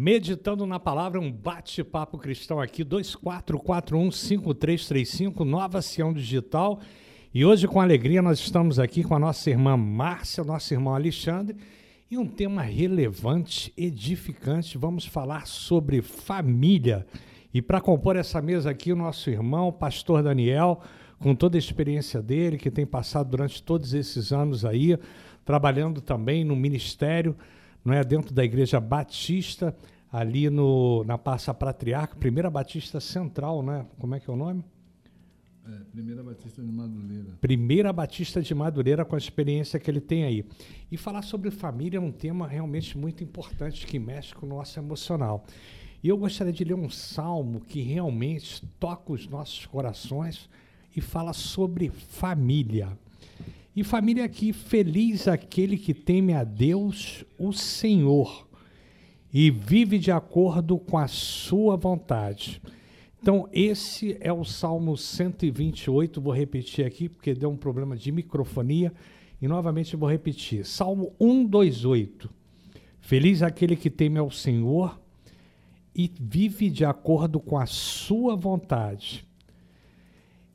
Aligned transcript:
Meditando 0.00 0.64
na 0.64 0.78
palavra, 0.78 1.18
um 1.18 1.32
bate-papo 1.32 2.18
cristão 2.18 2.60
aqui, 2.60 2.84
2441-5335, 2.84 5.40
Nova 5.40 5.82
Sião 5.82 6.12
Digital. 6.12 6.78
E 7.34 7.44
hoje, 7.44 7.66
com 7.66 7.80
alegria, 7.80 8.22
nós 8.22 8.38
estamos 8.38 8.78
aqui 8.78 9.02
com 9.02 9.16
a 9.16 9.18
nossa 9.18 9.50
irmã 9.50 9.76
Márcia, 9.76 10.44
nosso 10.44 10.72
irmão 10.72 10.94
Alexandre, 10.94 11.56
e 12.08 12.16
um 12.16 12.28
tema 12.28 12.62
relevante, 12.62 13.72
edificante. 13.76 14.78
Vamos 14.78 15.04
falar 15.04 15.48
sobre 15.48 16.00
família. 16.00 17.04
E 17.52 17.60
para 17.60 17.80
compor 17.80 18.14
essa 18.14 18.40
mesa 18.40 18.70
aqui, 18.70 18.92
o 18.92 18.96
nosso 18.96 19.28
irmão, 19.28 19.72
pastor 19.72 20.22
Daniel, 20.22 20.80
com 21.18 21.34
toda 21.34 21.56
a 21.56 21.58
experiência 21.58 22.22
dele, 22.22 22.56
que 22.56 22.70
tem 22.70 22.86
passado 22.86 23.30
durante 23.30 23.60
todos 23.60 23.94
esses 23.94 24.32
anos 24.32 24.64
aí, 24.64 24.96
trabalhando 25.44 26.00
também 26.00 26.44
no 26.44 26.54
ministério 26.54 27.36
não 27.88 27.94
é 27.94 28.04
dentro 28.04 28.34
da 28.34 28.44
igreja 28.44 28.78
batista, 28.78 29.74
ali 30.12 30.50
no, 30.50 31.04
na 31.04 31.16
Passa 31.16 31.54
Patriarca, 31.54 32.16
Primeira 32.16 32.50
Batista 32.50 33.00
Central, 33.00 33.62
né? 33.62 33.86
Como 33.98 34.14
é 34.14 34.20
que 34.20 34.28
é 34.28 34.32
o 34.32 34.36
nome? 34.36 34.62
É, 35.66 35.70
Primeira 35.90 36.22
Batista 36.22 36.62
de 36.62 36.70
Madureira. 36.70 37.38
Primeira 37.40 37.92
Batista 37.92 38.42
de 38.42 38.54
Madureira, 38.54 39.04
com 39.06 39.14
a 39.14 39.18
experiência 39.18 39.80
que 39.80 39.90
ele 39.90 40.00
tem 40.00 40.24
aí. 40.24 40.44
E 40.92 40.98
falar 40.98 41.22
sobre 41.22 41.50
família 41.50 41.96
é 41.96 42.00
um 42.00 42.12
tema 42.12 42.46
realmente 42.46 42.96
muito 42.96 43.24
importante 43.24 43.86
que 43.86 43.98
mexe 43.98 44.34
com 44.34 44.44
o 44.44 44.48
nosso 44.50 44.78
emocional. 44.78 45.46
E 46.02 46.08
eu 46.08 46.16
gostaria 46.18 46.52
de 46.52 46.64
ler 46.64 46.74
um 46.74 46.90
salmo 46.90 47.60
que 47.60 47.80
realmente 47.80 48.64
toca 48.78 49.12
os 49.12 49.26
nossos 49.26 49.64
corações 49.64 50.48
e 50.94 51.00
fala 51.00 51.32
sobre 51.32 51.88
família. 51.88 52.96
E 53.78 53.84
família 53.84 54.24
aqui, 54.24 54.52
feliz 54.52 55.28
aquele 55.28 55.78
que 55.78 55.94
teme 55.94 56.32
a 56.32 56.42
Deus, 56.42 57.24
o 57.38 57.52
Senhor, 57.52 58.48
e 59.32 59.52
vive 59.52 60.00
de 60.00 60.10
acordo 60.10 60.76
com 60.80 60.98
a 60.98 61.06
sua 61.06 61.76
vontade. 61.76 62.60
Então, 63.22 63.48
esse 63.52 64.16
é 64.20 64.32
o 64.32 64.44
Salmo 64.44 64.96
128, 64.96 66.20
vou 66.20 66.32
repetir 66.32 66.84
aqui, 66.84 67.08
porque 67.08 67.32
deu 67.32 67.50
um 67.50 67.56
problema 67.56 67.96
de 67.96 68.10
microfonia, 68.10 68.92
e 69.40 69.46
novamente 69.46 69.94
vou 69.94 70.10
repetir. 70.10 70.66
Salmo 70.66 71.12
128. 71.20 72.28
Feliz 73.00 73.44
aquele 73.44 73.76
que 73.76 73.90
teme 73.90 74.18
ao 74.18 74.32
Senhor 74.32 75.00
e 75.94 76.10
vive 76.20 76.68
de 76.68 76.84
acordo 76.84 77.38
com 77.38 77.56
a 77.56 77.66
sua 77.66 78.34
vontade. 78.34 79.27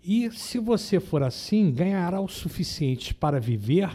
E 0.04 0.30
se 0.32 0.60
você 0.60 1.00
for 1.00 1.24
assim, 1.24 1.72
ganhará 1.72 2.20
o 2.20 2.28
suficiente 2.28 3.14
para 3.14 3.40
viver, 3.40 3.90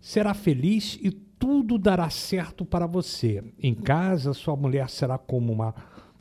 será 0.00 0.34
feliz 0.34 0.98
e 1.02 1.10
tudo 1.10 1.78
dará 1.78 2.10
certo 2.10 2.64
para 2.64 2.86
você. 2.86 3.42
Em 3.58 3.74
casa, 3.74 4.34
sua 4.34 4.54
mulher 4.54 4.90
será 4.90 5.16
como 5.16 5.52
uma 5.52 5.74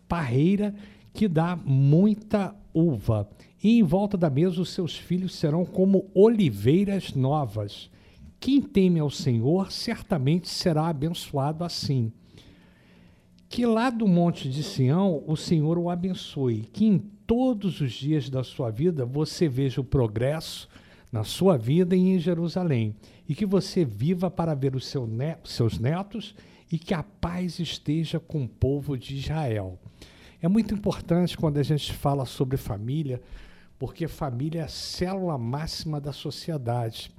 parreira 0.08 0.74
que 1.14 1.28
dá 1.28 1.56
muita 1.56 2.56
uva. 2.74 3.30
E 3.62 3.80
em 3.80 3.84
volta 3.84 4.18
da 4.18 4.30
mesa, 4.30 4.62
os 4.62 4.70
seus 4.70 4.96
filhos 4.96 5.36
serão 5.36 5.66
como 5.66 6.10
oliveiras 6.14 7.14
novas. 7.14 7.90
Quem 8.40 8.62
teme 8.62 9.00
ao 9.00 9.10
Senhor 9.10 9.72
certamente 9.72 10.48
será 10.48 10.88
abençoado 10.88 11.64
assim. 11.64 12.14
Que 13.56 13.66
lá 13.66 13.90
do 13.90 14.06
monte 14.06 14.50
de 14.50 14.62
Sião 14.62 15.24
o 15.26 15.38
Senhor 15.38 15.78
o 15.78 15.90
abençoe, 15.90 16.70
que 16.74 16.86
em 16.86 16.98
todos 17.00 17.80
os 17.80 17.94
dias 17.94 18.30
da 18.30 18.44
sua 18.44 18.70
vida 18.70 19.06
você 19.06 19.48
veja 19.48 19.80
o 19.80 19.84
progresso 19.86 20.68
na 21.10 21.24
sua 21.24 21.58
vida 21.58 21.96
e 21.96 22.02
em 22.02 22.20
Jerusalém, 22.20 22.94
e 23.30 23.34
que 23.34 23.46
você 23.46 23.86
viva 23.86 24.30
para 24.30 24.54
ver 24.54 24.76
os 24.76 24.86
seu 24.86 25.08
seus 25.46 25.80
netos 25.80 26.36
e 26.70 26.78
que 26.78 26.94
a 26.94 27.02
paz 27.02 27.58
esteja 27.58 28.20
com 28.20 28.44
o 28.44 28.50
povo 28.50 28.98
de 28.98 29.16
Israel. 29.16 29.80
É 30.42 30.50
muito 30.50 30.74
importante 30.74 31.38
quando 31.38 31.58
a 31.58 31.64
gente 31.64 31.94
fala 31.94 32.26
sobre 32.26 32.58
família, 32.58 33.22
porque 33.80 34.06
família 34.06 34.64
é 34.64 34.66
a 34.66 34.68
célula 34.68 35.38
máxima 35.38 36.02
da 36.02 36.12
sociedade. 36.12 37.10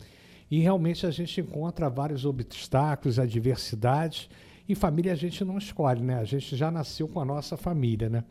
E 0.51 0.59
realmente 0.61 1.07
a 1.07 1.11
gente 1.11 1.41
encontra 1.41 1.89
vários 1.89 2.27
obstáculos, 2.27 3.19
adversidades, 3.19 4.29
e 4.69 4.75
família 4.75 5.13
a 5.13 5.17
gente 5.17 5.45
não 5.45 5.59
escolhe, 5.59 6.03
né? 6.03 6.19
A 6.19 6.25
gente 6.25 6.57
já 6.57 6.71
nasceu 6.71 7.07
com 7.07 7.21
a 7.21 7.25
nossa 7.25 7.57
família, 7.57 8.09
né? 8.09 8.25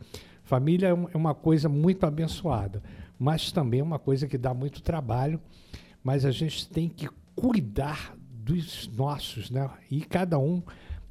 Família 0.44 0.88
é, 0.88 0.90
é 0.90 1.16
uma 1.16 1.34
coisa 1.34 1.68
muito 1.68 2.04
abençoada, 2.04 2.82
mas 3.18 3.50
também 3.50 3.80
é 3.80 3.82
uma 3.82 3.98
coisa 3.98 4.26
que 4.26 4.38
dá 4.38 4.54
muito 4.54 4.82
trabalho, 4.82 5.40
mas 6.04 6.24
a 6.24 6.30
gente 6.30 6.68
tem 6.68 6.88
que 6.88 7.08
cuidar 7.34 8.16
dos 8.30 8.88
nossos, 8.88 9.50
né? 9.50 9.68
E 9.90 10.02
cada 10.02 10.38
um 10.38 10.62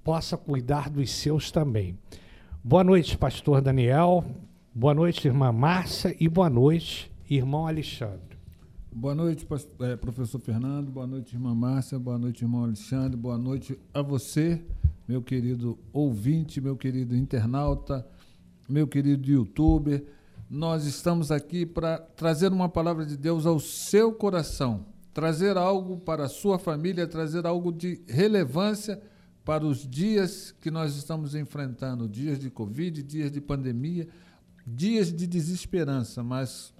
possa 0.04 0.38
cuidar 0.38 0.90
dos 0.90 1.12
seus 1.12 1.52
também. 1.52 1.98
Boa 2.64 2.84
noite, 2.84 3.18
pastor 3.18 3.62
Daniel. 3.62 4.24
Boa 4.74 4.94
noite, 4.94 5.28
irmã 5.28 5.52
Márcia. 5.52 6.16
E 6.20 6.30
boa 6.30 6.50
noite, 6.50 7.12
irmão 7.30 7.68
Alexandre. 7.68 8.36
Boa 8.92 9.14
noite, 9.14 9.46
é, 9.82 9.96
professor 9.98 10.40
Fernando. 10.40 10.90
Boa 10.90 11.06
noite, 11.06 11.36
irmã 11.36 11.54
Márcia. 11.54 12.00
Boa 12.00 12.18
noite, 12.18 12.44
irmão 12.44 12.64
Alexandre. 12.64 13.18
Boa 13.18 13.38
noite 13.38 13.78
a 13.94 14.02
você, 14.02 14.62
meu 15.08 15.22
querido 15.22 15.78
ouvinte, 15.94 16.60
meu 16.60 16.76
querido 16.76 17.16
internauta 17.16 18.06
meu 18.68 18.88
querido 18.88 19.30
youtuber. 19.30 20.04
Nós 20.50 20.86
estamos 20.86 21.32
aqui 21.32 21.66
para 21.66 21.98
trazer 21.98 22.52
uma 22.52 22.70
palavra 22.70 23.06
de 23.06 23.18
Deus 23.18 23.46
ao 23.46 23.60
seu 23.60 24.14
coração, 24.14 24.86
trazer 25.14 25.58
algo 25.58 25.98
para 25.98 26.26
a 26.26 26.30
sua 26.30 26.60
família, 26.60 27.08
trazer 27.08 27.46
algo 27.46 27.72
de 27.72 28.02
relevância 28.08 29.02
para 29.44 29.66
os 29.66 29.88
dias 29.88 30.54
que 30.60 30.72
nós 30.72 30.96
estamos 30.96 31.36
enfrentando 31.36 32.08
dias 32.08 32.40
de 32.40 32.50
Covid, 32.50 33.02
dias 33.04 33.32
de 33.32 33.42
pandemia, 33.42 34.08
dias 34.66 35.12
de 35.12 35.28
desesperança, 35.28 36.24
mas 36.24 36.74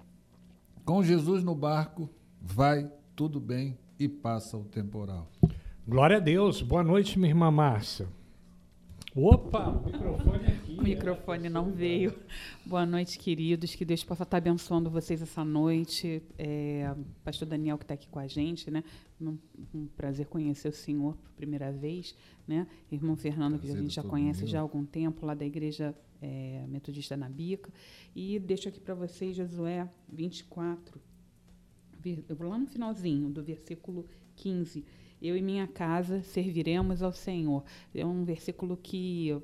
com 0.84 1.04
Jesus 1.04 1.44
no 1.44 1.56
barco, 1.56 2.10
vai 2.42 2.92
tudo 3.16 3.40
bem 3.40 3.78
e 4.00 4.08
passa 4.08 4.58
o 4.58 4.64
temporal. 4.64 5.32
Glória 5.88 6.18
a 6.18 6.20
Deus. 6.20 6.64
Boa 6.64 6.84
noite, 6.84 7.20
minha 7.20 7.30
irmã 7.30 7.52
Márcia. 7.52 8.08
Opa, 9.16 9.70
o 9.70 9.86
microfone 9.86 10.48
aqui. 10.48 10.78
O 10.80 10.82
microfone 10.82 11.48
não 11.48 11.72
veio. 11.72 12.18
Boa 12.66 12.88
noite, 12.88 13.20
queridos. 13.20 13.76
Que 13.76 13.86
Deus 13.86 14.04
possa 14.04 14.24
estar 14.24 14.38
abençoando 14.38 14.90
vocês 14.90 15.22
essa 15.22 15.46
noite. 15.46 16.24
É, 16.40 16.92
Pastor 17.24 17.48
Daniel 17.48 17.78
que 17.78 17.84
está 17.84 17.94
aqui 17.94 18.08
com 18.08 18.18
a 18.18 18.26
gente, 18.26 18.72
né? 18.72 18.84
Um, 19.22 19.38
um, 19.76 19.86
prazer 19.86 20.26
conhecer 20.26 20.70
o 20.70 20.74
senhor 20.74 21.16
por 21.18 21.30
primeira 21.34 21.72
vez, 21.72 22.16
né? 22.48 22.66
Irmão 22.92 23.16
Fernando, 23.16 23.60
prazer 23.60 23.70
que 23.70 23.78
a 23.78 23.82
gente 23.84 23.94
já 23.94 24.02
conhece 24.02 24.40
meu. 24.40 24.48
já 24.48 24.58
há 24.58 24.62
algum 24.62 24.84
tempo, 24.84 25.24
lá 25.24 25.36
da 25.36 25.46
Igreja 25.46 25.94
é, 26.20 26.66
Metodista 26.68 27.16
na 27.16 27.30
Bica. 27.30 27.72
E 28.16 28.40
deixo 28.40 28.68
aqui 28.70 28.80
para 28.80 28.96
vocês 28.96 29.36
Josué 29.36 29.88
24, 30.12 31.00
eu 32.28 32.36
vou 32.36 32.50
lá 32.50 32.58
no 32.58 32.66
finalzinho 32.66 33.30
do 33.30 33.44
versículo 33.44 34.08
15 34.36 34.84
eu 35.28 35.38
e 35.38 35.42
minha 35.42 35.68
casa 35.68 36.22
serviremos 36.22 37.02
ao 37.02 37.12
Senhor. 37.12 37.64
É 37.94 38.06
um 38.06 38.24
versículo 38.24 38.78
que 38.78 39.36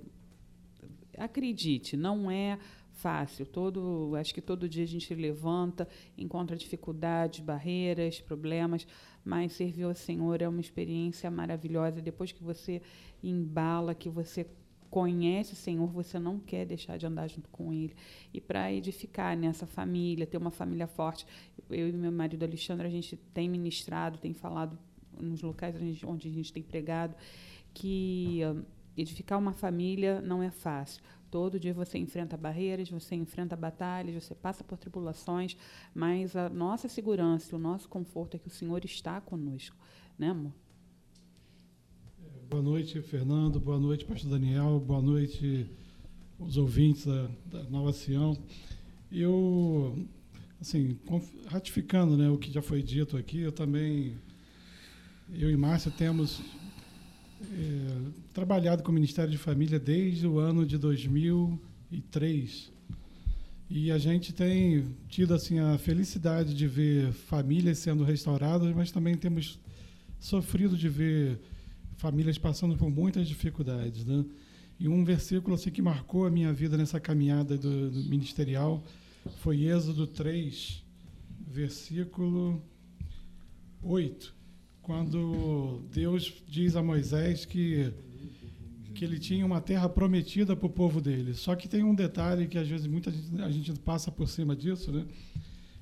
acredite, 1.18 1.96
não 1.97 2.30
é 2.30 2.58
fácil. 2.94 3.46
Todo, 3.46 4.16
acho 4.16 4.34
que 4.34 4.41
todo 4.41 4.70
dia 4.70 4.84
a 4.84 4.88
gente 4.88 5.14
levanta, 5.14 5.88
encontra 6.18 6.56
dificuldades, 6.56 7.40
barreiras, 7.40 8.22
problemas, 8.22 8.86
mas 9.24 9.53
servir 9.53 9.84
ao 9.84 9.96
Senhor 9.96 10.41
é 10.41 10.47
uma 10.47 10.62
experiência 10.62 11.30
maravilhosa. 11.31 12.02
Depois 12.02 12.31
que 12.31 12.44
você 12.44 12.81
embala, 13.24 13.96
que 13.96 14.09
você 14.09 14.46
conhece 14.90 15.53
o 15.53 15.56
Senhor, 15.56 15.88
você 15.88 16.20
não 16.20 16.38
quer 16.38 16.66
deixar 16.66 16.97
de 16.97 17.06
andar 17.06 17.28
junto 17.28 17.50
com 17.50 17.74
Ele. 17.74 17.96
E 18.34 18.41
para 18.41 18.72
edificar 18.72 19.38
nessa 19.38 19.66
família, 19.66 20.28
ter 20.28 20.38
uma 20.38 20.52
família 20.52 20.86
forte, 20.86 21.25
eu 21.70 21.88
e 21.88 21.94
meu 21.94 22.12
marido 22.12 22.44
Alexandre, 22.44 22.86
a 22.86 22.91
gente 22.91 23.16
tem 23.34 23.50
ministrado, 23.50 24.20
tem 24.20 24.34
falado 24.34 24.78
nos 25.20 25.42
locais 25.42 25.76
onde 26.04 26.28
a 26.28 26.32
gente 26.32 26.54
tem 26.54 26.64
pregado, 26.64 27.16
que 27.74 28.42
uh, 28.44 28.66
edificar 28.98 29.40
uma 29.40 29.54
família 29.54 30.22
não 30.22 30.42
é 30.44 30.52
fácil. 30.52 31.02
Todo 31.30 31.58
dia 31.58 31.74
você 31.74 31.97
enfrenta 31.97 32.35
barreiras, 32.35 32.90
você 32.90 33.16
enfrenta 33.16 33.56
batalhas, 33.56 34.22
você 34.22 34.35
passa 34.35 34.66
por 34.66 34.78
tribulações, 34.78 35.56
mas 35.96 36.35
a 36.35 36.50
nossa 36.50 36.90
segurança, 36.90 37.56
o 37.56 37.59
nosso 37.59 37.88
conforto 37.88 38.35
é 38.35 38.40
que 38.40 38.47
o 38.47 38.52
Senhor 38.52 38.84
está 38.84 39.22
conosco, 39.22 39.78
né, 40.20 40.30
amor? 40.30 40.52
É, 42.22 42.46
boa 42.50 42.62
noite, 42.62 43.02
Fernando. 43.02 43.62
Boa 43.62 43.80
noite, 43.80 44.03
Pastor 44.03 44.30
Daniel. 44.30 44.78
Boa 44.82 45.02
noite, 45.02 45.72
os 46.38 46.58
ouvintes 46.58 47.06
da, 47.06 47.30
da 47.46 47.64
Nova 47.70 47.94
Sião. 47.94 48.38
Eu, 49.09 50.06
assim, 50.59 51.00
ratificando 51.47 52.18
né, 52.18 52.30
o 52.30 52.38
que 52.38 52.52
já 52.52 52.62
foi 52.62 52.84
dito 52.84 53.16
aqui, 53.16 53.40
eu 53.40 53.53
também 53.53 54.18
eu 55.34 55.50
e 55.50 55.56
Márcia 55.56 55.92
temos 55.92 56.42
é, 57.42 58.12
trabalhado 58.34 58.84
com 58.84 58.92
o 58.92 58.94
Ministério 58.94 59.32
de 59.32 59.38
Família 59.38 59.80
desde 59.80 60.28
o 60.28 60.40
ano 60.40 60.66
de 60.66 60.78
2003. 60.78 62.72
E 63.70 63.90
a 63.90 63.98
gente 63.98 64.34
tem 64.34 64.86
tido 65.08 65.34
assim 65.34 65.60
a 65.60 65.78
felicidade 65.78 66.54
de 66.54 66.68
ver 66.68 67.14
famílias 67.14 67.78
sendo 67.78 68.04
restauradas, 68.04 68.76
mas 68.76 68.92
também 68.92 69.16
temos 69.16 69.58
sofrido 70.20 70.78
de 70.78 70.90
ver 70.90 71.40
famílias 71.96 72.38
passando 72.38 72.76
por 72.76 72.90
muitas 72.90 73.28
dificuldades, 73.28 74.04
né? 74.06 74.26
E 74.78 74.90
um 74.90 75.06
versículo 75.06 75.56
assim 75.56 75.70
que 75.70 75.82
marcou 75.82 76.26
a 76.26 76.32
minha 76.32 76.52
vida 76.52 76.76
nessa 76.76 77.00
caminhada 77.00 77.58
do, 77.58 77.92
do 77.92 78.04
ministerial 78.10 78.84
foi 79.38 79.64
Êxodo 79.64 80.08
3, 80.08 80.84
versículo 81.48 82.62
8, 83.84 84.34
quando 84.82 85.82
Deus 85.92 86.34
diz 86.48 86.76
a 86.76 86.84
Moisés 86.84 87.46
que 87.46 87.92
que 89.02 89.06
ele 89.06 89.18
tinha 89.18 89.44
uma 89.46 89.60
terra 89.60 89.90
prometida 89.90 90.56
para 90.56 90.68
o 90.68 90.70
povo 90.70 91.02
dele. 91.02 91.34
Só 91.34 91.56
que 91.56 91.68
tem 91.68 91.84
um 91.84 91.96
detalhe 91.96 92.48
que 92.48 92.58
às 92.58 92.68
vezes 92.68 92.86
muita 92.86 93.10
gente, 93.10 93.42
a 93.42 93.50
gente 93.50 93.74
passa 93.80 94.12
por 94.12 94.28
cima 94.28 94.56
disso, 94.56 94.92
né? 94.92 95.06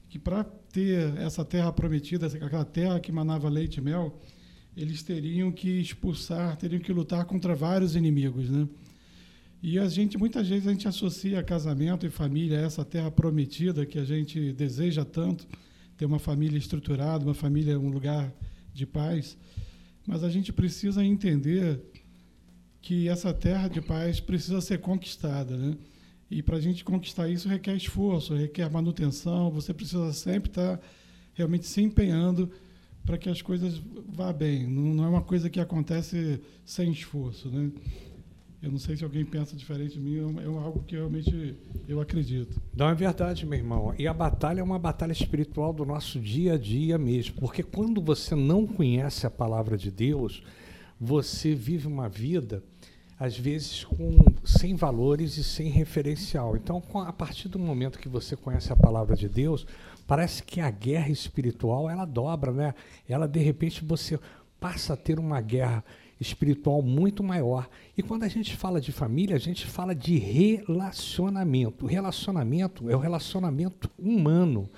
Que 0.08 0.18
para 0.18 0.44
ter 0.44 1.18
essa 1.18 1.44
terra 1.44 1.70
prometida, 1.74 2.28
aquela 2.28 2.64
terra 2.64 3.00
que 3.00 3.12
manava 3.12 3.50
leite 3.50 3.78
e 3.78 3.82
mel, 3.82 4.18
eles 4.78 5.04
teriam 5.04 5.52
que 5.52 5.70
expulsar, 5.82 6.56
teriam 6.56 6.82
que 6.82 6.94
lutar 6.94 7.26
contra 7.26 7.54
vários 7.54 7.96
inimigos, 7.96 8.50
né? 8.50 8.68
E 9.62 9.78
a 9.78 9.90
gente 9.90 10.18
muitas 10.18 10.48
vezes 10.48 10.66
a 10.66 10.72
gente 10.72 10.88
associa 10.88 11.44
casamento 11.44 12.06
e 12.06 12.10
família 12.10 12.60
a 12.60 12.62
essa 12.62 12.86
terra 12.86 13.12
prometida 13.12 13.86
que 13.86 14.00
a 14.00 14.06
gente 14.06 14.54
deseja 14.54 15.04
tanto, 15.04 15.46
ter 15.98 16.06
uma 16.06 16.20
família 16.20 16.58
estruturada, 16.58 17.26
uma 17.26 17.34
família 17.34 17.78
um 17.78 17.90
lugar 17.90 18.34
de 18.80 18.86
paz, 18.86 19.38
mas 20.08 20.24
a 20.24 20.30
gente 20.30 20.52
precisa 20.52 21.04
entender 21.04 21.80
que 22.82 23.08
essa 23.08 23.34
terra 23.34 23.68
de 23.68 23.82
paz 23.82 24.20
precisa 24.20 24.62
ser 24.62 24.80
conquistada, 24.80 25.56
né? 25.56 25.78
E 26.32 26.42
para 26.42 26.58
a 26.58 26.62
gente 26.62 26.84
conquistar 26.84 27.28
isso 27.28 27.50
requer 27.50 27.76
esforço, 27.76 28.36
requer 28.36 28.70
manutenção. 28.70 29.50
Você 29.52 29.74
precisa 29.74 30.14
sempre 30.14 30.50
estar 30.50 30.78
tá 30.78 30.84
realmente 31.34 31.66
se 31.66 31.82
empenhando 31.82 32.52
para 33.06 33.18
que 33.18 33.30
as 33.30 33.42
coisas 33.42 33.82
vá 34.08 34.32
bem. 34.32 34.68
Não, 34.68 34.94
não, 34.94 35.04
é 35.06 35.08
uma 35.08 35.22
coisa 35.22 35.50
que 35.50 35.60
acontece 35.60 36.40
sem 36.64 36.92
esforço, 36.92 37.50
né? 37.50 37.72
Eu 38.62 38.70
não 38.70 38.78
sei 38.78 38.98
se 38.98 39.06
alguém 39.06 39.24
pensa 39.24 39.56
diferente 39.56 39.94
de 39.94 40.02
mim, 40.02 40.38
é, 40.38 40.44
é 40.44 40.46
algo 40.46 40.84
que 40.84 40.94
realmente 40.94 41.56
eu 41.88 42.02
acredito. 42.02 42.62
Não 42.76 42.90
é 42.90 42.94
verdade, 42.94 43.46
meu 43.46 43.58
irmão. 43.58 43.96
E 43.98 44.06
a 44.06 44.14
batalha 44.14 44.60
é 44.60 44.64
uma 44.64 44.78
batalha 44.78 45.14
espiritual 45.14 45.72
do 45.72 45.86
nosso 45.86 46.20
dia 46.20 46.56
a 46.56 46.58
dia 46.58 46.98
mesmo. 46.98 47.36
Porque 47.40 47.64
quando 47.64 48.02
você 48.02 48.36
não 48.36 48.68
conhece 48.68 49.26
a 49.26 49.32
palavra 49.32 49.78
de 49.78 49.90
Deus, 49.90 50.44
você 51.00 51.56
vive 51.56 51.88
uma 51.88 52.10
vida, 52.10 52.62
às 53.18 53.38
vezes, 53.38 53.86
com, 53.86 54.18
sem 54.44 54.76
valores 54.76 55.38
e 55.38 55.44
sem 55.44 55.70
referencial. 55.70 56.58
Então, 56.58 56.84
a 57.06 57.14
partir 57.14 57.48
do 57.48 57.58
momento 57.58 57.98
que 57.98 58.10
você 58.10 58.36
conhece 58.36 58.74
a 58.74 58.76
palavra 58.76 59.16
de 59.16 59.30
Deus, 59.30 59.66
parece 60.06 60.44
que 60.44 60.60
a 60.60 60.70
guerra 60.70 61.10
espiritual 61.10 61.90
ela 61.90 62.04
dobra, 62.04 62.52
né? 62.52 62.76
Ela, 63.08 63.26
de 63.26 63.40
repente, 63.40 63.86
você 63.86 64.20
passa 64.60 64.96
a 64.96 64.98
ter 64.98 65.18
uma 65.18 65.40
guerra 65.40 65.78
espiritual 65.78 66.09
muito 66.82 67.24
maior. 67.24 67.70
E 67.98 68.04
quando 68.04 68.24
a 68.24 68.28
gente 68.28 68.56
fala 68.56 68.82
de 68.82 68.92
família, 68.92 69.36
a 69.36 69.40
gente 69.40 69.66
fala 69.66 69.96
de 69.96 70.18
relacionamento. 70.18 71.86
O 71.86 71.88
relacionamento 71.88 72.90
é 72.90 72.96
o 72.96 73.00
relacionamento 73.00 73.90
humano. 73.98 74.70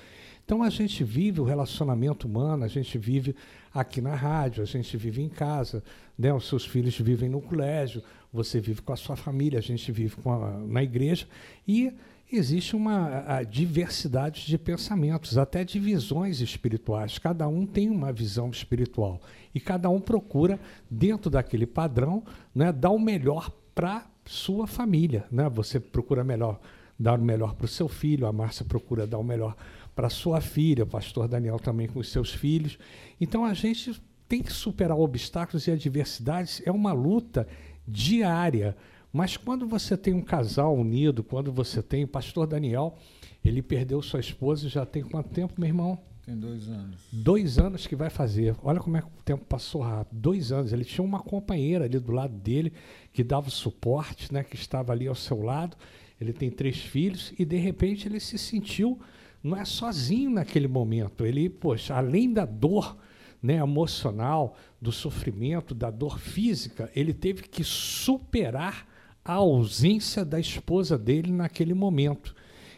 Então 0.46 0.62
a 0.62 0.70
gente 0.70 1.04
vive 1.04 1.40
o 1.40 1.44
relacionamento 1.44 2.28
humano, 2.28 2.64
a 2.64 2.68
gente 2.68 2.98
vive 2.98 3.36
aqui 3.74 4.02
na 4.02 4.14
rádio, 4.14 4.62
a 4.62 4.66
gente 4.66 4.96
vive 4.98 5.22
em 5.22 5.30
casa, 5.30 5.84
né? 6.18 6.34
os 6.34 6.46
seus 6.48 6.66
filhos 6.66 6.98
vivem 7.00 7.30
no 7.30 7.42
colégio, 7.42 8.04
você 8.34 8.60
vive 8.60 8.82
com 8.82 8.92
a 8.94 8.98
sua 8.98 9.16
família, 9.16 9.60
a 9.60 9.62
gente 9.62 9.92
vive 9.92 10.16
a, 10.26 10.60
na 10.68 10.84
igreja. 10.84 11.28
E 11.68 11.94
existe 12.38 12.76
uma 12.76 13.44
diversidade 13.44 14.46
de 14.46 14.58
pensamentos, 14.58 15.38
até 15.38 15.64
de 15.64 15.80
visões 15.80 16.40
espirituais. 16.40 17.18
Cada 17.18 17.48
um 17.48 17.66
tem 17.66 17.90
uma 17.90 18.12
visão 18.12 18.50
espiritual 18.50 19.22
e 19.54 19.60
cada 19.60 19.90
um 19.90 20.00
procura, 20.00 20.60
dentro 20.90 21.30
daquele 21.30 21.66
padrão, 21.66 22.24
né, 22.56 22.72
dar 22.72 22.92
o 22.92 23.00
melhor 23.00 23.52
para 23.76 24.06
sua 24.26 24.68
família. 24.68 25.26
Né? 25.32 25.50
Você 25.50 25.80
procura 25.80 26.24
melhor 26.24 26.60
dar 26.98 27.20
o 27.20 27.24
melhor 27.24 27.56
para 27.56 27.66
o 27.66 27.68
seu 27.68 27.88
filho, 27.88 28.28
a 28.28 28.32
Márcia 28.32 28.64
procura 28.64 29.08
dar 29.08 29.18
o 29.18 29.24
melhor 29.24 29.56
para 29.96 30.10
sua 30.10 30.40
filha, 30.40 30.84
o 30.84 30.88
pastor 30.88 31.28
Daniel 31.28 31.60
também 31.60 31.88
com 31.88 32.00
os 32.00 32.10
seus 32.10 32.32
filhos. 32.32 32.78
Então 33.20 33.44
a 33.44 33.54
gente 33.54 34.00
tem 34.28 34.42
que 34.42 34.54
superar 34.54 34.98
obstáculos 34.98 35.68
e 35.68 35.72
adversidades, 35.72 36.62
é 36.66 36.72
uma 36.72 36.94
luta 36.94 37.48
diária 37.88 38.78
mas 39.12 39.36
quando 39.36 39.68
você 39.68 39.98
tem 39.98 40.14
um 40.14 40.22
casal 40.22 40.76
unido, 40.76 41.24
quando 41.24 41.52
você 41.52 41.82
tem. 41.82 42.04
O 42.04 42.08
pastor 42.08 42.48
Daniel, 42.48 42.98
ele 43.44 43.62
perdeu 43.62 44.02
sua 44.02 44.20
esposa 44.20 44.70
já 44.70 44.86
tem 44.86 45.04
quanto 45.04 45.30
tempo, 45.30 45.54
meu 45.58 45.68
irmão? 45.68 46.00
Tem 46.26 46.38
dois 46.38 46.68
anos. 46.68 47.02
Dois 47.12 47.58
anos 47.58 47.88
que 47.88 47.96
vai 47.96 48.10
fazer. 48.10 48.56
Olha 48.64 48.80
como 48.80 48.96
é 48.96 49.02
que 49.02 49.08
o 49.08 49.24
tempo 49.24 49.44
passou 49.46 49.82
rápido. 49.82 50.20
Dois 50.20 50.52
anos. 50.52 50.72
Ele 50.72 50.86
tinha 50.86 51.04
uma 51.04 51.20
companheira 51.20 51.86
ali 51.86 52.00
do 52.00 52.12
lado 52.12 52.34
dele 52.38 52.72
que 53.12 53.24
dava 53.24 53.50
suporte, 53.50 54.32
né, 54.32 54.44
que 54.44 54.56
estava 54.56 54.94
ali 54.94 55.08
ao 55.08 55.16
seu 55.16 55.42
lado. 55.42 55.76
Ele 56.20 56.32
tem 56.32 56.52
três 56.52 56.78
filhos 56.78 57.34
e 57.38 57.44
de 57.44 57.58
repente 57.58 58.08
ele 58.08 58.20
se 58.20 58.38
sentiu 58.38 59.00
não 59.44 59.58
é 59.58 59.66
sozinho 59.66 60.30
naquele 60.30 60.68
momento. 60.68 61.26
Ele, 61.26 61.50
poxa, 61.50 61.96
além 61.96 62.32
da 62.32 62.46
dor 62.46 62.96
né, 63.42 63.56
emocional, 63.56 64.56
do 64.80 64.92
sofrimento, 64.92 65.74
da 65.74 65.90
dor 65.90 66.20
física, 66.20 66.92
ele 66.96 67.14
teve 67.14 67.44
que 67.44 67.64
superar 67.64 68.88
a 69.24 69.34
ausência 69.34 70.26
da 70.26 70.40
esposa 70.40 70.98
dele 70.98 71.32
naquele 71.32 71.74
momento. 71.74 72.36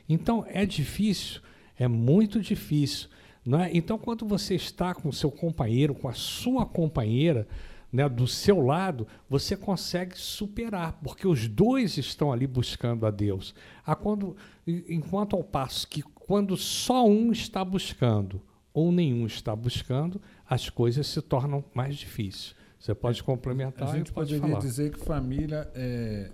Então 0.08 0.46
é 0.48 0.66
difícil, 0.66 1.42
é 1.78 1.88
muito 1.88 2.42
difícil. 2.42 3.10
É? 3.46 3.76
Então, 3.76 3.98
quando 3.98 4.26
você 4.26 4.56
está 4.56 4.94
com 4.94 5.10
o 5.10 5.14
seu 5.14 5.30
companheiro, 5.30 5.94
com 5.94 6.08
a 6.08 6.14
sua 6.14 6.66
companheira, 6.66 7.46
né, 7.92 8.08
do 8.08 8.26
seu 8.26 8.62
lado, 8.62 9.06
você 9.30 9.56
consegue 9.56 10.18
superar, 10.18 10.94
porque 11.04 11.28
os 11.28 11.48
dois 11.48 11.98
estão 11.98 12.32
ali 12.32 12.48
buscando 12.48 13.06
a 13.06 13.12
Deus. 13.12 13.54
A 13.86 13.96
quando, 13.96 14.36
enquanto 14.66 15.36
ao 15.36 15.44
passo 15.44 15.88
que 15.88 16.02
quando 16.02 16.58
só 16.58 17.06
um 17.06 17.32
está 17.32 17.64
buscando 17.64 18.42
ou 18.74 18.92
nenhum 18.92 19.28
está 19.28 19.56
buscando, 19.56 20.20
as 20.50 20.70
coisas 20.70 21.06
se 21.06 21.22
tornam 21.22 21.64
mais 21.76 21.96
difíceis. 21.96 22.56
Você 22.84 22.94
pode 22.94 23.22
é, 23.22 23.24
complementar. 23.24 23.88
A 23.88 23.96
gente 23.96 24.12
poderia 24.12 24.42
falar. 24.42 24.60
dizer 24.60 24.92
que 24.92 25.00
família 25.00 25.72
é, 25.74 26.30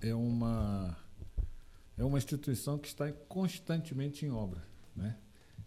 é, 0.00 0.14
uma, 0.14 0.96
é 1.98 2.04
uma 2.04 2.16
instituição 2.16 2.78
que 2.78 2.86
está 2.86 3.10
constantemente 3.28 4.24
em 4.24 4.30
obra. 4.30 4.62
Né? 4.94 5.16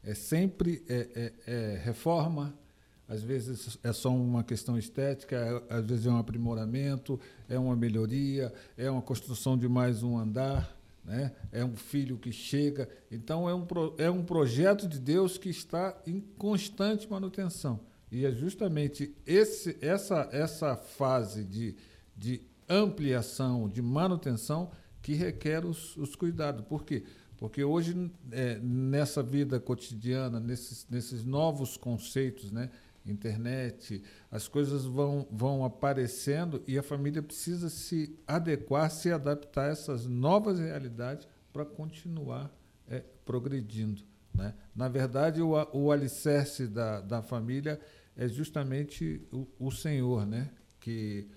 É 0.01 0.13
sempre 0.13 0.81
é, 0.87 1.33
é, 1.45 1.53
é 1.53 1.81
reforma, 1.83 2.57
às 3.05 3.21
vezes 3.21 3.77
é 3.83 3.91
só 3.91 4.15
uma 4.15 4.45
questão 4.45 4.77
estética, 4.77 5.35
é, 5.35 5.75
às 5.75 5.85
vezes 5.85 6.05
é 6.05 6.09
um 6.09 6.17
aprimoramento, 6.17 7.19
é 7.49 7.59
uma 7.59 7.75
melhoria, 7.75 8.53
é 8.77 8.89
uma 8.89 9.01
construção 9.01 9.57
de 9.57 9.67
mais 9.67 10.03
um 10.03 10.17
andar. 10.17 10.73
Né? 11.03 11.33
É 11.51 11.65
um 11.65 11.75
filho 11.75 12.17
que 12.17 12.31
chega. 12.31 12.87
Então, 13.11 13.49
é 13.49 13.53
um, 13.53 13.67
é 13.97 14.09
um 14.09 14.23
projeto 14.23 14.87
de 14.87 14.99
Deus 14.99 15.37
que 15.37 15.49
está 15.49 16.01
em 16.07 16.21
constante 16.37 17.11
manutenção. 17.11 17.81
E 18.11 18.25
é 18.25 18.31
justamente 18.31 19.13
esse, 19.25 19.77
essa, 19.81 20.29
essa 20.31 20.75
fase 20.75 21.43
de, 21.43 21.75
de 22.15 22.41
ampliação, 22.69 23.69
de 23.69 23.81
manutenção, 23.81 24.71
que 25.01 25.13
requer 25.13 25.65
os, 25.65 25.95
os 25.97 26.15
cuidados. 26.15 26.65
Por 26.65 26.83
quê? 26.83 27.03
Porque 27.37 27.63
hoje, 27.63 28.11
é, 28.31 28.57
nessa 28.59 29.21
vida 29.21 29.59
cotidiana, 29.59 30.39
nesses, 30.39 30.87
nesses 30.89 31.23
novos 31.23 31.77
conceitos, 31.77 32.51
né? 32.51 32.69
internet, 33.05 34.03
as 34.29 34.47
coisas 34.47 34.83
vão, 34.83 35.25
vão 35.31 35.63
aparecendo 35.63 36.61
e 36.67 36.77
a 36.77 36.83
família 36.83 37.21
precisa 37.21 37.69
se 37.69 38.17
adequar, 38.27 38.91
se 38.91 39.11
adaptar 39.11 39.69
a 39.69 39.71
essas 39.71 40.05
novas 40.05 40.59
realidades 40.59 41.27
para 41.53 41.65
continuar 41.65 42.51
é, 42.89 43.03
progredindo. 43.25 44.01
Né? 44.33 44.53
Na 44.75 44.87
verdade, 44.87 45.41
o, 45.41 45.53
o 45.73 45.91
alicerce 45.91 46.67
da, 46.67 47.01
da 47.01 47.21
família 47.21 47.79
é 48.17 48.27
justamente 48.27 49.21
o, 49.31 49.47
o 49.59 49.71
Senhor, 49.71 50.25
né? 50.25 50.49
que 50.79 51.27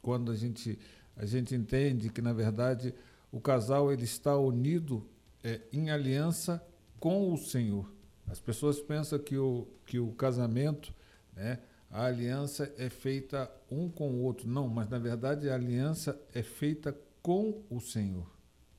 quando 0.00 0.30
a 0.30 0.36
gente, 0.36 0.78
a 1.16 1.26
gente 1.26 1.54
entende 1.54 2.10
que, 2.10 2.22
na 2.22 2.32
verdade, 2.32 2.94
o 3.32 3.40
casal 3.40 3.92
ele 3.92 4.04
está 4.04 4.36
unido 4.36 5.06
é, 5.42 5.60
em 5.72 5.90
aliança 5.90 6.64
com 6.98 7.32
o 7.32 7.36
Senhor. 7.36 7.90
As 8.26 8.40
pessoas 8.40 8.80
pensam 8.80 9.18
que 9.18 9.36
o, 9.36 9.66
que 9.84 9.98
o 9.98 10.12
casamento, 10.12 10.94
né, 11.34 11.58
a 11.90 12.04
aliança 12.04 12.72
é 12.78 12.88
feita 12.88 13.50
um 13.70 13.88
com 13.88 14.10
o 14.10 14.22
outro. 14.22 14.48
Não, 14.48 14.68
mas 14.68 14.88
na 14.88 14.98
verdade 14.98 15.50
a 15.50 15.54
aliança 15.54 16.20
é 16.32 16.42
feita 16.42 16.96
com 17.22 17.62
o 17.68 17.80
Senhor. 17.80 18.30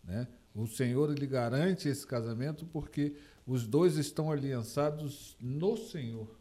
Né? 0.04 0.28
O 0.56 0.68
Senhor 0.68 1.12
ele 1.12 1.28
garante 1.28 1.90
esse 1.90 2.08
casamento 2.08 2.66
porque 2.66 3.16
os 3.46 3.68
dois 3.68 3.98
estão 3.98 4.32
aliançados 4.32 5.36
no 5.40 5.76
Senhor. 5.76 6.41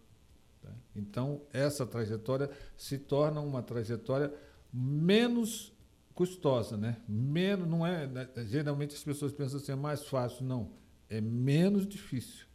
Tá? 0.61 0.71
Então, 0.95 1.43
essa 1.52 1.87
trajetória 1.87 2.50
se 2.76 2.99
torna 2.99 3.40
uma 3.40 3.62
trajetória 3.62 4.33
menos 4.73 5.73
custosa, 6.14 6.76
né? 6.76 6.99
Menos, 7.09 7.67
não 7.67 7.87
é, 7.87 8.07
né? 8.07 8.29
geralmente 8.47 8.95
as 8.95 9.02
pessoas 9.02 9.33
pensam 9.33 9.59
assim, 9.59 9.73
é 9.73 9.76
mais 9.76 10.05
fácil, 10.05 10.45
não, 10.45 10.71
é 11.09 11.21
menos 11.21 11.87
difícil, 11.87 12.47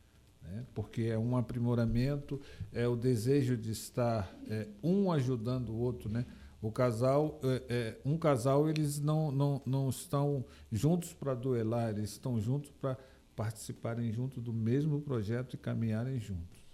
né? 0.41 0.65
Porque 0.73 1.03
é 1.03 1.17
um 1.17 1.35
aprimoramento, 1.35 2.39
é 2.71 2.87
o 2.87 2.95
desejo 2.95 3.57
de 3.57 3.71
estar 3.71 4.33
é, 4.47 4.67
um 4.83 5.11
ajudando 5.11 5.69
o 5.69 5.77
outro, 5.77 6.09
né? 6.09 6.25
O 6.61 6.71
casal, 6.71 7.39
é, 7.43 7.63
é, 7.69 8.01
um 8.03 8.17
casal, 8.17 8.69
eles 8.69 8.99
não, 8.99 9.31
não, 9.31 9.61
não 9.65 9.89
estão 9.89 10.45
juntos 10.71 11.13
para 11.13 11.35
duelar, 11.35 11.89
eles 11.89 12.11
estão 12.11 12.39
juntos 12.39 12.71
para 12.71 12.97
participarem 13.35 14.11
junto 14.11 14.39
do 14.39 14.53
mesmo 14.53 15.01
projeto 15.01 15.53
e 15.53 15.57
caminharem 15.57 16.19
juntos. 16.19 16.64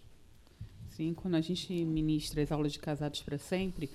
Sim, 0.92 1.14
quando 1.14 1.36
a 1.36 1.42
gente 1.42 1.74
ministra 1.86 2.42
as 2.44 2.52
aulas 2.52 2.74
de 2.74 2.80
casados 2.80 3.22
para 3.22 3.38
sempre, 3.38 3.90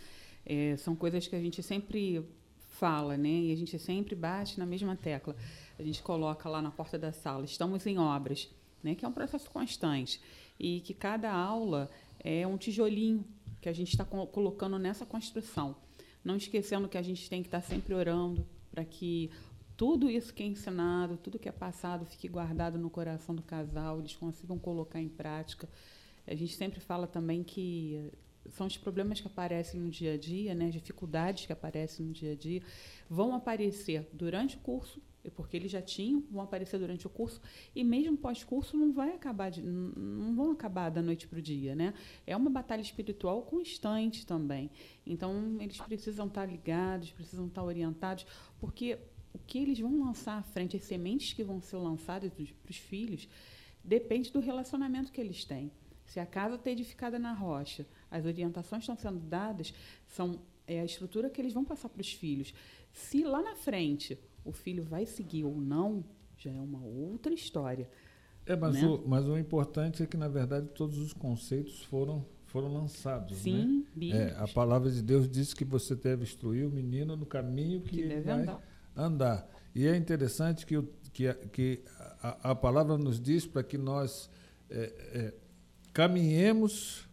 é, 0.45 0.77
são 0.77 0.97
coisas 0.97 1.27
que 1.27 1.37
a 1.37 1.41
gente 1.41 1.63
sempre 1.63 2.25
fala, 2.69 3.17
né? 3.17 3.29
E 3.29 3.53
a 3.53 3.57
gente 3.57 3.79
sempre 3.79 4.15
bate 4.15 4.59
na 4.59 4.67
mesma 4.67 4.97
tecla. 4.97 5.37
A 5.79 5.83
gente 5.83 6.03
coloca 6.03 6.49
lá 6.49 6.63
na 6.63 6.71
porta 6.71 6.99
da 6.99 7.13
sala, 7.13 7.45
estamos 7.45 7.87
em 7.87 7.99
obras, 7.99 8.49
né? 8.83 8.95
Que 8.95 9.05
é 9.05 9.09
um 9.09 9.13
processo 9.13 9.51
constante 9.51 10.21
e 10.59 10.81
que 10.81 10.95
cada 10.95 11.33
aula 11.33 11.91
é 12.21 12.47
um 12.47 12.57
tijolinho 12.57 13.25
que 13.61 13.69
a 13.69 13.73
gente 13.73 13.91
está 13.91 14.05
colocando 14.05 14.79
nessa 14.79 15.05
construção. 15.05 15.77
Não 16.25 16.37
esquecendo 16.37 16.89
que 16.89 16.99
a 16.99 17.03
gente 17.03 17.29
tem 17.29 17.43
que 17.43 17.49
estar 17.49 17.61
sempre 17.61 17.95
orando 17.95 18.47
para 18.71 18.85
que 18.85 19.31
tudo 19.77 20.11
isso 20.11 20.33
que 20.33 20.43
é 20.43 20.47
ensinado, 20.47 21.19
tudo 21.19 21.39
que 21.39 21.49
é 21.49 21.53
passado, 21.53 22.07
fique 22.07 22.27
guardado 22.27 22.79
no 22.79 22.89
coração 22.89 23.35
do 23.35 23.43
casal, 23.43 23.99
eles 23.99 24.17
consigam 24.17 24.59
colocar 24.59 25.01
em 25.01 25.09
prática. 25.09 25.69
A 26.27 26.35
gente 26.35 26.55
sempre 26.55 26.81
fala 26.81 27.07
também 27.07 27.43
que 27.43 28.11
são 28.51 28.67
os 28.67 28.77
problemas 28.77 29.21
que 29.21 29.27
aparecem 29.27 29.81
no 29.81 29.91
dia 29.91 30.15
a 30.15 30.17
dia, 30.17 30.55
né, 30.55 30.67
as 30.67 30.75
dificuldades 30.75 31.47
que 31.47 31.53
aparecem 31.53 32.07
no 32.07 32.13
dia 32.13 32.33
a 32.33 32.37
dia, 32.37 32.63
vão 33.09 33.35
aparecer 33.35 34.09
durante 34.13 34.57
o 34.57 34.61
curso, 34.61 35.01
porque 35.35 35.57
eles 35.57 35.71
já 35.71 35.83
tinham, 35.83 36.23
vão 36.31 36.43
aparecer 36.43 36.79
durante 36.79 37.07
o 37.07 37.11
curso, 37.11 37.41
e 37.75 37.83
mesmo 37.83 38.17
pós-curso 38.17 38.77
não 38.77 38.93
vai 38.93 39.15
acabar 39.15 39.51
de, 39.51 39.61
não 39.63 40.35
vão 40.35 40.53
acabar 40.53 40.91
da 40.91 41.03
noite 41.03 41.27
para 41.27 41.39
o 41.39 41.43
dia, 41.43 41.75
né? 41.75 41.95
É 42.27 42.37
uma 42.37 42.51
batalha 42.51 42.81
espiritual 42.81 43.43
constante 43.43 44.25
também. 44.25 44.71
Então 45.05 45.57
eles 45.61 45.79
precisam 45.79 46.29
estar 46.29 46.47
ligados, 46.47 47.11
precisam 47.11 47.47
estar 47.47 47.65
orientados, 47.65 48.25
porque 48.61 48.99
o 49.35 49.39
que 49.39 49.59
eles 49.59 49.79
vão 49.79 50.01
lançar 50.01 50.39
à 50.39 50.43
frente, 50.43 50.77
as 50.77 50.85
sementes 50.85 51.33
que 51.33 51.43
vão 51.43 51.61
ser 51.61 51.77
lançadas 51.77 52.33
para 52.33 52.71
os 52.71 52.77
filhos, 52.77 53.29
depende 53.83 54.33
do 54.33 54.41
relacionamento 54.41 55.13
que 55.13 55.21
eles 55.21 55.45
têm. 55.45 55.71
Se 56.07 56.21
a 56.21 56.27
casa 56.27 56.55
está 56.55 56.71
edificada 56.71 57.19
na 57.19 57.33
rocha, 57.33 57.87
as 58.11 58.25
orientações 58.25 58.83
estão 58.83 58.97
sendo 58.97 59.19
dadas, 59.19 59.75
são 60.07 60.41
é 60.67 60.81
a 60.81 60.85
estrutura 60.85 61.31
que 61.31 61.41
eles 61.41 61.53
vão 61.53 61.65
passar 61.65 61.89
para 61.89 62.01
os 62.01 62.13
filhos. 62.13 62.53
Se 62.93 63.23
lá 63.23 63.41
na 63.41 63.55
frente 63.55 64.19
o 64.45 64.53
filho 64.53 64.83
vai 64.83 65.07
seguir 65.07 65.45
ou 65.45 65.61
não, 65.61 66.05
já 66.37 66.51
é 66.51 66.61
uma 66.61 66.83
outra 66.83 67.33
história. 67.33 67.89
É, 68.45 68.55
mas, 68.55 68.75
né? 68.75 68.87
o, 68.87 69.03
mas 69.07 69.27
o 69.27 69.37
importante 69.37 70.03
é 70.03 70.07
que, 70.07 70.17
na 70.17 70.29
verdade, 70.29 70.69
todos 70.69 70.99
os 70.99 71.13
conceitos 71.13 71.83
foram, 71.85 72.25
foram 72.47 72.73
lançados. 72.73 73.39
Sim, 73.39 73.87
né? 73.95 74.31
É, 74.31 74.37
a 74.39 74.47
palavra 74.47 74.91
de 74.91 75.03
Deus 75.03 75.29
diz 75.29 75.53
que 75.53 75.65
você 75.65 75.95
deve 75.95 76.23
instruir 76.23 76.67
o 76.67 76.71
menino 76.71 77.17
no 77.17 77.27
caminho 77.27 77.81
que, 77.81 77.97
que 77.97 78.01
ele 78.01 78.21
vai 78.21 78.41
andar. 78.41 78.63
andar. 78.97 79.51
E 79.75 79.87
é 79.87 79.97
interessante 79.97 80.65
que, 80.65 80.77
o, 80.77 80.89
que, 81.13 81.27
a, 81.27 81.35
que 81.35 81.83
a, 82.23 82.51
a 82.51 82.55
palavra 82.55 82.97
nos 82.97 83.21
diz 83.21 83.47
para 83.47 83.65
que 83.65 83.77
nós 83.77 84.31
é, 84.71 84.93
é, 85.13 85.35
caminhemos 85.97 87.09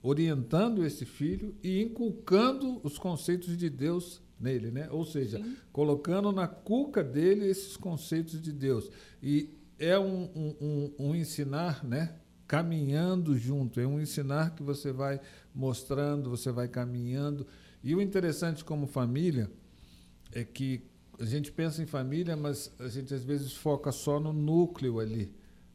orientando 0.00 0.86
esse 0.86 1.04
filho 1.04 1.56
e 1.60 1.82
inculcando 1.82 2.80
os 2.84 2.96
conceitos 2.96 3.58
de 3.58 3.68
Deus 3.68 4.22
nele, 4.38 4.70
né? 4.70 4.88
Ou 4.92 5.04
seja, 5.04 5.42
Sim. 5.42 5.56
colocando 5.72 6.30
na 6.30 6.46
cuca 6.46 7.02
dele 7.02 7.48
esses 7.48 7.76
conceitos 7.76 8.40
de 8.40 8.52
Deus. 8.52 8.92
E 9.20 9.58
é 9.76 9.98
um, 9.98 10.30
um, 10.36 10.54
um, 10.60 10.94
um, 11.00 11.14
ensinar, 11.16 11.82
né? 11.82 12.14
Caminhando 12.46 13.36
junto, 13.36 13.80
é 13.80 13.86
um 13.88 14.00
ensinar 14.00 14.54
que 14.54 14.62
você 14.62 14.92
vai 14.92 15.20
mostrando, 15.52 16.30
você 16.30 16.52
vai 16.52 16.68
caminhando. 16.68 17.44
E 17.82 17.92
o 17.92 18.00
interessante 18.00 18.64
como 18.64 18.86
família 18.86 19.50
é 20.32 20.44
que 20.44 20.84
a 21.18 21.24
gente 21.24 21.50
pensa 21.50 21.82
em 21.82 21.86
família, 21.86 22.36
mas 22.36 22.72
a 22.78 22.86
gente 22.86 23.12
às 23.12 23.24
vezes 23.24 23.52
foca 23.52 23.90
só 23.90 24.20
no 24.20 24.32
núcleo 24.32 25.00
ali. 25.00 25.34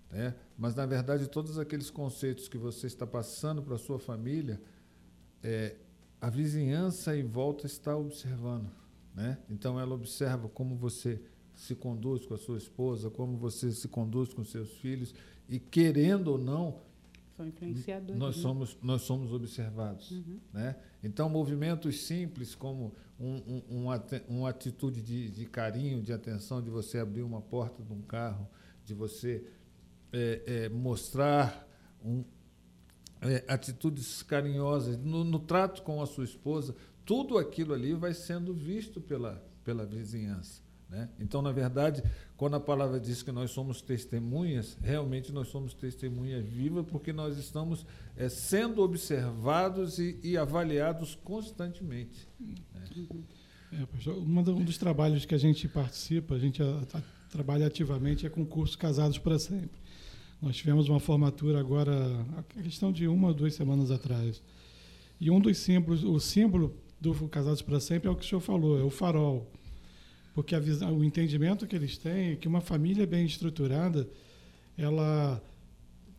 Né? 0.10 0.34
Mas, 0.58 0.76
na 0.76 0.86
verdade, 0.86 1.28
todos 1.28 1.58
aqueles 1.58 1.90
conceitos 1.90 2.48
que 2.48 2.58
você 2.58 2.88
está 2.88 3.08
passando 3.08 3.62
para 3.62 3.76
a 3.76 3.80
sua 3.80 4.00
família, 4.00 4.62
é, 5.42 5.76
a 6.22 6.30
vizinhança 6.30 7.18
em 7.18 7.26
volta 7.26 7.66
está 7.66 7.96
observando. 7.98 8.70
Né? 9.16 9.38
Então, 9.50 9.80
ela 9.80 9.94
observa 9.94 10.48
como 10.48 10.76
você 10.76 11.20
se 11.56 11.76
conduz 11.76 12.26
com 12.26 12.34
a 12.34 12.38
sua 12.38 12.58
esposa, 12.58 13.10
como 13.10 13.38
você 13.38 13.72
se 13.72 13.88
conduz 13.88 14.34
com 14.34 14.44
seus 14.44 14.72
filhos, 14.78 15.14
e 15.48 15.60
querendo 15.60 16.30
ou 16.30 16.38
não, 16.38 16.80
São 17.36 17.48
influenciadores, 17.48 18.20
nós, 18.20 18.36
né? 18.36 18.42
somos, 18.42 18.78
nós 18.82 19.02
somos 19.02 19.34
observados. 19.34 20.12
Uhum. 20.12 20.40
Né? 20.54 20.76
Então, 21.04 21.30
movimentos 21.30 22.02
simples 22.02 22.56
como 22.56 22.94
um, 23.20 23.36
um, 23.36 23.64
uma, 23.70 24.04
uma 24.28 24.50
atitude 24.50 25.02
de, 25.02 25.30
de 25.30 25.46
carinho, 25.46 26.02
de 26.02 26.14
atenção, 26.14 26.62
de 26.62 26.70
você 26.70 27.00
abrir 27.00 27.24
uma 27.24 27.42
porta 27.42 27.84
de 27.84 27.92
um 27.92 28.02
carro, 28.02 28.48
de 28.86 28.94
você 28.94 29.46
é, 30.14 30.42
é, 30.46 30.70
mostrar 30.70 31.68
um, 32.06 32.24
é, 33.22 33.44
atitudes 33.48 34.22
carinhosas 34.22 34.98
no, 34.98 35.24
no, 35.24 35.40
trato 35.40 35.82
com 35.82 36.02
a 36.02 36.06
sua 36.06 36.24
esposa, 36.24 36.76
tudo 37.04 37.38
aquilo 37.38 37.74
ali 37.74 37.94
vai 37.94 38.14
sendo 38.14 38.54
visto 38.54 39.02
pela, 39.02 39.44
pela 39.64 39.86
vizinhança. 39.86 40.62
Né? 40.90 41.10
Então, 41.20 41.42
na 41.42 41.52
verdade, 41.52 42.04
quando 42.38 42.56
a 42.56 42.60
palavra 42.60 43.00
diz 43.00 43.24
que 43.24 43.32
nós 43.32 43.50
somos 43.50 43.82
testemunhas, 43.82 44.78
realmente 44.82 45.32
nós 45.32 45.48
somos 45.48 45.74
testemunhas 45.74 46.46
vivas, 46.46 46.86
porque 46.86 47.12
nós 47.12 47.38
estamos 47.38 47.86
é, 48.16 48.30
sendo 48.30 48.84
observados 48.84 49.98
e, 49.98 50.20
e, 50.22 50.38
avaliados 50.38 51.16
constantemente. 51.24 52.28
Né? 52.40 53.08
É, 53.72 54.10
um 54.12 54.64
dos 54.64 54.78
trabalhos 54.78 55.26
que 55.26 55.34
a 55.34 55.38
gente 55.38 55.68
participa, 55.68 56.36
a 56.36 56.40
gente 56.40 56.62
a, 56.62 56.84
a, 56.94 57.02
trabalha 57.32 57.66
ativamente, 57.66 58.28
é 58.28 58.30
com 58.30 58.46
curso 58.46 58.78
Casados 58.78 59.18
para 59.18 59.40
Sempre. 59.40 59.83
Nós 60.44 60.58
tivemos 60.58 60.90
uma 60.90 61.00
formatura 61.00 61.58
agora, 61.58 61.94
a 62.36 62.62
questão 62.62 62.92
de 62.92 63.08
uma 63.08 63.30
ou 63.30 63.34
duas 63.34 63.54
semanas 63.54 63.90
atrás. 63.90 64.44
E 65.18 65.32
um 65.32 65.40
dos 65.40 65.58
símbolos, 65.58 66.04
o 66.04 66.20
símbolo 66.20 66.76
do 67.00 67.14
Casados 67.30 67.62
para 67.62 67.80
Sempre 67.80 68.10
é 68.10 68.12
o 68.12 68.16
que 68.16 68.26
o 68.26 68.28
senhor 68.28 68.42
falou, 68.42 68.78
é 68.78 68.84
o 68.84 68.90
farol. 68.90 69.50
Porque 70.34 70.60
visão, 70.60 70.98
o 70.98 71.02
entendimento 71.02 71.66
que 71.66 71.74
eles 71.74 71.98
têm 71.98 72.32
é 72.32 72.36
que 72.36 72.46
uma 72.46 72.60
família 72.60 73.08
bem 73.08 73.26
estruturada, 73.26 74.06
ela 74.78 75.42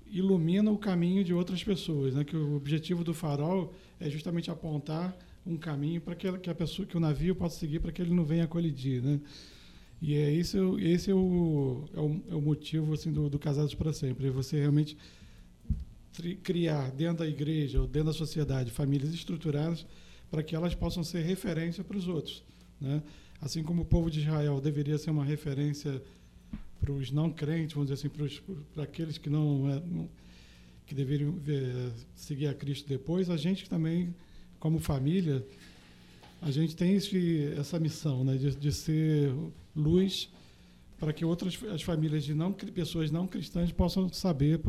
ilumina 0.07 0.71
o 0.71 0.79
caminho 0.79 1.23
de 1.23 1.35
outras 1.35 1.63
pessoas, 1.63 2.15
né? 2.15 2.25
Que 2.25 2.35
o 2.35 2.57
objetivo 2.57 3.05
do 3.05 3.13
farol 3.13 3.75
é 4.01 4.09
justamente 4.09 4.51
apontar 4.51 5.15
um 5.47 5.59
caminho 5.59 6.01
para 6.01 6.15
que, 6.15 6.33
que 6.39 6.49
a 6.49 6.55
pessoa, 6.55 6.89
que 6.89 6.97
o 6.97 7.01
navio 7.01 7.37
possa 7.37 7.59
seguir 7.59 7.79
para 7.79 7.93
que 7.93 8.01
ele 8.01 8.15
não 8.15 8.25
venha 8.25 8.47
colidir, 8.47 9.03
né? 9.03 9.21
E 10.01 10.15
é 10.15 10.33
esse, 10.33 10.59
esse 10.81 11.11
é, 11.11 11.15
o, 11.15 11.85
é, 11.95 12.01
o, 12.01 12.23
é 12.31 12.35
o 12.35 12.41
motivo 12.41 12.93
assim, 12.93 13.13
do, 13.13 13.31
do 13.31 13.39
Casados 13.39 13.75
para 13.75 13.93
Sempre. 13.93 14.29
É 14.29 14.31
você 14.31 14.59
realmente 14.59 14.97
criar 16.43 16.91
dentro 16.91 17.19
da 17.19 17.27
igreja 17.27 17.81
ou 17.81 17.87
dentro 17.87 18.09
da 18.09 18.13
sociedade 18.13 18.71
famílias 18.71 19.13
estruturadas 19.13 19.85
para 20.31 20.43
que 20.43 20.55
elas 20.55 20.75
possam 20.75 21.03
ser 21.03 21.23
referência 21.23 21.83
para 21.83 21.97
os 21.97 22.07
outros. 22.07 22.45
Né? 22.81 23.03
Assim 23.41 23.63
como 23.63 23.83
o 23.83 23.85
povo 23.85 24.11
de 24.11 24.21
Israel 24.21 24.61
deveria 24.61 24.99
ser 24.99 25.11
uma 25.11 25.25
referência 25.25 26.03
para 26.81 26.93
os 26.93 27.11
não 27.11 27.31
crentes, 27.31 27.75
vamos 27.75 27.91
dizer 27.91 28.07
assim, 28.07 28.49
para, 28.75 28.83
aqueles 28.83 29.17
que 29.17 29.31
não, 29.31 29.71
é, 29.71 29.81
não 29.81 30.09
que 30.87 30.95
deveriam 30.95 31.33
ver, 31.33 31.93
seguir 32.15 32.47
a 32.47 32.55
Cristo 32.55 32.89
depois, 32.89 33.31
a 33.31 33.37
gente 33.37 33.69
também, 33.69 34.15
como 34.61 34.79
família, 34.79 35.45
a 36.43 36.51
gente 36.51 36.77
tem 36.77 36.95
esse, 36.95 37.55
essa 37.59 37.81
missão 37.81 38.23
né, 38.23 38.37
de, 38.37 38.55
de 38.55 38.73
ser 38.73 39.33
luz 39.75 40.31
para 40.99 41.13
que 41.13 41.25
outras 41.25 41.59
as 41.73 41.83
famílias 41.83 42.25
de 42.25 42.35
não 42.35 42.53
pessoas 42.53 43.11
não 43.11 43.27
cristãs 43.27 43.71
possam 43.73 44.09
saber 44.09 44.61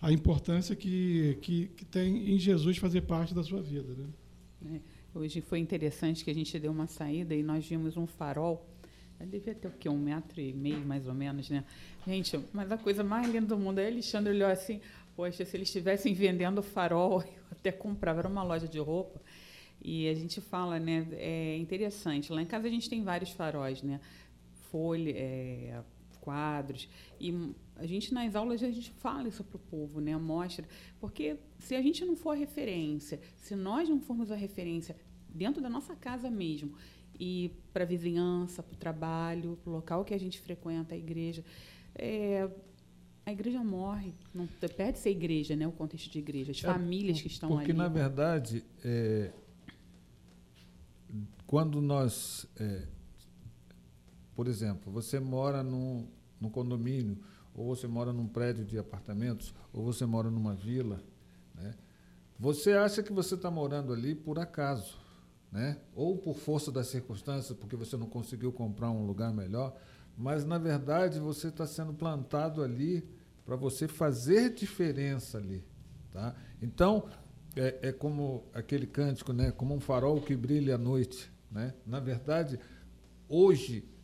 a 0.00 0.12
importância 0.12 0.76
que, 0.76 1.38
que, 1.40 1.68
que, 1.68 1.84
tem 1.84 2.34
em 2.34 2.38
Jesus 2.38 2.76
fazer 2.78 3.02
parte 3.02 3.34
da 3.34 3.42
sua 3.42 3.62
vida. 3.62 3.94
Né? 3.94 4.80
É, 5.14 5.18
hoje 5.18 5.40
foi 5.40 5.58
interessante 5.58 6.24
que 6.24 6.30
a 6.30 6.34
gente 6.34 6.58
deu 6.58 6.72
uma 6.72 6.86
saída 6.86 7.34
e 7.34 7.42
nós 7.42 7.66
vimos 7.66 7.96
um 7.96 8.06
farol. 8.06 8.66
Devia 9.20 9.54
ter 9.54 9.66
o 9.66 9.72
quê? 9.72 9.88
Um 9.88 9.98
metro 9.98 10.40
e 10.40 10.52
meio, 10.52 10.84
mais 10.86 11.08
ou 11.08 11.14
menos, 11.14 11.50
né? 11.50 11.64
Gente, 12.06 12.38
mas 12.52 12.70
a 12.70 12.78
coisa 12.78 13.02
mais 13.02 13.26
linda 13.26 13.46
do 13.46 13.58
mundo. 13.58 13.80
Aí 13.80 13.88
Alexandre 13.88 14.32
olhou 14.32 14.48
assim, 14.48 14.80
poxa, 15.16 15.44
se 15.44 15.56
eles 15.56 15.68
estivessem 15.68 16.14
vendendo 16.14 16.62
farol, 16.62 17.22
eu 17.26 17.42
até 17.50 17.72
comprava. 17.72 18.20
Era 18.20 18.28
uma 18.28 18.44
loja 18.44 18.68
de 18.68 18.78
roupa. 18.78 19.20
E 19.82 20.08
a 20.08 20.14
gente 20.14 20.40
fala, 20.40 20.78
né? 20.78 21.06
É 21.12 21.56
interessante. 21.56 22.32
Lá 22.32 22.40
em 22.40 22.46
casa 22.46 22.68
a 22.68 22.70
gente 22.70 22.88
tem 22.88 23.02
vários 23.02 23.30
faróis, 23.30 23.82
né? 23.82 24.00
Folha, 24.70 25.12
é, 25.16 25.82
quadros. 26.20 26.88
E 27.20 27.34
a 27.76 27.86
gente, 27.86 28.12
nas 28.12 28.34
aulas, 28.34 28.62
a 28.62 28.70
gente 28.70 28.90
fala 28.92 29.28
isso 29.28 29.42
para 29.44 29.56
o 29.56 29.60
povo, 29.60 30.00
né? 30.00 30.16
mostra. 30.16 30.66
Porque 31.00 31.36
se 31.58 31.74
a 31.74 31.82
gente 31.82 32.04
não 32.04 32.16
for 32.16 32.32
a 32.32 32.34
referência, 32.34 33.20
se 33.36 33.54
nós 33.54 33.88
não 33.88 34.00
formos 34.00 34.30
a 34.30 34.36
referência 34.36 34.96
dentro 35.28 35.62
da 35.62 35.70
nossa 35.70 35.94
casa 35.94 36.30
mesmo, 36.30 36.74
e 37.18 37.50
para 37.72 37.84
a 37.84 37.86
vizinhança, 37.86 38.62
para 38.62 38.74
o 38.74 38.76
trabalho, 38.76 39.58
para 39.62 39.70
o 39.70 39.72
local 39.72 40.04
que 40.04 40.14
a 40.14 40.18
gente 40.18 40.40
frequenta, 40.40 40.94
a 40.94 40.98
igreja, 40.98 41.44
é, 41.94 42.48
a 43.26 43.32
igreja 43.32 43.62
morre. 43.62 44.14
Não 44.34 44.46
perde-se 44.46 45.08
a 45.08 45.12
igreja, 45.12 45.56
né? 45.56 45.66
o 45.66 45.72
contexto 45.72 46.10
de 46.10 46.18
igreja, 46.18 46.52
as 46.52 46.62
é, 46.62 46.66
famílias 46.66 47.20
que 47.20 47.26
estão 47.26 47.48
porque, 47.50 47.64
ali. 47.64 47.74
Porque, 47.74 47.82
na 47.82 47.88
verdade, 47.88 48.64
é, 48.84 49.32
quando 51.46 51.80
nós, 51.80 52.46
é, 52.56 52.86
por 54.38 54.46
exemplo, 54.46 54.92
você 54.92 55.18
mora 55.18 55.64
num, 55.64 56.06
num 56.40 56.48
condomínio, 56.48 57.18
ou 57.52 57.74
você 57.74 57.88
mora 57.88 58.12
num 58.12 58.28
prédio 58.28 58.64
de 58.64 58.78
apartamentos, 58.78 59.52
ou 59.72 59.82
você 59.82 60.06
mora 60.06 60.30
numa 60.30 60.54
vila, 60.54 61.02
né? 61.56 61.74
você 62.38 62.70
acha 62.74 63.02
que 63.02 63.12
você 63.12 63.34
está 63.34 63.50
morando 63.50 63.92
ali 63.92 64.14
por 64.14 64.38
acaso, 64.38 64.96
né? 65.50 65.76
ou 65.92 66.16
por 66.16 66.36
força 66.36 66.70
das 66.70 66.86
circunstâncias, 66.86 67.58
porque 67.58 67.74
você 67.74 67.96
não 67.96 68.06
conseguiu 68.06 68.52
comprar 68.52 68.92
um 68.92 69.04
lugar 69.04 69.34
melhor, 69.34 69.76
mas 70.16 70.44
na 70.44 70.56
verdade 70.56 71.18
você 71.18 71.48
está 71.48 71.66
sendo 71.66 71.92
plantado 71.92 72.62
ali 72.62 73.04
para 73.44 73.56
você 73.56 73.88
fazer 73.88 74.54
diferença 74.54 75.38
ali. 75.38 75.64
Tá? 76.12 76.32
Então, 76.62 77.08
é, 77.56 77.88
é, 77.88 77.92
como 77.92 78.44
aquele 78.54 78.86
cântico, 78.86 79.32
né? 79.32 79.50
como 79.50 79.74
um 79.74 79.80
farol 79.80 80.20
que 80.20 80.36
brilha 80.36 80.76
à 80.76 80.78
noite. 80.78 81.28
Né? 81.50 81.74
Na 81.84 81.98
verdade, 81.98 82.56
hoje, 83.28 83.97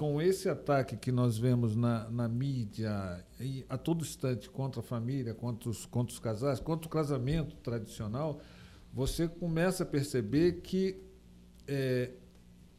com 0.00 0.18
esse 0.22 0.48
ataque 0.48 0.96
que 0.96 1.12
nós 1.12 1.36
vemos 1.36 1.76
na, 1.76 2.08
na 2.08 2.26
mídia 2.26 3.22
e 3.38 3.66
a 3.68 3.76
todo 3.76 4.02
instante 4.02 4.48
contra 4.48 4.80
a 4.80 4.82
família, 4.82 5.34
contra 5.34 5.68
os, 5.68 5.84
contra 5.84 6.10
os 6.10 6.18
casais, 6.18 6.58
contra 6.58 6.86
o 6.86 6.90
casamento 6.90 7.54
tradicional, 7.56 8.40
você 8.94 9.28
começa 9.28 9.82
a 9.82 9.86
perceber 9.86 10.62
que 10.62 10.96
é, 11.68 12.12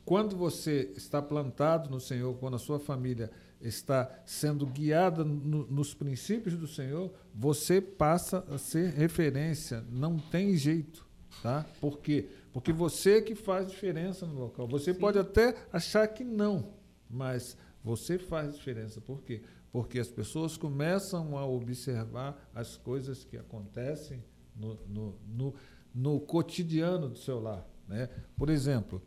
quando 0.04 0.36
você 0.36 0.92
está 0.98 1.22
plantado 1.22 1.92
no 1.92 2.00
Senhor, 2.00 2.34
quando 2.40 2.56
a 2.56 2.60
sua 2.60 2.80
família 2.80 3.30
está 3.62 4.10
sendo 4.26 4.66
guiada 4.66 5.24
no, 5.24 5.68
nos 5.68 5.94
princípios 5.94 6.56
do 6.56 6.68
Senhor, 6.68 7.14
você 7.36 7.80
passa 7.80 8.44
a 8.50 8.58
ser 8.58 8.94
referência. 8.94 9.86
Não 9.92 10.18
tem 10.18 10.58
jeito, 10.58 11.06
tá? 11.44 11.68
Por 11.80 12.00
quê? 12.00 12.30
Porque 12.52 12.74
você 12.74 13.22
que 13.22 13.36
faz 13.36 13.70
diferença 13.70 14.26
no 14.26 14.40
local. 14.40 14.68
Você 14.70 14.92
Sim. 14.92 15.00
pode 15.00 15.20
até 15.20 15.56
achar 15.72 16.08
que 16.08 16.24
não, 16.24 16.81
mas 17.12 17.58
você 17.84 18.18
faz 18.18 18.56
diferença. 18.56 19.02
Por 19.02 19.22
quê? 19.22 19.42
Porque 19.72 20.00
as 20.00 20.10
pessoas 20.10 20.58
começam 20.58 21.38
a 21.38 21.46
observar 21.46 22.50
as 22.54 22.78
coisas 22.78 23.24
que 23.24 23.38
acontecem 23.38 24.24
no, 24.56 24.76
no, 24.88 25.20
no, 25.28 25.56
no 25.94 26.20
cotidiano 26.20 27.10
do 27.10 27.18
seu 27.18 27.40
lar. 27.40 27.68
Né? 27.88 28.10
Por 28.36 28.50
exemplo, 28.50 29.02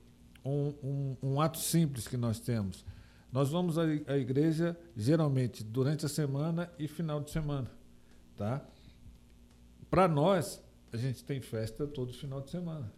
um, 0.44 0.74
um, 0.82 1.16
um 1.22 1.40
ato 1.40 1.58
simples 1.58 2.06
que 2.06 2.16
nós 2.16 2.38
temos 2.40 2.84
nós 3.34 3.50
vamos 3.50 3.76
à 3.76 4.16
igreja 4.16 4.78
geralmente 4.96 5.64
durante 5.64 6.06
a 6.06 6.08
semana 6.08 6.72
e 6.78 6.86
final 6.86 7.20
de 7.20 7.32
semana, 7.32 7.68
tá? 8.36 8.64
Para 9.90 10.06
nós, 10.06 10.62
a 10.92 10.96
gente 10.96 11.24
tem 11.24 11.40
festa 11.40 11.84
todo 11.84 12.12
final 12.12 12.40
de 12.40 12.52
semana, 12.52 12.92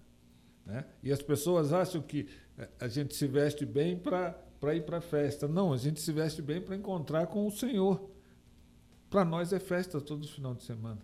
né? 0.67 0.85
E 1.03 1.11
as 1.11 1.23
pessoas 1.23 1.73
acham 1.73 2.03
que 2.03 2.29
eh, 2.59 2.69
a 2.79 2.87
gente 2.87 3.17
se 3.17 3.27
veste 3.27 3.65
bem 3.65 3.99
para 3.99 4.39
para 4.61 4.75
ir 4.75 4.85
para 4.85 4.99
a 4.99 5.01
festa. 5.01 5.47
Não, 5.47 5.73
a 5.73 5.77
gente 5.77 6.01
se 6.01 6.13
veste 6.13 6.41
bem 6.41 6.61
para 6.61 6.77
encontrar 6.77 7.27
com 7.27 7.47
o 7.47 7.51
Senhor. 7.51 8.11
Para 9.09 9.25
nós 9.25 9.53
é 9.53 9.59
festa 9.59 10.01
todo 10.01 10.27
final 10.27 10.55
de 10.55 10.65
semana. 10.65 11.01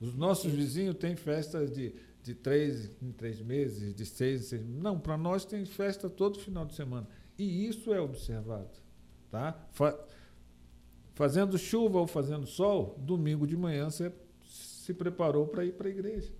Os 0.00 0.14
nossos 0.14 0.52
vizinhos 0.52 0.96
têm 0.96 1.16
festas 1.16 1.70
de, 1.70 1.94
de 2.22 2.34
três 2.34 2.90
em 3.02 3.12
três 3.12 3.40
meses, 3.40 3.94
de 3.94 4.06
seis 4.06 4.40
em 4.40 4.44
seis 4.44 4.62
meses. 4.62 4.82
Não, 4.82 4.98
para 4.98 5.16
nós 5.16 5.44
tem 5.44 5.64
festa 5.64 6.08
todo 6.08 6.38
final 6.38 6.64
de 6.64 6.74
semana. 6.74 7.06
E 7.38 7.66
isso 7.66 7.92
é 7.92 8.00
observado. 8.00 8.70
Tá? 9.30 9.58
Fa 9.72 9.98
fazendo 11.14 11.58
chuva 11.58 11.98
ou 11.98 12.06
fazendo 12.06 12.46
sol, 12.46 12.96
domingo 12.98 13.46
de 13.46 13.54
manhã 13.54 13.90
você 13.90 14.10
se 14.42 14.94
preparou 14.94 15.46
para 15.46 15.66
ir 15.66 15.72
para 15.72 15.88
a 15.88 15.90
igreja. 15.90 16.32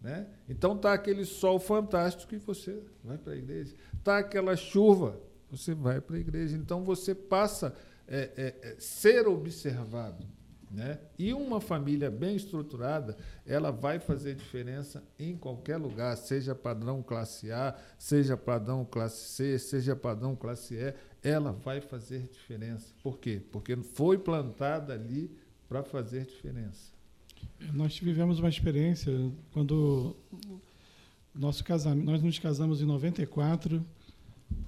Né? 0.00 0.26
Então 0.48 0.78
tá 0.78 0.92
aquele 0.92 1.24
sol 1.24 1.58
fantástico 1.58 2.32
e 2.34 2.38
você 2.38 2.80
vai 3.02 3.18
para 3.18 3.32
a 3.32 3.36
igreja. 3.36 3.74
Tá 4.04 4.18
aquela 4.18 4.54
chuva, 4.56 5.20
você 5.50 5.74
vai 5.74 6.00
para 6.00 6.16
a 6.16 6.20
igreja. 6.20 6.56
Então 6.56 6.84
você 6.84 7.14
passa 7.14 7.68
a 7.68 7.90
é, 8.10 8.30
é, 8.36 8.54
é, 8.62 8.76
ser 8.78 9.28
observado. 9.28 10.26
Né? 10.70 10.98
E 11.18 11.32
uma 11.34 11.60
família 11.60 12.10
bem 12.10 12.36
estruturada, 12.36 13.16
ela 13.44 13.72
vai 13.72 13.98
fazer 13.98 14.36
diferença 14.36 15.02
em 15.18 15.36
qualquer 15.36 15.76
lugar, 15.76 16.16
seja 16.16 16.54
padrão 16.54 17.02
classe 17.02 17.50
A, 17.50 17.76
seja 17.98 18.36
padrão 18.36 18.84
classe 18.84 19.30
C, 19.30 19.58
seja 19.58 19.96
padrão 19.96 20.36
classe 20.36 20.74
E, 20.74 20.94
ela 21.22 21.50
vai 21.50 21.80
fazer 21.80 22.28
diferença. 22.32 22.94
Por 23.02 23.18
quê? 23.18 23.42
Porque 23.50 23.76
foi 23.76 24.16
plantada 24.16 24.92
ali 24.92 25.28
para 25.68 25.82
fazer 25.82 26.24
diferença. 26.24 26.92
Nós 27.72 27.98
vivemos 27.98 28.38
uma 28.38 28.48
experiência 28.48 29.12
quando 29.52 30.16
nosso 31.34 31.64
casamento, 31.64 32.06
nós 32.06 32.22
nos 32.22 32.38
casamos 32.38 32.80
em 32.80 32.86
94 32.86 33.84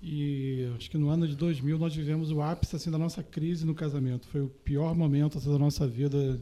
e 0.03 0.69
acho 0.77 0.91
que 0.91 0.99
no 0.99 1.09
ano 1.09 1.29
de 1.29 1.37
2000 1.37 1.79
nós 1.79 1.95
vivemos 1.95 2.33
o 2.33 2.43
ápice 2.43 2.75
assim, 2.75 2.91
da 2.91 2.99
nossa 2.99 3.23
crise 3.23 3.65
no 3.65 3.75
casamento. 3.75 4.27
Foi 4.27 4.41
o 4.41 4.49
pior 4.49 4.95
momento 4.95 5.39
assim, 5.39 5.51
da 5.51 5.59
nossa 5.59 5.87
vida. 5.87 6.41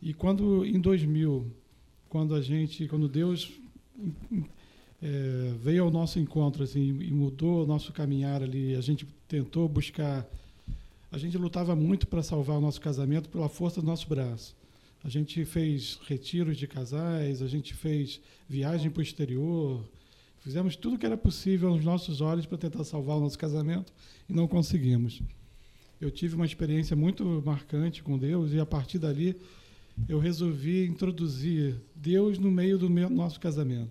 E 0.00 0.14
quando, 0.14 0.64
em 0.64 0.80
2000, 0.80 1.50
quando 2.08 2.34
a 2.34 2.40
gente, 2.40 2.86
quando 2.86 3.08
Deus 3.08 3.52
é, 5.02 5.54
veio 5.60 5.84
ao 5.84 5.90
nosso 5.90 6.20
encontro 6.20 6.62
assim, 6.62 7.00
e 7.00 7.10
mudou 7.10 7.64
o 7.64 7.66
nosso 7.66 7.92
caminhar 7.92 8.42
ali, 8.42 8.76
a 8.76 8.80
gente 8.80 9.06
tentou 9.26 9.68
buscar. 9.68 10.24
A 11.10 11.18
gente 11.18 11.36
lutava 11.36 11.74
muito 11.74 12.06
para 12.06 12.22
salvar 12.22 12.58
o 12.58 12.60
nosso 12.60 12.80
casamento 12.80 13.28
pela 13.28 13.48
força 13.48 13.80
do 13.80 13.86
nosso 13.86 14.08
braço. 14.08 14.54
A 15.02 15.08
gente 15.08 15.44
fez 15.44 15.98
retiros 16.06 16.56
de 16.56 16.66
casais, 16.66 17.42
a 17.42 17.46
gente 17.46 17.74
fez 17.74 18.20
viagem 18.48 18.90
para 18.90 19.00
o 19.00 19.02
exterior, 19.02 19.84
Fizemos 20.46 20.76
tudo 20.76 20.96
que 20.96 21.04
era 21.04 21.16
possível 21.16 21.70
aos 21.70 21.84
nossos 21.84 22.20
olhos 22.20 22.46
para 22.46 22.56
tentar 22.56 22.84
salvar 22.84 23.16
o 23.16 23.20
nosso 23.20 23.36
casamento 23.36 23.92
e 24.28 24.32
não 24.32 24.46
conseguimos. 24.46 25.20
Eu 26.00 26.08
tive 26.08 26.36
uma 26.36 26.46
experiência 26.46 26.94
muito 26.94 27.42
marcante 27.44 28.00
com 28.00 28.16
Deus 28.16 28.52
e 28.52 28.60
a 28.60 28.64
partir 28.64 29.00
dali 29.00 29.34
eu 30.08 30.20
resolvi 30.20 30.86
introduzir 30.86 31.74
Deus 31.96 32.38
no 32.38 32.48
meio 32.48 32.78
do 32.78 32.88
meu, 32.88 33.10
nosso 33.10 33.40
casamento. 33.40 33.90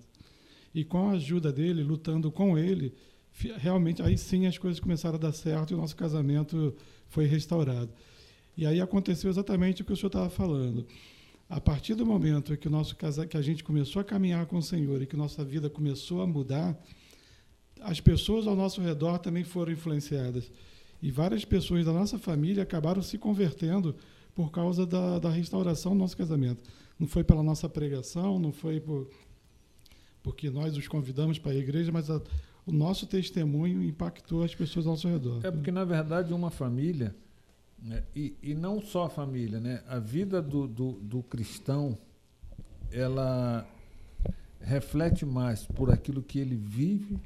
E 0.73 0.85
com 0.85 1.09
a 1.09 1.15
ajuda 1.15 1.51
dele, 1.51 1.83
lutando 1.83 2.31
com 2.31 2.57
ele, 2.57 2.93
realmente 3.57 4.01
aí 4.01 4.17
sim 4.17 4.47
as 4.47 4.57
coisas 4.57 4.79
começaram 4.79 5.15
a 5.15 5.19
dar 5.19 5.33
certo 5.33 5.71
e 5.71 5.73
o 5.73 5.77
nosso 5.77 5.97
casamento 5.97 6.73
foi 7.09 7.25
restaurado. 7.25 7.89
E 8.55 8.65
aí 8.65 8.79
aconteceu 8.79 9.29
exatamente 9.29 9.81
o 9.81 9.85
que 9.85 9.91
o 9.91 9.97
senhor 9.97 10.07
estava 10.07 10.29
falando. 10.29 10.87
A 11.47 11.61
partir 11.61 11.93
do 11.93 12.05
momento 12.05 12.57
que 12.57 12.67
o 12.67 12.71
nosso 12.71 12.95
casa, 12.95 13.27
que 13.27 13.37
a 13.37 13.41
gente 13.41 13.63
começou 13.63 13.99
a 13.99 14.05
caminhar 14.05 14.45
com 14.47 14.57
o 14.57 14.63
Senhor 14.63 15.01
e 15.01 15.05
que 15.05 15.15
nossa 15.15 15.43
vida 15.43 15.69
começou 15.69 16.21
a 16.21 16.27
mudar, 16.27 16.75
as 17.81 17.99
pessoas 17.99 18.47
ao 18.47 18.55
nosso 18.55 18.81
redor 18.81 19.19
também 19.19 19.43
foram 19.43 19.71
influenciadas. 19.71 20.51
E 21.01 21.11
várias 21.11 21.45
pessoas 21.45 21.85
da 21.85 21.93
nossa 21.93 22.17
família 22.17 22.63
acabaram 22.63 23.01
se 23.01 23.17
convertendo 23.17 23.95
por 24.33 24.51
causa 24.51 24.85
da, 24.87 25.19
da 25.19 25.29
restauração 25.29 25.93
do 25.93 25.99
nosso 25.99 26.17
casamento. 26.17 26.63
Não 26.99 27.07
foi 27.07 27.23
pela 27.23 27.43
nossa 27.43 27.69
pregação, 27.69 28.39
não 28.39 28.51
foi 28.51 28.79
por, 28.79 29.07
porque 30.23 30.49
nós 30.49 30.75
os 30.75 30.87
convidamos 30.87 31.37
para 31.37 31.51
a 31.51 31.55
igreja, 31.55 31.91
mas 31.91 32.09
a, 32.09 32.19
o 32.65 32.71
nosso 32.71 33.05
testemunho 33.05 33.83
impactou 33.83 34.43
as 34.43 34.55
pessoas 34.55 34.87
ao 34.87 34.93
nosso 34.93 35.07
redor. 35.07 35.41
É 35.43 35.51
porque, 35.51 35.71
na 35.71 35.85
verdade, 35.85 36.33
uma 36.33 36.49
família 36.49 37.15
né? 37.81 38.03
E, 38.15 38.35
e 38.41 38.53
não 38.53 38.81
só 38.81 39.05
a 39.05 39.09
família, 39.09 39.59
né? 39.59 39.83
A 39.87 39.99
vida 39.99 40.41
do, 40.41 40.67
do, 40.67 40.93
do 40.93 41.23
cristão, 41.23 41.97
ela 42.91 43.67
reflete 44.59 45.25
mais 45.25 45.65
por 45.65 45.91
aquilo 45.91 46.23
que 46.23 46.39
ele 46.39 46.55
vive, 46.55 47.19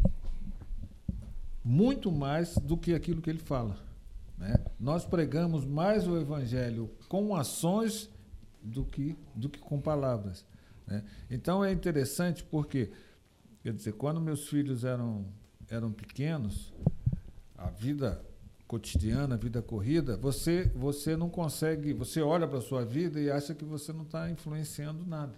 muito 1.64 2.12
mais 2.12 2.56
do 2.58 2.78
que 2.78 2.94
aquilo 2.94 3.22
que 3.22 3.30
ele 3.30 3.40
fala. 3.40 3.78
Né? 4.38 4.56
Nós 4.80 5.06
pregamos 5.06 5.66
mais 5.66 6.08
o 6.08 6.18
evangelho 6.18 6.90
com 7.08 7.36
ações 7.36 8.10
do 8.62 8.84
que, 8.84 9.16
do 9.36 9.50
que 9.50 9.60
com 9.60 9.80
palavras. 9.80 10.46
Né? 10.88 11.04
Então 11.30 11.64
é 11.64 11.72
interessante 11.72 12.44
porque, 12.44 12.92
quer 13.62 13.74
dizer, 13.74 13.94
quando 13.94 14.20
meus 14.20 14.48
filhos 14.48 14.84
eram, 14.84 15.26
eram 15.70 15.92
pequenos, 15.92 16.74
a 17.58 17.70
vida 17.70 18.22
cotidiana, 18.70 19.36
vida 19.36 19.64
corrida, 19.64 20.16
você 20.16 20.72
você 20.76 21.18
não 21.18 21.28
consegue, 21.28 21.92
você 21.92 22.22
olha 22.22 22.48
para 22.48 22.60
a 22.60 22.62
sua 22.62 22.86
vida 22.86 23.20
e 23.20 23.32
acha 23.32 23.56
que 23.56 23.66
você 23.66 23.92
não 23.92 24.04
está 24.04 24.30
influenciando 24.30 25.04
nada, 25.08 25.34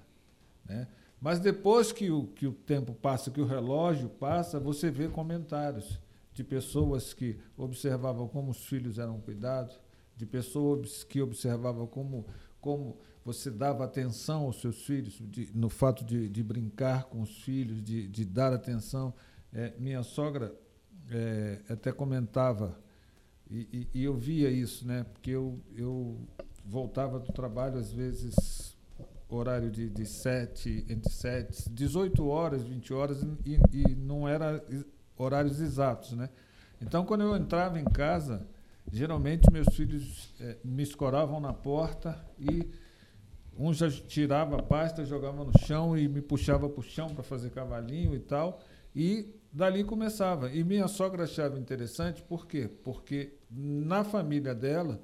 né? 0.66 0.86
Mas 1.20 1.40
depois 1.40 1.94
que 1.94 2.12
o, 2.12 2.28
que 2.28 2.46
o 2.46 2.52
tempo 2.52 2.94
passa, 2.94 3.32
que 3.32 3.40
o 3.40 3.46
relógio 3.46 4.10
passa, 4.10 4.60
você 4.60 4.92
vê 4.92 5.08
comentários 5.08 5.98
de 6.34 6.44
pessoas 6.44 7.14
que 7.14 7.40
observavam 7.56 8.28
como 8.28 8.52
os 8.52 8.66
filhos 8.66 9.00
eram 9.00 9.22
cuidados, 9.22 9.80
de 10.18 10.26
pessoas 10.26 11.06
que 11.06 11.22
observavam 11.22 11.88
como, 11.88 12.26
como 12.60 12.98
você 13.24 13.50
dava 13.50 13.86
atenção 13.86 14.44
aos 14.44 14.60
seus 14.60 14.84
filhos, 14.86 15.22
de, 15.22 15.50
no 15.56 15.70
fato 15.70 16.04
de, 16.04 16.28
de, 16.28 16.44
brincar 16.44 17.06
com 17.06 17.22
os 17.22 17.44
filhos, 17.44 17.82
de, 17.82 18.08
de 18.08 18.26
dar 18.26 18.52
atenção. 18.52 19.14
É, 19.54 19.74
minha 19.78 20.04
sogra 20.04 20.54
é, 21.10 21.62
até 21.70 21.92
comentava 21.92 22.78
e, 23.52 23.88
e, 23.94 24.04
eu 24.04 24.16
via 24.16 24.50
isso, 24.50 24.88
né? 24.88 25.06
Porque 25.12 25.32
eu, 25.32 25.60
eu 25.76 26.18
voltava 26.66 27.20
do 27.20 27.34
trabalho, 27.34 27.78
às 27.78 27.92
vezes, 27.92 28.78
horário 29.28 29.70
de, 29.70 29.90
de 29.90 30.06
7, 30.06 30.86
entre 30.88 31.12
7, 31.12 31.70
18 31.70 32.26
horas, 32.28 32.64
20 32.64 32.94
horas, 32.94 33.22
e, 33.46 33.60
e 33.74 33.96
não 33.96 34.28
era 34.28 34.64
horários 35.18 35.60
exatos, 35.60 36.14
né? 36.14 36.30
Então, 36.82 37.06
quando 37.06 37.22
eu 37.22 37.36
entrava 37.36 37.80
em 37.80 37.86
casa, 37.86 38.48
geralmente 38.92 39.52
meus 39.52 39.68
filhos 39.76 40.34
eh, 40.40 40.58
me 40.64 40.84
escoravam 40.84 41.40
na 41.40 41.54
porta 41.54 42.26
e 42.40 42.68
um 43.58 43.74
já 43.74 43.90
tirava 43.92 44.58
a 44.58 44.64
pasta, 44.64 45.06
jogava 45.06 45.44
no 45.44 45.52
chão 45.60 45.98
e 45.98 46.08
me 46.08 46.22
puxava 46.22 46.68
para 46.68 46.80
o 46.80 46.84
chão 46.84 47.10
para 47.10 47.22
fazer 47.22 47.52
cavalinho 47.52 48.16
e 48.16 48.20
tal. 48.20 48.62
E 48.96 49.36
dali 49.52 49.84
começava. 49.84 50.50
E 50.52 50.64
minha 50.64 50.88
sogra 50.88 51.24
achava 51.24 51.60
interessante, 51.60 52.22
por 52.22 52.48
quê? 52.48 52.70
Porque 52.84 53.34
na 53.50 54.04
família 54.04 54.56
dela, 54.56 55.02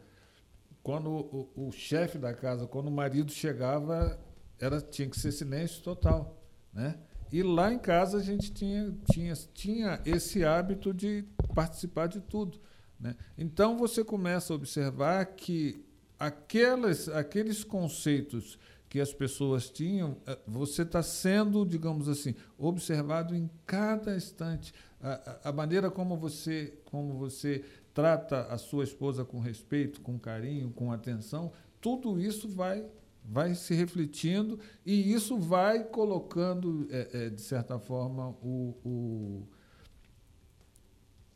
quando 0.82 1.10
o, 1.10 1.68
o 1.68 1.72
chefe 1.72 2.18
da 2.18 2.34
casa, 2.34 2.66
quando 2.66 2.88
o 2.88 2.92
marido 2.92 3.32
chegava, 3.32 4.20
era, 4.60 4.80
tinha 4.82 5.10
que 5.10 5.20
ser 5.20 5.32
silêncio 5.32 5.84
total. 5.84 6.42
Né? 6.74 6.98
E 7.32 7.44
lá 7.44 7.74
em 7.74 7.80
casa 7.80 8.18
a 8.18 8.24
gente 8.24 8.54
tinha, 8.54 8.96
tinha, 9.12 9.34
tinha 9.54 10.02
esse 10.06 10.46
hábito 10.46 10.94
de 10.94 11.26
participar 11.54 12.08
de 12.08 12.22
tudo. 12.22 12.60
Né? 13.00 13.16
Então 13.38 13.78
você 13.78 14.04
começa 14.04 14.54
a 14.54 14.56
observar 14.56 15.26
que 15.26 15.86
aquelas, 16.18 17.10
aqueles 17.10 17.64
conceitos 17.64 18.58
que 18.90 19.00
as 19.00 19.14
pessoas 19.14 19.70
tinham, 19.70 20.18
eh, 20.26 20.38
você 20.48 20.84
está 20.84 21.04
sendo, 21.04 21.66
digamos 21.66 22.08
assim, 22.08 22.34
observado 22.58 23.36
em 23.36 23.50
cada 23.66 24.16
instante. 24.16 24.74
A, 25.02 25.50
a, 25.50 25.52
maneira 25.52 25.92
como 25.92 26.16
você, 26.16 26.74
como 26.86 27.14
você 27.18 27.64
trata 27.94 28.44
a 28.44 28.58
sua 28.58 28.84
esposa 28.84 29.26
com 29.26 29.40
respeito, 29.40 30.02
com 30.02 30.18
carinho, 30.18 30.72
com 30.72 30.92
atenção, 30.92 31.52
tudo 31.82 32.20
isso 32.20 32.48
vai 32.48 32.86
vai 33.30 33.54
se 33.56 33.74
refletindo 33.74 34.58
e 34.86 35.12
isso 35.12 35.38
vai 35.38 35.84
colocando, 35.84 36.88
é, 36.90 37.26
é, 37.26 37.30
de 37.30 37.42
certa 37.42 37.78
forma, 37.78 38.30
o, 38.42 38.74
o, 38.86 39.48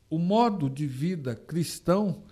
o, 0.09 0.17
modo 0.17 0.69
de 0.69 0.87
vida 0.87 1.35
cristão, 1.35 2.23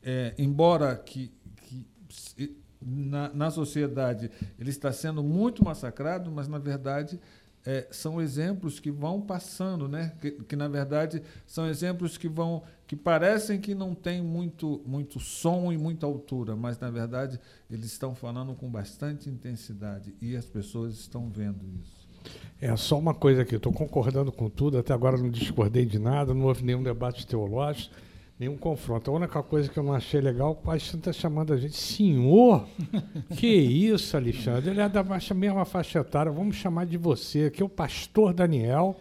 é, 0.00 0.32
embora 0.38 0.94
que, 0.96 1.32
que 1.56 2.59
na, 2.80 3.28
na 3.32 3.50
sociedade 3.50 4.30
ele 4.58 4.70
está 4.70 4.92
sendo 4.92 5.22
muito 5.22 5.64
massacrado, 5.64 6.30
mas, 6.30 6.48
na 6.48 6.58
verdade, 6.58 7.20
é, 7.64 7.86
são 7.90 8.20
exemplos 8.20 8.80
que 8.80 8.90
vão 8.90 9.20
passando, 9.20 9.86
né? 9.86 10.12
Que, 10.20 10.30
que, 10.30 10.56
na 10.56 10.66
verdade 10.66 11.22
são 11.46 11.66
exemplos 11.66 12.16
que 12.16 12.28
vão 12.28 12.62
que 12.86 12.96
parecem 12.96 13.60
que 13.60 13.74
não 13.74 13.94
têm 13.94 14.22
muito 14.22 14.80
muito 14.86 15.20
som 15.20 15.70
e 15.70 15.76
muita 15.76 16.06
altura, 16.06 16.56
mas 16.56 16.78
na 16.78 16.90
verdade 16.90 17.38
eles 17.70 17.86
estão 17.86 18.14
falando 18.14 18.54
com 18.54 18.68
bastante 18.70 19.28
intensidade 19.28 20.14
e 20.22 20.34
as 20.34 20.46
pessoas 20.46 20.94
estão 20.94 21.28
vendo 21.28 21.66
isso. 21.82 22.08
É 22.60 22.74
só 22.76 22.98
uma 22.98 23.14
coisa 23.14 23.42
aqui, 23.42 23.56
estou 23.56 23.72
concordando 23.72 24.30
com 24.30 24.48
tudo, 24.48 24.78
até 24.78 24.92
agora 24.92 25.16
não 25.16 25.30
discordei 25.30 25.84
de 25.84 25.98
nada, 25.98 26.34
não 26.34 26.46
houve 26.46 26.64
nenhum 26.64 26.82
debate 26.82 27.26
teológico 27.26 27.94
nenhum 28.40 28.56
confronto. 28.56 29.10
A 29.10 29.14
única 29.14 29.42
coisa 29.42 29.68
que 29.68 29.78
eu 29.78 29.82
não 29.82 29.92
achei 29.92 30.18
legal, 30.18 30.52
o 30.52 30.54
pai 30.54 30.78
está 30.78 31.12
chamando 31.12 31.52
a 31.52 31.58
gente 31.58 31.76
senhor. 31.76 32.66
que 33.36 33.46
isso, 33.46 34.16
Alexandre? 34.16 34.70
Ele 34.70 34.80
é 34.80 34.88
da 34.88 35.04
mesma 35.34 35.66
faixa 35.66 35.98
etária, 35.98 36.32
vamos 36.32 36.56
chamar 36.56 36.86
de 36.86 36.96
você, 36.96 37.50
que 37.50 37.62
é 37.62 37.66
o 37.66 37.68
pastor 37.68 38.32
Daniel. 38.32 38.96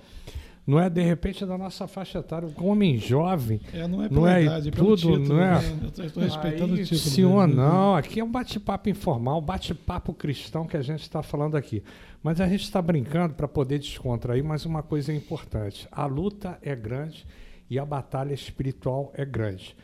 Não 0.68 0.80
é, 0.80 0.88
de 0.88 1.02
repente, 1.02 1.44
é 1.44 1.48
da 1.48 1.58
nossa 1.58 1.88
faixa 1.88 2.20
etária, 2.20 2.48
um 2.60 2.68
homem 2.68 3.00
jovem. 3.00 3.60
É, 3.74 3.88
não 3.88 4.04
é 4.04 4.10
pela 4.10 4.22
não 4.22 4.28
é 4.28 4.44
idade, 4.44 4.72
tudo, 4.72 4.98
título, 4.98 5.20
não 5.30 5.42
é? 5.42 5.62
Né? 5.62 5.92
Eu 5.98 6.06
estou 6.06 6.22
respeitando 6.22 6.76
Aí, 6.76 6.82
o 6.82 6.84
título. 6.84 7.00
Senhor, 7.00 7.48
né? 7.48 7.56
não. 7.56 7.96
Aqui 7.96 8.20
é 8.20 8.24
um 8.24 8.30
bate-papo 8.30 8.90
informal, 8.90 9.40
um 9.40 9.42
bate-papo 9.42 10.14
cristão 10.14 10.68
que 10.68 10.78
a 10.78 10.82
gente 10.82 11.02
está 11.02 11.24
falando 11.24 11.56
aqui. 11.56 11.82
Mas 12.22 12.40
a 12.40 12.48
gente 12.48 12.64
está 12.64 12.82
brincando 12.82 13.34
para 13.34 13.48
poder 13.48 13.80
descontrair, 13.80 14.44
mas 14.44 14.66
uma 14.66 14.84
coisa 14.84 15.12
é 15.12 15.16
importante. 15.16 15.88
A 15.92 16.06
luta 16.06 16.60
é 16.62 16.76
grande 16.76 17.26
e 17.70 17.78
a 17.78 17.86
batalha 17.86 18.34
espiritual 18.34 19.12
é 19.14 19.24
grande. 19.24 19.76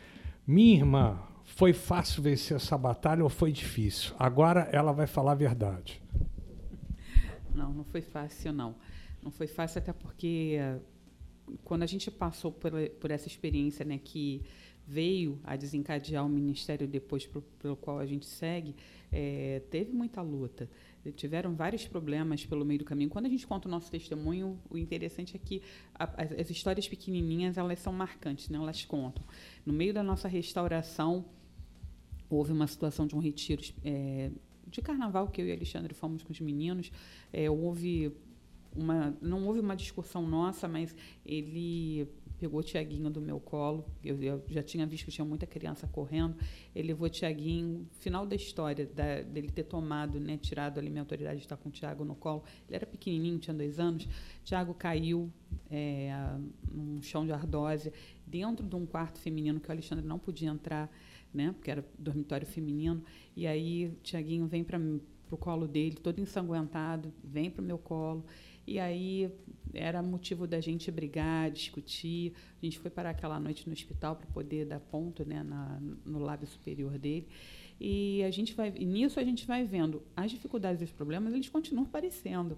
Minha 0.45 0.77
irmã, 0.77 1.19
foi 1.43 1.73
fácil 1.73 2.23
vencer 2.23 2.57
essa 2.57 2.77
batalha 2.77 3.23
ou 3.23 3.29
foi 3.29 3.51
difícil? 3.51 4.13
Agora 4.17 4.67
ela 4.71 4.91
vai 4.91 5.07
falar 5.07 5.33
a 5.33 5.35
verdade. 5.35 6.01
Não, 7.53 7.71
não 7.71 7.83
foi 7.85 8.01
fácil, 8.01 8.51
não. 8.51 8.75
Não 9.23 9.31
foi 9.31 9.47
fácil 9.47 9.79
até 9.79 9.93
porque 9.93 10.57
eh, 10.59 10.79
quando 11.63 11.83
a 11.83 11.85
gente 11.85 12.11
passou 12.11 12.51
por, 12.51 12.71
por 12.99 13.11
essa 13.11 13.27
experiência, 13.27 13.85
né, 13.85 13.97
que 13.97 14.43
veio 14.87 15.39
a 15.43 15.55
desencadear 15.55 16.25
o 16.25 16.29
ministério 16.29 16.87
depois 16.87 17.25
pro, 17.25 17.41
pelo 17.59 17.75
qual 17.75 17.99
a 17.99 18.05
gente 18.05 18.25
segue, 18.25 18.75
é, 19.11 19.61
teve 19.69 19.91
muita 19.91 20.21
luta 20.21 20.69
tiveram 21.11 21.53
vários 21.55 21.87
problemas 21.87 22.45
pelo 22.45 22.65
meio 22.65 22.79
do 22.79 22.85
caminho. 22.85 23.09
Quando 23.09 23.25
a 23.25 23.29
gente 23.29 23.45
conta 23.45 23.67
o 23.67 23.71
nosso 23.71 23.89
testemunho, 23.91 24.59
o 24.69 24.77
interessante 24.77 25.35
é 25.35 25.39
que 25.39 25.61
a, 25.93 26.23
as, 26.23 26.31
as, 26.31 26.49
histórias 26.49 26.87
pequenininhas 26.87 27.57
elas 27.57 27.79
são 27.79 27.93
marcantes, 27.93 28.49
né? 28.49 28.57
elas 28.57 28.83
contam. 28.85 29.23
No 29.65 29.73
meio 29.73 29.93
da 29.93 30.03
nossa 30.03 30.27
restauração, 30.27 31.25
houve 32.29 32.51
uma 32.51 32.67
situação 32.67 33.05
de 33.05 33.15
um 33.15 33.19
retiro 33.19 33.61
é, 33.83 34.31
de 34.67 34.81
carnaval 34.81 35.27
que 35.27 35.41
eu 35.41 35.47
e 35.47 35.51
Alexandre 35.51 35.93
fomos 35.93 36.23
com 36.23 36.31
os 36.31 36.39
meninos. 36.39 36.91
É, 37.31 37.49
houve 37.49 38.11
uma, 38.75 39.15
não 39.21 39.45
houve 39.45 39.59
uma 39.59 39.75
discussão 39.75 40.27
nossa, 40.27 40.67
mas 40.67 40.95
ele 41.25 42.07
pegou 42.37 42.59
o 42.59 42.63
Tiaguinho 42.63 43.09
do 43.09 43.21
meu 43.21 43.39
colo. 43.39 43.85
Eu, 44.03 44.21
eu, 44.21 44.43
já 44.47 44.61
tinha 44.61 44.85
visto 44.85 45.05
que 45.05 45.11
tinha 45.11 45.25
muita 45.25 45.45
criança 45.45 45.87
correndo. 45.87 46.35
Ele 46.75 46.89
levou 46.89 47.07
o 47.07 47.09
Tiaguinho. 47.09 47.87
Final 47.99 48.25
da 48.25 48.35
história 48.35 48.85
da, 48.85 49.21
dele 49.21 49.49
ter 49.49 49.63
tomado, 49.63 50.19
né, 50.19 50.37
tirado 50.37 50.79
ali 50.79 50.89
minha 50.89 51.05
de 51.05 51.37
estar 51.37 51.57
com 51.57 51.69
o 51.69 51.71
Tiago 51.71 52.03
no 52.03 52.15
colo. 52.15 52.43
Ele 52.67 52.75
era 52.75 52.85
pequenininho, 52.85 53.39
tinha 53.39 53.53
dois 53.53 53.79
anos. 53.79 54.07
Tiago 54.43 54.73
caiu 54.73 55.31
é, 55.69 56.11
num 56.71 57.01
chão 57.01 57.25
de 57.25 57.31
ardósia 57.31 57.93
dentro 58.25 58.67
de 58.67 58.75
um 58.75 58.85
quarto 58.85 59.19
feminino 59.19 59.59
que 59.59 59.69
o 59.69 59.71
Alexandre 59.71 60.05
não 60.05 60.19
podia 60.19 60.49
entrar, 60.49 60.91
né, 61.33 61.51
porque 61.53 61.71
era 61.71 61.85
dormitório 61.97 62.45
feminino. 62.45 63.03
E 63.35 63.47
aí 63.47 63.87
o 63.87 63.91
Tiaguinho 64.03 64.47
vem 64.47 64.63
para 64.63 64.79
o 65.31 65.37
colo 65.37 65.67
dele, 65.67 65.95
todo 65.95 66.19
ensanguentado, 66.19 67.13
vem 67.23 67.49
para 67.49 67.61
o 67.61 67.65
meu 67.65 67.77
colo. 67.77 68.25
E 68.67 68.79
aí 68.79 69.31
era 69.75 70.01
motivo 70.01 70.47
da 70.47 70.59
gente 70.59 70.89
brigar, 70.91 71.51
discutir. 71.51 72.33
A 72.61 72.65
gente 72.65 72.79
foi 72.79 72.89
parar 72.89 73.11
aquela 73.11 73.39
noite 73.39 73.67
no 73.67 73.73
hospital 73.73 74.15
para 74.15 74.27
poder 74.27 74.65
dar 74.65 74.79
ponto 74.79 75.25
né, 75.25 75.43
na, 75.43 75.79
no 76.05 76.19
lábio 76.19 76.47
superior 76.47 76.97
dele. 76.97 77.27
E 77.79 78.23
a 78.23 78.31
gente 78.31 78.53
vai, 78.53 78.71
nisso 78.71 79.19
a 79.19 79.23
gente 79.23 79.45
vai 79.45 79.65
vendo 79.65 80.01
as 80.15 80.31
dificuldades 80.31 80.81
e 80.81 80.85
os 80.85 80.91
problemas, 80.91 81.33
eles 81.33 81.49
continuam 81.49 81.85
aparecendo. 81.85 82.57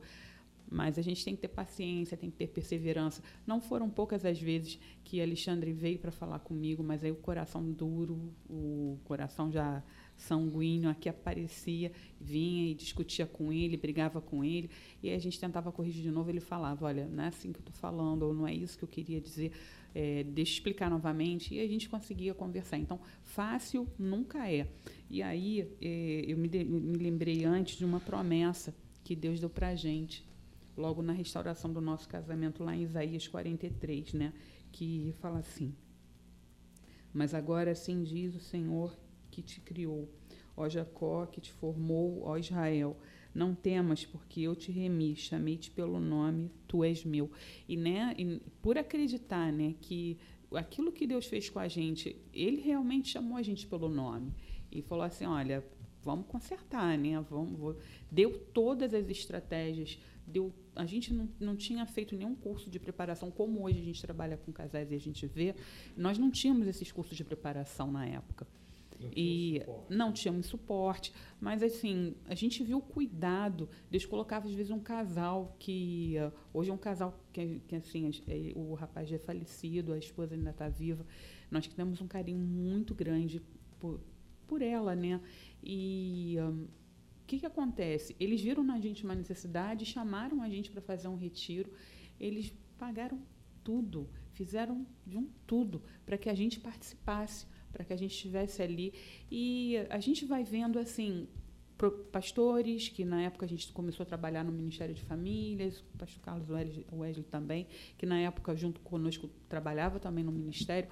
Mas 0.69 0.99
a 0.99 1.01
gente 1.01 1.23
tem 1.23 1.33
que 1.33 1.41
ter 1.41 1.47
paciência, 1.47 2.17
tem 2.17 2.29
que 2.29 2.35
ter 2.35 2.47
perseverança. 2.47 3.23
Não 3.45 3.61
foram 3.61 3.89
poucas 3.89 4.25
as 4.25 4.39
vezes 4.39 4.77
que 5.03 5.21
Alexandre 5.21 5.71
veio 5.71 5.97
para 5.97 6.11
falar 6.11 6.39
comigo, 6.39 6.83
mas 6.83 7.03
aí 7.03 7.11
o 7.11 7.15
coração 7.15 7.71
duro, 7.71 8.33
o 8.49 8.99
coração 9.05 9.49
já 9.49 9.81
sanguíneo 10.17 10.89
aqui 10.89 11.07
aparecia, 11.07 11.91
vinha 12.19 12.71
e 12.71 12.73
discutia 12.73 13.25
com 13.25 13.53
ele, 13.53 13.77
brigava 13.77 14.19
com 14.19 14.43
ele, 14.43 14.69
e 15.01 15.09
a 15.11 15.19
gente 15.19 15.39
tentava 15.39 15.71
corrigir 15.71 16.01
de 16.01 16.11
novo. 16.11 16.29
Ele 16.29 16.39
falava: 16.39 16.85
Olha, 16.85 17.07
não 17.07 17.23
é 17.23 17.27
assim 17.27 17.53
que 17.53 17.59
eu 17.59 17.61
estou 17.61 17.75
falando, 17.75 18.23
ou 18.23 18.33
não 18.33 18.47
é 18.47 18.53
isso 18.53 18.77
que 18.77 18.83
eu 18.83 18.87
queria 18.89 19.21
dizer, 19.21 19.51
é, 19.93 20.23
deixa 20.23 20.51
eu 20.51 20.55
explicar 20.55 20.89
novamente, 20.89 21.53
e 21.53 21.59
a 21.59 21.67
gente 21.67 21.87
conseguia 21.87 22.33
conversar. 22.33 22.77
Então, 22.77 22.99
fácil 23.23 23.87
nunca 23.97 24.49
é. 24.51 24.67
E 25.09 25.21
aí, 25.21 25.67
é, 25.81 26.25
eu 26.27 26.37
me, 26.37 26.47
de, 26.47 26.63
me 26.63 26.97
lembrei 26.97 27.45
antes 27.45 27.77
de 27.77 27.85
uma 27.85 27.99
promessa 27.99 28.75
que 29.03 29.15
Deus 29.15 29.39
deu 29.39 29.49
para 29.49 29.69
a 29.69 29.75
gente, 29.75 30.27
logo 30.75 31.01
na 31.01 31.13
restauração 31.13 31.71
do 31.71 31.79
nosso 31.79 32.07
casamento, 32.09 32.63
lá 32.63 32.75
em 32.75 32.83
Isaías 32.83 33.27
43, 33.27 34.13
né, 34.13 34.33
que 34.71 35.13
fala 35.19 35.39
assim. 35.39 35.73
Mas 37.13 37.33
agora 37.33 37.71
assim 37.71 38.03
diz 38.03 38.35
o 38.35 38.39
Senhor 38.39 38.95
que 39.37 39.43
te 39.43 39.61
criou, 39.61 40.09
ó 40.55 40.67
Jacó, 40.67 41.27
que 41.27 41.39
te 41.39 41.51
formou, 41.51 42.23
ó 42.23 42.37
Israel. 42.37 42.97
Não 43.35 43.53
temas, 43.53 44.03
porque 44.03 44.41
eu 44.41 44.55
te 44.55 44.71
remi, 44.71 45.15
chamei-te 45.15 45.69
pelo 45.69 45.99
nome, 45.99 46.49
tu 46.67 46.83
és 46.83 47.05
meu. 47.05 47.29
E, 47.69 47.77
né, 47.77 48.15
e 48.17 48.39
por 48.63 48.79
acreditar 48.79 49.53
né, 49.53 49.75
que 49.79 50.17
aquilo 50.51 50.91
que 50.91 51.05
Deus 51.05 51.27
fez 51.27 51.51
com 51.51 51.59
a 51.59 51.67
gente, 51.67 52.19
Ele 52.33 52.59
realmente 52.61 53.09
chamou 53.09 53.37
a 53.37 53.43
gente 53.43 53.67
pelo 53.67 53.87
nome. 53.87 54.33
E 54.71 54.81
falou 54.81 55.03
assim: 55.03 55.25
olha, 55.25 55.63
vamos 56.03 56.25
consertar, 56.25 56.97
né? 56.97 57.21
Vamos, 57.29 57.77
deu 58.11 58.39
todas 58.39 58.91
as 58.95 59.07
estratégias, 59.07 59.99
deu. 60.25 60.51
A 60.75 60.85
gente 60.87 61.13
não, 61.13 61.29
não 61.39 61.55
tinha 61.55 61.85
feito 61.85 62.15
nenhum 62.15 62.35
curso 62.35 62.71
de 62.71 62.79
preparação, 62.79 63.29
como 63.29 63.63
hoje 63.63 63.79
a 63.79 63.83
gente 63.83 64.01
trabalha 64.01 64.35
com 64.35 64.51
casais 64.51 64.91
e 64.91 64.95
a 64.95 64.99
gente 64.99 65.27
vê. 65.27 65.53
Nós 65.95 66.17
não 66.17 66.31
tínhamos 66.31 66.67
esses 66.67 66.91
cursos 66.91 67.15
de 67.15 67.23
preparação 67.23 67.91
na 67.91 68.03
época. 68.03 68.47
Não 68.99 69.11
e 69.15 69.59
suporte. 69.59 69.95
não 69.95 70.11
tínhamos 70.11 70.45
suporte, 70.47 71.13
mas 71.39 71.61
assim, 71.61 72.15
a 72.25 72.35
gente 72.35 72.63
viu 72.63 72.79
o 72.79 72.81
cuidado. 72.81 73.69
Deus 73.89 74.05
colocava 74.05 74.47
às 74.47 74.53
vezes 74.53 74.71
um 74.71 74.79
casal 74.79 75.55
que 75.59 76.15
uh, 76.19 76.31
hoje 76.53 76.71
é 76.71 76.73
um 76.73 76.77
casal 76.77 77.17
que, 77.31 77.61
que 77.67 77.75
assim, 77.75 78.09
é, 78.27 78.53
o 78.55 78.73
rapaz 78.73 79.07
já 79.09 79.15
é 79.15 79.19
falecido, 79.19 79.93
a 79.93 79.97
esposa 79.97 80.35
ainda 80.35 80.49
está 80.49 80.67
viva. 80.67 81.05
Nós 81.51 81.67
temos 81.67 82.01
um 82.01 82.07
carinho 82.07 82.39
muito 82.39 82.95
grande 82.95 83.41
por, 83.79 83.99
por 84.47 84.61
ela, 84.61 84.95
né? 84.95 85.21
E 85.63 86.37
um, 86.39 86.67
que, 87.27 87.39
que 87.39 87.45
acontece? 87.45 88.15
Eles 88.19 88.41
viram 88.41 88.63
na 88.63 88.79
gente 88.79 89.03
uma 89.03 89.13
necessidade, 89.13 89.85
chamaram 89.85 90.41
a 90.41 90.49
gente 90.49 90.71
para 90.71 90.81
fazer 90.81 91.09
um 91.09 91.17
retiro, 91.17 91.69
eles 92.17 92.53
pagaram 92.77 93.21
tudo, 93.63 94.09
fizeram 94.31 94.87
de 95.05 95.17
um 95.17 95.29
tudo 95.45 95.83
para 96.05 96.17
que 96.17 96.29
a 96.29 96.33
gente 96.33 96.57
participasse, 96.57 97.45
para 97.77 97.85
que 97.85 97.93
a 97.93 97.95
gente 97.95 98.11
estivesse 98.11 98.59
ali. 98.63 98.91
E 99.29 99.77
a 99.91 99.99
gente 99.99 100.25
vai 100.25 100.43
vendo 100.43 100.79
assim 100.79 101.27
pastores, 102.11 102.89
que 102.89 103.05
na 103.05 103.21
época 103.21 103.45
a 103.45 103.49
gente 103.49 103.71
começou 103.71 104.03
a 104.03 104.07
trabalhar 104.07 104.43
no 104.43 104.51
Ministério 104.51 104.95
de 104.95 105.03
Famílias, 105.03 105.81
o 105.93 105.97
pastor 105.99 106.19
Carlos 106.23 106.49
Wesley, 106.49 107.23
também, 107.29 107.67
que 107.95 108.03
na 108.03 108.19
época, 108.19 108.55
junto 108.55 108.81
conosco, 108.81 109.29
trabalhava 109.47 109.99
também 109.99 110.23
no 110.23 110.31
Ministério, 110.31 110.89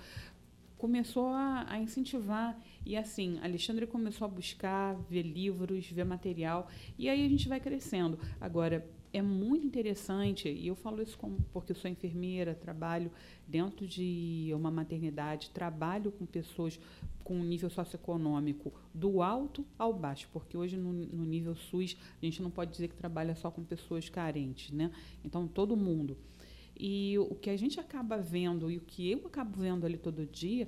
começou 0.78 1.30
a, 1.30 1.66
a, 1.68 1.80
incentivar. 1.80 2.56
E 2.86 2.96
assim, 2.96 3.40
Alexandre 3.42 3.88
começou 3.88 4.26
a 4.26 4.28
buscar, 4.30 4.94
ver 5.10 5.24
livros, 5.24 5.90
ver 5.90 6.06
material, 6.06 6.70
e 7.00 7.10
aí 7.10 7.26
a 7.26 7.30
gente 7.30 7.50
vai 7.50 7.60
crescendo. 7.60 8.20
Agora, 8.40 8.88
é 9.18 9.22
muito 9.22 9.66
interessante, 9.66 10.50
e 10.50 10.68
eu 10.68 10.76
falo 10.76 11.02
isso 11.02 11.18
como, 11.18 11.38
porque 11.54 11.72
eu 11.72 11.76
sou 11.76 11.90
enfermeira, 11.90 12.54
trabalho 12.54 13.10
dentro 13.48 13.88
de 13.88 14.52
uma 14.54 14.70
maternidade, 14.70 15.52
trabalho 15.52 16.12
com 16.12 16.26
pessoas 16.26 16.78
com 17.24 17.40
nível 17.40 17.70
socioeconômico 17.70 18.74
do 18.94 19.22
alto 19.22 19.66
ao 19.80 19.94
baixo, 19.94 20.28
porque 20.34 20.58
hoje 20.58 20.76
no, 20.76 20.92
no 20.92 21.24
nível 21.24 21.56
SUS 21.56 21.96
a 22.22 22.26
gente 22.26 22.42
não 22.42 22.52
pode 22.52 22.72
dizer 22.72 22.90
que 22.90 22.96
trabalha 22.96 23.36
só 23.36 23.50
com 23.50 23.64
pessoas 23.64 24.10
carentes, 24.10 24.70
né? 24.72 24.92
Então, 25.24 25.48
todo 25.48 25.78
mundo. 25.78 26.18
E 26.78 27.18
o 27.18 27.36
que 27.36 27.50
a 27.50 27.56
gente 27.56 27.80
acaba 27.80 28.18
vendo, 28.18 28.70
e 28.70 28.76
o 28.76 28.82
que 28.82 29.12
eu 29.12 29.26
acabo 29.26 29.62
vendo 29.62 29.86
ali 29.86 29.98
todo 29.98 30.26
dia, 30.26 30.68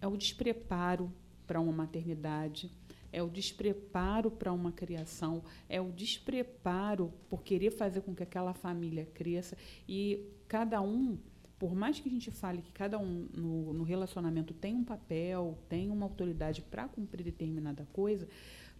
é 0.00 0.06
o 0.08 0.16
despreparo 0.16 1.12
para 1.46 1.60
uma 1.60 1.72
maternidade, 1.72 2.72
é 3.12 3.22
o 3.22 3.28
despreparo 3.28 4.30
para 4.30 4.52
uma 4.52 4.72
criação, 4.72 5.44
é 5.68 5.80
o 5.80 5.92
despreparo 5.92 7.12
por 7.28 7.42
querer 7.42 7.70
fazer 7.70 8.00
com 8.00 8.14
que 8.14 8.22
aquela 8.22 8.54
família 8.54 9.06
cresça. 9.12 9.56
E 9.88 10.30
cada 10.48 10.80
um, 10.80 11.18
por 11.58 11.74
mais 11.74 12.00
que 12.00 12.08
a 12.08 12.12
gente 12.12 12.30
fale 12.30 12.62
que 12.62 12.72
cada 12.72 12.98
um 12.98 13.28
no, 13.34 13.72
no 13.74 13.84
relacionamento 13.84 14.54
tem 14.54 14.74
um 14.74 14.84
papel, 14.84 15.58
tem 15.68 15.90
uma 15.90 16.06
autoridade 16.06 16.62
para 16.62 16.88
cumprir 16.88 17.22
determinada 17.22 17.86
coisa, 17.92 18.26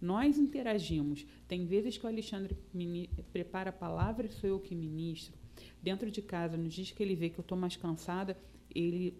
nós 0.01 0.37
interagimos. 0.37 1.25
Tem 1.47 1.65
vezes 1.65 1.97
que 1.97 2.05
o 2.05 2.09
Alexandre 2.09 2.57
prepara 3.31 3.69
a 3.69 3.73
palavra 3.73 4.25
e 4.25 4.31
sou 4.31 4.49
eu 4.49 4.59
que 4.59 4.75
ministro 4.75 5.43
dentro 5.81 6.09
de 6.09 6.21
casa, 6.21 6.57
nos 6.57 6.73
dias 6.73 6.91
que 6.91 7.03
ele 7.03 7.15
vê 7.15 7.29
que 7.29 7.39
eu 7.39 7.43
estou 7.43 7.57
mais 7.57 7.75
cansada, 7.75 8.37
ele 8.73 9.13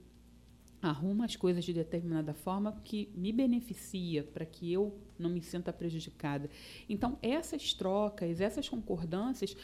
arruma 0.88 1.26
as 1.26 1.36
coisas 1.36 1.64
de 1.64 1.74
determinada 1.74 2.34
forma 2.34 2.80
que 2.84 3.10
me 3.16 3.32
beneficia 3.32 4.24
para 4.24 4.46
que 4.46 4.72
eu 4.72 4.98
não 5.18 5.30
me 5.30 5.42
sinta 5.42 5.72
prejudicada. 5.72 6.50
Então, 6.88 7.18
essas 7.22 7.74
trocas, 7.74 8.42
essas 8.42 8.68
concordâncias, 8.68 9.56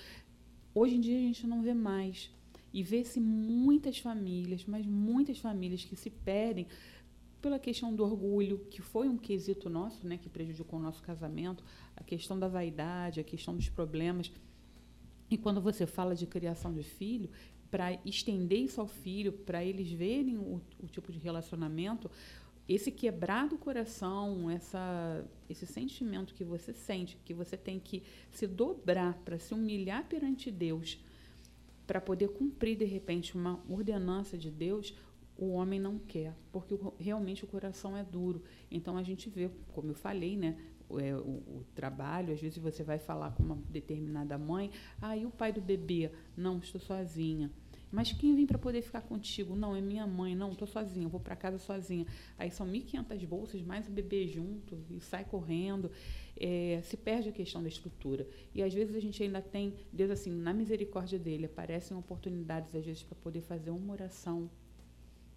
hoje 0.74 0.96
em 0.96 1.00
dia 1.00 1.18
a 1.18 1.22
gente 1.22 1.46
não 1.46 1.62
vê 1.62 1.74
mais. 1.74 2.32
E 2.74 2.84
vê-se 2.84 3.20
muitas 3.20 3.98
famílias, 3.98 4.66
mas 4.66 4.86
muitas 4.86 5.40
famílias 5.40 5.84
que 5.84 5.96
se 5.96 6.10
perdem 6.10 6.68
pela 7.42 7.58
questão 7.58 7.96
do 7.96 8.04
orgulho, 8.04 8.60
que 8.70 8.82
foi 8.82 9.08
um 9.08 9.18
quesito 9.18 9.70
nosso, 9.70 10.06
né, 10.06 10.18
que 10.18 10.30
prejudicou 10.30 10.78
o 10.78 10.82
nosso 10.82 11.02
casamento, 11.02 11.64
a 11.96 12.04
questão 12.04 12.38
da 12.38 12.48
vaidade, 12.48 13.20
a 13.20 13.24
questão 13.24 13.56
dos 13.56 13.70
problemas 13.70 14.32
e 15.30 15.38
quando 15.38 15.62
você 15.62 15.86
fala 15.86 16.16
de 16.16 16.26
criação 16.26 16.74
de 16.74 16.82
filho, 16.82 17.30
para 17.70 18.00
estender 18.06 18.60
isso 18.60 18.82
ao 18.82 18.88
filho, 18.88 19.32
para 19.32 19.64
eles 19.64 19.92
verem 19.92 20.38
o, 20.38 20.62
o, 20.80 20.88
tipo 20.88 21.12
de 21.12 21.20
relacionamento, 21.20 22.10
esse 22.68 22.92
quebrar 22.92 23.48
do 23.48 23.58
coração, 23.58 24.50
essa, 24.50 25.26
esse 25.50 25.66
sentimento 25.66 26.34
que 26.34 26.44
você 26.44 26.74
sente, 26.74 27.18
que 27.26 27.34
você 27.34 27.58
tem 27.58 27.80
que 27.80 28.04
se 28.32 28.46
dobrar 28.46 29.14
para 29.26 29.40
se 29.40 29.54
humilhar 29.54 30.08
perante 30.08 30.52
Deus, 30.52 31.00
para 31.88 32.00
poder 32.00 32.30
cumprir 32.30 32.78
de 32.78 32.86
repente 32.86 33.36
uma 33.36 33.64
ordenança 33.68 34.38
de 34.38 34.52
Deus, 34.52 34.94
o 35.36 35.50
homem 35.52 35.80
não 35.80 35.98
quer, 35.98 36.36
porque 36.52 36.74
o, 36.74 36.94
realmente 37.00 37.44
o 37.44 37.48
coração 37.48 37.96
é 37.96 38.04
duro. 38.04 38.44
Então 38.70 38.98
a 38.98 39.04
gente 39.04 39.30
vê, 39.30 39.50
como 39.74 39.90
eu 39.90 39.96
falei, 39.96 40.38
né, 40.38 40.58
é, 40.98 41.16
o, 41.16 41.60
o, 41.60 41.66
trabalho, 41.76 42.34
às 42.34 42.42
vezes 42.42 42.58
você 42.58 42.84
vai 42.84 42.98
falar 42.98 43.32
com 43.32 43.44
uma 43.44 43.58
determinada 43.70 44.38
mãe, 44.38 44.72
ah, 45.02 45.16
e 45.16 45.26
o 45.26 45.32
pai 45.32 45.52
do 45.52 45.62
bebê? 45.62 46.12
Não, 46.36 46.58
estou 46.60 46.80
sozinha. 46.82 47.52
Mas 47.92 48.12
quem 48.12 48.36
vem 48.36 48.46
para 48.46 48.58
poder 48.58 48.82
ficar 48.82 49.02
contigo? 49.02 49.56
Não, 49.56 49.76
é 49.76 49.82
minha 49.82 50.06
mãe. 50.06 50.36
Não, 50.36 50.52
estou 50.52 50.68
sozinha, 50.68 51.08
vou 51.08 51.20
para 51.20 51.36
casa 51.36 51.58
sozinha. 51.58 52.06
Aí 52.38 52.52
são 52.52 52.68
1.500 52.68 53.26
bolsas, 53.26 53.62
mais 53.64 53.88
o 53.88 53.92
bebê 53.92 54.28
junto, 54.28 54.78
e 54.92 55.00
sai 55.00 55.26
correndo. 55.26 55.92
É, 56.40 56.82
se 56.84 56.96
perde 56.96 57.30
a 57.30 57.32
questão 57.32 57.64
da 57.64 57.68
estrutura. 57.68 58.28
E 58.54 58.62
às 58.62 58.74
vezes 58.74 58.96
a 58.96 59.00
gente 59.00 59.22
ainda 59.24 59.42
tem, 59.42 59.74
Deus 59.92 60.12
assim, 60.12 60.32
na 60.32 60.54
misericórdia 60.54 61.18
dele, 61.18 61.48
aparecem 61.48 61.98
oportunidades, 61.98 62.76
às 62.76 62.86
vezes, 62.86 63.02
para 63.02 63.16
poder 63.16 63.42
fazer 63.42 63.72
uma 63.72 63.94
oração 63.94 64.50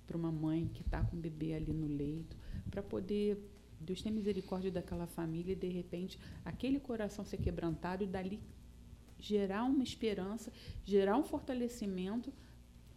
para 0.06 0.16
uma 0.16 0.32
mãe 0.32 0.68
que 0.74 0.82
está 0.82 1.02
com 1.02 1.16
o 1.16 1.18
bebê 1.18 1.54
ali 1.54 1.72
no 1.72 1.86
leito, 1.86 2.36
para 2.70 2.82
poder 2.82 3.38
Deus 3.83 4.01
tem 4.01 4.12
misericórdia 4.12 4.71
daquela 4.71 5.07
família 5.07 5.53
e, 5.53 5.57
de 5.57 5.68
repente, 5.68 6.18
aquele 6.45 6.81
coração 6.81 7.25
ser 7.25 7.38
quebrantado 7.38 8.03
e 8.03 8.07
dali 8.07 8.40
gerar 9.18 9.64
uma 9.64 9.83
esperança, 9.83 10.53
gerar 10.85 11.16
um 11.16 11.23
fortalecimento 11.23 12.33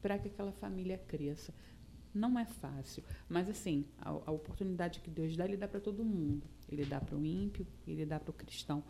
para 0.02 0.18
que 0.18 0.28
aquela 0.28 0.52
família 0.52 0.98
cresça. 0.98 1.54
Não 2.14 2.40
é 2.40 2.46
fácil, 2.46 3.04
mas 3.28 3.50
assim, 3.50 3.86
a, 4.00 4.10
a 4.10 4.32
oportunidade 4.32 5.02
que 5.02 5.10
Deus 5.10 5.36
dá, 5.36 5.46
Ele 5.46 5.58
dá 5.58 5.68
para 5.68 5.82
todo 5.82 6.04
mundo. 6.04 6.48
Ele 6.72 6.86
dá 6.86 7.00
para 7.02 7.16
o 7.16 7.26
ímpio, 7.26 7.68
Ele 7.86 8.06
dá 8.06 8.20
para 8.20 8.32
o 8.32 8.34
cristão. 8.34 8.84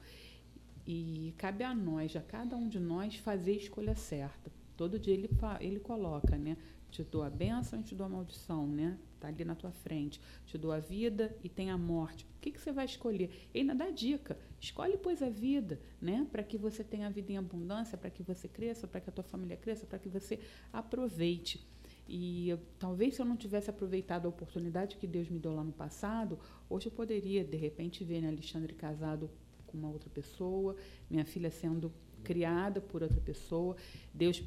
E 0.85 1.33
cabe 1.37 1.63
a 1.63 1.73
nós, 1.73 2.15
a 2.15 2.21
cada 2.21 2.55
um 2.55 2.69
de 2.69 2.79
nós, 2.79 3.15
fazer 3.15 3.51
a 3.51 3.55
escolha 3.55 3.95
certa. 3.95 4.51
Todo 4.77 4.99
dia 4.99 5.13
ele, 5.13 5.29
ele 5.59 5.79
coloca, 5.79 6.37
né? 6.37 6.57
Te 6.95 7.03
dou 7.03 7.23
a 7.23 7.29
bênção 7.29 7.81
e 7.81 7.83
te 7.83 7.93
dou 7.93 8.05
a 8.05 8.09
maldição, 8.09 8.65
né? 8.65 8.97
Está 9.15 9.27
ali 9.27 9.43
na 9.43 9.53
tua 9.53 9.71
frente. 9.73 10.21
Te 10.45 10.57
dou 10.57 10.71
a 10.71 10.79
vida 10.79 11.35
e 11.43 11.49
tem 11.49 11.69
a 11.69 11.77
morte. 11.77 12.23
O 12.23 12.39
que, 12.39 12.51
que 12.51 12.61
você 12.61 12.71
vai 12.71 12.85
escolher? 12.85 13.49
E 13.53 13.59
ainda 13.59 13.75
dá 13.75 13.89
dica. 13.89 14.39
Escolhe, 14.61 14.95
pois, 14.95 15.21
a 15.21 15.29
vida, 15.29 15.77
né? 15.99 16.25
Para 16.31 16.41
que 16.41 16.57
você 16.57 16.85
tenha 16.85 17.07
a 17.07 17.09
vida 17.09 17.33
em 17.33 17.37
abundância, 17.37 17.97
para 17.97 18.09
que 18.09 18.23
você 18.23 18.47
cresça, 18.47 18.87
para 18.87 19.01
que 19.01 19.09
a 19.09 19.11
tua 19.11 19.25
família 19.25 19.57
cresça, 19.57 19.85
para 19.85 19.99
que 19.99 20.07
você 20.07 20.39
aproveite. 20.71 21.67
E 22.07 22.57
talvez 22.79 23.15
se 23.15 23.21
eu 23.21 23.25
não 23.25 23.35
tivesse 23.35 23.69
aproveitado 23.69 24.27
a 24.27 24.29
oportunidade 24.29 24.95
que 24.95 25.05
Deus 25.05 25.27
me 25.27 25.37
deu 25.37 25.53
lá 25.53 25.65
no 25.65 25.73
passado, 25.73 26.39
hoje 26.69 26.85
eu 26.87 26.93
poderia, 26.93 27.43
de 27.43 27.57
repente, 27.57 28.05
ver 28.05 28.21
né, 28.21 28.29
Alexandre 28.29 28.73
casado 28.73 29.29
com 29.67 29.77
uma 29.77 29.89
outra 29.89 30.09
pessoa, 30.09 30.77
minha 31.09 31.25
filha 31.25 31.51
sendo 31.51 31.91
criada 32.23 32.79
por 32.79 33.03
outra 33.03 33.19
pessoa. 33.19 33.75
Deus 34.13 34.41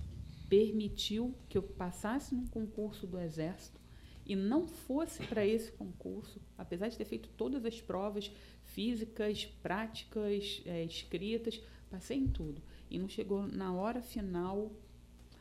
permitiu 0.48 1.34
que 1.48 1.58
eu 1.58 1.62
passasse 1.62 2.34
num 2.34 2.46
concurso 2.46 3.06
do 3.06 3.18
Exército 3.18 3.78
e 4.24 4.36
não 4.36 4.66
fosse 4.66 5.26
para 5.26 5.46
esse 5.46 5.72
concurso, 5.72 6.40
apesar 6.56 6.88
de 6.88 6.98
ter 6.98 7.04
feito 7.06 7.30
todas 7.30 7.64
as 7.64 7.80
provas 7.80 8.30
físicas, 8.62 9.46
práticas, 9.62 10.62
é, 10.66 10.84
escritas, 10.84 11.62
passei 11.90 12.18
em 12.18 12.28
tudo. 12.28 12.60
E 12.90 12.98
não 12.98 13.08
chegou 13.08 13.46
na 13.46 13.72
hora 13.72 14.02
final 14.02 14.70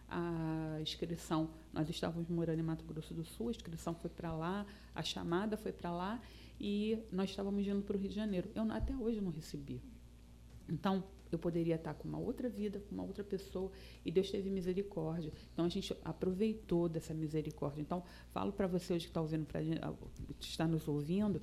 a 0.10 0.78
inscrição. 0.82 1.50
Nós 1.74 1.90
estávamos 1.90 2.30
morando 2.30 2.60
em 2.60 2.64
Mato 2.64 2.86
Grosso 2.86 3.14
do 3.14 3.26
Sul, 3.26 3.50
a 3.50 3.52
inscrição 3.52 3.94
foi 3.94 4.10
para 4.10 4.32
lá, 4.32 4.66
a 4.96 5.04
chamada 5.04 5.58
foi 5.58 5.74
para 5.74 5.92
lá 5.92 6.22
e 6.60 6.98
nós 7.12 7.30
estávamos 7.30 7.68
indo 7.68 7.82
para 7.82 7.98
o 7.98 8.00
Rio 8.00 8.10
de 8.10 8.16
Janeiro. 8.16 8.50
Eu 8.56 8.64
até 8.72 8.96
hoje 8.96 9.20
não 9.20 9.32
recebi. 9.32 9.82
Então, 10.70 11.04
eu 11.36 11.40
poderia 11.40 11.76
estar 11.76 11.94
com 11.94 12.08
uma 12.08 12.18
outra 12.18 12.50
vida, 12.50 12.80
com 12.80 12.96
uma 12.96 13.04
outra 13.04 13.24
pessoa, 13.24 13.72
e 14.06 14.12
Deus 14.12 14.30
teve 14.30 14.50
misericórdia. 14.50 15.32
Então 15.54 15.66
a 15.66 15.70
gente 15.70 15.96
aproveitou 16.04 16.88
dessa 16.88 17.14
misericórdia. 17.14 17.82
Então, 17.82 18.04
falo 18.32 18.52
para 18.52 18.68
você 18.68 18.94
hoje 18.94 19.06
que 19.06 19.12
está 19.12 19.22
ouvindo, 19.22 19.46
pra, 19.46 19.60
está 20.40 20.68
nos 20.68 20.88
ouvindo, 20.88 21.42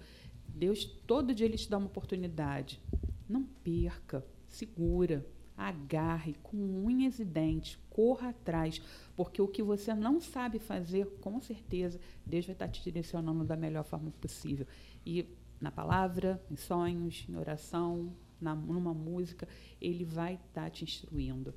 Deus 0.48 0.84
todo 0.84 1.34
dia 1.34 1.46
ele 1.46 1.56
te 1.56 1.68
dá 1.68 1.78
uma 1.78 1.86
oportunidade. 1.86 2.80
Não 3.28 3.42
perca, 3.42 4.24
segura, 4.46 5.26
agarre 5.56 6.34
com 6.42 6.56
unhas 6.56 7.18
e 7.18 7.24
dentes, 7.24 7.78
corra 7.88 8.30
atrás, 8.30 8.80
porque 9.16 9.40
o 9.40 9.48
que 9.48 9.62
você 9.62 9.94
não 9.94 10.20
sabe 10.20 10.58
fazer, 10.58 11.06
com 11.20 11.40
certeza, 11.40 12.00
Deus 12.26 12.44
vai 12.44 12.54
estar 12.54 12.68
te 12.68 12.82
direcionando 12.82 13.44
da 13.44 13.56
melhor 13.56 13.84
forma 13.84 14.10
possível. 14.20 14.66
E 15.06 15.26
na 15.60 15.70
palavra, 15.70 16.42
em 16.50 16.56
sonhos, 16.56 17.24
em 17.28 17.36
oração, 17.36 18.12
na, 18.44 18.54
numa 18.54 18.94
música, 18.94 19.48
ele 19.80 20.04
vai 20.04 20.35
estar 20.35 20.64
tá 20.64 20.70
te 20.70 20.85
instruindo. 20.85 21.54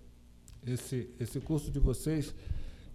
Esse, 0.65 1.09
esse 1.19 1.39
curso 1.39 1.69
de 1.69 1.79
vocês, 1.79 2.33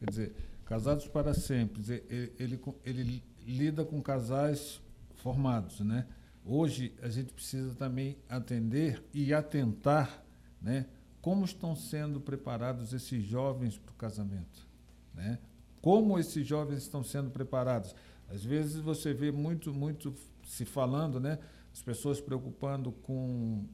quer 0.00 0.08
dizer, 0.08 0.34
Casados 0.64 1.06
para 1.06 1.34
Sempre, 1.34 1.82
ele, 2.08 2.32
ele, 2.38 2.60
ele 2.84 3.24
lida 3.46 3.84
com 3.84 4.00
casais 4.00 4.80
formados, 5.16 5.80
né? 5.80 6.06
Hoje 6.44 6.94
a 7.02 7.08
gente 7.08 7.32
precisa 7.32 7.74
também 7.74 8.16
atender 8.28 9.04
e 9.12 9.34
atentar, 9.34 10.24
né? 10.60 10.86
Como 11.20 11.44
estão 11.44 11.76
sendo 11.76 12.20
preparados 12.20 12.92
esses 12.92 13.22
jovens 13.22 13.76
para 13.76 13.92
o 13.92 13.96
casamento, 13.96 14.66
né? 15.14 15.38
Como 15.80 16.18
esses 16.18 16.46
jovens 16.46 16.78
estão 16.78 17.04
sendo 17.04 17.30
preparados? 17.30 17.94
Às 18.28 18.42
vezes 18.42 18.80
você 18.80 19.12
vê 19.12 19.30
muito, 19.30 19.74
muito 19.74 20.14
se 20.44 20.64
falando, 20.64 21.20
né? 21.20 21.38
As 21.72 21.82
pessoas 21.82 22.20
preocupando 22.20 22.92
com 22.92 23.66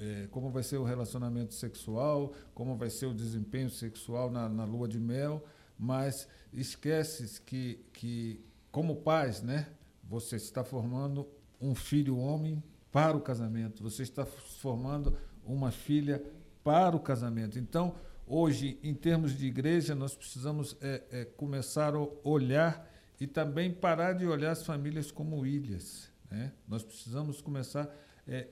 é, 0.00 0.26
como 0.30 0.50
vai 0.50 0.62
ser 0.62 0.78
o 0.78 0.84
relacionamento 0.84 1.54
sexual, 1.54 2.32
como 2.54 2.76
vai 2.76 2.90
ser 2.90 3.06
o 3.06 3.14
desempenho 3.14 3.70
sexual 3.70 4.30
na, 4.30 4.48
na 4.48 4.64
lua 4.64 4.88
de 4.88 4.98
mel, 4.98 5.44
mas 5.78 6.28
esquece 6.52 7.40
que, 7.42 7.84
que, 7.92 8.44
como 8.70 8.96
pais, 8.96 9.42
né, 9.42 9.68
você 10.02 10.36
está 10.36 10.64
formando 10.64 11.28
um 11.60 11.74
filho 11.74 12.18
homem 12.18 12.62
para 12.90 13.16
o 13.16 13.20
casamento, 13.20 13.82
você 13.82 14.02
está 14.02 14.26
formando 14.26 15.16
uma 15.44 15.70
filha 15.70 16.22
para 16.64 16.96
o 16.96 17.00
casamento. 17.00 17.58
Então, 17.58 17.94
hoje, 18.26 18.78
em 18.82 18.94
termos 18.94 19.36
de 19.36 19.46
igreja, 19.46 19.94
nós 19.94 20.14
precisamos 20.14 20.76
é, 20.80 21.02
é, 21.10 21.24
começar 21.24 21.94
a 21.94 22.06
olhar 22.24 22.88
e 23.20 23.26
também 23.26 23.72
parar 23.72 24.14
de 24.14 24.26
olhar 24.26 24.50
as 24.50 24.64
famílias 24.64 25.10
como 25.10 25.46
ilhas. 25.46 26.10
Né? 26.30 26.52
Nós 26.66 26.82
precisamos 26.82 27.40
começar 27.40 27.84
a 27.84 28.32
é, 28.32 28.48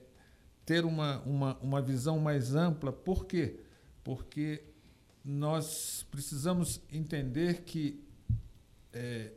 ter 0.69 0.85
uma, 0.85 1.19
uma, 1.21 1.57
uma 1.63 1.81
visão 1.81 2.19
mais 2.19 2.53
ampla. 2.53 2.93
Por 2.93 3.25
quê? 3.25 3.59
Porque 4.03 4.61
nós 5.25 6.05
precisamos 6.11 6.79
entender 6.93 7.63
que 7.63 7.99
é, 8.93 9.31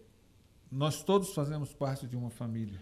nós 0.70 1.02
todos 1.02 1.32
fazemos 1.32 1.72
parte 1.72 2.06
de 2.06 2.14
uma 2.18 2.28
família. 2.28 2.78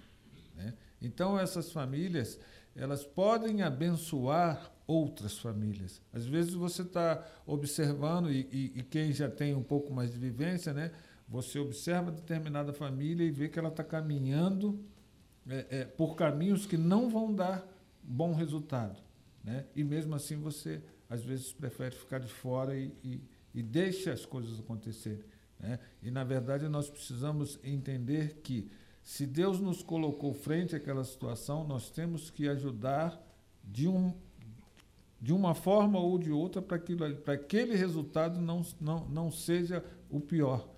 Né? 0.56 0.74
Então, 1.00 1.38
essas 1.38 1.70
famílias 1.70 2.40
elas 2.74 3.04
podem 3.04 3.62
abençoar 3.62 4.72
outras 4.84 5.38
famílias. 5.38 6.02
Às 6.12 6.26
vezes 6.26 6.52
você 6.52 6.82
está 6.82 7.24
observando, 7.46 8.32
e, 8.32 8.48
e, 8.50 8.80
e, 8.80 8.82
quem 8.82 9.12
já 9.12 9.30
tem 9.30 9.54
um 9.54 9.62
pouco 9.62 9.92
mais 9.92 10.10
de 10.10 10.18
vivência, 10.18 10.72
né? 10.72 10.90
você 11.28 11.60
observa 11.60 12.10
determinada 12.10 12.72
família 12.72 13.24
e 13.24 13.30
vê 13.30 13.48
que 13.48 13.60
ela 13.60 13.68
está 13.68 13.84
caminhando 13.84 14.84
é, 15.48 15.66
é, 15.70 15.84
por 15.84 16.16
caminhos 16.16 16.66
que 16.66 16.76
não 16.76 17.08
vão 17.08 17.32
dar 17.32 17.64
bom 18.10 18.34
resultado. 18.34 19.00
Né? 19.44 19.64
E 19.74 19.84
mesmo 19.84 20.14
assim 20.14 20.36
você, 20.36 20.82
às 21.08 21.24
vezes, 21.24 21.52
prefere 21.52 21.94
ficar 21.94 22.18
de 22.18 22.28
fora 22.28 22.76
e, 22.76 22.92
e, 23.02 23.20
e 23.54 23.62
deixa 23.62 24.12
as 24.12 24.26
coisas 24.26 24.58
acontecerem. 24.58 25.24
Né? 25.58 25.78
E, 26.02 26.10
na 26.10 26.24
verdade, 26.24 26.68
nós 26.68 26.90
precisamos 26.90 27.58
entender 27.62 28.40
que, 28.42 28.70
se 29.02 29.26
Deus 29.26 29.60
nos 29.60 29.82
colocou 29.82 30.34
frente 30.34 30.76
àquela 30.76 31.04
situação, 31.04 31.66
nós 31.66 31.90
temos 31.90 32.30
que 32.30 32.48
ajudar 32.48 33.18
de, 33.64 33.88
um, 33.88 34.12
de 35.20 35.32
uma 35.32 35.54
forma 35.54 35.98
ou 35.98 36.18
de 36.18 36.30
outra 36.30 36.60
para 36.60 36.78
que 36.78 36.96
aquele 37.26 37.74
resultado 37.74 38.40
não, 38.40 38.62
não, 38.80 39.08
não 39.08 39.30
seja 39.30 39.84
o 40.10 40.20
pior. 40.20 40.68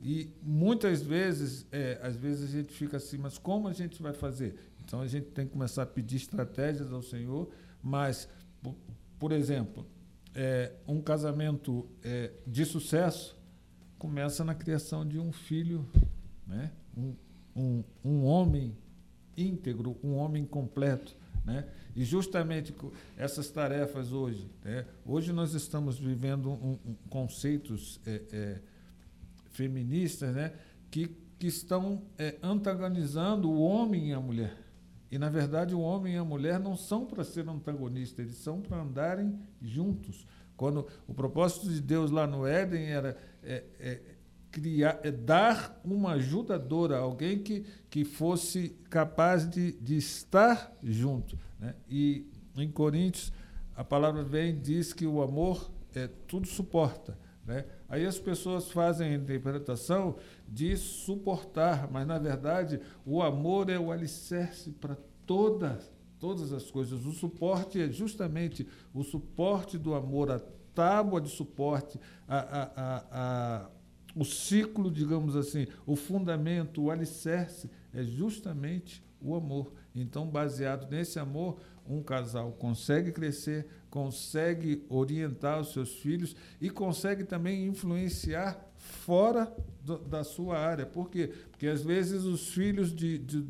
E 0.00 0.30
muitas 0.42 1.02
vezes, 1.02 1.66
é, 1.72 1.98
às 2.02 2.16
vezes 2.16 2.50
a 2.50 2.52
gente 2.52 2.72
fica 2.72 2.96
assim, 2.96 3.16
mas 3.16 3.38
como 3.38 3.68
a 3.68 3.72
gente 3.72 4.02
vai 4.02 4.12
fazer? 4.12 4.56
Então 4.86 5.00
a 5.00 5.06
gente 5.08 5.26
tem 5.26 5.44
que 5.44 5.52
começar 5.52 5.82
a 5.82 5.86
pedir 5.86 6.16
estratégias 6.16 6.92
ao 6.92 7.02
Senhor, 7.02 7.50
mas, 7.82 8.28
por, 9.18 9.32
exemplo, 9.32 9.84
é, 10.32 10.72
um 10.86 11.02
casamento 11.02 11.88
é, 12.04 12.30
de 12.46 12.64
sucesso 12.64 13.36
começa 13.98 14.44
na 14.44 14.54
criação 14.54 15.04
de 15.04 15.18
um 15.18 15.32
filho, 15.32 15.84
né? 16.46 16.70
um, 16.96 17.14
um, 17.56 17.84
um 18.04 18.24
homem 18.24 18.76
íntegro, 19.36 19.98
um 20.04 20.14
homem 20.14 20.44
completo. 20.44 21.16
Né? 21.44 21.66
E 21.96 22.04
justamente 22.04 22.72
essas 23.16 23.50
tarefas 23.50 24.12
hoje, 24.12 24.48
né? 24.64 24.86
hoje 25.04 25.32
nós 25.32 25.52
estamos 25.52 25.98
vivendo 25.98 26.48
um, 26.50 26.78
um 26.86 26.94
conceitos 27.10 28.00
é, 28.06 28.22
é, 28.32 28.60
feministas 29.50 30.32
né? 30.32 30.52
que, 30.92 31.08
que 31.40 31.48
estão 31.48 32.02
é, 32.16 32.36
antagonizando 32.40 33.50
o 33.50 33.60
homem 33.60 34.10
e 34.10 34.12
a 34.12 34.20
mulher. 34.20 34.65
E, 35.16 35.18
na 35.18 35.30
verdade, 35.30 35.74
o 35.74 35.80
homem 35.80 36.12
e 36.12 36.18
a 36.18 36.24
mulher 36.24 36.60
não 36.60 36.76
são 36.76 37.06
para 37.06 37.24
ser 37.24 37.48
antagonistas, 37.48 38.18
eles 38.18 38.36
são 38.36 38.60
para 38.60 38.82
andarem 38.82 39.34
juntos. 39.62 40.26
Quando 40.58 40.86
o 41.08 41.14
propósito 41.14 41.70
de 41.70 41.80
Deus 41.80 42.10
lá 42.10 42.26
no 42.26 42.46
Éden 42.46 42.84
era 42.84 43.16
é, 43.42 43.64
é, 43.80 44.00
criar, 44.50 45.00
é 45.02 45.10
dar 45.10 45.80
uma 45.82 46.12
ajudadora, 46.12 46.98
alguém 46.98 47.38
que, 47.38 47.64
que 47.88 48.04
fosse 48.04 48.76
capaz 48.90 49.48
de, 49.48 49.72
de 49.80 49.96
estar 49.96 50.70
junto. 50.82 51.38
Né? 51.58 51.74
E 51.88 52.30
em 52.54 52.70
Coríntios, 52.70 53.32
a 53.74 53.82
palavra 53.82 54.22
vem 54.22 54.60
diz 54.60 54.92
que 54.92 55.06
o 55.06 55.22
amor 55.22 55.72
é, 55.94 56.10
tudo 56.26 56.46
suporta. 56.46 57.16
Né? 57.46 57.64
Aí 57.88 58.04
as 58.04 58.18
pessoas 58.18 58.70
fazem 58.70 59.12
a 59.12 59.14
interpretação 59.14 60.16
de 60.48 60.76
suportar, 60.76 61.90
mas 61.90 62.06
na 62.06 62.18
verdade 62.18 62.80
o 63.04 63.22
amor 63.22 63.70
é 63.70 63.78
o 63.78 63.92
alicerce 63.92 64.70
para 64.72 64.96
todas, 65.24 65.90
todas 66.18 66.52
as 66.52 66.70
coisas. 66.70 67.04
O 67.06 67.12
suporte 67.12 67.80
é 67.80 67.88
justamente 67.88 68.66
o 68.92 69.02
suporte 69.02 69.78
do 69.78 69.94
amor, 69.94 70.30
a 70.30 70.40
tábua 70.74 71.20
de 71.20 71.30
suporte, 71.30 71.98
a, 72.28 72.38
a, 72.38 73.04
a, 73.10 73.70
o 74.14 74.24
ciclo, 74.24 74.90
digamos 74.90 75.36
assim, 75.36 75.66
o 75.86 75.94
fundamento, 75.96 76.82
o 76.82 76.90
alicerce 76.90 77.70
é 77.94 78.02
justamente 78.02 79.02
o 79.20 79.34
amor. 79.34 79.72
Então, 79.94 80.26
baseado 80.26 80.90
nesse 80.90 81.18
amor, 81.18 81.58
um 81.88 82.02
casal 82.02 82.52
consegue 82.52 83.12
crescer, 83.12 83.66
consegue 83.90 84.84
orientar 84.88 85.60
os 85.60 85.72
seus 85.72 85.94
filhos 85.96 86.34
e 86.60 86.70
consegue 86.70 87.24
também 87.24 87.66
influenciar 87.66 88.58
fora 88.76 89.52
do, 89.82 89.98
da 89.98 90.22
sua 90.24 90.58
área. 90.58 90.86
Por 90.86 91.10
quê? 91.10 91.32
Porque 91.50 91.66
às 91.66 91.82
vezes 91.82 92.24
os 92.24 92.48
filhos 92.48 92.94
de, 92.94 93.18
de 93.18 93.44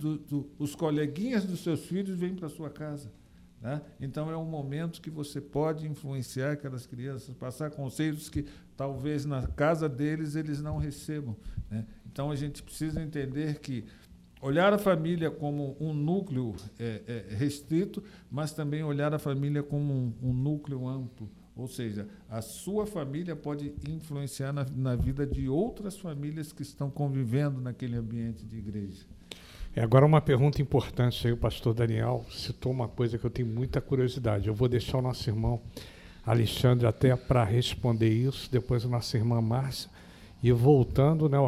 os 0.58 0.74
coleguinhas 0.74 1.44
dos 1.44 1.60
seus 1.60 1.84
filhos 1.84 2.18
vêm 2.18 2.34
para 2.34 2.48
sua 2.48 2.70
casa. 2.70 3.10
Né? 3.60 3.80
Então 4.00 4.30
é 4.30 4.36
um 4.36 4.44
momento 4.44 5.00
que 5.00 5.10
você 5.10 5.40
pode 5.40 5.86
influenciar 5.86 6.52
aquelas 6.52 6.86
crianças, 6.86 7.34
passar 7.34 7.70
conceitos 7.70 8.28
que 8.28 8.44
talvez 8.76 9.24
na 9.24 9.46
casa 9.46 9.88
deles 9.88 10.36
eles 10.36 10.60
não 10.60 10.76
recebam. 10.76 11.36
Né? 11.70 11.86
Então 12.06 12.30
a 12.30 12.36
gente 12.36 12.62
precisa 12.62 13.02
entender 13.02 13.58
que 13.58 13.84
olhar 14.46 14.72
a 14.72 14.78
família 14.78 15.28
como 15.28 15.76
um 15.80 15.92
núcleo 15.92 16.54
é, 16.78 17.02
é, 17.06 17.34
restrito, 17.34 18.02
mas 18.30 18.52
também 18.52 18.82
olhar 18.84 19.12
a 19.12 19.18
família 19.18 19.60
como 19.62 19.92
um, 19.92 20.12
um, 20.22 20.32
núcleo 20.32 20.86
amplo. 20.86 21.28
Ou 21.56 21.66
seja, 21.66 22.06
a 22.30 22.40
sua 22.40 22.86
família 22.86 23.34
pode 23.34 23.74
influenciar 23.88 24.52
na, 24.52 24.64
na 24.76 24.94
vida 24.94 25.26
de 25.26 25.48
outras 25.48 25.98
famílias 25.98 26.52
que 26.52 26.62
estão 26.62 26.88
convivendo 26.88 27.60
naquele 27.60 27.96
ambiente 27.96 28.44
de 28.44 28.56
igreja. 28.56 29.04
É, 29.74 29.82
agora 29.82 30.06
uma 30.06 30.20
pergunta 30.20 30.62
importante 30.62 31.26
aí, 31.26 31.32
o 31.32 31.36
pastor 31.36 31.74
Daniel 31.74 32.24
citou 32.30 32.70
uma 32.70 32.86
coisa 32.86 33.18
que 33.18 33.24
eu 33.24 33.30
tenho 33.30 33.48
muita 33.48 33.80
curiosidade. 33.80 34.46
Eu 34.46 34.54
vou 34.54 34.68
deixar 34.68 34.98
o 34.98 35.02
nosso 35.02 35.28
irmão 35.28 35.60
Alexandre 36.24 36.86
até 36.86 37.16
para 37.16 37.42
responder 37.42 38.10
isso, 38.10 38.50
depois 38.50 38.84
a 38.84 38.88
nossa 38.88 39.16
irmã 39.16 39.40
Márcia, 39.40 39.90
e 40.40 40.52
voltando 40.52 41.28
né, 41.28 41.38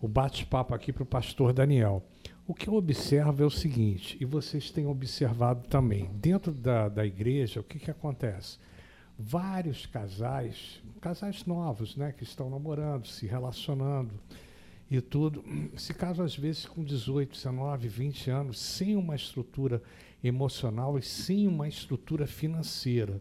o 0.00 0.08
bate-papo 0.08 0.74
aqui 0.74 0.92
para 0.92 1.04
o 1.04 1.06
pastor 1.06 1.52
Daniel. 1.52 2.02
O 2.44 2.54
que 2.54 2.68
eu 2.68 2.74
observo 2.74 3.40
é 3.40 3.46
o 3.46 3.50
seguinte, 3.50 4.16
e 4.20 4.24
vocês 4.24 4.68
têm 4.68 4.84
observado 4.84 5.68
também, 5.68 6.10
dentro 6.14 6.50
da, 6.52 6.88
da 6.88 7.06
igreja, 7.06 7.60
o 7.60 7.64
que, 7.64 7.78
que 7.78 7.90
acontece? 7.90 8.58
Vários 9.16 9.86
casais, 9.86 10.82
casais 11.00 11.46
novos, 11.46 11.94
né, 11.94 12.10
que 12.10 12.24
estão 12.24 12.50
namorando, 12.50 13.06
se 13.06 13.26
relacionando 13.26 14.12
e 14.90 15.00
tudo, 15.00 15.44
se 15.76 15.94
casam 15.94 16.24
às 16.24 16.36
vezes 16.36 16.66
com 16.66 16.82
18, 16.82 17.30
19, 17.30 17.86
20 17.86 18.30
anos, 18.30 18.58
sem 18.58 18.96
uma 18.96 19.14
estrutura 19.14 19.80
emocional 20.22 20.98
e 20.98 21.02
sem 21.02 21.46
uma 21.46 21.68
estrutura 21.68 22.26
financeira. 22.26 23.20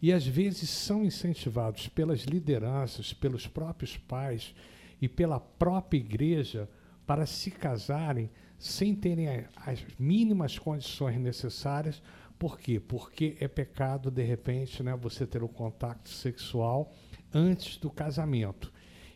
E 0.00 0.10
às 0.10 0.26
vezes 0.26 0.70
são 0.70 1.04
incentivados 1.04 1.86
pelas 1.88 2.22
lideranças, 2.22 3.12
pelos 3.12 3.46
próprios 3.46 3.98
pais 3.98 4.54
e 5.02 5.08
pela 5.08 5.38
própria 5.38 5.98
igreja 5.98 6.66
para 7.06 7.26
se 7.26 7.50
casarem 7.50 8.30
sem 8.64 8.94
terem 8.94 9.28
as 9.56 9.84
mínimas 9.98 10.58
condições 10.58 11.20
necessárias. 11.20 12.02
Por 12.38 12.58
quê? 12.58 12.80
Porque 12.80 13.36
é 13.38 13.46
pecado, 13.46 14.10
de 14.10 14.22
repente, 14.22 14.82
né, 14.82 14.96
você 14.96 15.26
ter 15.26 15.42
o 15.42 15.48
contato 15.48 16.08
sexual 16.08 16.90
antes 17.32 17.76
do 17.76 17.90
casamento. 17.90 18.72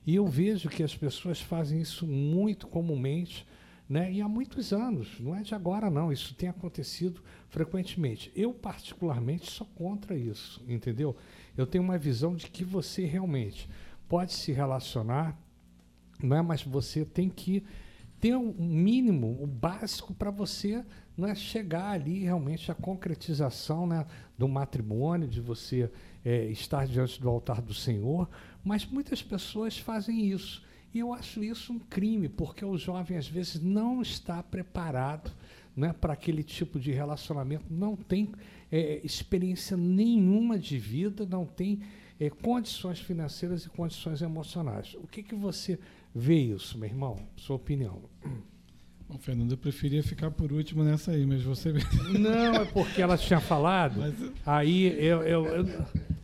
E 0.06 0.14
eu 0.14 0.26
vejo 0.26 0.68
que 0.68 0.82
as 0.82 0.94
pessoas 0.94 1.40
fazem 1.40 1.80
isso 1.80 2.06
muito 2.06 2.66
comumente, 2.66 3.46
né? 3.88 4.12
E 4.12 4.20
há 4.20 4.28
muitos 4.28 4.70
anos, 4.70 5.18
não 5.18 5.34
é 5.34 5.40
de 5.40 5.54
agora 5.54 5.88
não, 5.88 6.12
isso 6.12 6.34
tem 6.34 6.50
acontecido 6.50 7.22
frequentemente. 7.48 8.30
Eu 8.36 8.52
particularmente 8.52 9.50
sou 9.50 9.66
contra 9.74 10.14
isso, 10.14 10.62
entendeu? 10.68 11.16
Eu 11.56 11.66
tenho 11.66 11.82
uma 11.82 11.96
visão 11.96 12.36
de 12.36 12.48
que 12.50 12.64
você 12.64 13.06
realmente 13.06 13.66
pode 14.06 14.34
se 14.34 14.52
relacionar, 14.52 15.38
não 16.22 16.36
é? 16.36 16.42
Mas 16.42 16.62
você 16.62 17.02
tem 17.02 17.30
que 17.30 17.64
ter 18.20 18.36
um 18.36 18.52
mínimo, 18.52 19.38
o 19.40 19.46
básico 19.46 20.12
para 20.12 20.30
você 20.30 20.84
não 21.16 21.28
é 21.28 21.34
chegar 21.34 21.90
ali 21.90 22.20
realmente 22.20 22.70
à 22.70 22.74
concretização 22.74 23.86
né, 23.86 24.06
do 24.36 24.48
matrimônio, 24.48 25.26
de 25.26 25.40
você 25.40 25.90
é, 26.24 26.44
estar 26.46 26.86
diante 26.86 27.20
do 27.20 27.28
altar 27.28 27.60
do 27.60 27.74
Senhor, 27.74 28.28
mas 28.64 28.86
muitas 28.86 29.22
pessoas 29.22 29.78
fazem 29.78 30.26
isso. 30.26 30.62
E 30.94 31.00
eu 31.00 31.12
acho 31.12 31.42
isso 31.42 31.72
um 31.72 31.78
crime, 31.78 32.28
porque 32.28 32.64
o 32.64 32.76
jovem 32.76 33.16
às 33.18 33.28
vezes 33.28 33.60
não 33.60 34.00
está 34.00 34.42
preparado 34.42 35.30
né, 35.76 35.92
para 35.92 36.12
aquele 36.12 36.42
tipo 36.42 36.78
de 36.80 36.92
relacionamento, 36.92 37.64
não 37.70 37.94
tem 37.94 38.32
é, 38.70 39.00
experiência 39.04 39.76
nenhuma 39.76 40.58
de 40.58 40.78
vida, 40.78 41.26
não 41.26 41.46
tem 41.46 41.80
é, 42.20 42.30
condições 42.30 42.98
financeiras 43.00 43.64
e 43.64 43.68
condições 43.68 44.22
emocionais. 44.22 44.94
O 44.94 45.06
que, 45.06 45.22
que 45.22 45.34
você 45.34 45.78
vê 46.14 46.36
isso, 46.36 46.78
meu 46.78 46.88
irmão? 46.88 47.16
Sua 47.36 47.56
opinião. 47.56 48.02
Bom, 49.08 49.18
Fernando, 49.18 49.52
eu 49.52 49.56
preferia 49.56 50.02
ficar 50.02 50.30
por 50.30 50.52
último 50.52 50.84
nessa 50.84 51.12
aí, 51.12 51.24
mas 51.24 51.42
você. 51.42 51.72
Não, 52.18 52.54
é 52.54 52.64
porque 52.66 53.00
ela 53.00 53.16
tinha 53.16 53.40
falado. 53.40 54.00
Mas... 54.00 54.14
Aí 54.44 54.86
eu, 55.02 55.22
eu, 55.22 55.46
eu 55.46 55.64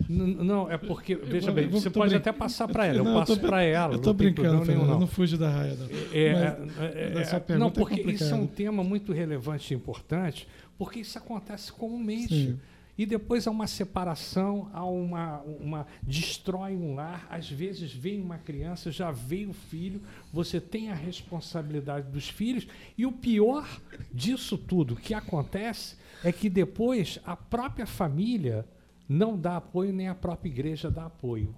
não, 0.09 0.70
é 0.70 0.76
porque, 0.76 1.14
veja 1.14 1.51
bem, 1.51 1.66
você 1.68 1.88
pode 1.88 2.11
brin... 2.11 2.18
até 2.18 2.30
passar 2.32 2.68
para 2.68 2.84
ela, 2.86 2.99
eu 2.99 3.05
não, 3.05 3.14
passo 3.14 3.38
para 3.40 3.62
ela. 3.62 3.95
Eu 3.95 3.99
estou 3.99 4.12
brincando, 4.12 4.64
Fernando, 4.64 4.86
não. 4.86 4.95
eu 4.95 5.01
não 5.01 5.07
fujo 5.07 5.38
da 5.38 5.51
raia. 5.51 5.74
Não, 5.74 5.86
é, 6.12 6.59
é, 6.78 7.53
é, 7.53 7.57
não 7.57 7.70
porque 7.70 8.01
é 8.01 8.11
isso 8.12 8.32
é 8.32 8.36
um 8.36 8.47
tema 8.47 8.84
muito 8.84 9.12
relevante 9.12 9.72
e 9.72 9.76
importante, 9.76 10.47
porque 10.76 11.01
isso 11.01 11.16
acontece 11.16 11.72
comumente. 11.72 12.34
Sim. 12.34 12.61
E 12.97 13.05
depois 13.05 13.47
há 13.47 13.51
uma 13.51 13.66
separação, 13.66 14.70
há 14.72 14.84
uma, 14.84 15.40
uma. 15.40 15.86
destrói 16.03 16.76
um 16.76 16.95
lar. 16.95 17.26
Às 17.28 17.51
vezes 17.51 17.92
vem 17.92 18.20
uma 18.20 18.38
criança, 18.38 18.92
já 18.92 19.11
veio 19.11 19.51
o 19.51 19.55
filho, 19.55 20.01
você 20.32 20.61
tem 20.61 20.90
a 20.90 20.95
responsabilidade 20.95 22.09
dos 22.11 22.28
filhos. 22.28 22.68
E 22.97 23.05
o 23.05 23.11
pior 23.11 23.68
disso 24.12 24.57
tudo 24.57 24.95
que 24.95 25.12
acontece 25.12 25.97
é 26.22 26.30
que 26.30 26.49
depois 26.49 27.18
a 27.24 27.36
própria 27.36 27.86
família 27.86 28.64
não 29.09 29.36
dá 29.36 29.57
apoio, 29.57 29.92
nem 29.92 30.09
a 30.09 30.14
própria 30.14 30.49
igreja 30.49 30.90
dá 30.90 31.07
apoio. 31.07 31.55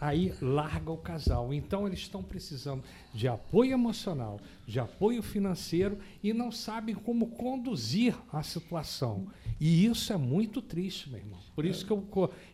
Aí 0.00 0.34
larga 0.42 0.90
o 0.90 0.96
casal. 0.96 1.54
Então 1.54 1.86
eles 1.86 2.00
estão 2.00 2.24
precisando 2.24 2.82
de 3.14 3.28
apoio 3.28 3.72
emocional, 3.72 4.40
de 4.66 4.80
apoio 4.80 5.22
financeiro 5.22 5.96
e 6.24 6.32
não 6.32 6.50
sabem 6.50 6.92
como 6.92 7.28
conduzir 7.28 8.16
a 8.32 8.42
situação. 8.42 9.28
E 9.64 9.86
isso 9.86 10.12
é 10.12 10.16
muito 10.16 10.60
triste, 10.60 11.08
meu 11.08 11.20
irmão. 11.20 11.38
Por 11.54 11.64
isso 11.64 11.86
que 11.86 11.92
eu, 11.92 12.04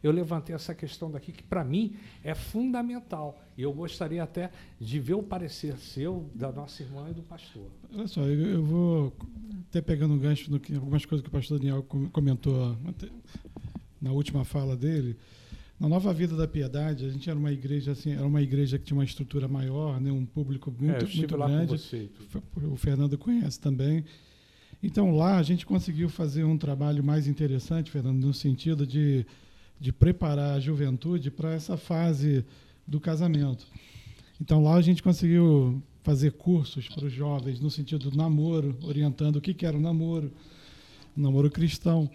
eu 0.03 0.13
levantei 0.13 0.55
essa 0.55 0.75
questão 0.75 1.11
daqui, 1.11 1.33
que 1.33 1.43
para 1.43 1.65
mim 1.65 1.95
é 2.23 2.35
fundamental. 2.35 3.43
E 3.57 3.63
eu 3.63 3.73
gostaria 3.73 4.23
até 4.23 4.51
de 4.79 5.01
ver 5.01 5.15
o 5.15 5.23
parecer 5.23 5.79
seu, 5.79 6.29
da 6.35 6.53
nossa 6.53 6.83
irmã 6.83 7.09
e 7.09 7.15
do 7.15 7.23
pastor. 7.23 7.71
Olha 7.95 8.07
só, 8.07 8.21
eu, 8.21 8.51
eu 8.51 8.63
vou 8.63 9.17
até 9.71 9.81
pegando 9.81 10.13
um 10.13 10.19
gancho 10.19 10.51
no 10.51 10.61
que 10.61 10.75
algumas 10.75 11.07
coisas 11.07 11.23
que 11.23 11.31
o 11.31 11.33
pastor 11.33 11.59
Daniel 11.59 11.83
comentou 12.13 12.77
na 13.99 14.13
última 14.13 14.45
fala 14.45 14.77
dele. 14.77 15.17
Na 15.81 15.89
Nova 15.89 16.13
Vida 16.13 16.37
da 16.37 16.47
Piedade, 16.47 17.07
a 17.07 17.09
gente 17.09 17.31
era 17.31 17.39
uma 17.39 17.51
igreja 17.51 17.93
assim, 17.93 18.13
era 18.13 18.27
uma 18.27 18.43
igreja 18.43 18.79
que 18.79 18.85
tinha 18.85 18.99
uma 18.99 19.05
estrutura 19.05 19.49
maior, 19.49 19.99
né, 19.99 20.13
um 20.13 20.27
público 20.27 20.71
muito, 20.79 21.07
é, 21.07 21.17
muito 21.17 21.39
grande. 21.39 21.73
Você, 21.73 22.11
o 22.71 22.77
Fernando 22.77 23.17
conhece 23.17 23.59
também. 23.59 24.05
Então 24.83 25.16
lá 25.16 25.39
a 25.39 25.43
gente 25.43 25.66
conseguiu 25.66 26.09
fazer 26.09 26.45
um 26.45 26.57
trabalho 26.57 27.03
mais 27.03 27.26
interessante, 27.26 27.91
Fernando, 27.91 28.24
no 28.24 28.33
sentido 28.33 28.87
de, 28.87 29.26
de 29.81 29.93
preparar 29.93 30.55
a 30.55 30.61
juventude 30.61 31.31
para 31.31 31.53
essa 31.53 31.76
fase 31.76 32.45
do 32.87 33.01
casamento. 33.01 33.66
Então 34.41 34.62
lá 34.62 34.74
a 34.74 34.81
gente 34.81 35.03
conseguiu 35.03 35.83
fazer 36.03 36.33
cursos 36.33 36.89
para 36.89 37.05
os 37.05 37.12
jovens 37.12 37.61
no 37.61 37.70
sentido 37.70 38.11
do 38.11 38.16
namoro, 38.16 38.76
orientando 38.83 39.37
o 39.37 39.41
que, 39.41 39.53
que 39.53 39.66
era 39.66 39.76
o 39.76 39.81
namoro, 39.81 40.33
namoro 41.16 41.51
cristão. 41.51 42.09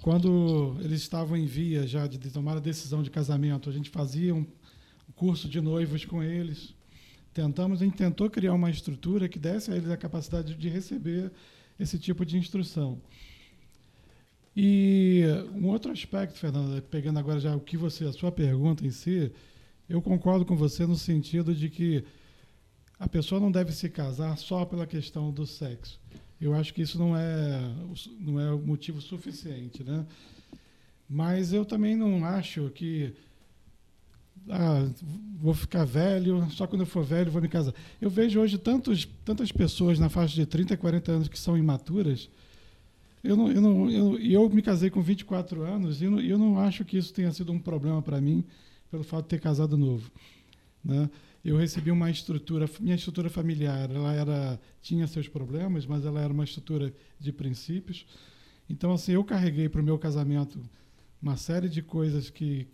Quando 0.00 0.76
eles 0.80 1.02
estavam 1.02 1.36
em 1.36 1.46
via 1.46 1.86
já 1.86 2.06
de, 2.06 2.18
tomar 2.30 2.56
a 2.56 2.60
decisão 2.60 3.02
de 3.02 3.10
casamento, 3.10 3.68
a 3.68 3.72
gente 3.72 3.90
fazia 3.90 4.34
um 4.34 4.44
curso 5.14 5.48
de 5.48 5.60
noivos 5.60 6.04
com 6.04 6.22
eles. 6.22 6.74
Tentamos, 7.32 7.82
a 7.82 7.84
gente 7.84 7.96
tentou 7.96 8.30
criar 8.30 8.54
uma 8.54 8.70
estrutura 8.70 9.28
que 9.28 9.38
desse 9.38 9.70
a 9.70 9.76
eles 9.76 9.90
a 9.90 9.96
capacidade 9.96 10.54
de 10.54 10.68
receber 10.70 11.30
esse 11.78 11.98
tipo 11.98 12.24
de 12.24 12.36
instrução. 12.36 13.00
E 14.56 15.22
um 15.54 15.66
outro 15.66 15.92
aspecto, 15.92 16.38
Fernanda, 16.38 16.80
pegando 16.80 17.18
agora 17.18 17.38
já 17.38 17.54
o 17.54 17.60
que 17.60 17.76
você, 17.76 18.04
a 18.04 18.12
sua 18.12 18.32
pergunta 18.32 18.86
em 18.86 18.90
si, 18.90 19.30
eu 19.88 20.00
concordo 20.00 20.46
com 20.46 20.56
você 20.56 20.86
no 20.86 20.96
sentido 20.96 21.54
de 21.54 21.68
que 21.68 22.04
a 22.98 23.06
pessoa 23.06 23.40
não 23.40 23.52
deve 23.52 23.72
se 23.72 23.90
casar 23.90 24.36
só 24.38 24.64
pela 24.64 24.86
questão 24.86 25.30
do 25.30 25.46
sexo. 25.46 26.00
Eu 26.40 26.54
acho 26.54 26.72
que 26.72 26.82
isso 26.82 26.98
não 26.98 27.16
é 27.16 27.60
não 28.18 28.40
é 28.40 28.50
motivo 28.56 29.00
suficiente, 29.00 29.84
né? 29.84 30.06
Mas 31.08 31.52
eu 31.52 31.64
também 31.64 31.94
não 31.94 32.24
acho 32.24 32.70
que 32.70 33.14
ah, 34.48 34.88
vou 35.38 35.54
ficar 35.54 35.84
velho, 35.84 36.48
só 36.50 36.66
quando 36.66 36.82
eu 36.82 36.86
for 36.86 37.04
velho 37.04 37.30
vou 37.30 37.42
me 37.42 37.48
casar. 37.48 37.74
Eu 38.00 38.08
vejo 38.08 38.40
hoje 38.40 38.58
tantos, 38.58 39.06
tantas 39.24 39.52
pessoas 39.52 39.98
na 39.98 40.08
faixa 40.08 40.34
de 40.34 40.46
30, 40.46 40.76
40 40.76 41.12
anos 41.12 41.28
que 41.28 41.38
são 41.38 41.56
imaturas. 41.56 42.28
Eu, 43.22 43.36
não, 43.36 43.50
eu, 43.50 43.60
não, 43.60 43.90
eu, 43.90 44.18
eu 44.18 44.48
me 44.48 44.62
casei 44.62 44.88
com 44.88 45.02
24 45.02 45.62
anos 45.62 46.00
e 46.00 46.04
eu, 46.04 46.20
eu 46.20 46.38
não 46.38 46.60
acho 46.60 46.84
que 46.84 46.96
isso 46.96 47.12
tenha 47.12 47.32
sido 47.32 47.52
um 47.52 47.58
problema 47.58 48.00
para 48.00 48.20
mim 48.20 48.44
pelo 48.90 49.02
fato 49.02 49.24
de 49.24 49.30
ter 49.30 49.40
casado 49.40 49.76
novo. 49.76 50.10
Né? 50.84 51.10
Eu 51.44 51.56
recebi 51.56 51.90
uma 51.90 52.10
estrutura, 52.10 52.68
minha 52.80 52.94
estrutura 52.94 53.28
familiar, 53.28 53.90
ela 53.90 54.12
era 54.12 54.60
tinha 54.80 55.06
seus 55.06 55.28
problemas, 55.28 55.86
mas 55.86 56.04
ela 56.04 56.20
era 56.20 56.32
uma 56.32 56.44
estrutura 56.44 56.92
de 57.18 57.32
princípios. 57.32 58.06
Então, 58.68 58.92
assim, 58.92 59.12
eu 59.12 59.24
carreguei 59.24 59.68
para 59.68 59.80
o 59.80 59.84
meu 59.84 59.98
casamento 59.98 60.60
uma 61.20 61.36
série 61.36 61.68
de 61.68 61.82
coisas 61.82 62.30
que 62.30 62.66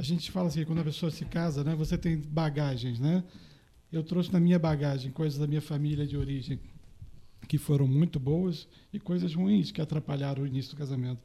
a 0.00 0.02
gente 0.02 0.30
fala 0.30 0.48
assim, 0.48 0.64
quando 0.64 0.78
a 0.78 0.84
pessoa 0.84 1.12
se 1.12 1.26
casa, 1.26 1.62
né, 1.62 1.74
você 1.74 1.98
tem 1.98 2.16
bagagens, 2.16 2.98
né? 2.98 3.22
Eu 3.92 4.02
trouxe 4.02 4.32
na 4.32 4.40
minha 4.40 4.58
bagagem 4.58 5.12
coisas 5.12 5.38
da 5.38 5.46
minha 5.46 5.60
família 5.60 6.06
de 6.06 6.16
origem 6.16 6.58
que 7.46 7.58
foram 7.58 7.86
muito 7.86 8.18
boas 8.18 8.66
e 8.94 8.98
coisas 8.98 9.34
ruins 9.34 9.70
que 9.70 9.78
atrapalharam 9.78 10.42
o 10.42 10.46
início 10.46 10.70
do 10.70 10.78
casamento. 10.78 11.20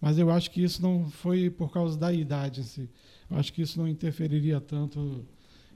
Mas 0.00 0.18
eu 0.18 0.30
acho 0.30 0.52
que 0.52 0.62
isso 0.62 0.80
não 0.80 1.10
foi 1.10 1.50
por 1.50 1.72
causa 1.72 1.98
da 1.98 2.12
idade 2.12 2.60
em 2.60 2.64
si. 2.64 2.88
Eu 3.28 3.38
acho 3.38 3.52
que 3.52 3.60
isso 3.60 3.76
não 3.76 3.88
interferiria 3.88 4.60
tanto, 4.60 5.26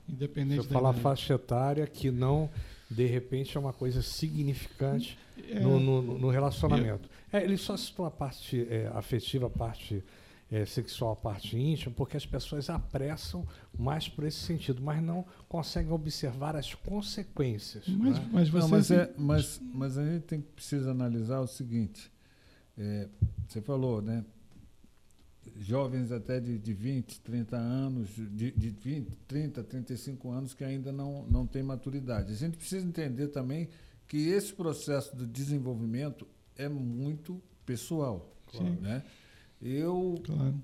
independente 0.09 0.63
Você 0.63 0.69
da 0.69 0.75
fala 0.75 0.93
faixa 0.93 1.35
etária 1.35 1.85
que 1.85 2.13
não, 2.13 2.49
de 2.89 3.07
repente, 3.07 3.57
é 3.57 3.61
uma 3.61 3.73
coisa 3.73 4.03
significante 4.03 5.19
é, 5.51 5.59
no, 5.59 5.81
no, 5.81 6.01
no, 6.17 6.31
relacionamento. 6.31 7.09
É, 7.33 7.43
ele 7.43 7.57
só 7.57 7.77
citou 7.77 8.07
a 8.07 8.11
parte 8.11 8.69
é, 8.71 8.89
afetiva, 8.95 9.49
a 9.49 9.51
parte 9.51 10.05
é, 10.51 10.65
sexual, 10.65 11.13
a 11.13 11.17
parte 11.17 11.57
íntima, 11.57 11.95
porque 11.95 12.17
as 12.17 12.25
pessoas 12.25 12.71
apressam 12.71 13.47
mais 13.77 14.09
por 14.09 14.25
esse 14.25 14.39
sentido, 14.39 14.81
mas 14.81 15.03
não 15.03 15.25
conseguem 15.49 15.93
observar 15.93 16.55
as 16.55 16.73
consequências. 16.75 17.87
Mas, 17.89 18.19
né? 18.19 18.29
mas, 18.33 18.53
não, 18.53 18.69
mas, 18.69 18.91
é, 18.91 19.15
mas, 19.17 19.61
mas, 19.73 19.99
a 19.99 20.05
gente 20.05 20.23
tem, 20.23 20.41
precisa 20.41 20.91
analisar 20.91 21.41
o 21.41 21.47
seguinte: 21.47 22.11
é, 22.79 23.09
você 23.49 23.61
falou, 23.61 24.01
né? 24.01 24.25
Jovens 25.59 26.13
até 26.13 26.39
de, 26.39 26.59
de 26.59 26.73
20, 26.75 27.21
30 27.21 27.57
anos, 27.57 28.09
de, 28.09 28.51
de 28.51 28.69
20, 28.69 29.09
30, 29.27 29.65
35 29.65 30.31
anos 30.31 30.55
que 30.55 30.63
ainda 30.63 30.93
não, 30.93 31.25
não 31.31 31.47
têm 31.47 31.63
maturidade. 31.63 32.33
A 32.33 32.37
gente 32.37 32.59
precisa 32.59 32.87
entender 32.87 33.29
também 33.29 33.69
que 34.07 34.29
esse 34.29 34.53
processo 34.53 35.17
de 35.17 35.25
desenvolvimento 35.25 36.27
é 36.57 36.69
muito 36.69 37.41
pessoal. 37.65 38.33
Claro, 38.47 38.81
né? 38.81 39.03
Eu, 39.61 40.21
claro. 40.25 40.63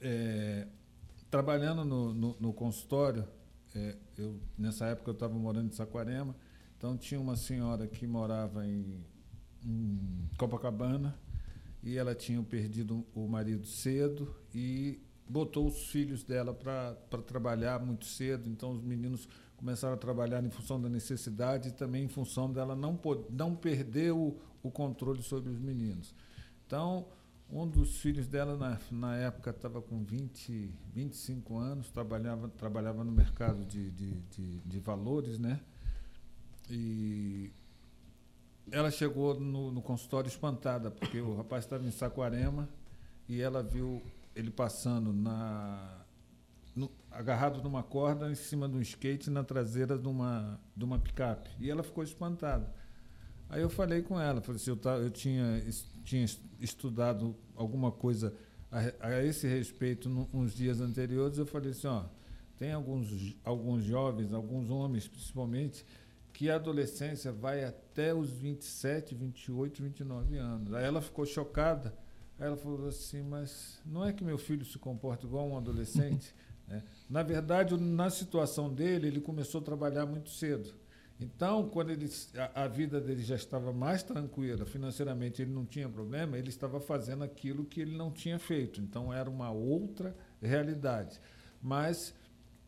é, 0.00 0.66
trabalhando 1.30 1.84
no, 1.84 2.14
no, 2.14 2.36
no 2.38 2.52
consultório, 2.52 3.26
é, 3.74 3.96
eu, 4.16 4.38
nessa 4.56 4.86
época 4.86 5.10
eu 5.10 5.14
estava 5.14 5.34
morando 5.34 5.68
em 5.68 5.72
Saquarema, 5.72 6.36
então 6.76 6.96
tinha 6.96 7.20
uma 7.20 7.36
senhora 7.36 7.86
que 7.86 8.06
morava 8.06 8.66
em, 8.66 9.04
em 9.64 10.28
Copacabana 10.38 11.18
e 11.82 11.96
ela 11.96 12.14
tinha 12.14 12.42
perdido 12.42 13.04
o 13.14 13.26
marido 13.26 13.66
cedo 13.66 14.34
e 14.54 15.00
botou 15.28 15.66
os 15.66 15.86
filhos 15.86 16.22
dela 16.22 16.52
para 16.52 16.94
trabalhar 17.26 17.80
muito 17.80 18.04
cedo, 18.04 18.48
então 18.48 18.72
os 18.72 18.82
meninos 18.82 19.28
começaram 19.56 19.94
a 19.94 19.96
trabalhar 19.96 20.44
em 20.44 20.50
função 20.50 20.80
da 20.80 20.88
necessidade 20.88 21.68
e 21.68 21.72
também 21.72 22.04
em 22.04 22.08
função 22.08 22.52
dela 22.52 22.74
não, 22.74 23.00
não 23.30 23.54
perder 23.54 24.12
o, 24.12 24.36
o 24.62 24.70
controle 24.70 25.22
sobre 25.22 25.50
os 25.50 25.58
meninos. 25.58 26.14
Então, 26.66 27.06
um 27.52 27.68
dos 27.68 27.98
filhos 28.00 28.26
dela, 28.26 28.56
na, 28.56 28.78
na 28.90 29.16
época, 29.16 29.50
estava 29.50 29.82
com 29.82 30.02
20, 30.02 30.74
25 30.94 31.58
anos, 31.58 31.90
trabalhava, 31.90 32.48
trabalhava 32.48 33.04
no 33.04 33.12
mercado 33.12 33.62
de, 33.66 33.90
de, 33.90 34.14
de, 34.30 34.58
de 34.60 34.80
valores, 34.80 35.38
né? 35.38 35.60
E 36.70 37.52
ela 38.70 38.90
chegou 38.90 39.38
no, 39.38 39.70
no, 39.70 39.82
consultório 39.82 40.28
espantada, 40.28 40.90
porque 40.90 41.20
o 41.20 41.36
rapaz 41.36 41.64
estava 41.64 41.84
em 41.84 41.90
Saquarema 41.90 42.70
e 43.28 43.42
ela 43.42 43.62
viu 43.62 44.02
ele 44.34 44.50
passando 44.50 45.12
na, 45.12 46.00
no, 46.74 46.90
agarrado 47.10 47.62
numa 47.62 47.82
corda 47.82 48.30
em 48.30 48.34
cima 48.34 48.66
de 48.66 48.76
um 48.76 48.80
skate 48.80 49.28
na 49.28 49.44
traseira 49.44 49.98
de 49.98 50.08
uma, 50.08 50.58
de 50.74 50.84
uma 50.84 50.98
picape. 50.98 51.50
E 51.60 51.70
ela 51.70 51.82
ficou 51.82 52.02
espantada. 52.02 52.72
Aí 53.52 53.60
eu 53.60 53.68
falei 53.68 54.00
com 54.00 54.18
ela, 54.18 54.40
falei 54.40 54.56
assim, 54.60 54.70
eu, 54.70 54.76
tá, 54.76 54.96
eu 54.96 55.10
tinha, 55.10 55.62
tinha 56.02 56.24
estudado 56.58 57.36
alguma 57.54 57.92
coisa 57.92 58.34
a, 58.70 59.08
a 59.08 59.24
esse 59.24 59.46
respeito 59.46 60.08
nos 60.08 60.54
dias 60.54 60.80
anteriores, 60.80 61.36
eu 61.36 61.44
falei 61.44 61.72
assim, 61.72 61.86
ó, 61.86 62.06
tem 62.58 62.72
alguns, 62.72 63.36
alguns 63.44 63.84
jovens, 63.84 64.32
alguns 64.32 64.70
homens 64.70 65.06
principalmente, 65.06 65.84
que 66.32 66.48
a 66.48 66.54
adolescência 66.54 67.30
vai 67.30 67.62
até 67.62 68.14
os 68.14 68.30
27, 68.30 69.14
28, 69.14 69.82
29 69.82 70.38
anos. 70.38 70.72
Aí 70.72 70.84
ela 70.84 71.02
ficou 71.02 71.26
chocada. 71.26 71.94
Aí 72.38 72.46
ela 72.46 72.56
falou 72.56 72.88
assim: 72.88 73.22
Mas 73.22 73.82
não 73.84 74.02
é 74.02 74.14
que 74.14 74.24
meu 74.24 74.38
filho 74.38 74.64
se 74.64 74.78
comporta 74.78 75.26
igual 75.26 75.46
um 75.46 75.58
adolescente? 75.58 76.34
né? 76.66 76.82
Na 77.10 77.22
verdade, 77.22 77.76
na 77.76 78.08
situação 78.08 78.72
dele, 78.72 79.08
ele 79.08 79.20
começou 79.20 79.60
a 79.60 79.64
trabalhar 79.64 80.06
muito 80.06 80.30
cedo. 80.30 80.72
Então, 81.22 81.68
quando 81.68 81.90
ele, 81.90 82.10
a, 82.36 82.64
a, 82.64 82.68
vida 82.68 83.00
dele 83.00 83.22
já 83.22 83.36
estava 83.36 83.72
mais 83.72 84.02
tranquila, 84.02 84.66
financeiramente 84.66 85.40
ele 85.40 85.52
não 85.52 85.64
tinha 85.64 85.88
problema, 85.88 86.36
ele 86.36 86.48
estava 86.48 86.80
fazendo 86.80 87.22
aquilo 87.22 87.64
que 87.64 87.80
ele 87.80 87.96
não 87.96 88.10
tinha 88.10 88.38
feito. 88.38 88.80
Então, 88.80 89.12
era 89.12 89.30
uma 89.30 89.50
outra 89.50 90.16
realidade. 90.40 91.20
Mas 91.62 92.14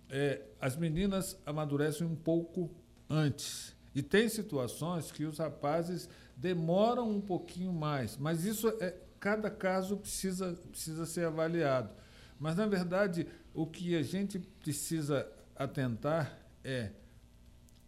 é, 0.09 0.43
as 0.61 0.77
meninas 0.77 1.37
amadurecem 1.45 2.07
um 2.07 2.15
pouco 2.15 2.71
antes. 3.11 3.75
E 3.95 4.03
tem 4.03 4.29
situações 4.29 5.11
que 5.11 5.25
os 5.25 5.39
rapazes 5.39 6.09
demoram 6.37 7.11
um 7.11 7.21
pouquinho 7.21 7.73
mais, 7.73 8.17
mas 8.17 8.45
isso 8.45 8.69
é 8.81 8.95
cada 9.21 9.51
caso 9.51 9.97
precisa, 9.97 10.53
precisa 10.71 11.07
ser 11.07 11.27
avaliado. 11.27 11.91
Mas 12.39 12.57
na 12.57 12.67
verdade, 12.67 13.27
o 13.55 13.67
que 13.67 13.97
a 13.97 14.03
gente 14.03 14.39
precisa 14.39 15.27
atentar 15.57 16.39
é 16.63 16.91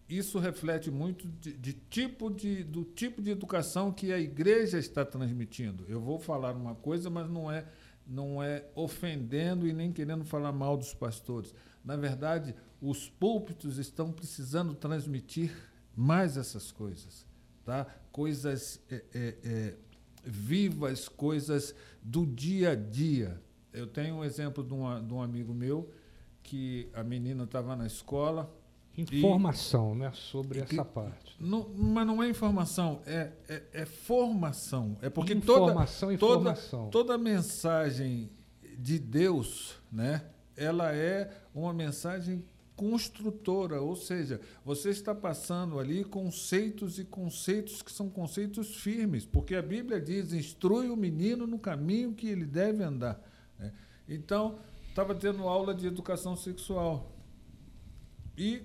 isso 0.08 0.38
reflete 0.38 0.90
muito 0.90 1.26
de, 1.26 1.52
de, 1.52 1.72
tipo 1.72 2.30
de, 2.30 2.62
do 2.62 2.84
tipo 2.84 3.20
de 3.20 3.30
educação 3.30 3.92
que 3.92 4.12
a 4.12 4.18
igreja 4.18 4.78
está 4.78 5.04
transmitindo. 5.04 5.84
Eu 5.88 6.00
vou 6.00 6.18
falar 6.18 6.54
uma 6.54 6.74
coisa, 6.74 7.10
mas 7.10 7.28
não 7.28 7.50
é, 7.50 7.66
não 8.06 8.42
é 8.42 8.64
ofendendo 8.74 9.66
e 9.66 9.72
nem 9.72 9.92
querendo 9.92 10.24
falar 10.24 10.52
mal 10.52 10.76
dos 10.76 10.94
pastores. 10.94 11.52
Na 11.84 11.96
verdade, 11.96 12.54
os 12.80 13.08
púlpitos 13.08 13.78
estão 13.78 14.12
precisando 14.12 14.74
transmitir 14.74 15.52
mais 15.94 16.36
essas 16.36 16.70
coisas, 16.70 17.26
tá? 17.64 17.86
Coisas 18.12 18.80
é, 18.90 19.04
é, 19.14 19.36
é, 19.44 19.76
vivas, 20.24 21.08
coisas 21.08 21.74
do 22.02 22.26
dia 22.26 22.72
a 22.72 22.74
dia. 22.74 23.40
Eu 23.72 23.86
tenho 23.86 24.16
um 24.16 24.24
exemplo 24.24 24.62
de, 24.62 24.72
uma, 24.72 25.00
de 25.00 25.12
um 25.12 25.20
amigo 25.20 25.52
meu 25.52 25.90
que 26.42 26.88
a 26.94 27.02
menina 27.02 27.44
estava 27.44 27.74
na 27.74 27.86
escola. 27.86 28.52
Informação, 28.96 29.94
e, 29.94 29.98
né, 29.98 30.12
sobre 30.14 30.60
essa 30.60 30.84
parte. 30.84 31.36
Não, 31.38 31.68
mas 31.76 32.06
não 32.06 32.22
é 32.22 32.28
informação, 32.28 33.00
é, 33.06 33.30
é, 33.48 33.62
é 33.72 33.84
formação. 33.84 34.96
É 35.02 35.10
porque 35.10 35.34
informação, 35.34 36.08
toda, 36.08 36.14
informação. 36.14 36.90
Toda, 36.90 37.08
toda 37.14 37.18
mensagem 37.18 38.30
de 38.78 38.98
Deus, 38.98 39.76
né, 39.92 40.24
ela 40.56 40.94
é 40.94 41.30
uma 41.54 41.74
mensagem 41.74 42.42
construtora, 42.76 43.80
ou 43.80 43.96
seja, 43.96 44.40
você 44.64 44.90
está 44.90 45.14
passando 45.14 45.78
ali 45.78 46.04
conceitos 46.04 46.98
e 46.98 47.04
conceitos 47.04 47.80
que 47.80 47.90
são 47.90 48.08
conceitos 48.08 48.76
firmes, 48.76 49.24
porque 49.24 49.54
a 49.54 49.62
Bíblia 49.62 50.00
diz: 50.00 50.32
instrui 50.32 50.90
o 50.90 50.96
menino 50.96 51.46
no 51.46 51.58
caminho 51.58 52.12
que 52.12 52.28
ele 52.28 52.44
deve 52.44 52.84
andar. 52.84 53.20
Né? 53.58 53.72
Então, 54.06 54.58
estava 54.90 55.14
tendo 55.14 55.48
aula 55.48 55.74
de 55.74 55.86
educação 55.86 56.36
sexual. 56.36 57.12
E 58.36 58.62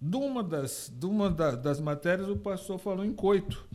de 0.00 0.16
uma 0.16 0.42
das, 0.42 0.92
de 0.94 1.06
uma 1.06 1.30
das 1.30 1.80
matérias, 1.80 2.28
o 2.28 2.36
pastor 2.36 2.78
falou 2.78 3.04
em 3.04 3.12
coito. 3.12 3.66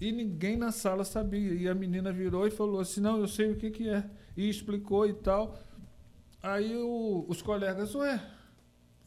E 0.00 0.10
ninguém 0.10 0.56
na 0.56 0.72
sala 0.72 1.04
sabia. 1.04 1.52
E 1.52 1.68
a 1.68 1.74
menina 1.74 2.10
virou 2.12 2.46
e 2.46 2.50
falou 2.50 2.80
assim: 2.80 3.00
Não, 3.00 3.18
eu 3.18 3.28
sei 3.28 3.52
o 3.52 3.56
que, 3.56 3.70
que 3.70 3.88
é. 3.88 4.08
E 4.36 4.48
explicou 4.48 5.06
e 5.06 5.12
tal. 5.12 5.58
Aí 6.42 6.74
o, 6.74 7.26
os 7.28 7.42
colegas, 7.42 7.94
ué, 7.94 8.18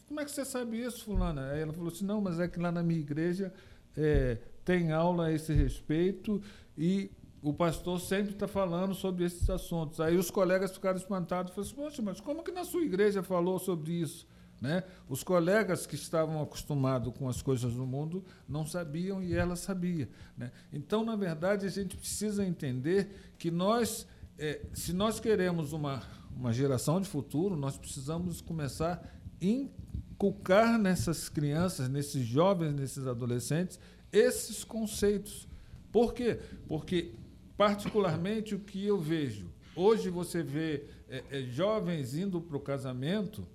como 0.07 0.19
é 0.19 0.25
que 0.25 0.31
você 0.31 0.45
sabe 0.45 0.79
isso, 0.79 1.05
fulana? 1.05 1.49
Aí 1.49 1.61
ela 1.61 1.73
falou 1.73 1.91
assim, 1.91 2.05
não, 2.05 2.21
mas 2.21 2.39
é 2.39 2.47
que 2.47 2.59
lá 2.59 2.71
na 2.71 2.83
minha 2.83 2.99
igreja 2.99 3.51
é, 3.97 4.37
tem 4.63 4.91
aula 4.91 5.25
a 5.25 5.31
esse 5.31 5.51
respeito 5.51 6.39
e 6.77 7.09
o 7.41 7.51
pastor 7.51 7.99
sempre 7.99 8.33
está 8.33 8.47
falando 8.47 8.93
sobre 8.93 9.25
esses 9.25 9.49
assuntos. 9.49 9.99
Aí 9.99 10.15
os 10.15 10.29
colegas 10.29 10.71
ficaram 10.71 10.97
espantados 10.97 11.51
e 11.51 11.55
falaram 11.55 11.71
assim, 11.71 11.81
poxa, 11.81 12.01
mas 12.03 12.21
como 12.21 12.43
que 12.43 12.51
na 12.51 12.63
sua 12.63 12.83
igreja 12.83 13.23
falou 13.23 13.57
sobre 13.57 13.93
isso? 13.93 14.27
Né? 14.63 14.83
Os 15.09 15.23
colegas 15.23 15.85
que 15.85 15.95
estavam 15.95 16.41
acostumados 16.41 17.13
com 17.17 17.27
as 17.27 17.41
coisas 17.41 17.73
do 17.73 17.85
mundo 17.85 18.23
não 18.47 18.65
sabiam 18.65 19.21
e 19.21 19.35
ela 19.35 19.55
sabia. 19.55 20.09
Né? 20.37 20.51
Então, 20.71 21.03
na 21.03 21.15
verdade, 21.15 21.65
a 21.65 21.69
gente 21.69 21.97
precisa 21.97 22.45
entender 22.45 23.33
que 23.37 23.51
nós, 23.51 24.07
é, 24.39 24.61
se 24.73 24.93
nós 24.93 25.19
queremos 25.19 25.73
uma 25.73 26.01
uma 26.35 26.51
geração 26.51 26.99
de 26.99 27.07
futuro, 27.07 27.55
nós 27.55 27.77
precisamos 27.77 28.41
começar 28.41 29.03
a 29.41 29.45
inculcar 29.45 30.77
nessas 30.77 31.29
crianças, 31.29 31.89
nesses 31.89 32.25
jovens, 32.25 32.73
nesses 32.73 33.07
adolescentes, 33.07 33.79
esses 34.11 34.63
conceitos. 34.63 35.47
Por 35.91 36.13
quê? 36.13 36.39
Porque, 36.67 37.13
particularmente, 37.55 38.55
o 38.55 38.59
que 38.59 38.85
eu 38.85 38.99
vejo, 38.99 39.47
hoje 39.75 40.09
você 40.09 40.41
vê 40.41 40.85
é, 41.07 41.23
é, 41.29 41.41
jovens 41.43 42.15
indo 42.15 42.41
para 42.41 42.57
o 42.57 42.59
casamento 42.59 43.47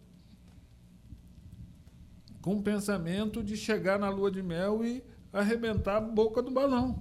com 2.49 2.55
o 2.55 2.63
pensamento 2.63 3.45
de 3.45 3.59
chegar 3.59 3.99
na 3.99 4.09
lua 4.09 4.31
de 4.31 4.43
mel 4.43 4.83
e 4.83 5.05
arrebentar 5.31 5.97
a 5.97 6.01
boca 6.01 6.41
do 6.41 6.51
balão. 6.51 6.99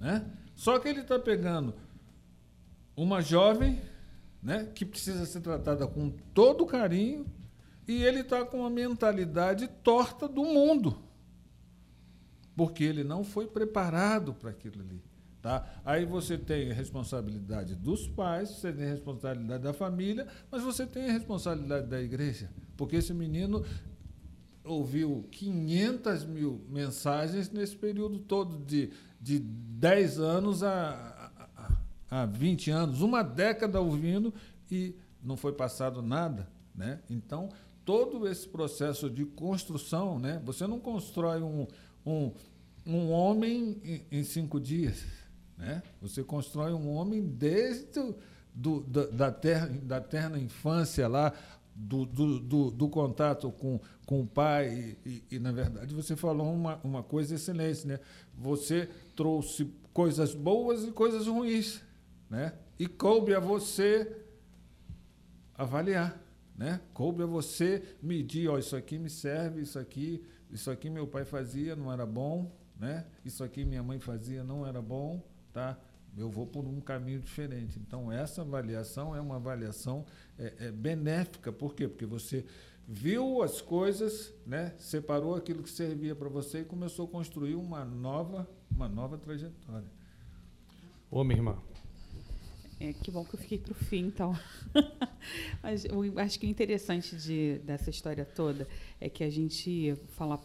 Né? 0.00 0.28
Só 0.56 0.80
que 0.80 0.88
ele 0.88 1.02
está 1.02 1.16
pegando 1.16 1.72
uma 2.96 3.22
jovem 3.22 3.80
né, 4.42 4.68
que 4.74 4.84
precisa 4.84 5.24
ser 5.26 5.42
tratada 5.42 5.86
com 5.86 6.10
todo 6.34 6.66
carinho, 6.66 7.24
e 7.86 8.02
ele 8.02 8.22
está 8.22 8.44
com 8.44 8.66
a 8.66 8.70
mentalidade 8.70 9.68
torta 9.68 10.26
do 10.26 10.42
mundo, 10.42 10.98
porque 12.56 12.82
ele 12.82 13.04
não 13.04 13.22
foi 13.22 13.46
preparado 13.46 14.34
para 14.34 14.50
aquilo 14.50 14.80
ali. 14.80 15.00
Tá? 15.40 15.64
Aí 15.84 16.04
você 16.04 16.36
tem 16.36 16.72
a 16.72 16.74
responsabilidade 16.74 17.76
dos 17.76 18.08
pais, 18.08 18.48
você 18.50 18.72
tem 18.72 18.86
a 18.86 18.90
responsabilidade 18.90 19.62
da 19.62 19.72
família, 19.72 20.26
mas 20.50 20.64
você 20.64 20.84
tem 20.84 21.10
a 21.10 21.12
responsabilidade 21.12 21.86
da 21.86 22.02
igreja, 22.02 22.50
porque 22.76 22.96
esse 22.96 23.14
menino 23.14 23.64
ouviu 24.64 25.26
500 25.30 26.24
mil 26.24 26.64
mensagens 26.68 27.50
nesse 27.50 27.76
período 27.76 28.18
todo 28.18 28.58
de, 28.64 28.90
de 29.20 29.38
10 29.38 30.18
anos 30.20 30.62
a, 30.62 31.30
há 32.10 32.26
20 32.26 32.70
anos, 32.70 33.00
uma 33.00 33.22
década 33.22 33.80
ouvindo 33.80 34.34
e 34.70 34.94
não 35.22 35.36
foi 35.36 35.52
passado 35.52 36.02
nada. 36.02 36.48
Né? 36.74 37.00
Então, 37.08 37.48
todo 37.84 38.28
esse 38.28 38.46
processo 38.46 39.08
de 39.08 39.24
construção, 39.24 40.18
né? 40.18 40.40
você 40.44 40.66
não 40.66 40.78
constrói 40.78 41.42
um, 41.42 41.66
um, 42.04 42.32
um 42.86 43.10
homem 43.10 43.80
em, 43.82 44.18
em 44.18 44.24
cinco 44.24 44.60
dias. 44.60 45.04
Né? 45.56 45.82
Você 46.00 46.22
constrói 46.22 46.72
um 46.72 46.90
homem 46.90 47.24
desde 47.24 48.14
do, 48.54 48.80
da, 48.82 49.06
da, 49.06 49.32
terra, 49.32 49.66
da 49.82 50.00
terna 50.00 50.38
infância 50.38 51.08
lá, 51.08 51.32
do, 51.74 52.04
do, 52.04 52.40
do, 52.40 52.70
do, 52.70 52.88
contato 52.88 53.50
com, 53.50 53.80
com 54.06 54.20
o 54.20 54.26
pai. 54.26 54.96
E, 55.04 55.08
e, 55.08 55.36
e, 55.36 55.38
na 55.38 55.52
verdade, 55.52 55.94
você 55.94 56.14
falou 56.14 56.52
uma, 56.52 56.80
uma 56.84 57.02
coisa 57.02 57.34
excelente. 57.34 57.86
Né? 57.86 57.98
Você 58.36 58.88
trouxe 59.16 59.70
coisas 59.92 60.34
boas 60.34 60.84
e 60.84 60.92
coisas 60.92 61.26
ruins. 61.26 61.82
Né? 62.28 62.52
E 62.78 62.86
coube 62.86 63.34
a 63.34 63.40
você 63.40 64.24
avaliar. 65.54 66.20
Né? 66.56 66.80
Coube 66.92 67.22
a 67.22 67.26
você 67.26 67.82
medir, 68.02 68.48
ó, 68.48 68.58
isso 68.58 68.76
aqui 68.76 68.98
me 68.98 69.08
serve, 69.08 69.62
isso 69.62 69.78
aqui, 69.78 70.22
isso 70.50 70.70
aqui 70.70 70.90
meu 70.90 71.06
pai 71.06 71.24
fazia, 71.24 71.74
não 71.74 71.90
era 71.90 72.04
bom, 72.04 72.52
né? 72.78 73.06
Isso 73.24 73.42
aqui 73.42 73.64
minha 73.64 73.82
mãe 73.82 73.98
fazia, 73.98 74.44
não 74.44 74.66
era 74.66 74.82
bom, 74.82 75.22
tá? 75.52 75.78
Eu 76.16 76.30
vou 76.30 76.46
por 76.46 76.66
um 76.66 76.80
caminho 76.80 77.20
diferente. 77.20 77.78
Então 77.78 78.12
essa 78.12 78.42
avaliação 78.42 79.14
é 79.16 79.20
uma 79.20 79.36
avaliação 79.36 80.04
é, 80.38 80.66
é 80.66 80.70
benéfica, 80.70 81.52
por 81.52 81.74
quê? 81.74 81.88
Porque 81.88 82.06
você 82.06 82.44
viu 82.86 83.42
as 83.42 83.60
coisas, 83.60 84.32
né? 84.46 84.74
Separou 84.78 85.34
aquilo 85.34 85.62
que 85.62 85.70
servia 85.70 86.14
para 86.14 86.28
você 86.28 86.60
e 86.60 86.64
começou 86.64 87.06
a 87.06 87.08
construir 87.08 87.54
uma 87.54 87.84
nova, 87.84 88.48
uma 88.70 88.88
nova 88.88 89.16
trajetória. 89.16 89.90
Ô, 91.10 91.22
minha 91.24 91.38
irmã, 91.38 91.58
é, 92.82 92.92
que 92.92 93.12
bom 93.12 93.24
que 93.24 93.34
eu 93.34 93.38
fiquei 93.38 93.58
para 93.58 93.70
o 93.70 93.76
fim, 93.76 94.06
então. 94.06 94.36
Mas 95.62 95.84
eu 95.84 96.18
acho 96.18 96.40
que 96.40 96.46
o 96.46 96.50
interessante 96.50 97.14
de, 97.14 97.60
dessa 97.60 97.90
história 97.90 98.24
toda 98.24 98.66
é 99.00 99.08
que 99.08 99.22
a 99.22 99.30
gente 99.30 99.94
fala. 100.08 100.40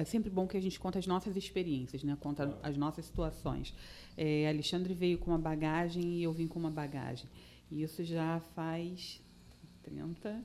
É 0.00 0.04
sempre 0.04 0.30
bom 0.30 0.46
que 0.46 0.56
a 0.56 0.60
gente 0.60 0.78
conta 0.78 0.98
as 0.98 1.06
nossas 1.06 1.36
experiências, 1.36 2.02
né? 2.02 2.16
conta 2.20 2.58
as 2.62 2.76
nossas 2.76 3.04
situações. 3.04 3.74
É, 4.16 4.48
Alexandre 4.48 4.94
veio 4.94 5.18
com 5.18 5.30
uma 5.30 5.38
bagagem 5.38 6.18
e 6.18 6.22
eu 6.22 6.32
vim 6.32 6.46
com 6.46 6.58
uma 6.58 6.70
bagagem. 6.70 7.28
E 7.70 7.82
isso 7.82 8.02
já 8.04 8.40
faz 8.54 9.20
30. 9.84 10.42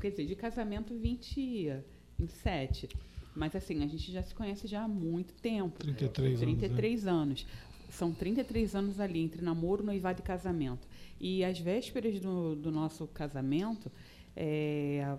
Quer 0.00 0.10
dizer, 0.10 0.26
de 0.26 0.34
casamento 0.36 0.94
27. 0.94 2.88
Mas 3.34 3.54
assim, 3.54 3.82
a 3.84 3.86
gente 3.86 4.10
já 4.10 4.22
se 4.22 4.34
conhece 4.34 4.66
já 4.66 4.82
há 4.82 4.88
muito 4.88 5.32
tempo. 5.34 5.78
33, 5.78 6.40
33 6.40 7.06
anos. 7.06 7.06
Né? 7.06 7.12
anos 7.12 7.46
são 7.90 8.12
33 8.12 8.74
anos 8.74 9.00
ali, 9.00 9.20
entre 9.20 9.42
namoro, 9.42 9.82
noivado 9.82 10.20
e 10.20 10.22
casamento. 10.22 10.86
E 11.20 11.44
às 11.44 11.58
vésperas 11.58 12.20
do, 12.20 12.54
do 12.54 12.70
nosso 12.70 13.06
casamento, 13.08 13.90
é, 14.36 15.16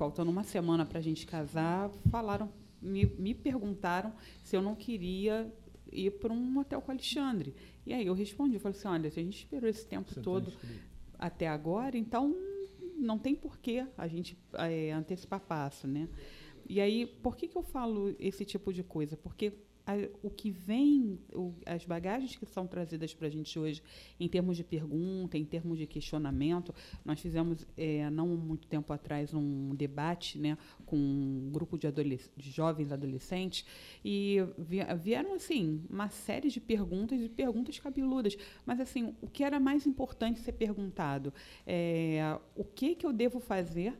faltando 0.00 0.30
uma 0.30 0.42
semana 0.42 0.86
para 0.86 0.98
a 0.98 1.02
gente 1.02 1.26
casar, 1.26 1.90
falaram, 2.10 2.50
me, 2.80 3.04
me 3.04 3.34
perguntaram 3.34 4.14
se 4.42 4.56
eu 4.56 4.62
não 4.62 4.74
queria 4.74 5.52
ir 5.92 6.12
para 6.12 6.32
um 6.32 6.58
hotel 6.58 6.80
com 6.80 6.88
o 6.88 6.94
Alexandre. 6.94 7.54
E 7.84 7.92
aí 7.92 8.06
eu 8.06 8.14
respondi, 8.14 8.54
eu 8.54 8.60
falei 8.60 8.78
assim, 8.78 8.88
olha, 8.88 9.10
se 9.10 9.20
a 9.20 9.22
gente 9.22 9.36
esperou 9.36 9.68
esse 9.68 9.86
tempo 9.86 10.10
Você 10.10 10.22
todo 10.22 10.54
até 11.18 11.48
agora, 11.48 11.98
então 11.98 12.34
não 12.96 13.18
tem 13.18 13.34
porquê 13.34 13.86
a 13.98 14.08
gente 14.08 14.38
é, 14.54 14.90
antecipar 14.92 15.40
passo, 15.40 15.86
né? 15.86 16.08
E 16.66 16.80
aí, 16.80 17.04
por 17.04 17.36
que, 17.36 17.46
que 17.46 17.58
eu 17.58 17.62
falo 17.62 18.16
esse 18.18 18.46
tipo 18.46 18.72
de 18.72 18.82
coisa? 18.82 19.18
Porque 19.18 19.52
a, 19.90 20.08
o 20.22 20.30
que 20.30 20.50
vem, 20.50 21.18
o, 21.32 21.52
as 21.66 21.84
bagagens 21.84 22.36
que 22.36 22.46
são 22.46 22.66
trazidas 22.66 23.12
para 23.14 23.26
a 23.26 23.30
gente 23.30 23.58
hoje, 23.58 23.82
em 24.18 24.28
termos 24.28 24.56
de 24.56 24.64
pergunta, 24.64 25.36
em 25.36 25.44
termos 25.44 25.78
de 25.78 25.86
questionamento, 25.86 26.74
nós 27.04 27.20
fizemos, 27.20 27.66
é, 27.76 28.08
não 28.10 28.28
muito 28.28 28.66
tempo 28.68 28.92
atrás, 28.92 29.34
um 29.34 29.74
debate 29.74 30.38
né, 30.38 30.56
com 30.86 30.96
um 30.96 31.50
grupo 31.52 31.78
de, 31.78 31.90
de 32.36 32.50
jovens 32.50 32.92
adolescentes, 32.92 33.64
e 34.04 34.38
vieram, 35.02 35.34
assim, 35.34 35.82
uma 35.90 36.08
série 36.08 36.48
de 36.48 36.60
perguntas, 36.60 37.20
e 37.20 37.28
perguntas 37.28 37.78
cabeludas, 37.78 38.36
mas, 38.64 38.80
assim, 38.80 39.14
o 39.20 39.28
que 39.28 39.42
era 39.42 39.58
mais 39.58 39.86
importante 39.86 40.40
ser 40.40 40.52
perguntado? 40.52 41.32
É, 41.66 42.38
o 42.54 42.64
que, 42.64 42.94
que 42.94 43.06
eu 43.06 43.12
devo 43.12 43.40
fazer 43.40 43.94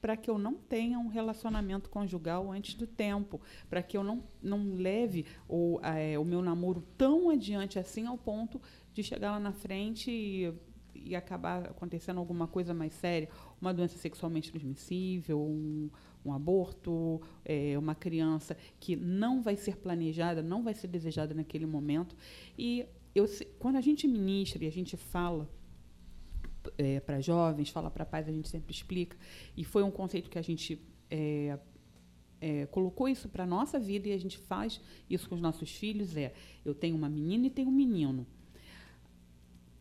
para 0.00 0.16
que 0.16 0.30
eu 0.30 0.38
não 0.38 0.54
tenha 0.54 0.98
um 0.98 1.08
relacionamento 1.08 1.90
conjugal 1.90 2.50
antes 2.50 2.74
do 2.74 2.86
tempo, 2.86 3.40
para 3.68 3.82
que 3.82 3.96
eu 3.96 4.02
não, 4.02 4.24
não 4.42 4.74
leve 4.74 5.26
o, 5.48 5.78
é, 5.82 6.18
o 6.18 6.24
meu 6.24 6.42
namoro 6.42 6.82
tão 6.96 7.30
adiante 7.30 7.78
assim 7.78 8.06
ao 8.06 8.16
ponto 8.16 8.60
de 8.94 9.02
chegar 9.02 9.32
lá 9.32 9.40
na 9.40 9.52
frente 9.52 10.10
e, 10.10 10.52
e 10.94 11.14
acabar 11.14 11.68
acontecendo 11.68 12.18
alguma 12.18 12.46
coisa 12.46 12.72
mais 12.72 12.92
séria, 12.94 13.28
uma 13.60 13.72
doença 13.72 13.98
sexualmente 13.98 14.50
transmissível, 14.50 15.40
um, 15.40 15.90
um 16.24 16.32
aborto, 16.32 17.20
é, 17.44 17.78
uma 17.78 17.94
criança 17.94 18.56
que 18.78 18.96
não 18.96 19.42
vai 19.42 19.56
ser 19.56 19.76
planejada, 19.76 20.42
não 20.42 20.62
vai 20.62 20.74
ser 20.74 20.88
desejada 20.88 21.34
naquele 21.34 21.66
momento. 21.66 22.16
E 22.58 22.86
eu, 23.14 23.26
quando 23.58 23.76
a 23.76 23.80
gente 23.80 24.06
ministra 24.06 24.64
e 24.64 24.66
a 24.66 24.72
gente 24.72 24.96
fala 24.96 25.48
é, 26.76 27.00
para 27.00 27.20
jovens, 27.20 27.70
fala 27.70 27.90
para 27.90 28.04
pais, 28.04 28.28
a 28.28 28.32
gente 28.32 28.48
sempre 28.48 28.72
explica. 28.72 29.16
E 29.56 29.64
foi 29.64 29.82
um 29.82 29.90
conceito 29.90 30.28
que 30.28 30.38
a 30.38 30.42
gente 30.42 30.80
é, 31.10 31.58
é, 32.40 32.66
colocou 32.66 33.08
isso 33.08 33.28
para 33.28 33.44
a 33.44 33.46
nossa 33.46 33.78
vida 33.78 34.08
e 34.08 34.12
a 34.12 34.18
gente 34.18 34.38
faz 34.38 34.80
isso 35.08 35.28
com 35.28 35.34
os 35.34 35.40
nossos 35.40 35.70
filhos. 35.70 36.16
É, 36.16 36.32
eu 36.64 36.74
tenho 36.74 36.96
uma 36.96 37.08
menina 37.08 37.46
e 37.46 37.50
tenho 37.50 37.68
um 37.68 37.72
menino. 37.72 38.26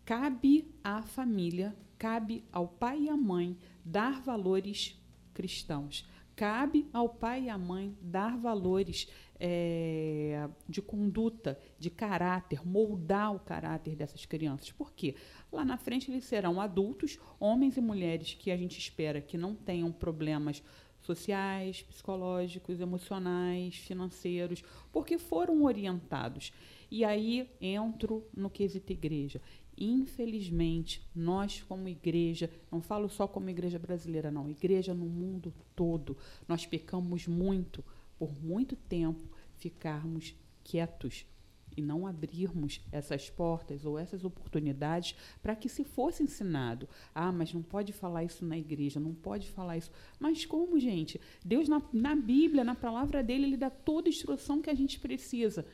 Cabe 0.05 0.67
à 0.83 1.01
família, 1.01 1.75
cabe 1.97 2.43
ao 2.51 2.67
pai 2.67 3.03
e 3.03 3.09
à 3.09 3.15
mãe 3.15 3.57
dar 3.85 4.21
valores 4.21 4.99
cristãos. 5.33 6.07
Cabe 6.35 6.87
ao 6.93 7.09
pai 7.09 7.43
e 7.43 7.49
à 7.49 7.57
mãe 7.57 7.95
dar 8.01 8.37
valores 8.37 9.07
é, 9.39 10.49
de 10.67 10.81
conduta, 10.81 11.57
de 11.79 11.89
caráter, 11.89 12.67
moldar 12.67 13.33
o 13.33 13.39
caráter 13.39 13.95
dessas 13.95 14.25
crianças. 14.25 14.71
Por 14.71 14.91
quê? 14.91 15.15
Lá 15.51 15.63
na 15.63 15.77
frente 15.77 16.11
eles 16.11 16.25
serão 16.25 16.59
adultos, 16.59 17.17
homens 17.39 17.77
e 17.77 17.81
mulheres 17.81 18.33
que 18.33 18.51
a 18.51 18.57
gente 18.57 18.77
espera 18.77 19.21
que 19.21 19.37
não 19.37 19.55
tenham 19.55 19.91
problemas 19.91 20.61
sociais, 21.01 21.81
psicológicos, 21.81 22.81
emocionais, 22.81 23.75
financeiros, 23.75 24.63
porque 24.91 25.17
foram 25.17 25.63
orientados. 25.63 26.51
E 26.91 27.05
aí 27.05 27.49
entro 27.61 28.27
no 28.35 28.49
quesito 28.49 28.91
igreja. 28.91 29.41
Infelizmente, 29.77 31.07
nós 31.15 31.63
como 31.63 31.87
igreja, 31.87 32.49
não 32.69 32.81
falo 32.81 33.07
só 33.07 33.25
como 33.27 33.49
igreja 33.49 33.79
brasileira, 33.79 34.29
não, 34.29 34.49
igreja 34.49 34.93
no 34.93 35.05
mundo 35.05 35.53
todo, 35.73 36.17
nós 36.47 36.65
pecamos 36.65 37.27
muito 37.27 37.83
por 38.19 38.31
muito 38.43 38.75
tempo 38.75 39.23
ficarmos 39.55 40.35
quietos 40.63 41.25
e 41.75 41.81
não 41.81 42.05
abrirmos 42.05 42.81
essas 42.91 43.29
portas 43.29 43.85
ou 43.85 43.97
essas 43.97 44.25
oportunidades 44.25 45.15
para 45.41 45.55
que 45.55 45.69
se 45.69 45.85
fosse 45.85 46.21
ensinado. 46.21 46.89
Ah, 47.15 47.31
mas 47.31 47.53
não 47.53 47.61
pode 47.61 47.93
falar 47.93 48.25
isso 48.25 48.45
na 48.45 48.57
igreja, 48.57 48.99
não 48.99 49.13
pode 49.13 49.49
falar 49.49 49.77
isso. 49.77 49.89
Mas 50.19 50.45
como, 50.45 50.77
gente? 50.79 51.19
Deus, 51.43 51.69
na, 51.69 51.81
na 51.93 52.15
Bíblia, 52.15 52.63
na 52.65 52.75
palavra 52.75 53.23
dele, 53.23 53.45
ele 53.45 53.57
dá 53.57 53.69
toda 53.69 54.09
a 54.09 54.11
instrução 54.11 54.61
que 54.61 54.69
a 54.69 54.75
gente 54.75 54.99
precisa. 54.99 55.65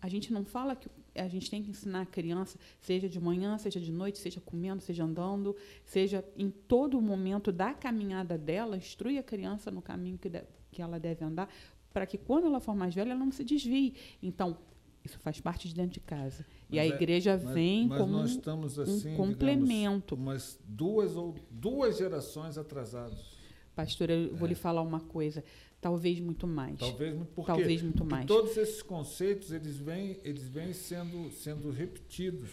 A 0.00 0.08
gente 0.08 0.32
não 0.32 0.44
fala 0.44 0.76
que 0.76 0.90
a 1.14 1.28
gente 1.28 1.48
tem 1.48 1.62
que 1.62 1.70
ensinar 1.70 2.02
a 2.02 2.06
criança, 2.06 2.58
seja 2.80 3.08
de 3.08 3.20
manhã, 3.20 3.56
seja 3.56 3.80
de 3.80 3.92
noite, 3.92 4.18
seja 4.18 4.40
comendo, 4.40 4.82
seja 4.82 5.04
andando, 5.04 5.56
seja 5.84 6.24
em 6.36 6.50
todo 6.50 7.00
momento 7.00 7.52
da 7.52 7.72
caminhada 7.72 8.36
dela, 8.36 8.76
instrui 8.76 9.16
a 9.16 9.22
criança 9.22 9.70
no 9.70 9.80
caminho 9.80 10.18
que, 10.18 10.28
de, 10.28 10.42
que 10.72 10.82
ela 10.82 10.98
deve 10.98 11.24
andar, 11.24 11.48
para 11.92 12.06
que 12.06 12.18
quando 12.18 12.46
ela 12.46 12.58
for 12.58 12.74
mais 12.74 12.94
velha, 12.94 13.10
ela 13.10 13.24
não 13.24 13.30
se 13.30 13.44
desvie. 13.44 13.94
Então, 14.22 14.56
isso 15.04 15.18
faz 15.18 15.40
parte 15.40 15.68
de 15.68 15.74
dentro 15.74 15.92
de 15.92 16.00
casa. 16.00 16.44
Mas 16.68 16.76
e 16.76 16.78
a 16.78 16.84
é, 16.84 16.88
igreja 16.88 17.40
mas, 17.42 17.54
vem 17.54 17.86
mas 17.86 17.98
como 17.98 18.24
estamos, 18.24 18.78
assim, 18.78 19.12
um 19.12 19.16
complemento. 19.16 20.16
Digamos, 20.16 20.32
umas 20.32 20.58
duas 20.64 21.16
ou 21.16 21.34
duas 21.50 21.98
gerações 21.98 22.56
atrasados. 22.56 23.36
Pastor, 23.74 24.10
eu 24.10 24.26
é. 24.26 24.28
vou 24.28 24.48
lhe 24.48 24.54
falar 24.54 24.82
uma 24.82 25.00
coisa. 25.00 25.44
Talvez 25.80 26.20
muito 26.20 26.46
mais. 26.46 26.78
Talvez, 26.78 27.14
porque, 27.34 27.52
Talvez 27.52 27.82
muito 27.82 27.98
porque 27.98 28.14
mais. 28.14 28.26
todos 28.26 28.56
esses 28.56 28.82
conceitos 28.82 29.50
eles 29.50 29.76
vêm, 29.76 30.20
eles 30.22 30.48
vêm 30.48 30.72
sendo, 30.72 31.30
sendo 31.30 31.70
repetidos. 31.70 32.50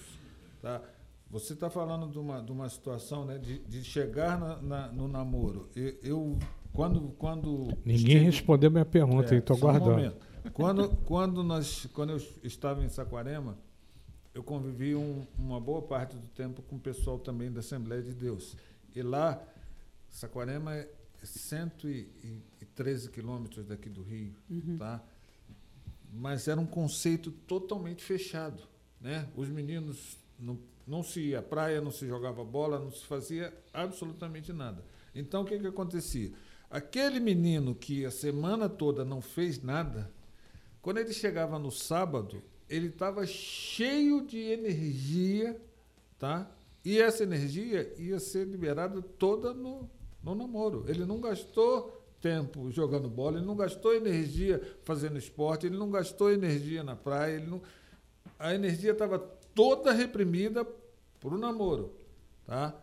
Tá? 0.61 0.81
Você 1.29 1.53
está 1.53 1.69
falando 1.69 2.11
de 2.11 2.17
uma, 2.17 2.41
de 2.41 2.51
uma 2.51 2.67
situação 2.67 3.23
né, 3.23 3.37
de, 3.37 3.59
de 3.59 3.83
chegar 3.83 4.39
na, 4.39 4.61
na, 4.61 4.87
no 4.91 5.07
namoro. 5.07 5.69
Eu, 5.75 5.95
eu, 6.01 6.39
quando, 6.73 7.01
quando 7.17 7.67
Ninguém 7.83 7.95
estive, 7.95 8.19
respondeu 8.19 8.71
minha 8.71 8.85
pergunta, 8.85 9.33
é, 9.33 9.39
estou 9.39 9.57
guardando. 9.57 10.15
Um 10.45 10.51
quando, 10.51 10.89
quando, 11.05 11.43
nós, 11.43 11.87
quando 11.93 12.11
eu 12.11 12.21
estava 12.43 12.83
em 12.83 12.89
Saquarema, 12.89 13.57
eu 14.33 14.43
convivi 14.43 14.95
um, 14.95 15.25
uma 15.37 15.59
boa 15.59 15.81
parte 15.81 16.15
do 16.15 16.27
tempo 16.27 16.61
com 16.61 16.77
o 16.77 16.79
pessoal 16.79 17.19
também 17.19 17.51
da 17.51 17.59
Assembleia 17.59 18.01
de 18.01 18.13
Deus. 18.13 18.55
E 18.95 19.01
lá, 19.01 19.41
Saquarema 20.09 20.75
é 20.75 20.87
113 21.23 23.09
quilômetros 23.09 23.65
daqui 23.65 23.89
do 23.89 24.01
Rio, 24.01 24.35
uhum. 24.49 24.77
tá? 24.77 25.03
Mas 26.11 26.47
era 26.47 26.59
um 26.59 26.65
conceito 26.65 27.31
totalmente 27.31 28.03
fechado, 28.03 28.63
né? 28.99 29.27
Os 29.35 29.47
meninos 29.49 30.17
não, 30.39 30.57
não 30.87 31.03
se 31.03 31.19
ia 31.19 31.39
à 31.39 31.43
praia, 31.43 31.81
não 31.81 31.91
se 31.91 32.07
jogava 32.07 32.43
bola, 32.43 32.79
não 32.79 32.91
se 32.91 33.05
fazia 33.05 33.53
absolutamente 33.73 34.51
nada. 34.53 34.83
Então 35.13 35.43
o 35.43 35.45
que 35.45 35.59
que 35.59 35.67
acontecia? 35.67 36.31
Aquele 36.69 37.19
menino 37.19 37.73
que 37.73 38.05
a 38.05 38.11
semana 38.11 38.69
toda 38.69 39.03
não 39.03 39.21
fez 39.21 39.61
nada, 39.61 40.11
quando 40.81 40.99
ele 40.99 41.13
chegava 41.13 41.57
no 41.57 41.71
sábado, 41.71 42.41
ele 42.69 42.87
estava 42.87 43.25
cheio 43.25 44.25
de 44.25 44.37
energia, 44.37 45.59
tá? 46.17 46.49
E 46.85 46.99
essa 46.99 47.23
energia 47.23 47.93
ia 47.97 48.19
ser 48.19 48.45
liberada 48.45 49.01
toda 49.01 49.53
no, 49.53 49.89
no 50.23 50.35
namoro. 50.35 50.85
Ele 50.87 51.05
não 51.05 51.19
gastou 51.19 51.99
tempo 52.21 52.71
jogando 52.71 53.09
bola, 53.09 53.37
ele 53.37 53.45
não 53.45 53.55
gastou 53.55 53.95
energia 53.95 54.61
fazendo 54.83 55.17
esporte, 55.17 55.65
ele 55.65 55.77
não 55.77 55.89
gastou 55.89 56.31
energia 56.31 56.83
na 56.83 56.95
praia, 56.95 57.35
ele 57.35 57.47
não... 57.47 57.61
a 58.37 58.53
energia 58.53 58.91
estava 58.91 59.17
toda 59.53 59.91
reprimida 59.91 60.65
para 61.19 61.33
o 61.33 61.37
namoro. 61.37 61.93
Tá? 62.45 62.75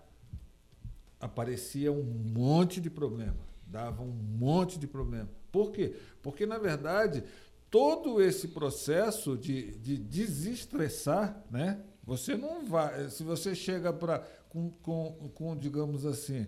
Aparecia 1.21 1.93
um 1.93 2.03
monte 2.03 2.81
de 2.81 2.91
problema, 2.91 3.37
dava 3.67 4.03
um 4.03 4.13
monte 4.13 4.79
de 4.79 4.87
problema. 4.87 5.29
Por 5.51 5.73
quê? 5.73 5.97
Porque, 6.23 6.47
na 6.47 6.59
verdade, 6.59 7.25
todo 7.71 8.23
esse 8.23 8.49
processo 8.49 9.37
de, 9.37 9.77
de 9.79 9.97
desestressar, 9.97 11.45
né? 11.51 11.83
Você 12.05 12.37
não 12.37 12.65
vai. 12.65 13.11
Se 13.11 13.25
você 13.25 13.55
chega 13.55 13.93
para 13.93 14.21
com, 14.49 14.71
com, 14.71 15.31
com, 15.35 15.57
digamos 15.57 16.07
assim, 16.07 16.47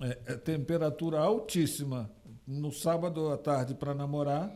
é, 0.00 0.18
é, 0.26 0.36
temperatura 0.36 1.18
altíssima 1.18 2.10
no 2.46 2.72
sábado 2.72 3.30
à 3.30 3.36
tarde 3.36 3.74
para 3.74 3.94
namorar, 3.94 4.54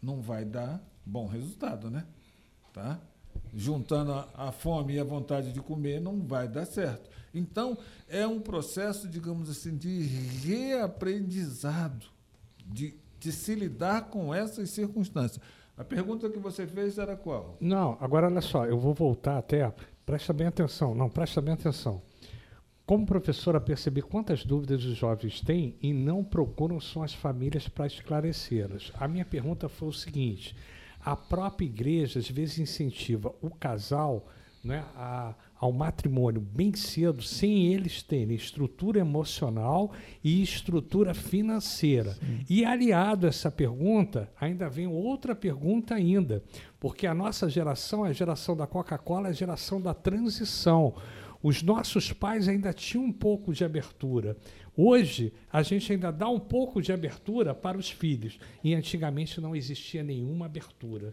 não 0.00 0.20
vai 0.20 0.44
dar 0.44 0.82
bom 1.04 1.26
resultado, 1.26 1.90
né? 1.90 2.06
Tá? 2.72 3.00
Juntando 3.52 4.12
a, 4.12 4.28
a, 4.34 4.52
fome 4.52 4.94
e 4.94 5.00
a 5.00 5.04
vontade 5.04 5.52
de 5.52 5.60
comer, 5.60 6.00
não 6.00 6.20
vai 6.22 6.48
dar 6.48 6.66
certo. 6.66 7.08
Então, 7.34 7.76
é 8.08 8.26
um 8.26 8.40
processo, 8.40 9.08
digamos 9.08 9.50
assim, 9.50 9.76
de 9.76 10.02
reaprendizado, 10.44 12.06
de, 12.64 12.94
de 13.18 13.32
se 13.32 13.54
lidar 13.54 14.08
com 14.08 14.32
essas 14.32 14.70
circunstâncias. 14.70 15.40
A 15.76 15.82
pergunta 15.82 16.30
que 16.30 16.38
você 16.38 16.66
fez 16.66 16.98
era 16.98 17.16
qual? 17.16 17.56
Não, 17.60 17.98
agora 18.00 18.28
olha 18.28 18.40
só, 18.40 18.64
eu 18.64 18.78
vou 18.78 18.94
voltar 18.94 19.38
até. 19.38 19.72
Presta 20.06 20.32
bem 20.32 20.46
atenção. 20.46 20.94
Não, 20.94 21.08
presta 21.10 21.40
bem 21.40 21.54
atenção. 21.54 22.00
Como 22.86 23.06
professora, 23.06 23.60
percebi 23.60 24.02
quantas 24.02 24.44
dúvidas 24.44 24.84
os 24.84 24.94
jovens 24.94 25.40
têm 25.40 25.74
e 25.80 25.92
não 25.92 26.22
procuram 26.22 26.78
suas 26.78 27.14
famílias 27.14 27.66
para 27.66 27.86
esclarecê-las. 27.86 28.92
A 28.94 29.08
minha 29.08 29.24
pergunta 29.24 29.70
foi 29.70 29.88
o 29.88 29.92
seguinte: 29.92 30.54
a 31.00 31.16
própria 31.16 31.64
igreja 31.64 32.18
às 32.18 32.28
vezes 32.28 32.58
incentiva 32.58 33.34
o 33.40 33.48
casal 33.48 34.28
né, 34.64 34.84
a, 34.96 35.34
ao 35.56 35.70
matrimônio 35.70 36.40
bem 36.40 36.74
cedo, 36.74 37.22
sem 37.22 37.66
eles 37.72 38.02
terem 38.02 38.34
estrutura 38.34 38.98
emocional 38.98 39.92
e 40.22 40.42
estrutura 40.42 41.12
financeira. 41.12 42.14
Sim. 42.14 42.40
E 42.48 42.64
aliado 42.64 43.26
a 43.26 43.28
essa 43.28 43.50
pergunta, 43.50 44.30
ainda 44.40 44.68
vem 44.68 44.86
outra 44.86 45.34
pergunta 45.34 45.94
ainda, 45.94 46.42
porque 46.80 47.06
a 47.06 47.14
nossa 47.14 47.48
geração, 47.48 48.04
a 48.04 48.12
geração 48.12 48.56
da 48.56 48.66
Coca-Cola, 48.66 49.28
é 49.28 49.30
a 49.30 49.34
geração 49.34 49.80
da 49.80 49.92
transição. 49.92 50.94
Os 51.42 51.62
nossos 51.62 52.10
pais 52.10 52.48
ainda 52.48 52.72
tinham 52.72 53.04
um 53.04 53.12
pouco 53.12 53.52
de 53.52 53.64
abertura. 53.64 54.34
Hoje, 54.74 55.32
a 55.52 55.62
gente 55.62 55.92
ainda 55.92 56.10
dá 56.10 56.28
um 56.28 56.40
pouco 56.40 56.80
de 56.80 56.90
abertura 56.90 57.54
para 57.54 57.76
os 57.76 57.90
filhos. 57.90 58.38
E 58.62 58.74
antigamente 58.74 59.40
não 59.40 59.54
existia 59.54 60.02
nenhuma 60.02 60.46
abertura. 60.46 61.12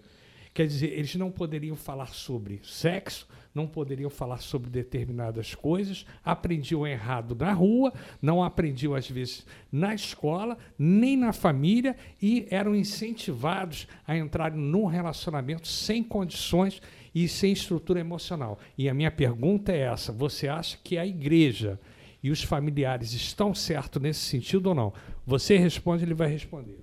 Quer 0.53 0.67
dizer, 0.67 0.87
eles 0.87 1.15
não 1.15 1.31
poderiam 1.31 1.77
falar 1.77 2.07
sobre 2.07 2.59
sexo, 2.63 3.27
não 3.55 3.65
poderiam 3.67 4.09
falar 4.09 4.39
sobre 4.39 4.69
determinadas 4.69 5.55
coisas, 5.55 6.05
aprendiam 6.23 6.85
errado 6.85 7.35
na 7.35 7.53
rua, 7.53 7.93
não 8.21 8.43
aprendiam 8.43 8.93
às 8.93 9.09
vezes 9.09 9.45
na 9.71 9.93
escola, 9.93 10.57
nem 10.77 11.15
na 11.15 11.31
família 11.31 11.95
e 12.21 12.47
eram 12.49 12.75
incentivados 12.75 13.87
a 14.05 14.17
entrarem 14.17 14.59
num 14.59 14.85
relacionamento 14.85 15.67
sem 15.67 16.03
condições 16.03 16.81
e 17.15 17.27
sem 17.29 17.53
estrutura 17.53 17.99
emocional. 17.99 18.59
E 18.77 18.89
a 18.89 18.93
minha 18.93 19.11
pergunta 19.11 19.71
é 19.71 19.79
essa: 19.79 20.11
você 20.11 20.49
acha 20.49 20.77
que 20.83 20.97
a 20.97 21.05
igreja 21.05 21.79
e 22.21 22.29
os 22.29 22.43
familiares 22.43 23.13
estão 23.13 23.53
certos 23.53 24.01
nesse 24.01 24.19
sentido 24.19 24.67
ou 24.67 24.75
não? 24.75 24.93
Você 25.25 25.57
responde, 25.57 26.03
ele 26.03 26.13
vai 26.13 26.29
responder. 26.29 26.79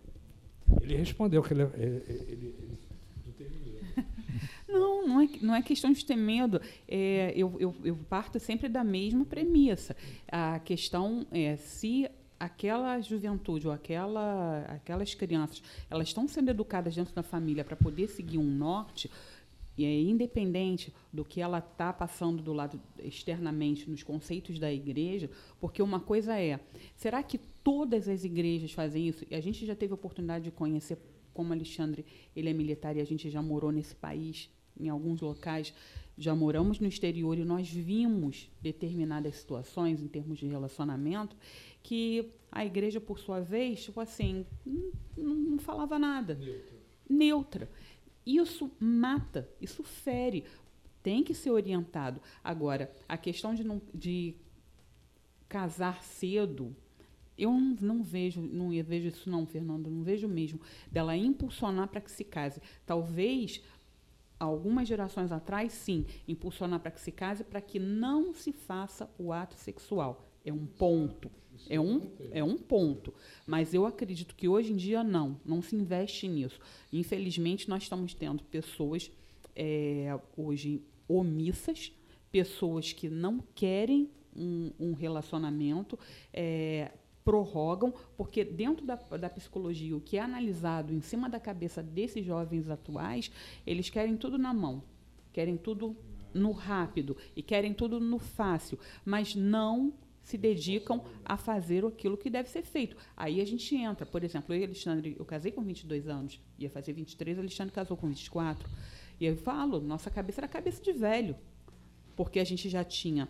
Ele 0.83 0.97
respondeu 0.97 1.43
que 1.43 1.55
ele, 1.55 1.63
ele, 1.75 2.03
ele 2.09 2.68
não, 4.69 5.07
não 5.07 5.21
é, 5.21 5.29
não 5.41 5.55
é 5.55 5.63
questão 5.63 5.93
de 5.93 6.05
ter 6.05 6.17
medo. 6.17 6.61
É, 6.87 7.33
eu, 7.35 7.57
eu, 7.59 7.75
eu 7.83 7.97
parto 8.09 8.39
sempre 8.39 8.69
da 8.69 8.85
mesma 8.85 9.25
premissa. 9.25 9.97
A 10.31 10.59
questão 10.61 11.27
é 11.31 11.57
se 11.57 12.09
aquela 12.39 13.01
juventude 13.01 13.67
ou 13.67 13.73
aquela, 13.73 14.61
aquelas 14.69 15.13
crianças 15.13 15.61
elas 15.91 16.09
estão 16.09 16.29
sendo 16.29 16.51
educadas 16.51 16.95
dentro 16.95 17.13
da 17.13 17.23
família 17.23 17.65
para 17.65 17.75
poder 17.75 18.07
seguir 18.09 18.39
um 18.39 18.45
norte 18.45 19.11
e 19.77 19.85
é 19.85 20.01
independente 20.01 20.93
do 21.13 21.25
que 21.25 21.41
ela 21.41 21.59
está 21.59 21.93
passando 21.93 22.43
do 22.43 22.53
lado 22.53 22.81
externamente 22.99 23.89
nos 23.89 24.03
conceitos 24.03 24.59
da 24.59 24.73
igreja, 24.73 25.31
porque 25.61 25.81
uma 25.81 26.01
coisa 26.01 26.37
é, 26.37 26.59
será 26.97 27.23
que 27.23 27.39
todas 27.63 28.09
as 28.09 28.25
igrejas 28.25 28.73
fazem 28.73 29.07
isso? 29.07 29.25
E 29.31 29.37
a 29.37 29.41
gente 29.41 29.65
já 29.65 29.77
teve 29.77 29.93
a 29.93 29.95
oportunidade 29.95 30.45
de 30.45 30.51
conhecer 30.51 30.99
como 31.33 31.53
Alexandre, 31.53 32.05
ele 32.35 32.51
é 32.51 32.53
militar 32.53 32.97
e 32.97 33.01
a 33.01 33.05
gente 33.05 33.31
já 33.31 33.41
morou 33.41 33.71
nesse 33.71 33.95
país 33.95 34.51
em 34.79 34.89
alguns 34.89 35.21
locais, 35.21 35.73
já 36.17 36.35
moramos 36.35 36.81
no 36.81 36.89
exterior 36.89 37.39
e 37.39 37.45
nós 37.45 37.71
vimos 37.71 38.51
determinadas 38.61 39.37
situações 39.37 40.03
em 40.03 40.09
termos 40.09 40.39
de 40.39 40.47
relacionamento 40.47 41.37
que 41.83 42.31
a 42.51 42.65
igreja, 42.65 43.01
por 43.01 43.19
sua 43.19 43.41
vez, 43.41 43.85
tipo 43.85 44.01
assim, 44.01 44.45
não, 45.17 45.35
não 45.35 45.59
falava 45.59 45.99
nada. 45.99 46.35
Neutra. 46.35 46.79
Neutra. 47.09 47.71
Isso 48.27 48.71
mata, 48.79 49.49
isso 49.61 49.83
fere. 49.83 50.45
Tem 51.03 51.23
que 51.23 51.33
ser 51.33 51.51
orientado. 51.51 52.21
Agora, 52.43 52.93
a 53.09 53.17
questão 53.17 53.55
de, 53.55 53.65
não, 53.65 53.81
de 53.95 54.35
casar 55.49 56.03
cedo, 56.03 56.77
eu 57.39 57.53
não, 57.53 57.77
não, 57.81 58.03
vejo, 58.03 58.43
não 58.43 58.71
vejo 58.83 59.09
isso 59.09 59.31
não, 59.31 59.47
Fernando, 59.47 59.89
não 59.89 60.03
vejo 60.03 60.27
mesmo 60.29 60.61
dela 60.91 61.17
impulsionar 61.17 61.89
para 61.89 62.01
que 62.01 62.11
se 62.11 62.25
case. 62.25 62.61
Talvez 62.85 63.63
algumas 64.39 64.87
gerações 64.87 65.33
atrás, 65.33 65.73
sim, 65.73 66.07
impulsionar 66.27 66.81
para 66.81 66.91
que 66.91 67.01
se 67.01 67.13
case 67.13 67.45
para 67.45 67.61
que 67.61 67.79
não 67.79 68.33
se 68.35 68.53
faça 68.53 69.11
o 69.19 69.33
ato 69.33 69.57
sexual. 69.57 70.29
É 70.45 70.53
um 70.53 70.67
ponto. 70.67 71.31
É 71.69 71.81
um, 71.81 72.13
é 72.31 72.45
um 72.45 72.57
ponto. 72.57 73.13
Mas 73.47 73.75
eu 73.75 73.85
acredito 73.85 74.35
que 74.37 74.49
hoje 74.49 74.73
em 74.73 74.77
dia 74.77 75.03
não, 75.03 75.41
não 75.45 75.61
se 75.61 75.75
investe 75.75 76.29
nisso. 76.29 76.61
Infelizmente, 76.93 77.69
nós 77.69 77.83
estamos 77.83 78.15
tendo 78.15 78.43
pessoas 78.45 79.11
é, 79.57 80.19
hoje 80.37 80.83
omissas, 81.09 81.93
pessoas 82.31 82.93
que 82.93 83.09
não 83.09 83.41
querem 83.55 84.09
um, 84.37 84.71
um 84.79 84.93
relacionamento, 84.93 85.99
é, 86.33 86.93
prorrogam, 87.29 87.93
porque 88.17 88.43
dentro 88.43 88.87
da, 88.87 88.95
da 88.95 89.29
psicologia, 89.29 89.95
o 89.95 90.01
que 90.01 90.17
é 90.17 90.21
analisado 90.23 90.95
em 90.95 91.03
cima 91.03 91.29
da 91.29 91.39
cabeça 91.39 91.83
desses 91.83 92.25
jovens 92.25 92.71
atuais, 92.71 93.31
eles 93.67 93.91
querem 93.91 94.17
tudo 94.17 94.39
na 94.39 94.55
mão, 94.55 94.83
querem 95.31 95.59
tudo 95.59 95.95
no 96.33 96.53
rápido 96.53 97.19
e 97.37 97.43
querem 97.43 97.75
tudo 97.75 98.01
no 98.01 98.19
fácil, 98.19 98.79
mas 99.05 99.35
não 99.35 99.93
se 100.23 100.39
dedicam 100.39 101.05
a 101.23 101.37
fazer 101.37 101.85
aquilo 101.85 102.17
que 102.17 102.31
deve 102.31 102.49
ser 102.49 102.63
feito. 102.63 102.97
Aí 103.15 103.43
a 103.43 103.45
gente 103.45 103.77
entra, 103.77 104.07
por 104.07 104.25
exemplo, 104.25 104.55
eu 104.55 104.65
Alexandre, 104.65 105.15
eu 105.19 105.25
casei 105.27 105.53
com 105.53 105.63
22 105.63 106.09
anos, 106.09 106.41
ia 106.59 106.71
fazer 106.71 106.95
23, 106.95 107.39
Alexandre 107.39 107.75
casou 107.75 107.95
com 107.95 108.09
24. 108.09 108.67
E 109.21 109.27
eu 109.27 109.37
falo, 109.37 109.83
nossa 109.83 110.11
cabeça 110.11 110.41
era 110.41 110.49
cabeça 110.49 110.83
de 110.83 110.95
velho, 110.95 111.37
porque 112.17 112.41
a 112.41 112.45
gente 112.45 112.71
já 112.71 112.83
tinha 112.83 113.29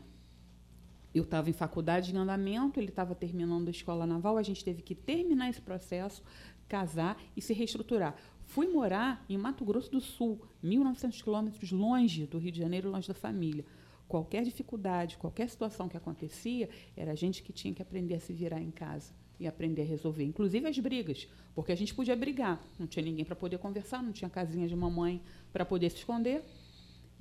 eu 1.15 1.25
estava 1.25 1.49
em 1.49 1.53
faculdade 1.53 2.15
em 2.15 2.19
andamento, 2.19 2.79
ele 2.79 2.89
estava 2.89 3.15
terminando 3.15 3.69
a 3.69 3.71
escola 3.71 4.07
naval, 4.07 4.37
a 4.37 4.43
gente 4.43 4.65
teve 4.65 4.83
que 4.83 4.95
terminar 4.95 5.49
esse 5.49 5.61
processo, 5.61 6.23
casar 6.69 7.21
e 7.37 7.41
se 7.41 7.53
reestruturar. 7.53 8.15
Fui 8.45 8.67
morar 8.67 9.25
em 9.29 9.37
Mato 9.37 9.65
Grosso 9.65 9.91
do 9.91 10.01
Sul, 10.01 10.41
1.900 10.65 11.23
quilômetros 11.23 11.73
longe 11.73 12.27
do 12.27 12.39
Rio 12.39 12.53
de 12.53 12.59
Janeiro, 12.59 12.91
longe 12.91 13.09
da 13.09 13.15
família. 13.15 13.65
Qualquer 14.07 14.43
dificuldade, 14.43 15.19
qualquer 15.19 15.49
situação 15.51 15.89
que 15.89 15.97
acontecia, 15.97 16.69
era 16.97 17.13
a 17.13 17.15
gente 17.15 17.43
que 17.43 17.53
tinha 17.53 17.75
que 17.75 17.83
aprender 17.83 18.15
a 18.15 18.21
se 18.21 18.33
virar 18.33 18.61
em 18.61 18.71
casa 18.71 19.13
e 19.39 19.47
aprender 19.47 19.83
a 19.83 19.85
resolver, 19.85 20.25
inclusive 20.25 20.67
as 20.67 20.79
brigas, 20.79 21.29
porque 21.55 21.71
a 21.71 21.77
gente 21.77 21.95
podia 21.95 22.17
brigar, 22.17 22.61
não 22.79 22.87
tinha 22.87 23.05
ninguém 23.05 23.25
para 23.25 23.37
poder 23.37 23.59
conversar, 23.59 24.03
não 24.03 24.13
tinha 24.13 24.29
casinha 24.29 24.67
de 24.67 24.75
mamãe 24.75 25.23
para 25.53 25.65
poder 25.65 25.91
se 25.91 25.99
esconder, 25.99 26.43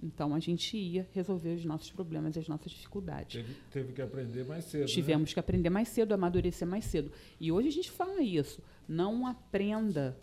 então 0.02 0.36
a 0.36 0.40
gente 0.40 0.78
ia 0.78 1.08
resolver 1.14 1.56
os 1.56 1.66
nossos 1.66 1.92
problemas 1.92 2.36
e 2.36 2.40
as 2.40 2.48
nossas 2.48 2.72
dificuldades. 2.72 3.42
Teve, 3.42 3.56
teve 3.72 3.94
que 3.94 4.02
aprender 4.02 4.46
mais 4.46 4.66
cedo. 4.66 4.82
Né? 4.82 4.88
Tivemos 4.88 5.30
né? 5.30 5.34
que 5.34 5.40
aprender 5.40 5.70
mais 5.70 5.88
cedo, 5.88 6.14
amadurecer 6.14 6.68
mais 6.68 6.86
cedo. 6.86 7.12
E 7.40 7.52
hoje 7.52 7.68
a 7.70 7.72
gente 7.72 7.92
fala 7.92 8.22
isso. 8.22 8.62
Não 8.88 9.26
aprenda 9.26 10.18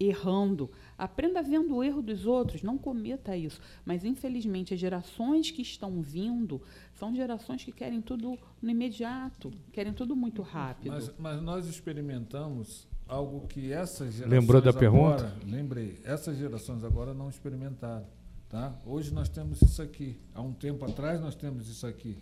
errando. 0.00 0.70
Aprenda 0.96 1.42
vendo 1.42 1.74
o 1.74 1.82
erro 1.82 2.00
dos 2.00 2.24
outros, 2.24 2.62
não 2.62 2.78
cometa 2.78 3.36
isso. 3.36 3.60
Mas, 3.84 4.04
infelizmente, 4.04 4.72
as 4.72 4.80
gerações 4.80 5.50
que 5.50 5.62
estão 5.62 6.00
vindo 6.00 6.62
são 6.94 7.14
gerações 7.14 7.64
que 7.64 7.72
querem 7.72 8.00
tudo 8.00 8.38
no 8.62 8.70
imediato, 8.70 9.52
querem 9.72 9.92
tudo 9.92 10.14
muito 10.14 10.40
rápido. 10.42 10.92
Mas, 10.92 11.12
mas 11.18 11.42
nós 11.42 11.66
experimentamos 11.66 12.86
algo 13.06 13.46
que 13.48 13.72
essas 13.72 14.14
gerações. 14.14 14.40
Lembrou 14.40 14.60
da 14.60 14.70
agora, 14.70 14.80
pergunta? 14.80 15.36
Lembrei. 15.44 15.98
Essas 16.04 16.36
gerações 16.36 16.84
agora 16.84 17.12
não 17.12 17.28
experimentaram. 17.28 18.06
Tá? 18.48 18.74
Hoje 18.86 19.12
nós 19.12 19.28
temos 19.28 19.60
isso 19.60 19.82
aqui. 19.82 20.18
Há 20.34 20.40
um 20.40 20.52
tempo 20.52 20.84
atrás 20.84 21.20
nós 21.20 21.34
temos 21.34 21.68
isso 21.68 21.86
aqui. 21.86 22.16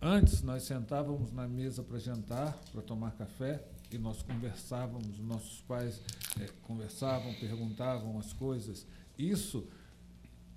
Antes 0.00 0.40
nós 0.40 0.62
sentávamos 0.62 1.30
na 1.30 1.46
mesa 1.46 1.82
para 1.82 1.98
jantar, 1.98 2.58
para 2.72 2.80
tomar 2.80 3.10
café, 3.12 3.62
e 3.92 3.98
nós 3.98 4.22
conversávamos, 4.22 5.18
nossos 5.18 5.60
pais 5.62 6.00
é, 6.40 6.48
conversavam, 6.62 7.34
perguntavam 7.34 8.18
as 8.18 8.32
coisas. 8.32 8.86
Isso, 9.18 9.66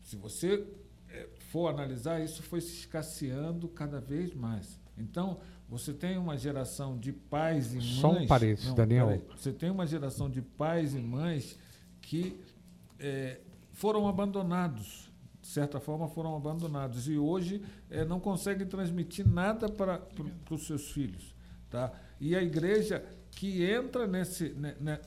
se 0.02 0.16
você 0.16 0.66
é, 1.10 1.28
for 1.52 1.68
analisar, 1.68 2.24
isso 2.24 2.42
foi 2.42 2.62
se 2.62 2.74
escasseando 2.74 3.68
cada 3.68 4.00
vez 4.00 4.34
mais. 4.34 4.80
Então, 4.98 5.40
você 5.68 5.92
tem 5.92 6.18
uma 6.18 6.38
geração 6.38 6.98
de 6.98 7.12
pais 7.12 7.74
e 7.74 7.78
mães. 7.78 8.00
Só 8.00 8.12
um 8.12 8.28
parênteses, 8.28 8.74
Daniel. 8.74 9.08
Peraí, 9.08 9.24
você 9.36 9.52
tem 9.52 9.70
uma 9.70 9.86
geração 9.88 10.30
de 10.30 10.42
pais 10.42 10.94
e 10.94 11.00
mães 11.00 11.58
que 12.02 12.40
é, 13.00 13.42
foram 13.74 14.08
abandonados, 14.08 15.12
de 15.42 15.48
certa 15.48 15.80
forma 15.80 16.08
foram 16.08 16.38
abandonados 16.38 17.10
e 17.10 17.18
hoje 17.18 17.62
é, 17.90 18.06
não 18.06 18.20
conseguem 18.20 18.66
transmitir 18.66 19.28
nada 19.28 19.68
para, 19.68 20.02
os 20.50 20.66
seus 20.66 20.92
filhos. 20.92 21.36
Tá? 21.70 21.92
E 22.22 22.36
a 22.36 22.42
igreja 22.42 23.04
que 23.32 23.64
entra 23.64 24.08
nesse, 24.08 24.56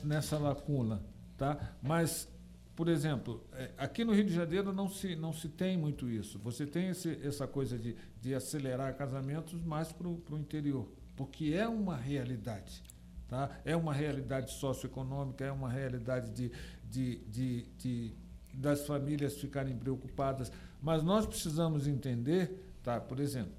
nessa 0.03 0.37
lacuna. 0.37 1.01
Tá? 1.37 1.75
Mas, 1.81 2.27
por 2.75 2.89
exemplo, 2.89 3.43
é, 3.53 3.71
aqui 3.77 4.03
no 4.03 4.13
Rio 4.13 4.25
de 4.25 4.33
Janeiro 4.33 4.73
não 4.73 4.89
se, 4.89 5.15
não 5.15 5.31
se 5.31 5.47
tem 5.47 5.77
muito 5.77 6.09
isso. 6.09 6.37
Você 6.39 6.65
tem 6.65 6.89
esse, 6.89 7.19
essa 7.25 7.47
coisa 7.47 7.77
de, 7.79 7.95
de 8.21 8.35
acelerar 8.35 8.95
casamentos 8.95 9.63
mais 9.63 9.91
para 9.91 10.07
o 10.07 10.37
interior, 10.37 10.91
porque 11.15 11.53
é 11.53 11.67
uma 11.67 11.95
realidade. 11.95 12.83
Tá? 13.27 13.49
É 13.65 13.75
uma 13.75 13.93
realidade 13.93 14.51
socioeconômica, 14.51 15.45
é 15.45 15.51
uma 15.51 15.69
realidade 15.69 16.31
de, 16.31 16.51
de, 16.83 17.17
de, 17.27 17.61
de 17.77 18.26
das 18.57 18.87
famílias 18.87 19.35
ficarem 19.35 19.77
preocupadas, 19.77 20.51
mas 20.81 21.03
nós 21.03 21.27
precisamos 21.27 21.87
entender, 21.87 22.73
tá? 22.81 22.99
Por 22.99 23.19
exemplo, 23.19 23.53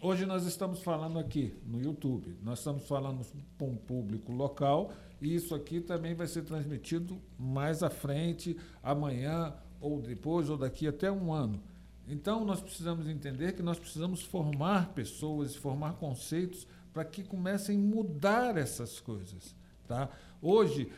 hoje 0.00 0.24
nós 0.24 0.46
estamos 0.46 0.82
falando 0.82 1.18
aqui 1.18 1.54
no 1.66 1.80
YouTube, 1.80 2.34
nós 2.42 2.58
estamos 2.58 2.88
falando 2.88 3.24
para 3.58 3.66
um 3.66 3.76
público 3.76 4.32
local 4.32 4.92
e 5.20 5.34
isso 5.34 5.54
aqui 5.54 5.78
também 5.80 6.14
vai 6.14 6.26
ser 6.26 6.42
transmitido 6.42 7.20
mais 7.38 7.82
à 7.82 7.90
frente, 7.90 8.56
amanhã, 8.82 9.54
ou 9.78 10.00
depois, 10.00 10.48
ou 10.48 10.56
daqui 10.56 10.88
até 10.88 11.12
um 11.12 11.32
ano. 11.32 11.62
Então, 12.08 12.44
nós 12.44 12.60
precisamos 12.60 13.06
entender 13.06 13.52
que 13.52 13.62
nós 13.62 13.78
precisamos 13.78 14.22
formar 14.22 14.94
pessoas, 14.94 15.54
formar 15.54 15.92
conceitos 15.94 16.66
para 16.92 17.04
que 17.04 17.22
comecem 17.22 17.76
a 17.76 17.80
mudar 17.80 18.56
essas 18.56 18.98
coisas. 18.98 19.54
Tá? 19.86 20.08
Hoje, 20.40 20.90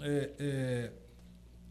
é, 0.00 0.32
é, 0.38 0.92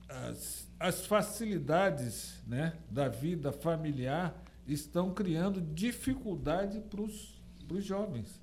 as, 0.09 0.67
as 0.79 1.05
facilidades 1.05 2.41
né, 2.47 2.73
da 2.89 3.07
vida 3.07 3.51
familiar 3.51 4.35
estão 4.67 5.13
criando 5.13 5.61
dificuldade 5.61 6.81
para 6.81 7.01
os 7.01 7.83
jovens. 7.85 8.41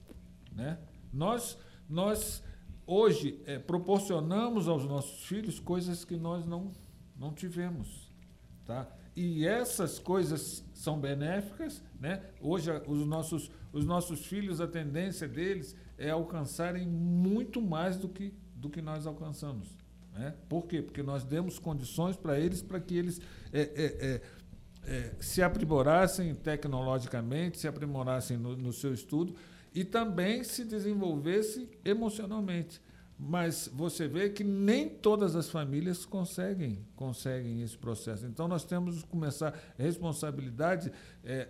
Né? 0.53 0.79
Nós, 1.13 1.59
nós 1.89 2.43
hoje 2.87 3.41
é, 3.47 3.59
proporcionamos 3.59 4.69
aos 4.69 4.85
nossos 4.85 5.25
filhos 5.25 5.59
coisas 5.59 6.05
que 6.05 6.17
nós 6.17 6.45
não, 6.47 6.73
não 7.17 7.33
tivemos. 7.33 8.13
Tá? 8.65 8.89
E 9.17 9.47
essas 9.47 9.99
coisas 9.99 10.65
são 10.73 10.99
benéficas. 10.99 11.83
Né? 12.01 12.23
Hoje, 12.41 12.71
os 12.87 13.07
nossos, 13.07 13.51
os 13.73 13.85
nossos 13.85 14.27
filhos, 14.27 14.61
a 14.61 14.67
tendência 14.67 15.29
deles 15.29 15.77
é 15.97 16.11
alcançarem 16.11 16.87
muito 16.87 17.61
mais 17.61 17.97
do 17.97 18.09
que, 18.09 18.35
do 18.57 18.69
que 18.69 18.83
nós 18.83 19.07
alcançamos. 19.07 19.69
Né? 20.15 20.33
Por 20.49 20.67
quê? 20.67 20.81
Porque 20.81 21.03
nós 21.03 21.25
demos 21.25 21.59
condições 21.59 22.17
para 22.17 22.39
eles 22.39 22.63
para 22.63 22.81
que 22.81 22.97
eles 22.97 23.21
é, 23.53 23.61
é, 23.61 23.85
é, 23.85 24.21
é, 24.87 25.15
se 25.21 25.43
aprimorassem 25.43 26.35
tecnologicamente, 26.35 27.59
se 27.59 27.67
aprimorassem 27.67 28.37
no, 28.37 28.57
no 28.57 28.73
seu 28.73 28.95
estudo 28.95 29.35
e 29.75 29.85
também 29.85 30.45
se 30.45 30.65
desenvolvesse 30.65 31.69
emocionalmente. 31.85 32.81
Mas 33.19 33.69
você 33.73 34.07
vê 34.07 34.29
que 34.31 34.45
nem 34.45 34.89
todas 34.89 35.35
as 35.35 35.49
famílias 35.49 36.05
conseguem, 36.05 36.85
conseguem 36.95 37.63
esse 37.63 37.77
processo. 37.77 38.27
Então 38.27 38.47
nós 38.47 38.65
temos 38.65 39.03
que 39.03 39.09
começar 39.09 39.55
responsabilidade. 39.77 40.93
É, 41.25 41.49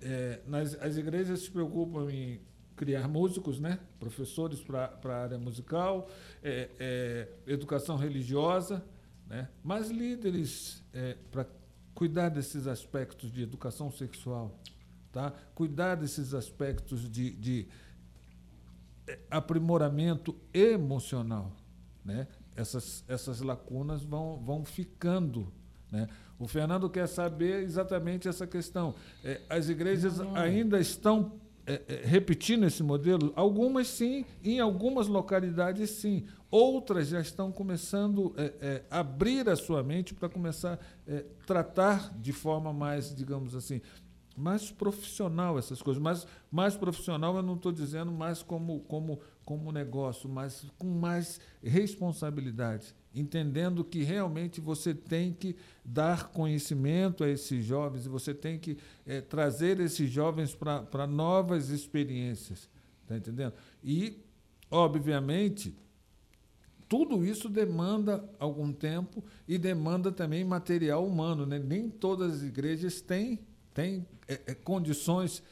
é, 0.00 0.40
nas, 0.46 0.74
as 0.80 0.96
igrejas 0.96 1.40
se 1.40 1.50
preocupam 1.50 2.10
em 2.10 2.40
criar 2.80 3.06
músicos, 3.06 3.60
né? 3.60 3.78
professores 3.98 4.62
para 4.62 4.98
a 5.04 5.22
área 5.22 5.38
musical, 5.38 6.08
é, 6.42 6.70
é, 6.80 7.28
educação 7.46 7.98
religiosa, 7.98 8.82
né? 9.28 9.50
mas 9.62 9.90
líderes 9.90 10.82
é, 10.94 11.14
para 11.30 11.44
cuidar 11.94 12.30
desses 12.30 12.66
aspectos 12.66 13.30
de 13.30 13.42
educação 13.42 13.92
sexual, 13.92 14.58
tá? 15.12 15.30
cuidar 15.54 15.94
desses 15.96 16.32
aspectos 16.32 17.06
de, 17.10 17.32
de 17.32 17.68
é, 19.06 19.18
aprimoramento 19.30 20.34
emocional. 20.54 21.52
Né? 22.02 22.26
Essas, 22.56 23.04
essas 23.06 23.42
lacunas 23.42 24.02
vão, 24.02 24.38
vão 24.42 24.64
ficando. 24.64 25.52
Né? 25.92 26.08
O 26.38 26.48
Fernando 26.48 26.88
quer 26.88 27.06
saber 27.06 27.62
exatamente 27.62 28.26
essa 28.26 28.46
questão. 28.46 28.94
É, 29.22 29.42
as 29.50 29.68
igrejas 29.68 30.16
não, 30.16 30.32
não. 30.32 30.36
ainda 30.36 30.80
estão 30.80 31.38
é, 31.66 31.82
é, 31.88 32.02
repetindo 32.04 32.64
esse 32.64 32.82
modelo? 32.82 33.32
Algumas 33.36 33.88
sim, 33.88 34.24
em 34.42 34.60
algumas 34.60 35.06
localidades 35.06 35.90
sim. 35.90 36.26
Outras 36.50 37.08
já 37.08 37.20
estão 37.20 37.52
começando 37.52 38.34
a 38.36 38.42
é, 38.42 38.54
é, 38.60 38.84
abrir 38.90 39.48
a 39.48 39.56
sua 39.56 39.82
mente 39.82 40.14
para 40.14 40.28
começar 40.28 40.78
a 41.06 41.10
é, 41.10 41.24
tratar 41.46 42.12
de 42.18 42.32
forma 42.32 42.72
mais, 42.72 43.14
digamos 43.14 43.54
assim, 43.54 43.80
mais 44.36 44.70
profissional 44.70 45.58
essas 45.58 45.80
coisas. 45.80 46.02
Mas 46.02 46.26
mais 46.50 46.76
profissional 46.76 47.36
eu 47.36 47.42
não 47.42 47.54
estou 47.54 47.70
dizendo 47.70 48.10
mais 48.10 48.42
como, 48.42 48.80
como, 48.80 49.20
como 49.44 49.70
negócio, 49.70 50.28
mas 50.28 50.66
com 50.78 50.88
mais 50.88 51.40
responsabilidade 51.62 52.94
entendendo 53.14 53.84
que 53.84 54.02
realmente 54.02 54.60
você 54.60 54.94
tem 54.94 55.32
que 55.32 55.56
dar 55.84 56.28
conhecimento 56.28 57.24
a 57.24 57.28
esses 57.28 57.64
jovens 57.64 58.06
você 58.06 58.32
tem 58.32 58.58
que 58.58 58.78
é, 59.06 59.20
trazer 59.20 59.80
esses 59.80 60.10
jovens 60.10 60.54
para 60.54 61.06
novas 61.06 61.70
experiências. 61.70 62.68
Está 63.02 63.16
entendendo? 63.16 63.54
E, 63.82 64.22
obviamente, 64.70 65.76
tudo 66.88 67.24
isso 67.24 67.48
demanda 67.48 68.24
algum 68.38 68.72
tempo 68.72 69.24
e 69.46 69.58
demanda 69.58 70.12
também 70.12 70.44
material 70.44 71.04
humano. 71.04 71.44
Né? 71.44 71.58
Nem 71.58 71.88
todas 71.88 72.36
as 72.36 72.42
igrejas 72.42 73.00
têm, 73.00 73.40
têm 73.74 74.06
é, 74.28 74.40
é, 74.46 74.54
condições, 74.54 75.42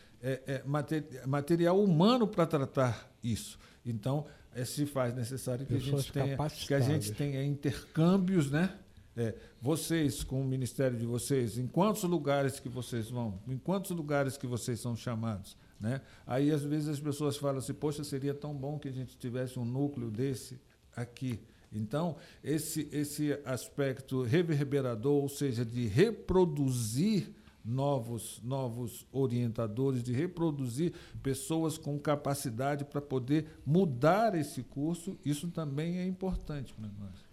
material 1.26 1.82
humano 1.82 2.26
para 2.26 2.44
tratar 2.44 3.12
isso. 3.22 3.58
Então, 3.84 4.26
é, 4.58 4.64
se 4.64 4.86
faz 4.86 5.14
necessário 5.14 5.64
que 5.64 5.74
a, 5.74 5.78
gente 5.78 6.12
tenha, 6.12 6.36
que 6.66 6.74
a 6.74 6.80
gente 6.80 7.12
tenha 7.12 7.44
intercâmbios, 7.44 8.50
né? 8.50 8.76
É, 9.16 9.34
vocês, 9.60 10.22
com 10.22 10.40
o 10.40 10.44
ministério 10.44 10.96
de 10.96 11.06
vocês, 11.06 11.58
em 11.58 11.66
quantos 11.66 12.04
lugares 12.04 12.60
que 12.60 12.68
vocês 12.68 13.10
vão, 13.10 13.40
em 13.48 13.58
quantos 13.58 13.90
lugares 13.92 14.36
que 14.36 14.46
vocês 14.46 14.80
são 14.80 14.96
chamados, 14.96 15.56
né? 15.80 16.00
Aí 16.26 16.50
às 16.50 16.62
vezes 16.62 16.88
as 16.88 17.00
pessoas 17.00 17.36
falam 17.36 17.58
assim, 17.58 17.74
poxa, 17.74 18.02
seria 18.04 18.34
tão 18.34 18.54
bom 18.54 18.78
que 18.78 18.88
a 18.88 18.92
gente 18.92 19.16
tivesse 19.16 19.58
um 19.58 19.64
núcleo 19.64 20.10
desse 20.10 20.60
aqui. 20.94 21.40
Então, 21.72 22.16
esse, 22.42 22.88
esse 22.92 23.38
aspecto 23.44 24.22
reverberador, 24.22 25.22
ou 25.22 25.28
seja, 25.28 25.64
de 25.64 25.86
reproduzir 25.86 27.32
novos, 27.68 28.40
novos 28.42 29.06
orientadores, 29.12 30.02
de 30.02 30.12
reproduzir 30.12 30.92
pessoas 31.22 31.76
com 31.76 31.98
capacidade 31.98 32.84
para 32.84 33.00
poder 33.00 33.46
mudar 33.66 34.34
esse 34.34 34.62
curso, 34.62 35.18
isso 35.24 35.48
também 35.48 35.98
é 35.98 36.06
importante 36.06 36.72
para 36.72 36.88
nós. 36.98 37.28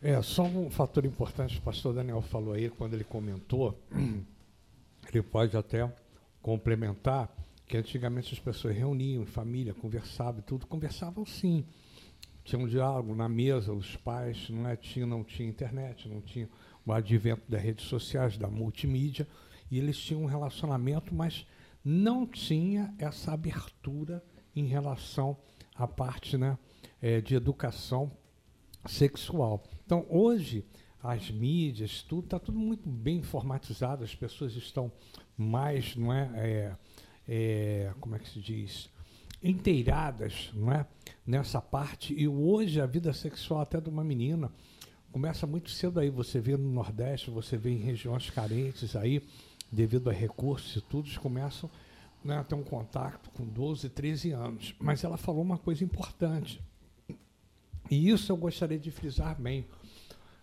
É, 0.00 0.20
só 0.22 0.44
um 0.44 0.70
fator 0.70 1.04
importante 1.04 1.58
o 1.58 1.62
pastor 1.62 1.94
Daniel 1.94 2.22
falou 2.22 2.54
aí, 2.54 2.70
quando 2.70 2.94
ele 2.94 3.04
comentou, 3.04 3.78
ele 5.12 5.22
pode 5.22 5.56
até 5.56 5.90
complementar, 6.40 7.30
que 7.66 7.76
antigamente 7.76 8.32
as 8.32 8.38
pessoas 8.38 8.76
reuniam 8.76 9.22
em 9.22 9.26
família, 9.26 9.74
conversavam 9.74 10.40
e 10.40 10.42
tudo, 10.42 10.66
conversavam 10.66 11.26
sim. 11.26 11.64
Tinha 12.44 12.62
um 12.62 12.68
diálogo 12.68 13.14
na 13.14 13.28
mesa, 13.28 13.72
os 13.72 13.96
pais, 13.96 14.48
não, 14.48 14.68
é, 14.68 14.76
tinha, 14.76 15.04
não 15.04 15.24
tinha 15.24 15.48
internet, 15.48 16.08
não 16.08 16.20
tinha 16.20 16.48
o 16.86 16.92
advento 16.92 17.42
das 17.48 17.60
redes 17.60 17.86
sociais, 17.86 18.38
da 18.38 18.46
multimídia, 18.46 19.26
e 19.70 19.78
eles 19.78 19.98
tinham 19.98 20.22
um 20.22 20.26
relacionamento, 20.26 21.14
mas 21.14 21.46
não 21.84 22.26
tinha 22.26 22.94
essa 22.98 23.32
abertura 23.32 24.22
em 24.54 24.66
relação 24.66 25.36
à 25.74 25.86
parte 25.86 26.36
né, 26.36 26.58
é, 27.00 27.20
de 27.20 27.34
educação 27.34 28.10
sexual. 28.86 29.62
Então, 29.84 30.06
hoje, 30.08 30.64
as 31.02 31.30
mídias, 31.30 32.02
tudo 32.02 32.24
está 32.24 32.38
tudo 32.38 32.58
muito 32.58 32.88
bem 32.88 33.18
informatizado, 33.18 34.02
as 34.02 34.14
pessoas 34.14 34.54
estão 34.56 34.90
mais, 35.36 35.94
não 35.94 36.12
é, 36.12 36.30
é, 36.34 36.76
é, 37.28 37.94
como 38.00 38.16
é 38.16 38.18
que 38.18 38.28
se 38.28 38.40
diz, 38.40 38.90
inteiradas, 39.42 40.50
não 40.54 40.72
é, 40.72 40.86
nessa 41.26 41.60
parte. 41.60 42.14
E 42.14 42.26
hoje 42.26 42.80
a 42.80 42.86
vida 42.86 43.12
sexual 43.12 43.60
até 43.60 43.80
de 43.80 43.88
uma 43.88 44.02
menina 44.02 44.50
começa 45.12 45.46
muito 45.46 45.70
cedo 45.70 46.00
aí. 46.00 46.10
Você 46.10 46.40
vê 46.40 46.56
no 46.56 46.70
Nordeste, 46.70 47.30
você 47.30 47.56
vê 47.56 47.70
em 47.70 47.78
regiões 47.78 48.28
carentes 48.30 48.96
aí, 48.96 49.22
devido 49.70 50.10
a 50.10 50.12
recursos 50.12 50.76
e 50.76 50.80
tudo, 50.80 51.08
eles 51.08 51.18
começam 51.18 51.70
né, 52.24 52.38
a 52.38 52.44
ter 52.44 52.54
um 52.54 52.62
contato 52.62 53.30
com 53.30 53.44
12, 53.46 53.88
13 53.88 54.32
anos. 54.32 54.74
Mas 54.78 55.04
ela 55.04 55.16
falou 55.16 55.42
uma 55.42 55.58
coisa 55.58 55.84
importante. 55.84 56.60
E 57.90 58.08
isso 58.10 58.32
eu 58.32 58.36
gostaria 58.36 58.78
de 58.78 58.90
frisar 58.90 59.40
bem. 59.40 59.66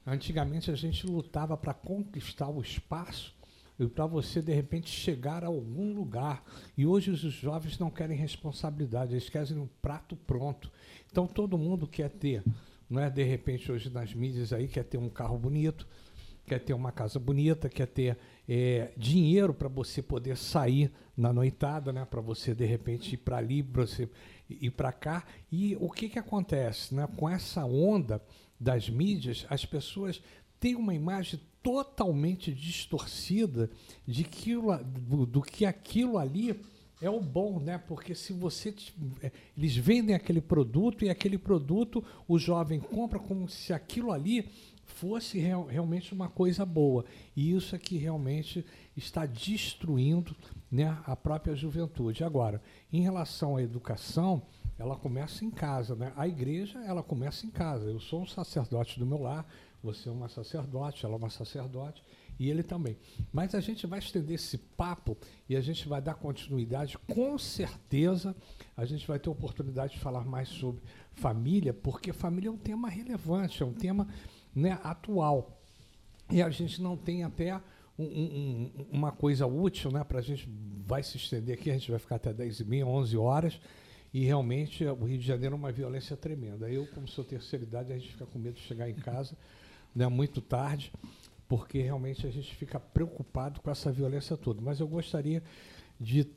Antigamente 0.05 0.71
a 0.71 0.75
gente 0.75 1.05
lutava 1.05 1.55
para 1.55 1.73
conquistar 1.73 2.49
o 2.49 2.61
espaço 2.61 3.33
e 3.79 3.87
para 3.87 4.05
você 4.05 4.41
de 4.41 4.53
repente 4.53 4.89
chegar 4.89 5.43
a 5.43 5.47
algum 5.47 5.93
lugar. 5.93 6.43
E 6.77 6.85
hoje 6.85 7.11
os 7.11 7.19
jovens 7.19 7.79
não 7.79 7.89
querem 7.89 8.17
responsabilidade, 8.17 9.13
eles 9.13 9.29
querem 9.29 9.57
um 9.57 9.67
prato 9.81 10.15
pronto. 10.15 10.71
Então 11.11 11.25
todo 11.25 11.57
mundo 11.57 11.87
quer 11.87 12.09
ter, 12.09 12.43
não 12.89 13.01
é 13.01 13.09
de 13.09 13.23
repente 13.23 13.71
hoje 13.71 13.89
nas 13.89 14.13
mídias 14.13 14.53
aí 14.53 14.67
quer 14.67 14.83
ter 14.83 14.97
um 14.97 15.09
carro 15.09 15.37
bonito, 15.37 15.87
quer 16.45 16.59
ter 16.59 16.73
uma 16.73 16.91
casa 16.91 17.19
bonita, 17.19 17.69
quer 17.69 17.87
ter 17.87 18.17
é, 18.47 18.91
dinheiro 18.97 19.53
para 19.53 19.67
você 19.67 20.01
poder 20.01 20.37
sair 20.37 20.91
na 21.15 21.31
noitada, 21.31 21.93
né? 21.93 22.05
Para 22.05 22.21
você 22.21 22.53
de 22.53 22.65
repente 22.65 23.13
ir 23.13 23.17
para 23.17 23.37
ali, 23.37 23.63
para 23.63 23.85
você 23.85 24.09
ir 24.49 24.71
para 24.71 24.91
cá. 24.91 25.25
E 25.51 25.75
o 25.79 25.89
que 25.89 26.09
que 26.09 26.19
acontece, 26.19 26.93
né? 26.93 27.07
Com 27.15 27.29
essa 27.29 27.65
onda 27.65 28.21
das 28.59 28.89
mídias, 28.89 29.45
as 29.49 29.65
pessoas 29.65 30.21
têm 30.59 30.75
uma 30.75 30.93
imagem 30.93 31.39
totalmente 31.61 32.53
distorcida 32.53 33.69
de 34.05 34.23
que, 34.23 34.53
do, 34.55 35.25
do 35.25 35.41
que 35.41 35.65
aquilo 35.65 36.17
ali 36.17 36.59
é 37.01 37.09
o 37.09 37.19
bom, 37.19 37.59
né? 37.59 37.77
Porque 37.77 38.15
se 38.15 38.31
você 38.31 38.73
é, 39.21 39.31
eles 39.57 39.75
vendem 39.75 40.15
aquele 40.15 40.41
produto 40.41 41.03
e 41.03 41.09
aquele 41.09 41.37
produto 41.37 42.03
o 42.27 42.37
jovem 42.37 42.79
compra 42.79 43.19
como 43.19 43.49
se 43.49 43.73
aquilo 43.73 44.11
ali 44.11 44.49
fosse 44.93 45.39
real, 45.39 45.65
realmente 45.65 46.13
uma 46.13 46.29
coisa 46.29 46.65
boa. 46.65 47.05
E 47.35 47.53
isso 47.53 47.75
é 47.75 47.79
que 47.79 47.97
realmente 47.97 48.65
está 48.95 49.25
destruindo 49.25 50.35
né, 50.71 50.97
a 51.05 51.15
própria 51.15 51.55
juventude. 51.55 52.23
Agora, 52.23 52.61
em 52.91 53.01
relação 53.01 53.57
à 53.57 53.63
educação, 53.63 54.43
ela 54.77 54.95
começa 54.95 55.43
em 55.45 55.51
casa, 55.51 55.95
né? 55.95 56.13
A 56.15 56.27
igreja, 56.27 56.79
ela 56.85 57.03
começa 57.03 57.45
em 57.45 57.49
casa. 57.49 57.85
Eu 57.85 57.99
sou 57.99 58.21
um 58.21 58.27
sacerdote 58.27 58.99
do 58.99 59.05
meu 59.05 59.21
lar, 59.21 59.45
você 59.81 60.09
é 60.09 60.11
uma 60.11 60.29
sacerdote, 60.29 61.05
ela 61.05 61.15
é 61.15 61.17
uma 61.17 61.29
sacerdote 61.29 62.03
e 62.39 62.49
ele 62.49 62.63
também. 62.63 62.97
Mas 63.31 63.53
a 63.53 63.59
gente 63.59 63.85
vai 63.85 63.99
estender 63.99 64.35
esse 64.35 64.57
papo 64.57 65.17
e 65.47 65.55
a 65.55 65.61
gente 65.61 65.87
vai 65.87 66.01
dar 66.01 66.15
continuidade. 66.15 66.97
Com 67.13 67.37
certeza, 67.37 68.35
a 68.75 68.85
gente 68.85 69.07
vai 69.07 69.19
ter 69.19 69.29
oportunidade 69.29 69.93
de 69.93 69.99
falar 69.99 70.25
mais 70.25 70.49
sobre 70.49 70.81
família, 71.13 71.73
porque 71.73 72.11
família 72.11 72.49
é 72.49 72.51
um 72.51 72.57
tema 72.57 72.89
relevante, 72.89 73.61
é 73.61 73.65
um 73.65 73.73
tema 73.73 74.07
né, 74.55 74.79
atual. 74.83 75.59
E 76.31 76.41
a 76.41 76.49
gente 76.49 76.81
não 76.81 76.95
tem 76.95 77.23
até 77.23 77.59
um, 77.97 78.03
um, 78.03 78.71
uma 78.91 79.11
coisa 79.11 79.45
útil 79.45 79.91
né, 79.91 80.03
para 80.03 80.19
a 80.19 80.21
gente 80.21 80.49
vai 80.85 81.03
se 81.03 81.17
estender 81.17 81.57
aqui, 81.57 81.69
a 81.69 81.73
gente 81.73 81.91
vai 81.91 81.99
ficar 81.99 82.15
até 82.15 82.33
10 82.33 82.61
e 82.61 82.65
meia, 82.65 82.85
11 82.85 83.17
horas. 83.17 83.59
E 84.13 84.25
realmente 84.25 84.85
o 84.85 85.05
Rio 85.05 85.17
de 85.17 85.25
Janeiro 85.25 85.55
é 85.55 85.57
uma 85.57 85.71
violência 85.71 86.15
tremenda. 86.15 86.69
Eu, 86.69 86.85
como 86.87 87.07
sou 87.07 87.23
terceira 87.23 87.65
idade, 87.65 87.91
a 87.91 87.97
gente 87.97 88.11
fica 88.11 88.25
com 88.25 88.37
medo 88.37 88.55
de 88.55 88.61
chegar 88.61 88.89
em 88.89 88.95
casa 88.95 89.35
né, 89.95 90.07
muito 90.07 90.39
tarde 90.39 90.91
porque 91.47 91.81
realmente 91.81 92.25
a 92.25 92.31
gente 92.31 92.55
fica 92.55 92.79
preocupado 92.79 93.61
com 93.61 93.69
essa 93.69 93.91
violência 93.91 94.35
toda. 94.35 94.59
Mas 94.59 94.79
eu 94.79 94.87
gostaria 94.87 95.43
de 95.99 96.27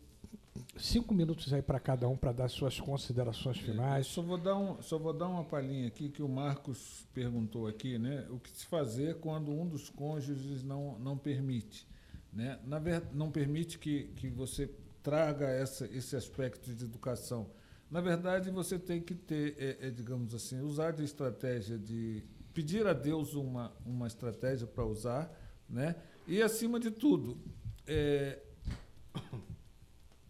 cinco 0.77 1.15
minutos 1.15 1.53
aí 1.53 1.63
para 1.63 1.79
cada 1.81 2.09
um 2.09 2.17
para 2.17 2.33
dar 2.33 2.49
suas 2.49 2.79
considerações 2.81 3.59
finais. 3.59 4.07
Só 4.07 4.23
vou 4.23 4.39
dar 4.39 4.57
um, 4.57 4.83
só 4.83 4.99
vou 4.99 5.13
dar 5.13 5.29
uma 5.29 5.45
palhinha 5.45 5.89
aqui 5.89 6.09
que 6.09 6.23
o 6.23 6.29
Marcos 6.29 7.07
perguntou 7.13 7.67
aqui, 7.67 7.99
né? 7.99 8.27
O 8.31 8.39
que 8.39 8.51
se 8.51 8.67
fazer 8.67 9.17
quando 9.17 9.53
um 9.53 9.67
dos 9.67 9.91
cônjuges 9.91 10.63
não 10.63 10.99
não 10.99 11.17
permite, 11.17 11.87
né? 12.33 12.59
Na 12.65 12.79
verdade, 12.79 13.15
não 13.17 13.31
permite 13.31 13.79
que 13.79 14.05
que 14.17 14.29
você 14.29 14.71
traga 15.07 15.47
essa, 15.47 15.87
esse 15.87 16.17
aspecto 16.17 16.75
de 16.75 16.85
educação. 16.85 17.49
Na 17.89 18.01
verdade, 18.01 18.51
você 18.51 18.77
tem 18.77 19.01
que 19.01 19.15
ter, 19.15 19.55
é, 19.57 19.87
é, 19.87 19.91
digamos 19.91 20.35
assim, 20.35 20.61
usar 20.61 20.91
de 20.91 21.05
estratégia 21.05 21.79
de 21.79 22.25
pedir 22.53 22.85
a 22.89 22.93
Deus 22.93 23.35
uma, 23.35 23.73
uma 23.87 24.09
estratégia 24.09 24.67
para 24.67 24.85
usar, 24.85 25.33
né? 25.69 25.95
E 26.27 26.43
acima 26.43 26.81
de 26.81 26.91
tudo, 26.91 27.39
é, 27.87 28.43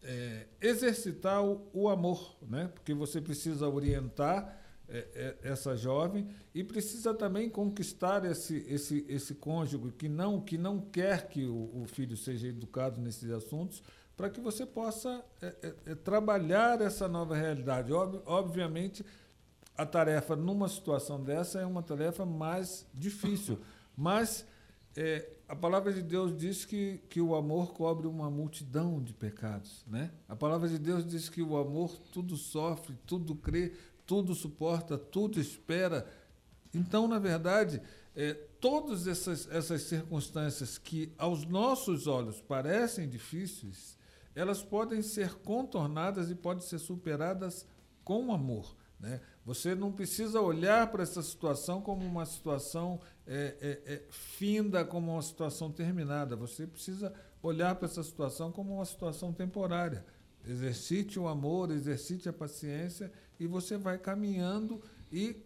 é, 0.07 0.47
exercitar 0.61 1.45
o, 1.45 1.69
o, 1.73 1.89
amor, 1.89 2.37
né? 2.49 2.71
Porque 2.73 2.95
você 2.95 3.21
precisa 3.21 3.69
orientar 3.69 4.57
é, 4.89 5.37
é, 5.43 5.51
essa 5.51 5.77
jovem 5.77 6.29
e 6.55 6.63
precisa 6.63 7.13
também 7.13 7.51
conquistar 7.51 8.25
esse, 8.25 8.65
esse, 8.69 9.05
esse 9.09 9.35
cônjuge 9.35 9.93
que 9.99 10.09
não 10.09 10.41
que 10.41 10.57
não 10.57 10.81
quer 10.81 11.29
que 11.29 11.45
o, 11.45 11.83
o 11.83 11.87
filho 11.87 12.17
seja 12.17 12.47
educado 12.47 13.01
nesses 13.01 13.31
assuntos, 13.31 13.83
para 14.17 14.31
que 14.31 14.41
você 14.41 14.65
possa 14.65 15.25
é, 15.43 15.75
é, 15.87 15.95
trabalhar 15.97 16.81
essa 16.81 17.09
nova 17.09 17.35
realidade. 17.35 17.93
Ob, 17.93 18.21
obviamente 18.25 19.05
a 19.77 19.85
tarefa 19.85 20.37
numa 20.37 20.69
situação 20.69 21.23
dessa 21.23 21.59
é 21.61 21.67
uma 21.67 21.83
tarefa 21.83 22.25
mais 22.25 22.87
difícil. 22.95 23.59
Mas 23.97 24.47
é, 24.97 25.29
a 25.49 25.55
palavra 25.55 25.93
de 25.93 26.03
Deus 26.03 26.37
diz 26.37 26.65
que, 26.65 26.99
que 27.09 27.21
o 27.21 27.35
amor 27.35 27.73
cobre 27.73 28.07
uma 28.07 28.29
multidão 28.29 29.01
de 29.01 29.13
pecados. 29.13 29.85
Né? 29.87 30.11
A 30.29 30.35
palavra 30.35 30.69
de 30.69 30.79
Deus 30.79 31.07
diz 31.07 31.29
que 31.29 31.41
o 31.41 31.57
amor 31.57 31.97
tudo 32.13 32.37
sofre, 32.37 32.99
tudo 33.07 33.35
crê, 33.37 33.73
tudo 34.05 34.35
suporta, 34.35 34.99
tudo 34.99 35.41
espera. 35.41 36.07
Então, 36.75 37.07
na 37.07 37.21
verdade, 37.21 37.81
é, 38.15 38.35
todas 38.61 39.07
essas, 39.07 39.49
essas 39.51 39.83
circunstâncias 39.83 40.79
que 40.79 41.13
aos 41.17 41.47
nossos 41.47 42.09
olhos 42.09 42.41
parecem 42.41 43.09
difíceis, 43.09 43.97
elas 44.35 44.63
podem 44.63 45.01
ser 45.01 45.35
contornadas 45.37 46.29
e 46.29 46.35
podem 46.35 46.63
ser 46.63 46.79
superadas 46.79 47.67
com 48.03 48.33
amor. 48.33 48.77
Né? 48.99 49.21
Você 49.47 49.77
não 49.77 49.93
precisa 49.93 50.41
olhar 50.41 50.91
para 50.91 51.05
essa 51.05 51.23
situação 51.23 51.81
como 51.81 52.05
uma 52.05 52.27
situação 52.27 52.99
é, 53.25 53.55
é, 53.61 53.93
é, 53.95 54.03
finda, 54.11 54.85
como 54.85 55.13
uma 55.13 55.23
situação 55.23 55.71
terminada. 55.71 56.35
Você 56.35 56.67
precisa 56.67 57.15
olhar 57.41 57.77
para 57.77 57.87
essa 57.87 58.03
situação 58.03 58.51
como 58.51 58.75
uma 58.75 58.85
situação 58.85 59.33
temporária. 59.33 60.05
Exercite 60.45 61.17
o 61.21 61.29
amor, 61.29 61.71
exercite 61.71 62.29
a 62.29 62.33
paciência 62.33 63.13
e 63.39 63.47
você 63.47 63.79
vai 63.79 63.99
caminhando 63.99 64.83
e 65.13 65.41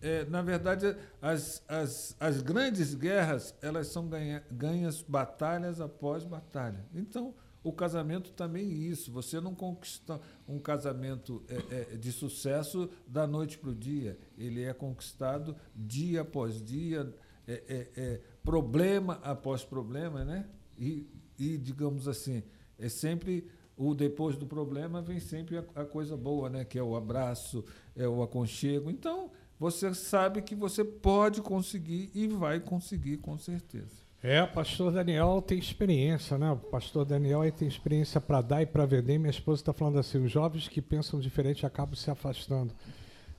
é, 0.00 0.24
na 0.24 0.42
verdade, 0.42 0.96
as, 1.22 1.62
as, 1.68 2.16
as 2.18 2.42
grandes 2.42 2.92
guerras 2.92 3.54
elas 3.62 3.86
são 3.86 4.08
ganha, 4.08 4.44
ganhas 4.50 5.00
batalhas 5.00 5.80
após 5.80 6.24
batalha. 6.24 6.84
Então, 6.92 7.32
o 7.64 7.72
casamento 7.72 8.30
também 8.32 8.62
é 8.62 8.74
isso. 8.74 9.10
Você 9.10 9.40
não 9.40 9.54
conquista 9.54 10.20
um 10.46 10.58
casamento 10.58 11.42
é, 11.48 11.94
é, 11.94 11.96
de 11.96 12.12
sucesso 12.12 12.90
da 13.08 13.26
noite 13.26 13.56
para 13.56 13.70
o 13.70 13.74
dia. 13.74 14.18
Ele 14.36 14.62
é 14.62 14.74
conquistado 14.74 15.56
dia 15.74 16.20
após 16.20 16.62
dia, 16.62 17.12
é, 17.48 17.62
é, 17.66 17.88
é, 17.96 18.20
problema 18.44 19.18
após 19.22 19.64
problema, 19.64 20.24
né? 20.24 20.46
E, 20.78 21.08
e, 21.38 21.56
digamos 21.56 22.06
assim, 22.06 22.42
é 22.78 22.88
sempre 22.90 23.48
o 23.76 23.94
depois 23.94 24.36
do 24.36 24.46
problema 24.46 25.00
vem 25.00 25.18
sempre 25.18 25.56
a, 25.56 25.64
a 25.74 25.84
coisa 25.86 26.16
boa, 26.18 26.50
né? 26.50 26.66
Que 26.66 26.78
é 26.78 26.82
o 26.82 26.94
abraço, 26.94 27.64
é 27.96 28.06
o 28.06 28.22
aconchego. 28.22 28.90
Então, 28.90 29.30
você 29.58 29.94
sabe 29.94 30.42
que 30.42 30.54
você 30.54 30.84
pode 30.84 31.40
conseguir 31.40 32.10
e 32.14 32.28
vai 32.28 32.60
conseguir 32.60 33.16
com 33.16 33.38
certeza. 33.38 34.03
É, 34.26 34.42
o 34.42 34.48
pastor 34.48 34.90
Daniel 34.90 35.44
tem 35.46 35.58
experiência, 35.58 36.38
né? 36.38 36.50
O 36.50 36.56
pastor 36.56 37.04
Daniel 37.04 37.42
aí 37.42 37.52
tem 37.52 37.68
experiência 37.68 38.18
para 38.18 38.40
dar 38.40 38.62
e 38.62 38.66
para 38.66 38.86
vender. 38.86 39.18
Minha 39.18 39.28
esposa 39.28 39.60
está 39.60 39.70
falando 39.74 39.98
assim: 39.98 40.16
os 40.24 40.32
jovens 40.32 40.66
que 40.66 40.80
pensam 40.80 41.20
diferente 41.20 41.66
acabam 41.66 41.94
se 41.94 42.10
afastando 42.10 42.72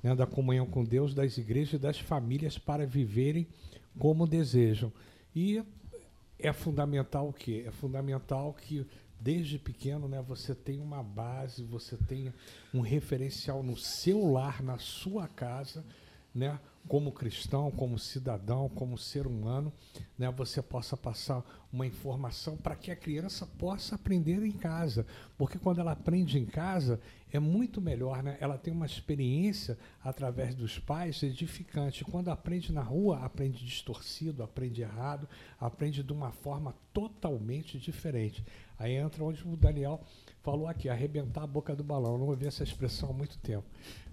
né, 0.03 0.13
da 0.13 0.27
comunhão 0.27 0.67
com 0.67 0.83
Deus, 0.83 1.15
das 1.15 1.39
igrejas 1.39 1.73
e 1.73 1.77
das 1.79 1.99
famílias 1.99 2.59
para 2.59 2.86
viverem 2.86 3.47
como 3.97 4.27
desejam. 4.27 4.93
E 5.36 5.63
é 6.38 6.53
fundamental 6.53 7.29
o 7.29 7.33
quê? 7.33 7.63
É 7.65 7.71
fundamental 7.71 8.53
que 8.53 8.86
desde 9.19 9.57
pequeno, 9.57 10.07
né, 10.07 10.21
você 10.21 10.53
tenha 10.53 10.83
uma 10.83 11.01
base, 11.01 11.63
você 11.63 11.97
tenha 11.97 12.31
um 12.71 12.81
referencial 12.81 13.63
no 13.63 13.75
seu 13.75 14.31
lar, 14.31 14.61
na 14.61 14.77
sua 14.77 15.27
casa, 15.27 15.83
né, 16.31 16.59
como 16.88 17.11
cristão, 17.11 17.71
como 17.71 17.97
cidadão, 17.97 18.69
como 18.69 18.97
ser 18.97 19.25
humano, 19.25 19.73
né, 20.17 20.29
você 20.31 20.61
possa 20.61 20.95
passar 20.95 21.43
uma 21.71 21.86
informação 21.86 22.55
para 22.55 22.75
que 22.75 22.91
a 22.91 22.95
criança 22.95 23.45
possa 23.57 23.95
aprender 23.95 24.43
em 24.43 24.51
casa. 24.51 25.05
Porque 25.38 25.57
quando 25.57 25.79
ela 25.79 25.91
aprende 25.91 26.38
em 26.38 26.45
casa, 26.45 27.01
é 27.31 27.39
muito 27.39 27.81
melhor, 27.81 28.23
né? 28.23 28.38
ela 28.39 28.57
tem 28.57 28.73
uma 28.73 28.86
experiência 28.86 29.77
através 30.01 30.55
dos 30.55 30.79
pais 30.79 31.21
edificante. 31.21 32.05
Quando 32.05 32.29
aprende 32.29 32.71
na 32.71 32.81
rua, 32.81 33.19
aprende 33.25 33.65
distorcido, 33.65 34.41
aprende 34.41 34.81
errado, 34.81 35.27
aprende 35.59 36.01
de 36.01 36.13
uma 36.13 36.31
forma 36.31 36.73
totalmente 36.93 37.77
diferente. 37.77 38.45
Aí 38.79 38.93
entra 38.93 39.23
onde 39.23 39.45
o 39.45 39.57
Daniel 39.57 40.01
falou 40.45 40.67
aqui, 40.67 40.87
arrebentar 40.87 41.43
a 41.43 41.47
boca 41.47 41.75
do 41.75 41.83
balão. 41.83 42.13
Eu 42.13 42.19
não 42.19 42.27
ouvi 42.27 42.45
essa 42.45 42.63
expressão 42.63 43.09
há 43.09 43.13
muito 43.13 43.37
tempo. 43.39 43.65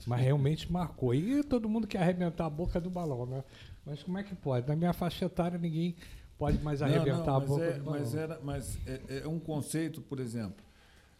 Mas 0.06 0.20
realmente 0.22 0.72
marcou. 0.72 1.14
E 1.14 1.44
todo 1.44 1.68
mundo 1.68 1.86
quer 1.86 1.98
arrebentar 1.98 2.46
a 2.46 2.50
boca 2.50 2.80
do 2.80 2.88
balão, 2.88 3.26
né? 3.26 3.44
Mas 3.84 4.02
como 4.02 4.16
é 4.16 4.22
que 4.22 4.34
pode? 4.34 4.66
Na 4.66 4.74
minha 4.74 4.94
faixa 4.94 5.26
etária, 5.26 5.58
ninguém 5.58 5.94
pode 6.38 6.58
mais 6.58 6.80
arrebentar 6.80 7.18
não, 7.18 7.26
não, 7.26 7.36
a 7.36 7.40
boca 7.40 7.64
é, 7.64 7.72
do 7.74 7.84
balão. 7.84 8.00
Mas, 8.00 8.14
era, 8.14 8.40
mas 8.42 8.78
é, 8.86 9.22
é 9.24 9.28
um 9.28 9.38
conceito, 9.38 10.00
por 10.00 10.18
exemplo. 10.18 10.64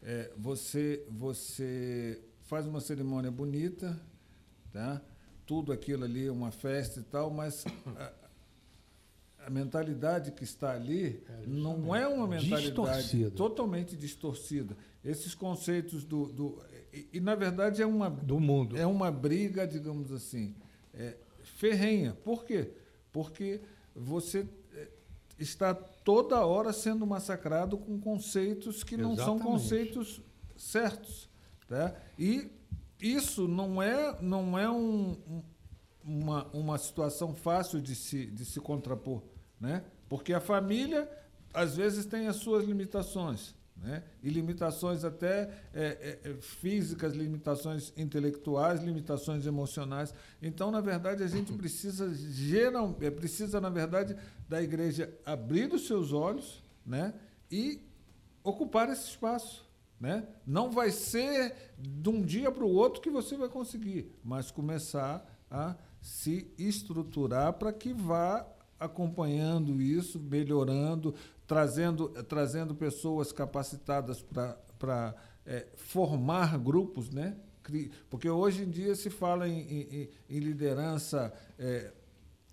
É, 0.03 0.33
você, 0.37 1.07
você 1.11 2.21
faz 2.41 2.67
uma 2.67 2.81
cerimônia 2.81 3.31
bonita, 3.31 4.01
tá? 4.73 5.01
tudo 5.47 5.73
aquilo 5.73 6.05
ali, 6.05 6.31
uma 6.31 6.51
festa 6.51 7.01
e 7.01 7.03
tal, 7.03 7.31
mas 7.31 7.65
a 9.47 9.51
mentalidade 9.51 10.33
que 10.33 10.45
está 10.45 10.73
ali 10.73 11.23
é, 11.29 11.47
não 11.47 11.95
é 11.95 12.07
uma 12.07 12.27
mentalidade 12.27 12.67
distorcida. 12.67 13.31
totalmente 13.31 13.97
distorcida. 13.97 14.77
Esses 15.05 15.35
conceitos 15.35 16.05
do, 16.05 16.27
do 16.33 16.59
e, 16.93 17.09
e, 17.15 17.21
na 17.21 17.35
verdade 17.35 17.83
é 17.83 17.87
uma 17.87 18.09
do 18.09 18.39
mundo 18.39 18.77
é 18.77 18.87
uma 18.87 19.11
briga, 19.11 19.67
digamos 19.67 20.13
assim, 20.13 20.55
é, 20.95 21.17
ferrenha. 21.43 22.17
Por 22.25 22.45
quê? 22.45 22.71
Porque 23.13 23.61
você 23.95 24.47
é, 24.75 24.89
está 25.39 25.75
toda 25.75 26.45
hora 26.47 26.73
sendo 26.73 27.07
massacrado 27.07 27.77
com 27.77 27.99
conceitos 27.99 28.85
que 28.85 28.95
Exatamente. 28.95 29.19
não 29.19 29.25
são 29.25 29.39
conceitos 29.39 30.21
certos, 30.57 31.29
tá? 31.67 31.95
E 32.19 32.49
isso 33.01 33.49
não 33.49 33.83
é 33.83 34.17
não 34.21 34.57
é 34.57 34.71
um, 34.71 35.17
um 35.29 35.43
uma, 36.05 36.47
uma 36.53 36.79
situação 36.79 37.33
fácil 37.33 37.81
de 37.81 37.95
se, 37.95 38.27
de 38.27 38.45
se 38.45 38.61
contrapor 38.61 39.23
né? 39.63 39.85
Porque 40.09 40.35
a 40.35 40.41
família 40.41 41.09
às 41.55 41.77
vezes 41.77 42.05
tem 42.05 42.27
as 42.27 42.37
suas 42.37 42.65
limitações, 42.65 43.55
né? 43.77 44.03
E 44.23 44.29
limitações 44.29 45.05
até 45.05 45.51
é, 45.73 45.85
é, 45.85 46.21
é, 46.25 46.35
físicas, 46.41 47.15
limitações 47.15 47.93
intelectuais, 47.97 48.83
limitações 48.83 49.47
emocionais. 49.47 50.13
Então, 50.43 50.71
na 50.73 50.81
verdade, 50.81 51.23
a 51.23 51.29
gente 51.29 51.53
precisa 51.53 52.13
geral, 52.13 52.97
é, 53.01 53.11
precisa 53.11 53.61
na 53.61 53.71
verdade 53.71 54.17
da 54.49 54.61
igreja 54.61 55.17
abrir 55.25 55.73
os 55.73 55.87
seus 55.87 56.13
olhos, 56.13 56.61
né? 56.85 57.15
E 57.51 57.81
ocupar 58.43 58.91
esse 58.91 59.09
espaço, 59.11 59.71
Né? 60.01 60.27
Não 60.45 60.69
vai 60.73 60.91
ser 60.91 61.55
de 61.79 62.09
um 62.09 62.21
dia 62.21 62.51
para 62.51 62.65
o 62.65 62.75
outro 62.75 63.01
que 63.01 63.09
você 63.09 63.37
vai 63.37 63.49
conseguir, 63.49 64.11
mas 64.25 64.51
começar 64.51 65.25
a 65.49 65.77
se 66.01 66.53
estruturar 66.59 67.53
para 67.53 67.73
que 67.73 67.93
vá 67.93 68.45
acompanhando 68.85 69.81
isso, 69.81 70.19
melhorando, 70.19 71.15
trazendo, 71.47 72.09
trazendo 72.25 72.75
pessoas 72.75 73.33
capacitadas 73.33 74.25
para 74.79 75.15
é, 75.47 75.67
formar 75.77 76.59
grupos, 76.59 77.11
né? 77.11 77.37
Porque 78.11 78.29
hoje 78.29 78.65
em 78.65 78.71
dia 78.71 78.95
se 78.95 79.09
fala 79.09 79.49
em, 79.49 79.61
em, 79.61 80.09
em 80.29 80.39
liderança 80.41 81.33
é, 81.59 81.93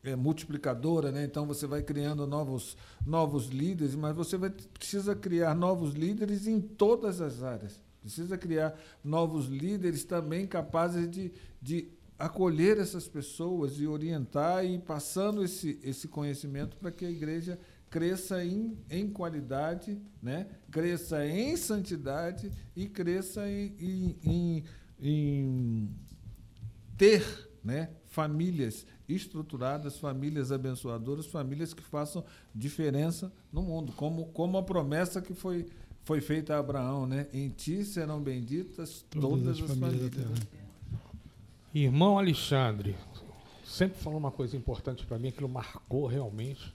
é, 0.04 0.16
multiplicadora, 0.16 1.12
né? 1.12 1.24
então 1.24 1.46
você 1.46 1.66
vai 1.66 1.82
criando 1.82 2.26
novos, 2.28 2.78
novos 3.06 3.48
líderes, 3.48 3.96
mas 3.96 4.16
você 4.16 4.38
vai, 4.38 4.50
precisa 4.50 5.16
criar 5.16 5.56
novos 5.56 5.94
líderes 5.94 6.48
em 6.48 6.62
todas 6.62 7.22
as 7.22 7.44
áreas. 7.44 7.80
Precisa 8.02 8.38
criar 8.38 8.80
novos 9.04 9.48
líderes 9.48 10.06
também 10.06 10.48
capazes 10.48 11.10
de, 11.10 11.34
de 11.62 11.90
acolher 12.20 12.78
essas 12.78 13.08
pessoas 13.08 13.80
e 13.80 13.88
orientar 13.88 14.66
e 14.66 14.78
passando 14.78 15.42
esse, 15.42 15.80
esse 15.82 16.10
conhecimento 16.10 16.76
para 16.76 16.92
que 16.92 17.06
a 17.06 17.10
igreja 17.10 17.58
cresça 17.90 18.44
em, 18.44 18.78
em 18.90 19.10
qualidade, 19.10 19.98
né? 20.22 20.48
cresça 20.70 21.26
em 21.26 21.56
santidade 21.56 22.52
e 22.76 22.88
cresça 22.90 23.50
em, 23.50 23.74
em, 23.80 24.16
em, 24.22 24.64
em 25.02 25.90
ter 26.98 27.50
né? 27.64 27.90
famílias 28.08 28.86
estruturadas, 29.08 29.98
famílias 29.98 30.52
abençoadoras, 30.52 31.26
famílias 31.26 31.74
que 31.74 31.84
façam 31.84 32.24
diferença 32.54 33.32
no 33.52 33.62
mundo, 33.64 33.94
como, 33.94 34.26
como 34.28 34.58
a 34.58 34.64
promessa 34.64 35.22
que 35.22 35.34
foi, 35.34 35.68
foi 36.04 36.20
feita 36.20 36.56
a 36.56 36.60
Abraão, 36.60 37.08
né? 37.08 37.28
Em 37.34 37.50
ti 37.50 37.84
serão 37.84 38.22
benditas 38.22 39.06
todas, 39.10 39.30
todas 39.30 39.48
as, 39.48 39.72
as 39.72 39.78
famílias. 39.78 40.14
famílias. 40.14 40.59
Irmão 41.74 42.18
Alexandre, 42.18 42.96
sempre 43.64 44.00
falou 44.00 44.18
uma 44.20 44.32
coisa 44.32 44.58
importante 44.58 45.06
para 45.06 45.20
mim, 45.20 45.30
aquilo 45.30 45.50
marcou 45.50 46.08
realmente 46.08 46.74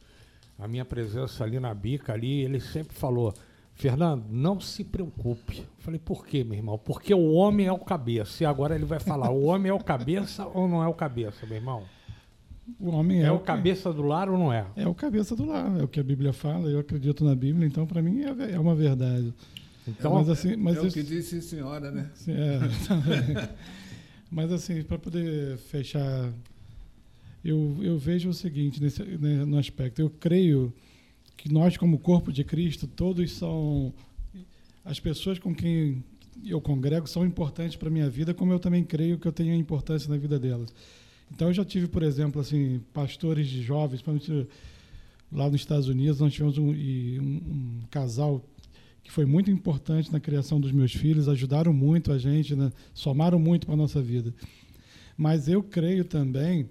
a 0.59 0.69
minha 0.69 0.85
presença 0.85 1.43
ali 1.43 1.59
na 1.59 1.75
bica 1.75 2.13
ali, 2.13 2.43
ele 2.43 2.61
sempre 2.61 2.95
falou, 2.97 3.35
Fernando, 3.75 4.25
não 4.31 4.61
se 4.61 4.85
preocupe. 4.85 5.67
falei, 5.79 5.99
por 5.99 6.25
quê, 6.25 6.45
meu 6.45 6.55
irmão? 6.55 6.79
Porque 6.79 7.13
o 7.13 7.33
homem 7.33 7.67
é 7.67 7.73
o 7.73 7.79
cabeça. 7.79 8.45
E 8.45 8.47
agora 8.47 8.75
ele 8.75 8.85
vai 8.85 9.01
falar, 9.01 9.31
o 9.31 9.45
homem 9.45 9.71
é 9.71 9.75
o 9.75 9.81
cabeça 9.81 10.47
ou 10.47 10.69
não 10.69 10.83
é 10.83 10.87
o 10.87 10.95
cabeça, 10.95 11.45
meu 11.45 11.57
irmão? 11.57 11.83
O 12.81 12.91
homem 12.91 13.23
é, 13.23 13.27
é 13.27 13.33
o, 13.33 13.41
cabeça 13.41 13.93
do 13.93 14.03
lar 14.03 14.31
ou 14.31 14.39
não 14.39 14.53
é? 14.53 14.65
É 14.77 14.87
o 14.87 14.95
cabeça 14.95 15.37
do 15.37 15.45
lar, 15.45 15.79
é 15.79 15.83
o 15.83 15.89
que 15.89 16.01
a 16.01 16.03
Bíblia 16.05 16.33
fala, 16.33 16.71
eu 16.71 16.79
acredito 16.79 17.23
na 17.25 17.35
Bíblia, 17.35 17.67
então 17.67 17.87
para 17.87 18.01
mim 18.01 18.23
é, 18.23 18.55
é, 18.55 18.59
uma 18.59 18.75
verdade. 18.75 19.35
Então, 19.87 20.15
mas, 20.15 20.31
assim, 20.31 20.57
mas 20.57 20.79
é 20.79 20.81
o 20.81 20.91
que 20.91 21.03
disse 21.03 21.37
a 21.37 21.43
senhora, 21.43 21.91
né? 21.91 22.11
É, 22.27 23.49
mas 24.35 24.51
assim, 24.51 24.83
para 24.83 24.99
poder 24.99 25.57
fechar, 25.59 26.33
eu, 27.45 27.79
eu 27.81 27.97
vejo 27.97 28.29
o 28.29 28.35
seguinte 28.35 28.83
nesse, 28.83 29.01
né, 29.05 29.45
no 29.45 29.57
aspecto, 29.57 30.01
eu 30.01 30.11
creio 30.11 30.75
que 31.37 31.53
nós 31.53 31.77
como 31.77 32.01
corpo 32.01 32.33
de 32.33 32.43
Cristo, 32.43 32.89
todos 32.89 33.31
são 33.31 33.95
as 34.85 34.99
pessoas 34.99 35.39
com 35.39 35.55
quem 35.55 36.03
eu 36.45 36.61
congrego 36.61 37.07
são 37.07 37.25
importantes 37.25 37.77
para 37.77 37.89
minha 37.89 38.11
vida, 38.11 38.35
como 38.35 38.53
eu 38.53 38.59
também 38.59 38.83
creio 38.83 39.19
que 39.19 39.29
eu 39.29 39.33
tenho 39.33 39.55
importância 39.55 40.11
na 40.11 40.17
vida 40.17 40.37
delas. 40.37 40.75
Então 41.31 41.47
eu 41.47 41.55
já 41.55 41.65
tive, 41.65 41.87
por 41.87 42.03
exemplo, 42.03 42.41
assim, 42.41 42.81
pastores 42.93 43.47
de 43.47 43.63
jovens, 43.63 44.03
lá 45.31 45.49
nos 45.49 45.61
Estados 45.61 45.87
Unidos, 45.87 46.19
nós 46.19 46.35
tivemos 46.35 46.59
um, 46.59 46.71
um, 46.71 46.73
um, 46.73 47.81
casal 47.89 48.45
que 49.05 49.13
foi 49.13 49.25
muito 49.25 49.51
importante 49.51 50.13
na 50.13 50.19
criação 50.19 50.61
dos 50.61 50.73
meus 50.73 50.93
filhos, 50.93 51.29
ajudaram 51.29 51.73
muito 51.73 52.11
a 52.11 52.19
gente, 52.19 52.57
né? 52.57 52.73
somaram 52.93 53.39
muito 53.39 53.67
para 53.67 53.75
a 53.75 53.79
nossa 53.79 54.03
vida. 54.03 54.35
Mas 55.17 55.47
eu 55.47 55.63
creio 55.63 56.05
também 56.05 56.69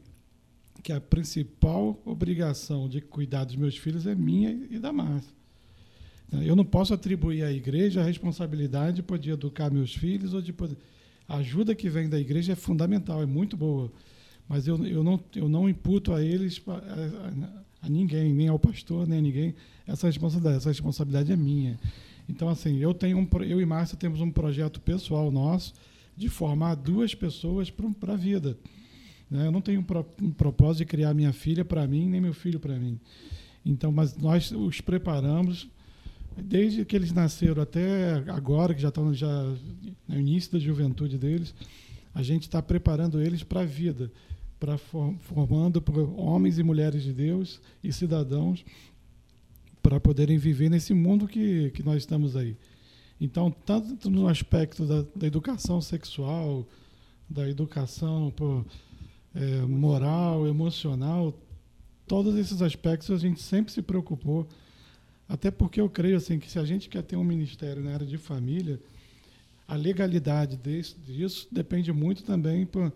que 0.81 0.91
a 0.91 0.99
principal 0.99 2.01
obrigação 2.03 2.89
de 2.89 2.99
cuidar 2.99 3.45
dos 3.45 3.55
meus 3.55 3.77
filhos 3.77 4.05
é 4.05 4.13
minha 4.13 4.49
e 4.69 4.77
da 4.77 4.91
Márcia. 4.91 5.31
Eu 6.41 6.55
não 6.55 6.65
posso 6.65 6.93
atribuir 6.93 7.43
à 7.43 7.51
igreja 7.51 8.01
a 8.01 8.03
responsabilidade 8.03 8.97
de 8.97 9.03
poder 9.03 9.31
educar 9.31 9.71
meus 9.71 9.95
filhos 9.95 10.33
ou 10.33 10.41
de 10.41 10.51
poder... 10.51 10.75
A 11.27 11.37
ajuda 11.37 11.73
que 11.73 11.89
vem 11.89 12.09
da 12.09 12.19
igreja 12.19 12.51
é 12.51 12.55
fundamental, 12.55 13.21
é 13.21 13.25
muito 13.25 13.55
boa 13.55 13.89
mas 14.47 14.67
eu, 14.67 14.85
eu, 14.85 15.03
não, 15.03 15.19
eu 15.35 15.47
não 15.47 15.69
imputo 15.69 16.13
a 16.13 16.23
eles, 16.23 16.61
a, 16.67 16.73
a, 16.73 17.87
a, 17.87 17.89
ninguém, 17.89 18.33
nem 18.33 18.47
ao 18.47 18.59
pastor, 18.59 19.07
nem 19.07 19.19
a 19.19 19.21
ninguém, 19.21 19.55
essa 19.87 20.07
responsabilidade. 20.07 20.57
Essa 20.57 20.69
responsabilidade 20.69 21.31
é 21.31 21.35
minha. 21.35 21.79
Então, 22.27 22.49
assim, 22.49 22.77
eu, 22.77 22.93
tenho 22.93 23.17
um, 23.17 23.27
eu 23.43 23.59
e 23.59 23.65
Márcia 23.65 23.97
temos 23.97 24.21
um 24.21 24.31
projeto 24.31 24.79
pessoal 24.79 25.31
nosso 25.31 25.73
de 26.15 26.29
formar 26.29 26.75
duas 26.75 27.15
pessoas 27.15 27.69
para 27.69 28.13
a 28.13 28.17
vida. 28.17 28.57
Né? 29.29 29.47
Eu 29.47 29.51
não 29.51 29.61
tenho 29.61 29.81
um, 29.81 29.83
pro, 29.83 30.05
um 30.21 30.31
propósito 30.31 30.79
de 30.79 30.85
criar 30.85 31.13
minha 31.13 31.33
filha 31.33 31.65
para 31.65 31.85
mim, 31.87 32.07
nem 32.07 32.21
meu 32.21 32.33
filho 32.33 32.59
para 32.59 32.77
mim. 32.77 32.99
Então, 33.65 33.91
mas 33.91 34.15
nós 34.15 34.51
os 34.51 34.81
preparamos 34.81 35.67
desde 36.35 36.83
que 36.85 36.95
eles 36.95 37.11
nasceram 37.11 37.61
até 37.61 38.13
agora, 38.27 38.73
que 38.73 38.81
já 38.81 38.89
estão 38.89 39.13
já 39.13 39.55
no 40.07 40.19
início 40.19 40.51
da 40.51 40.59
juventude 40.59 41.17
deles, 41.17 41.53
a 42.13 42.23
gente 42.23 42.43
está 42.43 42.61
preparando 42.61 43.21
eles 43.21 43.43
para 43.43 43.61
a 43.61 43.65
vida 43.65 44.11
para 44.63 44.77
formando 44.77 45.83
homens 46.15 46.57
e 46.57 46.63
mulheres 46.63 47.03
de 47.03 47.11
Deus 47.11 47.59
e 47.83 47.91
cidadãos 47.91 48.63
para 49.83 49.99
poderem 49.99 50.37
viver 50.37 50.69
nesse 50.69 50.93
mundo 50.93 51.27
que, 51.27 51.69
que 51.71 51.83
nós 51.83 51.97
estamos 51.97 52.35
aí. 52.37 52.55
Então, 53.19 53.51
tanto 53.51 54.09
no 54.09 54.27
aspecto 54.27 54.85
da, 54.85 55.05
da 55.15 55.27
educação 55.27 55.81
sexual, 55.81 56.65
da 57.29 57.47
educação 57.47 58.31
por, 58.31 58.65
é, 59.35 59.61
moral, 59.61 60.47
emocional, 60.47 61.37
todos 62.07 62.35
esses 62.35 62.61
aspectos 62.61 63.11
a 63.11 63.17
gente 63.17 63.41
sempre 63.41 63.73
se 63.73 63.81
preocupou, 63.81 64.47
até 65.27 65.51
porque 65.51 65.81
eu 65.81 65.89
creio 65.89 66.17
assim 66.17 66.39
que 66.39 66.49
se 66.49 66.57
a 66.57 66.65
gente 66.65 66.89
quer 66.89 67.03
ter 67.03 67.17
um 67.17 67.23
ministério 67.23 67.83
na 67.83 67.93
área 67.93 68.07
de 68.07 68.17
família, 68.17 68.79
a 69.67 69.75
legalidade 69.75 70.55
desse, 70.57 70.95
disso 70.95 71.47
depende 71.51 71.91
muito 71.91 72.23
também 72.23 72.65
por, 72.65 72.91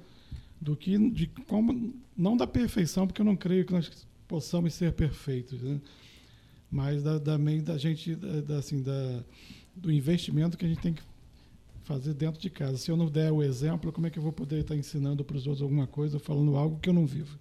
do 0.59 0.75
que 0.75 0.97
de 1.09 1.27
como 1.47 1.93
não 2.15 2.37
da 2.37 2.47
perfeição, 2.47 3.07
porque 3.07 3.21
eu 3.21 3.25
não 3.25 3.35
creio 3.35 3.65
que 3.65 3.73
nós 3.73 4.07
possamos 4.27 4.73
ser 4.73 4.93
perfeitos, 4.93 5.61
né? 5.61 5.79
Mas 6.69 7.03
da, 7.03 7.17
da, 7.17 7.37
da 7.37 7.77
gente 7.77 8.15
da, 8.15 8.57
assim 8.57 8.81
da, 8.81 9.23
do 9.75 9.91
investimento 9.91 10.57
que 10.57 10.65
a 10.65 10.67
gente 10.67 10.81
tem 10.81 10.93
que 10.93 11.01
fazer 11.83 12.13
dentro 12.13 12.41
de 12.41 12.49
casa. 12.49 12.77
Se 12.77 12.91
eu 12.91 12.97
não 12.97 13.09
der 13.09 13.31
o 13.31 13.41
exemplo, 13.41 13.91
como 13.93 14.07
é 14.07 14.09
que 14.09 14.19
eu 14.19 14.23
vou 14.23 14.33
poder 14.33 14.59
estar 14.59 14.75
ensinando 14.75 15.23
para 15.23 15.37
os 15.37 15.47
outros 15.47 15.61
alguma 15.61 15.87
coisa, 15.87 16.19
falando 16.19 16.57
algo 16.57 16.79
que 16.79 16.89
eu 16.89 16.93
não 16.93 17.05
vivo? 17.05 17.39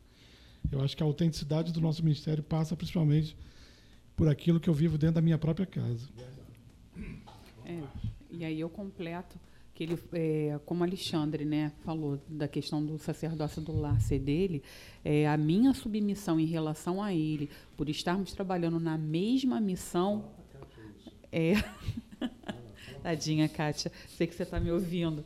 Eu 0.70 0.80
acho 0.80 0.96
que 0.96 1.02
a 1.02 1.06
autenticidade 1.06 1.72
do 1.72 1.80
nosso 1.80 2.02
ministério 2.02 2.42
passa 2.42 2.76
principalmente 2.76 3.36
por 4.16 4.28
aquilo 4.28 4.60
que 4.60 4.68
eu 4.68 4.74
vivo 4.74 4.96
dentro 4.96 5.16
da 5.16 5.20
minha 5.20 5.38
própria 5.38 5.66
casa. 5.66 6.08
É, 7.64 7.82
e 8.30 8.44
aí 8.44 8.60
eu 8.60 8.68
completo 8.68 9.38
que 9.76 9.84
ele, 9.84 9.98
é, 10.14 10.58
como 10.64 10.82
Alexandre 10.82 11.44
né, 11.44 11.70
falou 11.84 12.18
da 12.26 12.48
questão 12.48 12.82
do 12.84 12.98
sacerdócio 12.98 13.60
do 13.60 13.78
lar 13.78 14.00
ser 14.00 14.18
dele, 14.18 14.62
é, 15.04 15.28
a 15.28 15.36
minha 15.36 15.74
submissão 15.74 16.40
em 16.40 16.46
relação 16.46 17.02
a 17.02 17.12
ele, 17.12 17.50
por 17.76 17.90
estarmos 17.90 18.32
trabalhando 18.32 18.80
na 18.80 18.96
mesma 18.96 19.60
missão, 19.60 20.30
é... 21.30 21.52
Tadinha, 23.02 23.48
Kátia, 23.50 23.92
sei 24.08 24.26
que 24.26 24.34
você 24.34 24.44
está 24.44 24.58
me 24.58 24.70
ouvindo. 24.72 25.22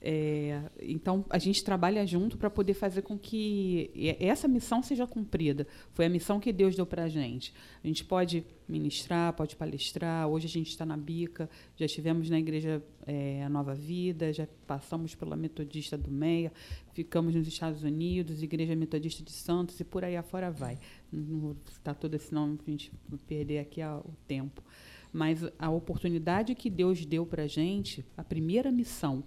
É, 0.00 0.62
então, 0.80 1.24
a 1.28 1.38
gente 1.38 1.64
trabalha 1.64 2.06
junto 2.06 2.38
para 2.38 2.48
poder 2.48 2.74
fazer 2.74 3.02
com 3.02 3.18
que 3.18 3.90
essa 4.20 4.46
missão 4.46 4.82
seja 4.82 5.06
cumprida. 5.06 5.66
Foi 5.92 6.06
a 6.06 6.08
missão 6.08 6.38
que 6.38 6.52
Deus 6.52 6.76
deu 6.76 6.86
para 6.86 7.04
a 7.04 7.08
gente. 7.08 7.52
A 7.82 7.86
gente 7.86 8.04
pode 8.04 8.44
ministrar, 8.68 9.32
pode 9.32 9.56
palestrar. 9.56 10.28
Hoje 10.28 10.46
a 10.46 10.50
gente 10.50 10.68
está 10.68 10.86
na 10.86 10.96
Bica, 10.96 11.50
já 11.76 11.86
estivemos 11.86 12.30
na 12.30 12.38
Igreja 12.38 12.82
é, 13.06 13.48
Nova 13.48 13.74
Vida, 13.74 14.32
já 14.32 14.46
passamos 14.66 15.14
pela 15.14 15.36
Metodista 15.36 15.96
do 15.96 16.10
Meia, 16.10 16.52
ficamos 16.92 17.34
nos 17.34 17.48
Estados 17.48 17.82
Unidos, 17.82 18.42
Igreja 18.42 18.76
Metodista 18.76 19.22
de 19.22 19.32
Santos 19.32 19.80
e 19.80 19.84
por 19.84 20.04
aí 20.04 20.16
afora 20.16 20.50
vai. 20.50 20.78
Não 21.10 21.40
vou 21.40 21.56
citar 21.72 21.94
tudo, 21.96 22.18
senão 22.18 22.58
a 22.66 22.70
gente 22.70 22.92
perder 23.26 23.58
aqui 23.58 23.82
o 23.82 24.14
tempo. 24.28 24.62
Mas 25.10 25.42
a 25.58 25.70
oportunidade 25.70 26.54
que 26.54 26.68
Deus 26.68 27.04
deu 27.06 27.24
para 27.24 27.44
a 27.44 27.46
gente, 27.46 28.04
a 28.16 28.22
primeira 28.22 28.70
missão, 28.70 29.24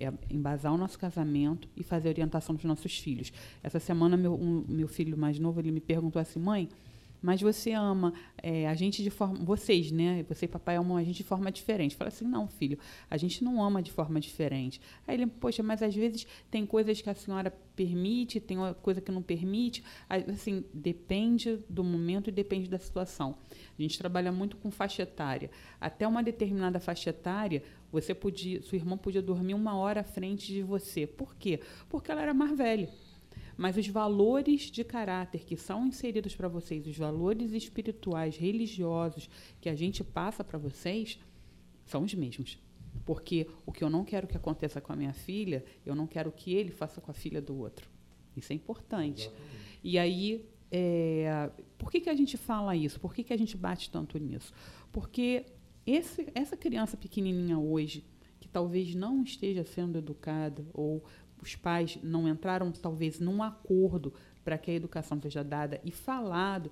é 0.00 0.12
embasar 0.30 0.72
o 0.72 0.78
nosso 0.78 0.98
casamento 0.98 1.68
e 1.76 1.82
fazer 1.82 2.08
orientação 2.08 2.54
dos 2.54 2.64
nossos 2.64 2.98
filhos. 2.98 3.32
Essa 3.62 3.78
semana, 3.78 4.16
meu, 4.16 4.34
um, 4.34 4.64
meu 4.68 4.88
filho 4.88 5.16
mais 5.16 5.38
novo 5.38 5.60
ele 5.60 5.70
me 5.70 5.80
perguntou 5.80 6.20
assim, 6.20 6.38
mãe, 6.38 6.68
mas 7.20 7.40
você 7.40 7.72
ama 7.72 8.12
é, 8.42 8.68
a 8.68 8.74
gente 8.74 9.02
de 9.02 9.10
forma. 9.10 9.34
Vocês, 9.44 9.90
né? 9.90 10.24
Você 10.28 10.44
e 10.44 10.48
papai 10.48 10.76
amam 10.76 10.96
a 10.96 11.02
gente 11.02 11.16
de 11.16 11.24
forma 11.24 11.50
diferente. 11.50 11.96
Fala 11.96 12.08
assim: 12.08 12.26
não, 12.26 12.48
filho, 12.48 12.78
a 13.10 13.16
gente 13.16 13.42
não 13.42 13.62
ama 13.62 13.82
de 13.82 13.90
forma 13.90 14.20
diferente. 14.20 14.80
Aí 15.06 15.16
ele, 15.16 15.26
poxa, 15.26 15.62
mas 15.62 15.82
às 15.82 15.94
vezes 15.94 16.26
tem 16.50 16.64
coisas 16.64 17.00
que 17.00 17.10
a 17.10 17.14
senhora 17.14 17.50
permite, 17.74 18.40
tem 18.40 18.58
coisa 18.82 19.00
que 19.00 19.12
não 19.12 19.22
permite. 19.22 19.84
Assim, 20.08 20.64
depende 20.72 21.58
do 21.68 21.84
momento 21.84 22.28
e 22.28 22.32
depende 22.32 22.68
da 22.68 22.78
situação. 22.78 23.36
A 23.78 23.82
gente 23.82 23.98
trabalha 23.98 24.32
muito 24.32 24.56
com 24.56 24.70
faixa 24.70 25.02
etária. 25.02 25.50
Até 25.80 26.06
uma 26.06 26.22
determinada 26.22 26.80
faixa 26.80 27.10
etária, 27.10 27.62
você 27.90 28.14
podia, 28.14 28.60
sua 28.62 28.76
irmã 28.76 28.96
podia 28.96 29.22
dormir 29.22 29.54
uma 29.54 29.76
hora 29.76 30.00
à 30.00 30.04
frente 30.04 30.46
de 30.46 30.62
você. 30.62 31.06
Por 31.06 31.36
quê? 31.36 31.60
Porque 31.88 32.10
ela 32.10 32.22
era 32.22 32.34
mais 32.34 32.56
velha. 32.56 32.88
Mas 33.58 33.76
os 33.76 33.88
valores 33.88 34.70
de 34.70 34.84
caráter 34.84 35.44
que 35.44 35.56
são 35.56 35.84
inseridos 35.84 36.36
para 36.36 36.46
vocês, 36.46 36.86
os 36.86 36.96
valores 36.96 37.52
espirituais, 37.52 38.36
religiosos 38.36 39.28
que 39.60 39.68
a 39.68 39.74
gente 39.74 40.04
passa 40.04 40.44
para 40.44 40.56
vocês, 40.56 41.18
são 41.84 42.04
os 42.04 42.14
mesmos. 42.14 42.56
Porque 43.04 43.48
o 43.66 43.72
que 43.72 43.82
eu 43.82 43.90
não 43.90 44.04
quero 44.04 44.28
que 44.28 44.36
aconteça 44.36 44.80
com 44.80 44.92
a 44.92 44.96
minha 44.96 45.12
filha, 45.12 45.64
eu 45.84 45.96
não 45.96 46.06
quero 46.06 46.30
que 46.30 46.54
ele 46.54 46.70
faça 46.70 47.00
com 47.00 47.10
a 47.10 47.14
filha 47.14 47.42
do 47.42 47.58
outro. 47.58 47.90
Isso 48.36 48.52
é 48.52 48.54
importante. 48.54 49.28
E 49.82 49.98
aí, 49.98 50.48
é, 50.70 51.50
por 51.76 51.90
que, 51.90 52.00
que 52.00 52.10
a 52.10 52.14
gente 52.14 52.36
fala 52.36 52.76
isso? 52.76 53.00
Por 53.00 53.12
que, 53.12 53.24
que 53.24 53.32
a 53.32 53.36
gente 53.36 53.56
bate 53.56 53.90
tanto 53.90 54.18
nisso? 54.18 54.52
Porque 54.92 55.46
esse, 55.84 56.28
essa 56.32 56.56
criança 56.56 56.96
pequenininha 56.96 57.58
hoje, 57.58 58.04
que 58.38 58.48
talvez 58.48 58.94
não 58.94 59.24
esteja 59.24 59.64
sendo 59.64 59.98
educada 59.98 60.64
ou 60.72 61.02
os 61.42 61.54
pais 61.56 61.98
não 62.02 62.28
entraram, 62.28 62.70
talvez, 62.72 63.18
num 63.18 63.42
acordo 63.42 64.12
para 64.44 64.58
que 64.58 64.70
a 64.70 64.74
educação 64.74 65.20
seja 65.20 65.44
dada 65.44 65.80
e 65.84 65.90
falado 65.90 66.70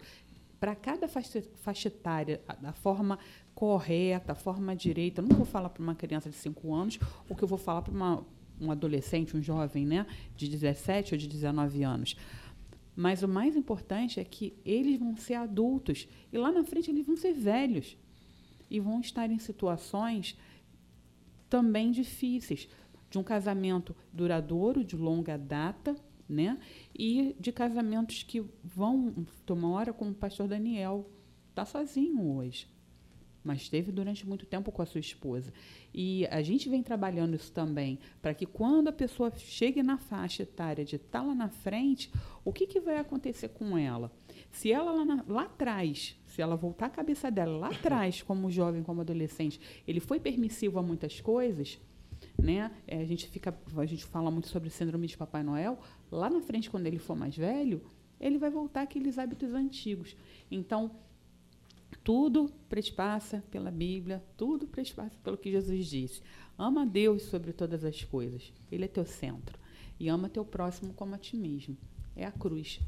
para 0.58 0.74
cada 0.74 1.06
faixa, 1.06 1.42
faixa 1.56 1.88
etária, 1.88 2.40
da 2.60 2.72
forma 2.72 3.18
correta, 3.54 4.32
a 4.32 4.34
forma 4.34 4.74
direita. 4.74 5.20
Eu 5.20 5.28
não 5.28 5.36
vou 5.36 5.46
falar 5.46 5.68
para 5.68 5.82
uma 5.82 5.94
criança 5.94 6.30
de 6.30 6.36
5 6.36 6.74
anos 6.74 6.98
o 7.28 7.34
que 7.34 7.44
eu 7.44 7.48
vou 7.48 7.58
falar 7.58 7.82
para 7.82 7.92
um 8.60 8.70
adolescente, 8.70 9.36
um 9.36 9.42
jovem, 9.42 9.84
né, 9.84 10.06
de 10.34 10.48
17 10.48 11.14
ou 11.14 11.18
de 11.18 11.28
19 11.28 11.82
anos. 11.82 12.16
Mas 12.94 13.22
o 13.22 13.28
mais 13.28 13.54
importante 13.54 14.18
é 14.18 14.24
que 14.24 14.54
eles 14.64 14.98
vão 14.98 15.14
ser 15.16 15.34
adultos 15.34 16.08
e 16.32 16.38
lá 16.38 16.50
na 16.50 16.64
frente 16.64 16.90
eles 16.90 17.04
vão 17.06 17.16
ser 17.16 17.34
velhos 17.34 17.96
e 18.70 18.80
vão 18.80 19.00
estar 19.00 19.30
em 19.30 19.38
situações 19.38 20.36
também 21.48 21.92
difíceis 21.92 22.68
de 23.16 23.20
um 23.20 23.24
casamento 23.24 23.96
duradouro, 24.12 24.84
de 24.84 24.94
longa 24.94 25.38
data, 25.38 25.96
né? 26.28 26.58
E 26.94 27.34
de 27.40 27.50
casamentos 27.50 28.22
que 28.22 28.44
vão 28.62 29.26
tomar 29.46 29.70
hora, 29.70 29.92
como 29.92 30.10
o 30.10 30.14
pastor 30.14 30.46
Daniel 30.46 31.08
está 31.48 31.64
sozinho 31.64 32.36
hoje, 32.36 32.68
mas 33.42 33.62
esteve 33.62 33.90
durante 33.90 34.28
muito 34.28 34.44
tempo 34.44 34.70
com 34.70 34.82
a 34.82 34.86
sua 34.86 35.00
esposa. 35.00 35.50
E 35.94 36.26
a 36.26 36.42
gente 36.42 36.68
vem 36.68 36.82
trabalhando 36.82 37.36
isso 37.36 37.50
também, 37.52 37.98
para 38.20 38.34
que 38.34 38.44
quando 38.44 38.88
a 38.88 38.92
pessoa 38.92 39.32
chegue 39.34 39.82
na 39.82 39.96
faixa 39.96 40.42
etária 40.42 40.84
de 40.84 40.96
estar 40.96 41.20
tá 41.20 41.26
lá 41.26 41.34
na 41.34 41.48
frente, 41.48 42.12
o 42.44 42.52
que, 42.52 42.66
que 42.66 42.80
vai 42.80 42.98
acontecer 42.98 43.48
com 43.48 43.78
ela? 43.78 44.12
Se 44.50 44.70
ela 44.70 44.92
lá, 44.92 45.04
na, 45.06 45.24
lá 45.26 45.42
atrás, 45.44 46.20
se 46.26 46.42
ela 46.42 46.54
voltar 46.54 46.86
a 46.86 46.90
cabeça 46.90 47.30
dela 47.30 47.56
lá 47.56 47.68
atrás, 47.68 48.20
como 48.20 48.50
jovem, 48.50 48.82
como 48.82 49.00
adolescente, 49.00 49.58
ele 49.88 50.00
foi 50.00 50.20
permissivo 50.20 50.78
a 50.78 50.82
muitas 50.82 51.18
coisas, 51.20 51.80
né? 52.38 52.70
É, 52.86 53.00
a 53.00 53.04
gente 53.04 53.28
fica, 53.28 53.56
a 53.76 53.86
gente 53.86 54.04
fala 54.04 54.30
muito 54.30 54.48
sobre 54.48 54.70
síndrome 54.70 55.06
de 55.06 55.16
Papai 55.16 55.42
Noel. 55.42 55.78
Lá 56.10 56.30
na 56.30 56.40
frente, 56.40 56.70
quando 56.70 56.86
ele 56.86 56.98
for 56.98 57.16
mais 57.16 57.36
velho, 57.36 57.82
ele 58.20 58.38
vai 58.38 58.50
voltar 58.50 58.82
àqueles 58.82 59.18
hábitos 59.18 59.52
antigos. 59.52 60.16
Então, 60.50 60.90
tudo 62.04 62.50
passa 62.94 63.42
pela 63.50 63.70
Bíblia, 63.70 64.22
tudo 64.36 64.66
passa 64.66 65.16
pelo 65.22 65.36
que 65.36 65.50
Jesus 65.50 65.86
disse. 65.86 66.22
Ama 66.58 66.86
Deus 66.86 67.22
sobre 67.22 67.52
todas 67.52 67.84
as 67.84 68.02
coisas. 68.04 68.52
Ele 68.70 68.84
é 68.84 68.88
teu 68.88 69.04
centro. 69.04 69.58
E 69.98 70.08
ama 70.08 70.28
teu 70.28 70.44
próximo 70.44 70.92
como 70.94 71.14
a 71.14 71.18
ti 71.18 71.36
mesmo. 71.36 71.76
É 72.14 72.24
a 72.24 72.32
cruz. 72.32 72.80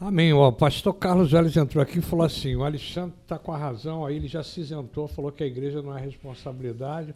Amém. 0.00 0.32
O 0.32 0.52
pastor 0.52 0.94
Carlos 0.94 1.30
Vélez 1.30 1.56
entrou 1.56 1.82
aqui 1.82 1.98
e 1.98 2.02
falou 2.02 2.24
assim: 2.24 2.54
o 2.54 2.64
Alexandre 2.64 3.16
está 3.22 3.38
com 3.38 3.52
a 3.52 3.56
razão, 3.56 4.04
aí 4.04 4.16
ele 4.16 4.28
já 4.28 4.42
se 4.42 4.60
isentou, 4.60 5.06
falou 5.08 5.32
que 5.32 5.42
a 5.42 5.46
igreja 5.46 5.82
não 5.82 5.96
é 5.96 6.00
responsabilidade 6.00 7.14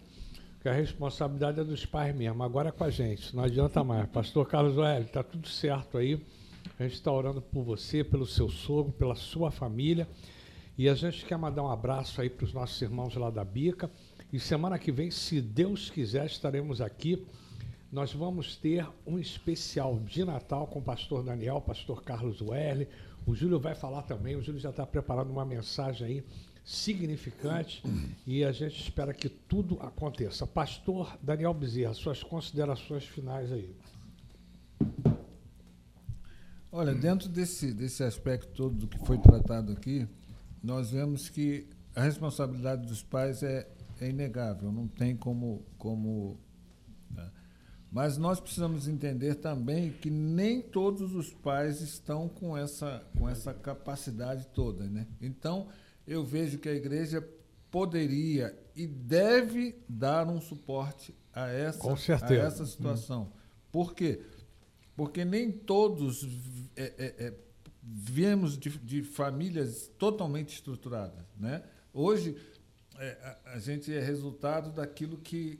que 0.60 0.68
a 0.68 0.72
responsabilidade 0.72 1.58
é 1.58 1.64
dos 1.64 1.86
pais 1.86 2.14
mesmo, 2.14 2.42
agora 2.42 2.68
é 2.68 2.72
com 2.72 2.84
a 2.84 2.90
gente, 2.90 3.34
não 3.34 3.44
adianta 3.44 3.82
mais. 3.82 4.06
Pastor 4.10 4.46
Carlos 4.46 4.76
Oélio, 4.76 5.06
está 5.06 5.22
tudo 5.22 5.48
certo 5.48 5.96
aí. 5.96 6.20
A 6.78 6.82
gente 6.82 6.94
está 6.94 7.10
orando 7.10 7.40
por 7.40 7.62
você, 7.62 8.04
pelo 8.04 8.26
seu 8.26 8.50
sogro, 8.50 8.92
pela 8.92 9.14
sua 9.14 9.50
família. 9.50 10.06
E 10.76 10.88
a 10.88 10.94
gente 10.94 11.24
quer 11.24 11.38
mandar 11.38 11.62
um 11.62 11.70
abraço 11.70 12.20
aí 12.20 12.28
para 12.28 12.44
os 12.44 12.52
nossos 12.52 12.80
irmãos 12.82 13.14
lá 13.14 13.30
da 13.30 13.42
Bica. 13.42 13.90
E 14.30 14.38
semana 14.38 14.78
que 14.78 14.92
vem, 14.92 15.10
se 15.10 15.40
Deus 15.40 15.88
quiser, 15.88 16.26
estaremos 16.26 16.80
aqui. 16.82 17.26
Nós 17.90 18.12
vamos 18.12 18.56
ter 18.56 18.86
um 19.06 19.18
especial 19.18 19.98
de 19.98 20.24
Natal 20.24 20.66
com 20.66 20.78
o 20.78 20.82
pastor 20.82 21.24
Daniel, 21.24 21.60
pastor 21.60 22.02
Carlos 22.02 22.40
Werle. 22.40 22.86
O 23.30 23.34
Júlio 23.36 23.60
vai 23.60 23.76
falar 23.76 24.02
também. 24.02 24.34
O 24.34 24.42
Júlio 24.42 24.60
já 24.60 24.70
está 24.70 24.84
preparando 24.84 25.30
uma 25.30 25.44
mensagem 25.44 26.04
aí 26.04 26.24
significante 26.64 27.80
e 28.26 28.44
a 28.44 28.50
gente 28.50 28.82
espera 28.82 29.14
que 29.14 29.28
tudo 29.28 29.78
aconteça. 29.80 30.48
Pastor 30.48 31.16
Daniel 31.22 31.54
Bezerra, 31.54 31.94
suas 31.94 32.24
considerações 32.24 33.04
finais 33.04 33.52
aí. 33.52 33.72
Olha, 36.72 36.92
dentro 36.92 37.28
desse, 37.28 37.72
desse 37.72 38.02
aspecto 38.02 38.48
todo 38.52 38.74
do 38.74 38.88
que 38.88 38.98
foi 39.06 39.16
tratado 39.18 39.70
aqui, 39.70 40.08
nós 40.60 40.90
vemos 40.90 41.28
que 41.28 41.68
a 41.94 42.02
responsabilidade 42.02 42.84
dos 42.84 43.04
pais 43.04 43.44
é, 43.44 43.68
é 44.00 44.08
inegável, 44.08 44.72
não 44.72 44.88
tem 44.88 45.16
como. 45.16 45.64
como 45.78 46.36
né? 47.12 47.30
Mas 47.90 48.16
nós 48.16 48.38
precisamos 48.38 48.86
entender 48.86 49.36
também 49.36 49.90
que 49.90 50.10
nem 50.10 50.62
todos 50.62 51.14
os 51.14 51.32
pais 51.32 51.80
estão 51.80 52.28
com 52.28 52.56
essa, 52.56 53.04
com 53.18 53.28
essa 53.28 53.52
capacidade 53.52 54.46
toda. 54.54 54.84
Né? 54.84 55.06
Então, 55.20 55.66
eu 56.06 56.24
vejo 56.24 56.58
que 56.58 56.68
a 56.68 56.74
igreja 56.74 57.26
poderia 57.70 58.56
e 58.76 58.86
deve 58.86 59.76
dar 59.88 60.28
um 60.28 60.40
suporte 60.40 61.14
a 61.32 61.48
essa, 61.48 61.88
a 61.90 62.34
essa 62.34 62.66
situação. 62.66 63.22
Hum. 63.22 63.40
Por 63.72 63.94
quê? 63.94 64.20
Porque 64.96 65.24
nem 65.24 65.50
todos 65.50 66.26
é, 66.76 66.82
é, 66.98 67.26
é, 67.26 67.34
viemos 67.82 68.58
de, 68.58 68.70
de, 68.78 69.02
famílias 69.02 69.90
totalmente 69.98 70.54
estruturadas. 70.54 71.24
Né? 71.38 71.62
Hoje, 71.92 72.36
é, 72.98 73.38
a, 73.46 73.52
a, 73.54 73.58
gente 73.58 73.92
é 73.92 74.00
resultado 74.00 74.70
daquilo 74.72 75.16
que. 75.16 75.58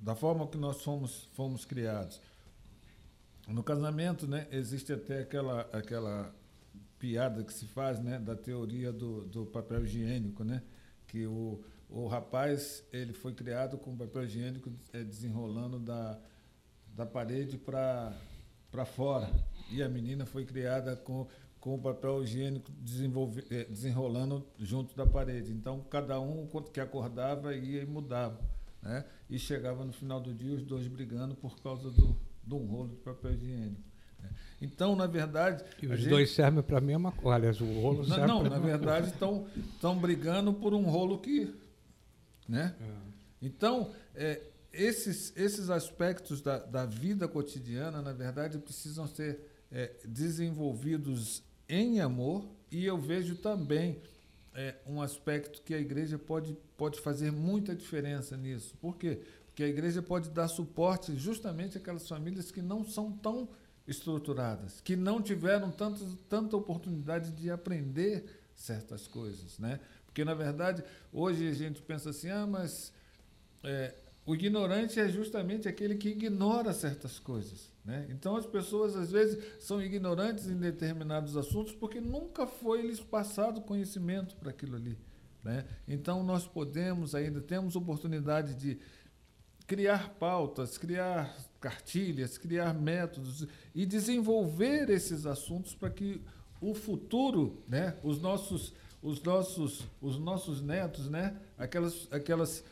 Da 0.00 0.14
forma 0.14 0.46
que 0.46 0.56
nós 0.56 0.82
fomos, 0.82 1.28
fomos 1.34 1.64
criados. 1.64 2.20
No 3.48 3.62
casamento, 3.62 4.26
né, 4.26 4.46
existe 4.50 4.92
até 4.92 5.20
aquela, 5.20 5.62
aquela 5.72 6.34
piada 6.98 7.44
que 7.44 7.52
se 7.52 7.66
faz, 7.66 8.00
né, 8.00 8.18
da 8.18 8.34
teoria 8.34 8.92
do, 8.92 9.24
do 9.26 9.46
papel 9.46 9.84
higiênico, 9.84 10.42
né, 10.42 10.62
que 11.06 11.26
o, 11.26 11.62
o 11.88 12.06
rapaz 12.06 12.84
ele 12.92 13.12
foi 13.12 13.32
criado 13.32 13.78
com 13.78 13.96
papel 13.96 14.24
higiênico 14.24 14.72
é, 14.92 15.04
desenrolando 15.04 15.78
da, 15.78 16.18
da 16.94 17.06
parede 17.06 17.56
para 17.56 18.12
fora 18.84 19.30
e 19.70 19.82
a 19.82 19.88
menina 19.88 20.26
foi 20.26 20.44
criada 20.44 20.96
com 20.96 21.26
com 21.66 21.74
o 21.74 21.78
papel 21.80 22.22
higiênico 22.22 22.70
é, 23.50 23.64
desenrolando 23.64 24.46
junto 24.56 24.96
da 24.96 25.04
parede. 25.04 25.50
Então 25.50 25.80
cada 25.90 26.20
um 26.20 26.46
que 26.72 26.78
acordava 26.78 27.56
ia 27.56 27.82
e 27.82 27.86
mudava, 27.86 28.38
né? 28.86 29.04
E 29.28 29.38
chegava 29.38 29.84
no 29.84 29.92
final 29.92 30.20
do 30.20 30.32
dia 30.32 30.54
os 30.54 30.62
dois 30.62 30.86
brigando 30.86 31.34
por 31.34 31.60
causa 31.60 31.90
do 31.90 32.16
de 32.46 32.54
um 32.54 32.64
rolo 32.64 32.90
de 32.90 32.96
papel 32.96 33.32
higiênico. 33.34 33.82
Então, 34.60 34.96
na 34.96 35.06
verdade. 35.06 35.64
E 35.82 35.86
os 35.86 35.98
gente... 35.98 36.08
dois 36.08 36.30
servem 36.30 36.62
para 36.62 36.78
a 36.78 36.80
mesma 36.80 37.12
coisa. 37.12 37.36
Aliás, 37.36 37.60
o 37.60 37.66
rolo 37.80 37.98
não, 37.98 38.04
serve 38.04 38.26
Não, 38.26 38.42
na 38.42 38.58
verdade, 38.58 39.08
estão 39.08 39.98
brigando 39.98 40.54
por 40.54 40.72
um 40.72 40.84
rolo 40.84 41.18
que. 41.18 41.52
Né? 42.48 42.74
É. 42.80 42.84
Então, 43.42 43.90
é, 44.14 44.40
esses, 44.72 45.32
esses 45.36 45.68
aspectos 45.68 46.40
da, 46.40 46.58
da 46.58 46.86
vida 46.86 47.28
cotidiana, 47.28 48.00
na 48.00 48.12
verdade, 48.12 48.58
precisam 48.58 49.06
ser 49.06 49.40
é, 49.70 49.92
desenvolvidos 50.04 51.42
em 51.68 52.00
amor, 52.00 52.48
e 52.70 52.84
eu 52.84 52.98
vejo 52.98 53.36
também 53.36 54.00
é, 54.56 54.74
um 54.86 55.02
aspecto 55.02 55.62
que 55.62 55.74
a 55.74 55.78
igreja 55.78 56.18
pode, 56.18 56.56
pode 56.78 56.98
fazer 56.98 57.30
muita 57.30 57.76
diferença 57.76 58.36
nisso. 58.38 58.74
Por 58.80 58.96
quê? 58.96 59.20
Porque 59.46 59.62
a 59.62 59.68
igreja 59.68 60.00
pode 60.00 60.30
dar 60.30 60.48
suporte 60.48 61.14
justamente 61.16 61.76
àquelas 61.76 62.08
famílias 62.08 62.50
que 62.50 62.62
não 62.62 62.82
são 62.82 63.12
tão 63.12 63.48
estruturadas, 63.86 64.80
que 64.80 64.96
não 64.96 65.20
tiveram 65.20 65.70
tanto, 65.70 66.16
tanta 66.28 66.56
oportunidade 66.56 67.32
de 67.32 67.50
aprender 67.50 68.24
certas 68.54 69.06
coisas, 69.06 69.58
né? 69.58 69.78
Porque 70.06 70.24
na 70.24 70.34
verdade 70.34 70.82
hoje 71.12 71.46
a 71.46 71.52
gente 71.52 71.82
pensa 71.82 72.10
assim, 72.10 72.30
ah, 72.30 72.46
mas 72.46 72.92
é, 73.62 73.94
o 74.26 74.34
ignorante 74.34 74.98
é 74.98 75.08
justamente 75.08 75.68
aquele 75.68 75.94
que 75.94 76.08
ignora 76.08 76.72
certas 76.72 77.18
coisas. 77.18 77.70
Né? 77.84 78.08
Então, 78.10 78.36
as 78.36 78.44
pessoas, 78.44 78.96
às 78.96 79.12
vezes, 79.12 79.42
são 79.60 79.80
ignorantes 79.80 80.48
em 80.48 80.56
determinados 80.56 81.36
assuntos 81.36 81.72
porque 81.72 82.00
nunca 82.00 82.44
foi 82.44 82.82
lhes 82.82 82.98
passado 82.98 83.60
conhecimento 83.60 84.34
para 84.36 84.50
aquilo 84.50 84.74
ali. 84.74 84.98
Né? 85.44 85.64
Então, 85.86 86.24
nós 86.24 86.44
podemos 86.44 87.14
ainda, 87.14 87.40
temos 87.40 87.76
oportunidade 87.76 88.54
de 88.54 88.80
criar 89.64 90.10
pautas, 90.14 90.76
criar 90.76 91.36
cartilhas, 91.60 92.36
criar 92.36 92.74
métodos 92.74 93.46
e 93.72 93.86
desenvolver 93.86 94.90
esses 94.90 95.24
assuntos 95.24 95.72
para 95.72 95.90
que 95.90 96.20
o 96.60 96.74
futuro, 96.74 97.62
né, 97.68 97.96
os 98.02 98.20
nossos, 98.20 98.72
os 99.02 99.22
nossos, 99.22 99.84
os 100.00 100.18
nossos 100.18 100.60
netos, 100.60 101.08
né, 101.08 101.36
aquelas, 101.58 102.08
aquelas 102.10 102.64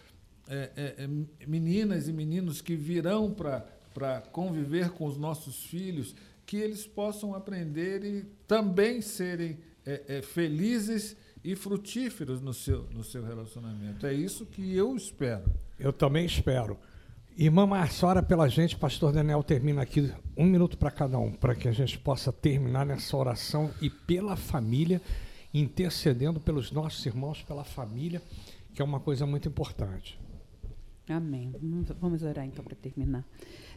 é, 0.48 0.70
é, 0.76 1.04
é 1.04 1.46
meninas 1.46 2.08
e 2.08 2.12
meninos 2.12 2.60
que 2.60 2.76
virão 2.76 3.30
para 3.32 4.20
conviver 4.32 4.90
com 4.90 5.06
os 5.06 5.16
nossos 5.16 5.64
filhos, 5.64 6.14
que 6.46 6.56
eles 6.56 6.86
possam 6.86 7.34
aprender 7.34 8.04
e 8.04 8.22
também 8.46 9.00
serem 9.00 9.58
é, 9.86 10.02
é, 10.08 10.22
felizes 10.22 11.16
e 11.42 11.54
frutíferos 11.54 12.40
no 12.40 12.54
seu, 12.54 12.84
no 12.92 13.04
seu 13.04 13.22
relacionamento. 13.22 14.06
É 14.06 14.12
isso 14.12 14.46
que 14.46 14.74
eu 14.74 14.96
espero. 14.96 15.44
Eu 15.78 15.92
também 15.92 16.24
espero. 16.24 16.78
Irmã 17.36 17.66
Márcia, 17.66 18.08
ora 18.08 18.22
pela 18.22 18.48
gente, 18.48 18.76
pastor 18.76 19.12
Daniel 19.12 19.42
termina 19.42 19.82
aqui 19.82 20.12
um 20.36 20.46
minuto 20.46 20.78
para 20.78 20.90
cada 20.90 21.18
um, 21.18 21.32
para 21.32 21.54
que 21.54 21.66
a 21.66 21.72
gente 21.72 21.98
possa 21.98 22.32
terminar 22.32 22.86
nessa 22.86 23.16
oração 23.16 23.70
e 23.82 23.90
pela 23.90 24.36
família, 24.36 25.02
intercedendo 25.52 26.38
pelos 26.38 26.70
nossos 26.70 27.04
irmãos, 27.04 27.42
pela 27.42 27.64
família, 27.64 28.22
que 28.72 28.80
é 28.80 28.84
uma 28.84 29.00
coisa 29.00 29.26
muito 29.26 29.48
importante. 29.48 30.18
Amém. 31.09 31.52
Vamos 32.01 32.22
orar 32.22 32.47
então 32.47 32.64
para 32.64 32.74
terminar. 32.74 33.26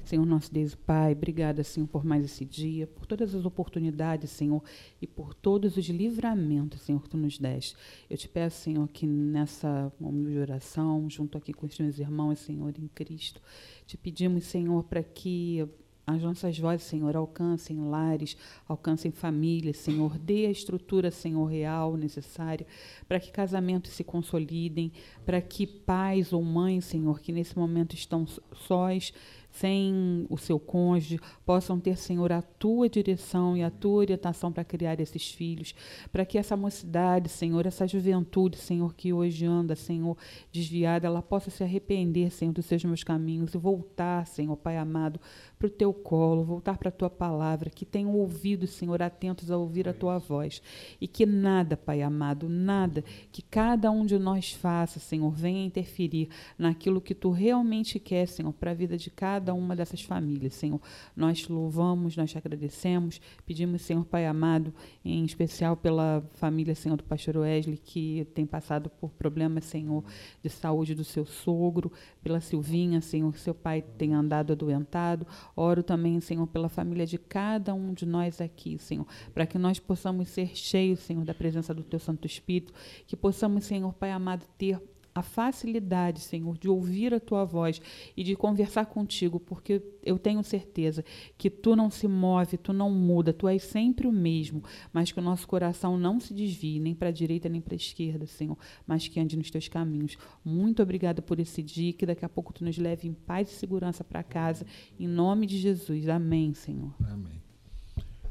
Senhor 0.05 0.25
nosso 0.25 0.53
Deus 0.53 0.71
e 0.71 0.77
Pai, 0.77 1.11
obrigada, 1.11 1.61
Senhor, 1.61 1.85
por 1.87 2.05
mais 2.05 2.23
esse 2.23 2.45
dia, 2.45 2.87
por 2.87 3.05
todas 3.05 3.35
as 3.35 3.43
oportunidades, 3.43 4.29
Senhor, 4.29 4.63
e 5.01 5.05
por 5.05 5.33
todos 5.33 5.75
os 5.75 5.85
livramentos, 5.89 6.81
Senhor, 6.81 7.01
que 7.01 7.09
Tu 7.09 7.17
nos 7.17 7.37
deste. 7.37 7.75
Eu 8.09 8.17
te 8.17 8.29
peço, 8.29 8.61
Senhor, 8.61 8.87
que 8.87 9.05
nessa 9.05 9.91
momento 9.99 10.29
de 10.29 10.37
oração, 10.37 11.09
junto 11.09 11.37
aqui 11.37 11.51
com 11.51 11.65
os 11.65 11.77
meus 11.77 11.99
irmãos, 11.99 12.39
Senhor, 12.39 12.73
em 12.79 12.87
Cristo, 12.87 13.41
te 13.85 13.97
pedimos, 13.97 14.45
Senhor, 14.45 14.83
para 14.83 15.03
que 15.03 15.67
as 16.07 16.23
nossas 16.23 16.57
vozes, 16.57 16.87
Senhor, 16.87 17.17
alcancem 17.17 17.81
lares, 17.81 18.37
alcancem 18.65 19.11
famílias, 19.11 19.75
Senhor. 19.75 20.17
Dê 20.17 20.45
a 20.45 20.49
estrutura, 20.49 21.11
Senhor, 21.11 21.45
real 21.45 21.97
necessária 21.97 22.65
para 23.09 23.19
que 23.19 23.29
casamentos 23.29 23.91
se 23.91 24.05
consolidem, 24.05 24.89
para 25.25 25.41
que 25.41 25.67
pais 25.67 26.31
ou 26.31 26.41
mães, 26.41 26.85
Senhor, 26.85 27.19
que 27.19 27.33
nesse 27.33 27.57
momento 27.57 27.93
estão 27.93 28.25
sós, 28.55 29.11
sem 29.57 30.27
o 30.29 30.37
seu 30.37 30.59
cônjuge, 30.59 31.19
possam 31.45 31.79
ter, 31.79 31.97
Senhor, 31.97 32.31
a 32.31 32.41
tua 32.41 32.87
direção 32.87 33.57
e 33.57 33.63
a 33.63 33.71
tua 33.71 33.97
orientação 33.97 34.51
para 34.51 34.63
criar 34.63 34.99
esses 34.99 35.31
filhos, 35.31 35.73
para 36.11 36.25
que 36.25 36.37
essa 36.37 36.55
mocidade, 36.55 37.29
Senhor, 37.29 37.65
essa 37.65 37.87
juventude, 37.87 38.57
Senhor, 38.57 38.93
que 38.93 39.11
hoje 39.11 39.45
anda, 39.45 39.75
Senhor, 39.75 40.15
desviada, 40.51 41.07
ela 41.07 41.21
possa 41.21 41.49
se 41.49 41.63
arrepender, 41.63 42.31
Senhor, 42.31 42.51
dos 42.51 42.65
seus 42.65 42.83
meus 42.83 43.03
caminhos 43.03 43.53
e 43.53 43.57
voltar, 43.57 44.27
Senhor, 44.27 44.55
Pai 44.57 44.77
amado, 44.77 45.19
para 45.57 45.67
o 45.67 45.71
teu 45.71 45.93
colo, 45.93 46.43
voltar 46.43 46.77
para 46.77 46.89
a 46.89 46.91
tua 46.91 47.09
palavra, 47.09 47.69
que 47.69 47.85
tenham 47.85 48.15
ouvidos, 48.15 48.71
Senhor, 48.71 49.01
atentos 49.01 49.49
a 49.49 49.57
ouvir 49.57 49.89
a 49.89 49.93
tua 49.93 50.19
voz. 50.19 50.61
E 51.01 51.07
que 51.07 51.25
nada, 51.25 51.75
Pai 51.75 52.01
amado, 52.01 52.47
nada 52.47 53.03
que 53.31 53.41
cada 53.41 53.89
um 53.89 54.05
de 54.05 54.19
nós 54.19 54.51
faça, 54.51 54.99
Senhor, 54.99 55.31
venha 55.31 55.65
interferir 55.65 56.29
naquilo 56.57 57.01
que 57.01 57.15
tu 57.15 57.31
realmente 57.31 57.99
quer, 57.99 58.27
Senhor, 58.27 58.53
para 58.53 58.71
a 58.71 58.73
vida 58.73 58.97
de 58.97 59.09
cada 59.09 59.53
uma 59.53 59.75
dessas 59.75 60.01
famílias, 60.01 60.53
Senhor. 60.53 60.79
Nós 61.15 61.47
louvamos, 61.47 62.15
nós 62.15 62.29
te 62.29 62.37
agradecemos, 62.37 63.19
pedimos, 63.45 63.81
Senhor, 63.81 64.05
Pai 64.05 64.25
amado, 64.25 64.73
em 65.03 65.25
especial 65.25 65.75
pela 65.75 66.23
família, 66.33 66.75
Senhor, 66.75 66.97
do 66.97 67.03
pastor 67.03 67.37
Wesley, 67.37 67.77
que 67.77 68.27
tem 68.33 68.45
passado 68.45 68.89
por 68.89 69.09
problemas, 69.11 69.65
Senhor, 69.65 70.03
de 70.43 70.49
saúde 70.49 70.93
do 70.93 71.03
seu 71.03 71.25
sogro, 71.25 71.91
pela 72.21 72.39
Silvinha, 72.39 73.01
Senhor, 73.01 73.31
que 73.33 73.39
seu 73.39 73.55
pai 73.55 73.81
tem 73.81 74.13
andado 74.13 74.53
adoentado. 74.53 75.25
Oro 75.57 75.81
também, 75.81 76.19
Senhor, 76.21 76.45
pela 76.45 76.69
família 76.69 77.05
de 77.05 77.17
cada 77.17 77.73
um 77.73 77.91
de 77.91 78.05
nós 78.05 78.39
aqui, 78.39 78.77
Senhor, 78.77 79.07
para 79.33 79.47
que 79.47 79.57
nós 79.57 79.79
possamos 79.79 80.29
ser 80.29 80.55
cheios, 80.55 80.99
Senhor, 80.99 81.25
da 81.25 81.33
presença 81.33 81.73
do 81.73 81.83
Teu 81.83 81.99
Santo 81.99 82.27
Espírito, 82.27 82.71
que 83.07 83.17
possamos, 83.17 83.65
Senhor, 83.65 83.91
Pai 83.93 84.11
amado, 84.11 84.45
ter 84.55 84.79
a 85.17 85.23
facilidade, 85.23 86.19
Senhor, 86.19 86.57
de 86.57 86.69
ouvir 86.69 87.11
a 87.11 87.19
tua 87.19 87.43
voz 87.43 87.81
e 88.15 88.23
de 88.23 88.35
conversar 88.35 88.85
contigo, 88.85 89.39
porque 89.39 89.81
eu 90.03 90.19
tenho 90.19 90.43
certeza 90.43 91.03
que 91.37 91.49
tu 91.49 91.75
não 91.75 91.89
se 91.89 92.07
move, 92.07 92.55
tu 92.57 92.71
não 92.71 92.91
muda, 92.91 93.33
tu 93.33 93.47
és 93.47 93.63
sempre 93.63 94.07
o 94.07 94.11
mesmo, 94.11 94.63
mas 94.93 95.11
que 95.11 95.19
o 95.19 95.23
nosso 95.23 95.47
coração 95.47 95.97
não 95.97 96.19
se 96.19 96.33
desvie 96.33 96.79
nem 96.79 96.93
para 96.93 97.09
a 97.09 97.11
direita 97.11 97.49
nem 97.49 97.59
para 97.59 97.73
a 97.73 97.75
esquerda, 97.75 98.27
Senhor, 98.27 98.57
mas 98.85 99.07
que 99.07 99.19
ande 99.19 99.35
nos 99.35 99.49
teus 99.49 99.67
caminhos. 99.67 100.17
Muito 100.45 100.83
obrigada 100.83 101.19
por 101.19 101.39
esse 101.39 101.63
dia, 101.63 101.93
que 101.93 102.05
daqui 102.05 102.23
a 102.23 102.29
pouco 102.29 102.53
tu 102.53 102.63
nos 102.63 102.77
leve 102.77 103.07
em 103.07 103.13
paz 103.13 103.49
e 103.49 103.55
segurança 103.55 104.03
para 104.03 104.21
casa, 104.21 104.67
em 104.99 105.07
nome 105.07 105.47
de 105.47 105.57
Jesus. 105.57 106.07
Amém, 106.07 106.53
Senhor. 106.53 106.93
Amém. 107.03 107.41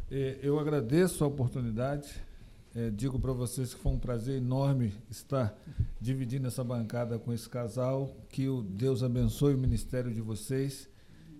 É, 0.08 0.38
eu 0.40 0.60
agradeço 0.60 1.24
a 1.24 1.26
oportunidade 1.26 2.24
é, 2.76 2.90
digo 2.90 3.18
para 3.18 3.32
vocês 3.32 3.72
que 3.72 3.80
foi 3.80 3.92
um 3.92 3.98
prazer 3.98 4.36
enorme 4.36 4.92
estar 5.10 5.58
dividindo 5.98 6.46
essa 6.46 6.62
bancada 6.62 7.18
com 7.18 7.32
esse 7.32 7.48
casal. 7.48 8.14
Que 8.28 8.50
o 8.50 8.60
Deus 8.60 9.02
abençoe 9.02 9.54
o 9.54 9.58
ministério 9.58 10.12
de 10.12 10.20
vocês. 10.20 10.86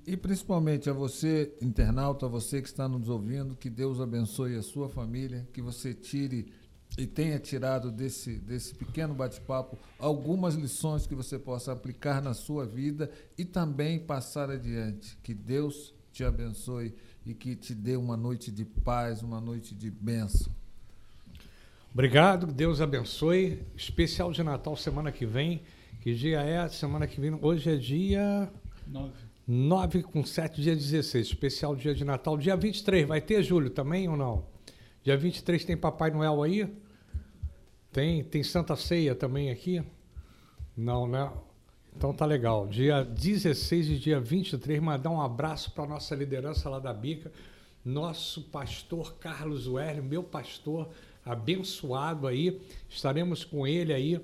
E 0.07 0.17
principalmente 0.17 0.89
a 0.89 0.95
você, 0.95 1.55
internauta, 1.61 2.25
a 2.25 2.29
você 2.29 2.63
que 2.63 2.69
está 2.69 2.89
nos 2.89 3.11
ouvindo, 3.11 3.55
que 3.55 3.69
Deus 3.69 4.01
abençoe 4.01 4.57
a 4.57 4.63
sua 4.63 4.89
família, 4.89 5.47
que 5.53 5.61
você 5.61 5.93
tire 5.93 6.51
e 6.97 7.07
tenha 7.07 7.39
tirado 7.39 7.93
desse, 7.93 8.39
desse 8.39 8.75
pequeno 8.75 9.13
bate-papo 9.13 9.77
algumas 9.99 10.55
lições 10.55 11.07
que 11.07 11.15
você 11.15 11.39
possa 11.39 11.71
aplicar 11.71 12.23
na 12.23 12.33
sua 12.33 12.65
vida 12.65 13.11
e 13.37 13.45
também 13.45 13.99
passar 13.99 14.49
adiante. 14.49 15.19
Que 15.23 15.35
Deus 15.35 15.93
te 16.11 16.25
abençoe 16.25 16.95
e 17.27 17.35
que 17.35 17.55
te 17.55 17.75
dê 17.75 17.95
uma 17.95 18.17
noite 18.17 18.51
de 18.51 18.65
paz, 18.65 19.21
uma 19.23 19.39
noite 19.39 19.75
de 19.75 19.91
bênção. 19.91 20.51
Obrigado, 21.97 22.49
Deus 22.49 22.83
abençoe. 22.83 23.63
Especial 23.75 24.31
de 24.31 24.43
Natal 24.43 24.77
semana 24.77 25.11
que 25.11 25.25
vem. 25.25 25.63
Que 26.03 26.15
dia 26.15 26.43
é? 26.43 26.69
Semana 26.69 27.07
que 27.07 27.19
vem. 27.19 27.39
Hoje 27.41 27.73
é 27.73 27.77
dia 27.77 28.53
9. 28.87 29.15
9 29.49 30.03
com 30.03 30.23
7, 30.23 30.61
dia 30.61 30.77
16. 30.77 31.29
Especial 31.29 31.75
dia 31.75 31.95
de 31.95 32.05
Natal. 32.05 32.37
Dia 32.37 32.55
23, 32.55 33.09
vai 33.09 33.23
ter, 33.23 33.43
Júlio, 33.43 33.71
também 33.71 34.07
ou 34.11 34.15
não? 34.15 34.47
Dia 35.03 35.17
23 35.17 35.65
tem 35.65 35.75
Papai 35.75 36.11
Noel 36.11 36.43
aí? 36.43 36.71
Tem, 37.91 38.23
tem 38.23 38.43
Santa 38.43 38.77
Ceia 38.77 39.15
também 39.15 39.51
aqui? 39.51 39.83
Não, 40.77 41.09
né? 41.09 41.33
Então 41.97 42.13
tá 42.13 42.27
legal. 42.27 42.69
Dia 42.69 43.03
16 43.05 43.89
e 43.89 43.99
dia 43.99 44.21
23, 44.21 44.83
mandar 44.83 45.09
um 45.09 45.23
abraço 45.23 45.73
para 45.73 45.87
nossa 45.87 46.15
liderança 46.15 46.69
lá 46.69 46.79
da 46.79 46.93
Bica, 46.93 47.33
nosso 47.83 48.43
pastor 48.51 49.15
Carlos 49.15 49.67
Werner, 49.67 50.03
meu 50.03 50.23
pastor, 50.23 50.91
abençoado 51.27 52.27
aí. 52.27 52.61
Estaremos 52.89 53.45
com 53.45 53.67
ele 53.67 53.93
aí, 53.93 54.21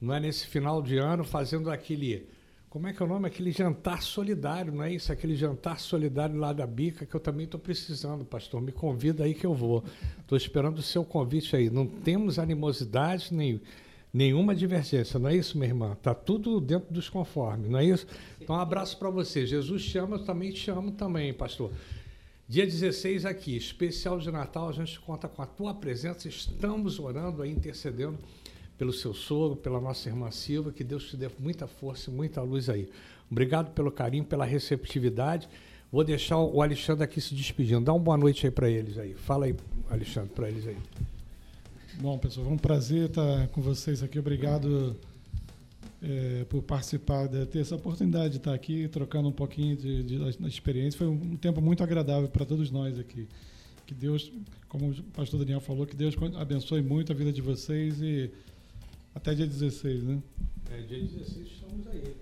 não 0.00 0.14
é 0.14 0.18
nesse 0.18 0.46
final 0.46 0.82
de 0.82 0.96
ano, 0.96 1.22
fazendo 1.22 1.70
aquele. 1.70 2.26
Como 2.70 2.86
é 2.86 2.92
que 2.92 3.02
é 3.02 3.06
o 3.06 3.08
nome? 3.08 3.26
Aquele 3.26 3.52
jantar 3.52 4.02
solidário, 4.02 4.72
não 4.72 4.82
é 4.82 4.92
isso? 4.92 5.12
Aquele 5.12 5.36
jantar 5.36 5.78
solidário 5.78 6.36
lá 6.36 6.52
da 6.52 6.66
Bica, 6.66 7.06
que 7.06 7.14
eu 7.14 7.20
também 7.20 7.44
estou 7.44 7.58
precisando, 7.60 8.24
pastor. 8.24 8.60
Me 8.60 8.72
convida 8.72 9.24
aí 9.24 9.34
que 9.34 9.46
eu 9.46 9.54
vou. 9.54 9.84
Estou 10.20 10.36
esperando 10.36 10.78
o 10.78 10.82
seu 10.82 11.04
convite 11.04 11.54
aí. 11.56 11.70
Não 11.70 11.86
temos 11.86 12.38
animosidade 12.38 13.32
nem 13.32 13.60
nenhuma 14.12 14.54
divergência, 14.54 15.18
não 15.18 15.28
é 15.28 15.36
isso, 15.36 15.58
minha 15.58 15.68
irmã? 15.68 15.96
Tá 16.02 16.14
tudo 16.14 16.60
dentro 16.60 16.92
dos 16.92 17.08
conformes, 17.08 17.70
não 17.70 17.78
é 17.78 17.84
isso? 17.84 18.06
Então, 18.40 18.56
um 18.56 18.58
abraço 18.58 18.98
para 18.98 19.10
você. 19.10 19.46
Jesus 19.46 19.84
te 19.84 19.98
ama, 19.98 20.16
eu 20.16 20.24
também 20.24 20.50
te 20.50 20.70
amo 20.70 20.92
também, 20.92 21.32
pastor. 21.32 21.70
Dia 22.48 22.64
16 22.64 23.26
aqui, 23.26 23.54
especial 23.58 24.18
de 24.18 24.30
Natal, 24.30 24.70
a 24.70 24.72
gente 24.72 24.98
conta 25.00 25.28
com 25.28 25.42
a 25.42 25.46
tua 25.46 25.74
presença. 25.74 26.26
Estamos 26.28 26.98
orando 26.98 27.42
aí, 27.42 27.52
intercedendo 27.52 28.18
pelo 28.78 28.90
seu 28.90 29.12
sogro, 29.12 29.54
pela 29.54 29.78
nossa 29.78 30.08
irmã 30.08 30.30
Silva, 30.30 30.72
que 30.72 30.82
Deus 30.82 31.10
te 31.10 31.16
dê 31.18 31.28
muita 31.38 31.66
força 31.66 32.08
e 32.08 32.14
muita 32.14 32.40
luz 32.40 32.70
aí. 32.70 32.88
Obrigado 33.30 33.74
pelo 33.74 33.92
carinho, 33.92 34.24
pela 34.24 34.46
receptividade. 34.46 35.46
Vou 35.92 36.02
deixar 36.02 36.38
o 36.38 36.62
Alexandre 36.62 37.04
aqui 37.04 37.20
se 37.20 37.34
despedindo. 37.34 37.84
Dá 37.84 37.92
uma 37.92 38.02
boa 38.02 38.16
noite 38.16 38.46
aí 38.46 38.50
para 38.50 38.70
eles 38.70 38.96
aí. 38.96 39.12
Fala 39.12 39.44
aí, 39.44 39.54
Alexandre, 39.90 40.30
para 40.30 40.48
eles 40.48 40.66
aí. 40.66 40.76
Bom, 42.00 42.16
pessoal, 42.16 42.46
foi 42.46 42.54
um 42.54 42.58
prazer 42.58 43.10
estar 43.10 43.48
com 43.48 43.60
vocês 43.60 44.02
aqui. 44.02 44.18
Obrigado 44.18 44.96
é, 46.02 46.44
por 46.44 46.62
participar, 46.62 47.26
de 47.26 47.44
ter 47.46 47.60
essa 47.60 47.74
oportunidade 47.74 48.30
de 48.30 48.36
estar 48.38 48.54
aqui, 48.54 48.88
trocando 48.88 49.28
um 49.28 49.32
pouquinho 49.32 49.76
de, 49.76 50.02
de, 50.02 50.18
de 50.18 50.46
experiência. 50.46 50.96
Foi 50.96 51.08
um, 51.08 51.36
tempo 51.36 51.60
muito 51.60 51.82
agradável 51.82 52.28
para 52.28 52.44
todos 52.44 52.70
nós 52.70 52.98
aqui. 52.98 53.26
Que 53.86 53.94
Deus, 53.94 54.30
como 54.68 54.90
o 54.90 55.02
pastor 55.14 55.40
Daniel 55.40 55.60
falou, 55.60 55.86
que 55.86 55.96
Deus 55.96 56.14
abençoe 56.36 56.82
muito 56.82 57.10
a 57.10 57.14
vida 57.14 57.32
de 57.32 57.40
vocês 57.40 58.00
e 58.00 58.30
até 59.14 59.34
dia 59.34 59.46
16, 59.46 60.04
né? 60.04 60.22
É, 60.70 60.82
dia 60.82 61.02
16 61.02 61.46
estamos 61.46 61.86
aí. 61.88 62.14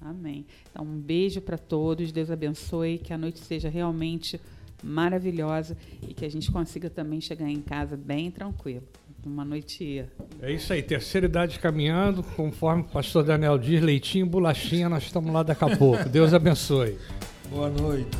Amém. 0.00 0.44
Então, 0.70 0.84
um 0.84 0.98
beijo 0.98 1.40
para 1.40 1.56
todos. 1.56 2.10
Deus 2.10 2.30
abençoe. 2.30 2.98
Que 2.98 3.12
a 3.12 3.18
noite 3.18 3.38
seja 3.38 3.68
realmente 3.68 4.40
maravilhosa 4.82 5.76
e 6.08 6.12
que 6.12 6.24
a 6.24 6.28
gente 6.28 6.50
consiga 6.50 6.90
também 6.90 7.20
chegar 7.20 7.48
em 7.48 7.60
casa 7.60 7.96
bem 7.96 8.30
tranquilo. 8.30 8.82
Uma 9.24 9.44
noite. 9.44 10.04
É 10.40 10.50
isso 10.50 10.72
aí, 10.72 10.82
terceira 10.82 11.26
idade 11.26 11.58
caminhando, 11.60 12.22
conforme 12.22 12.82
o 12.82 12.86
pastor 12.86 13.22
Daniel 13.22 13.56
diz, 13.56 13.80
leitinho, 13.80 14.26
bolachinha, 14.26 14.88
nós 14.88 15.04
estamos 15.04 15.32
lá 15.32 15.42
daqui 15.42 15.64
a 15.64 15.76
pouco. 15.76 16.08
Deus 16.08 16.34
abençoe. 16.34 16.98
Boa 17.48 17.70
noite. 17.70 18.18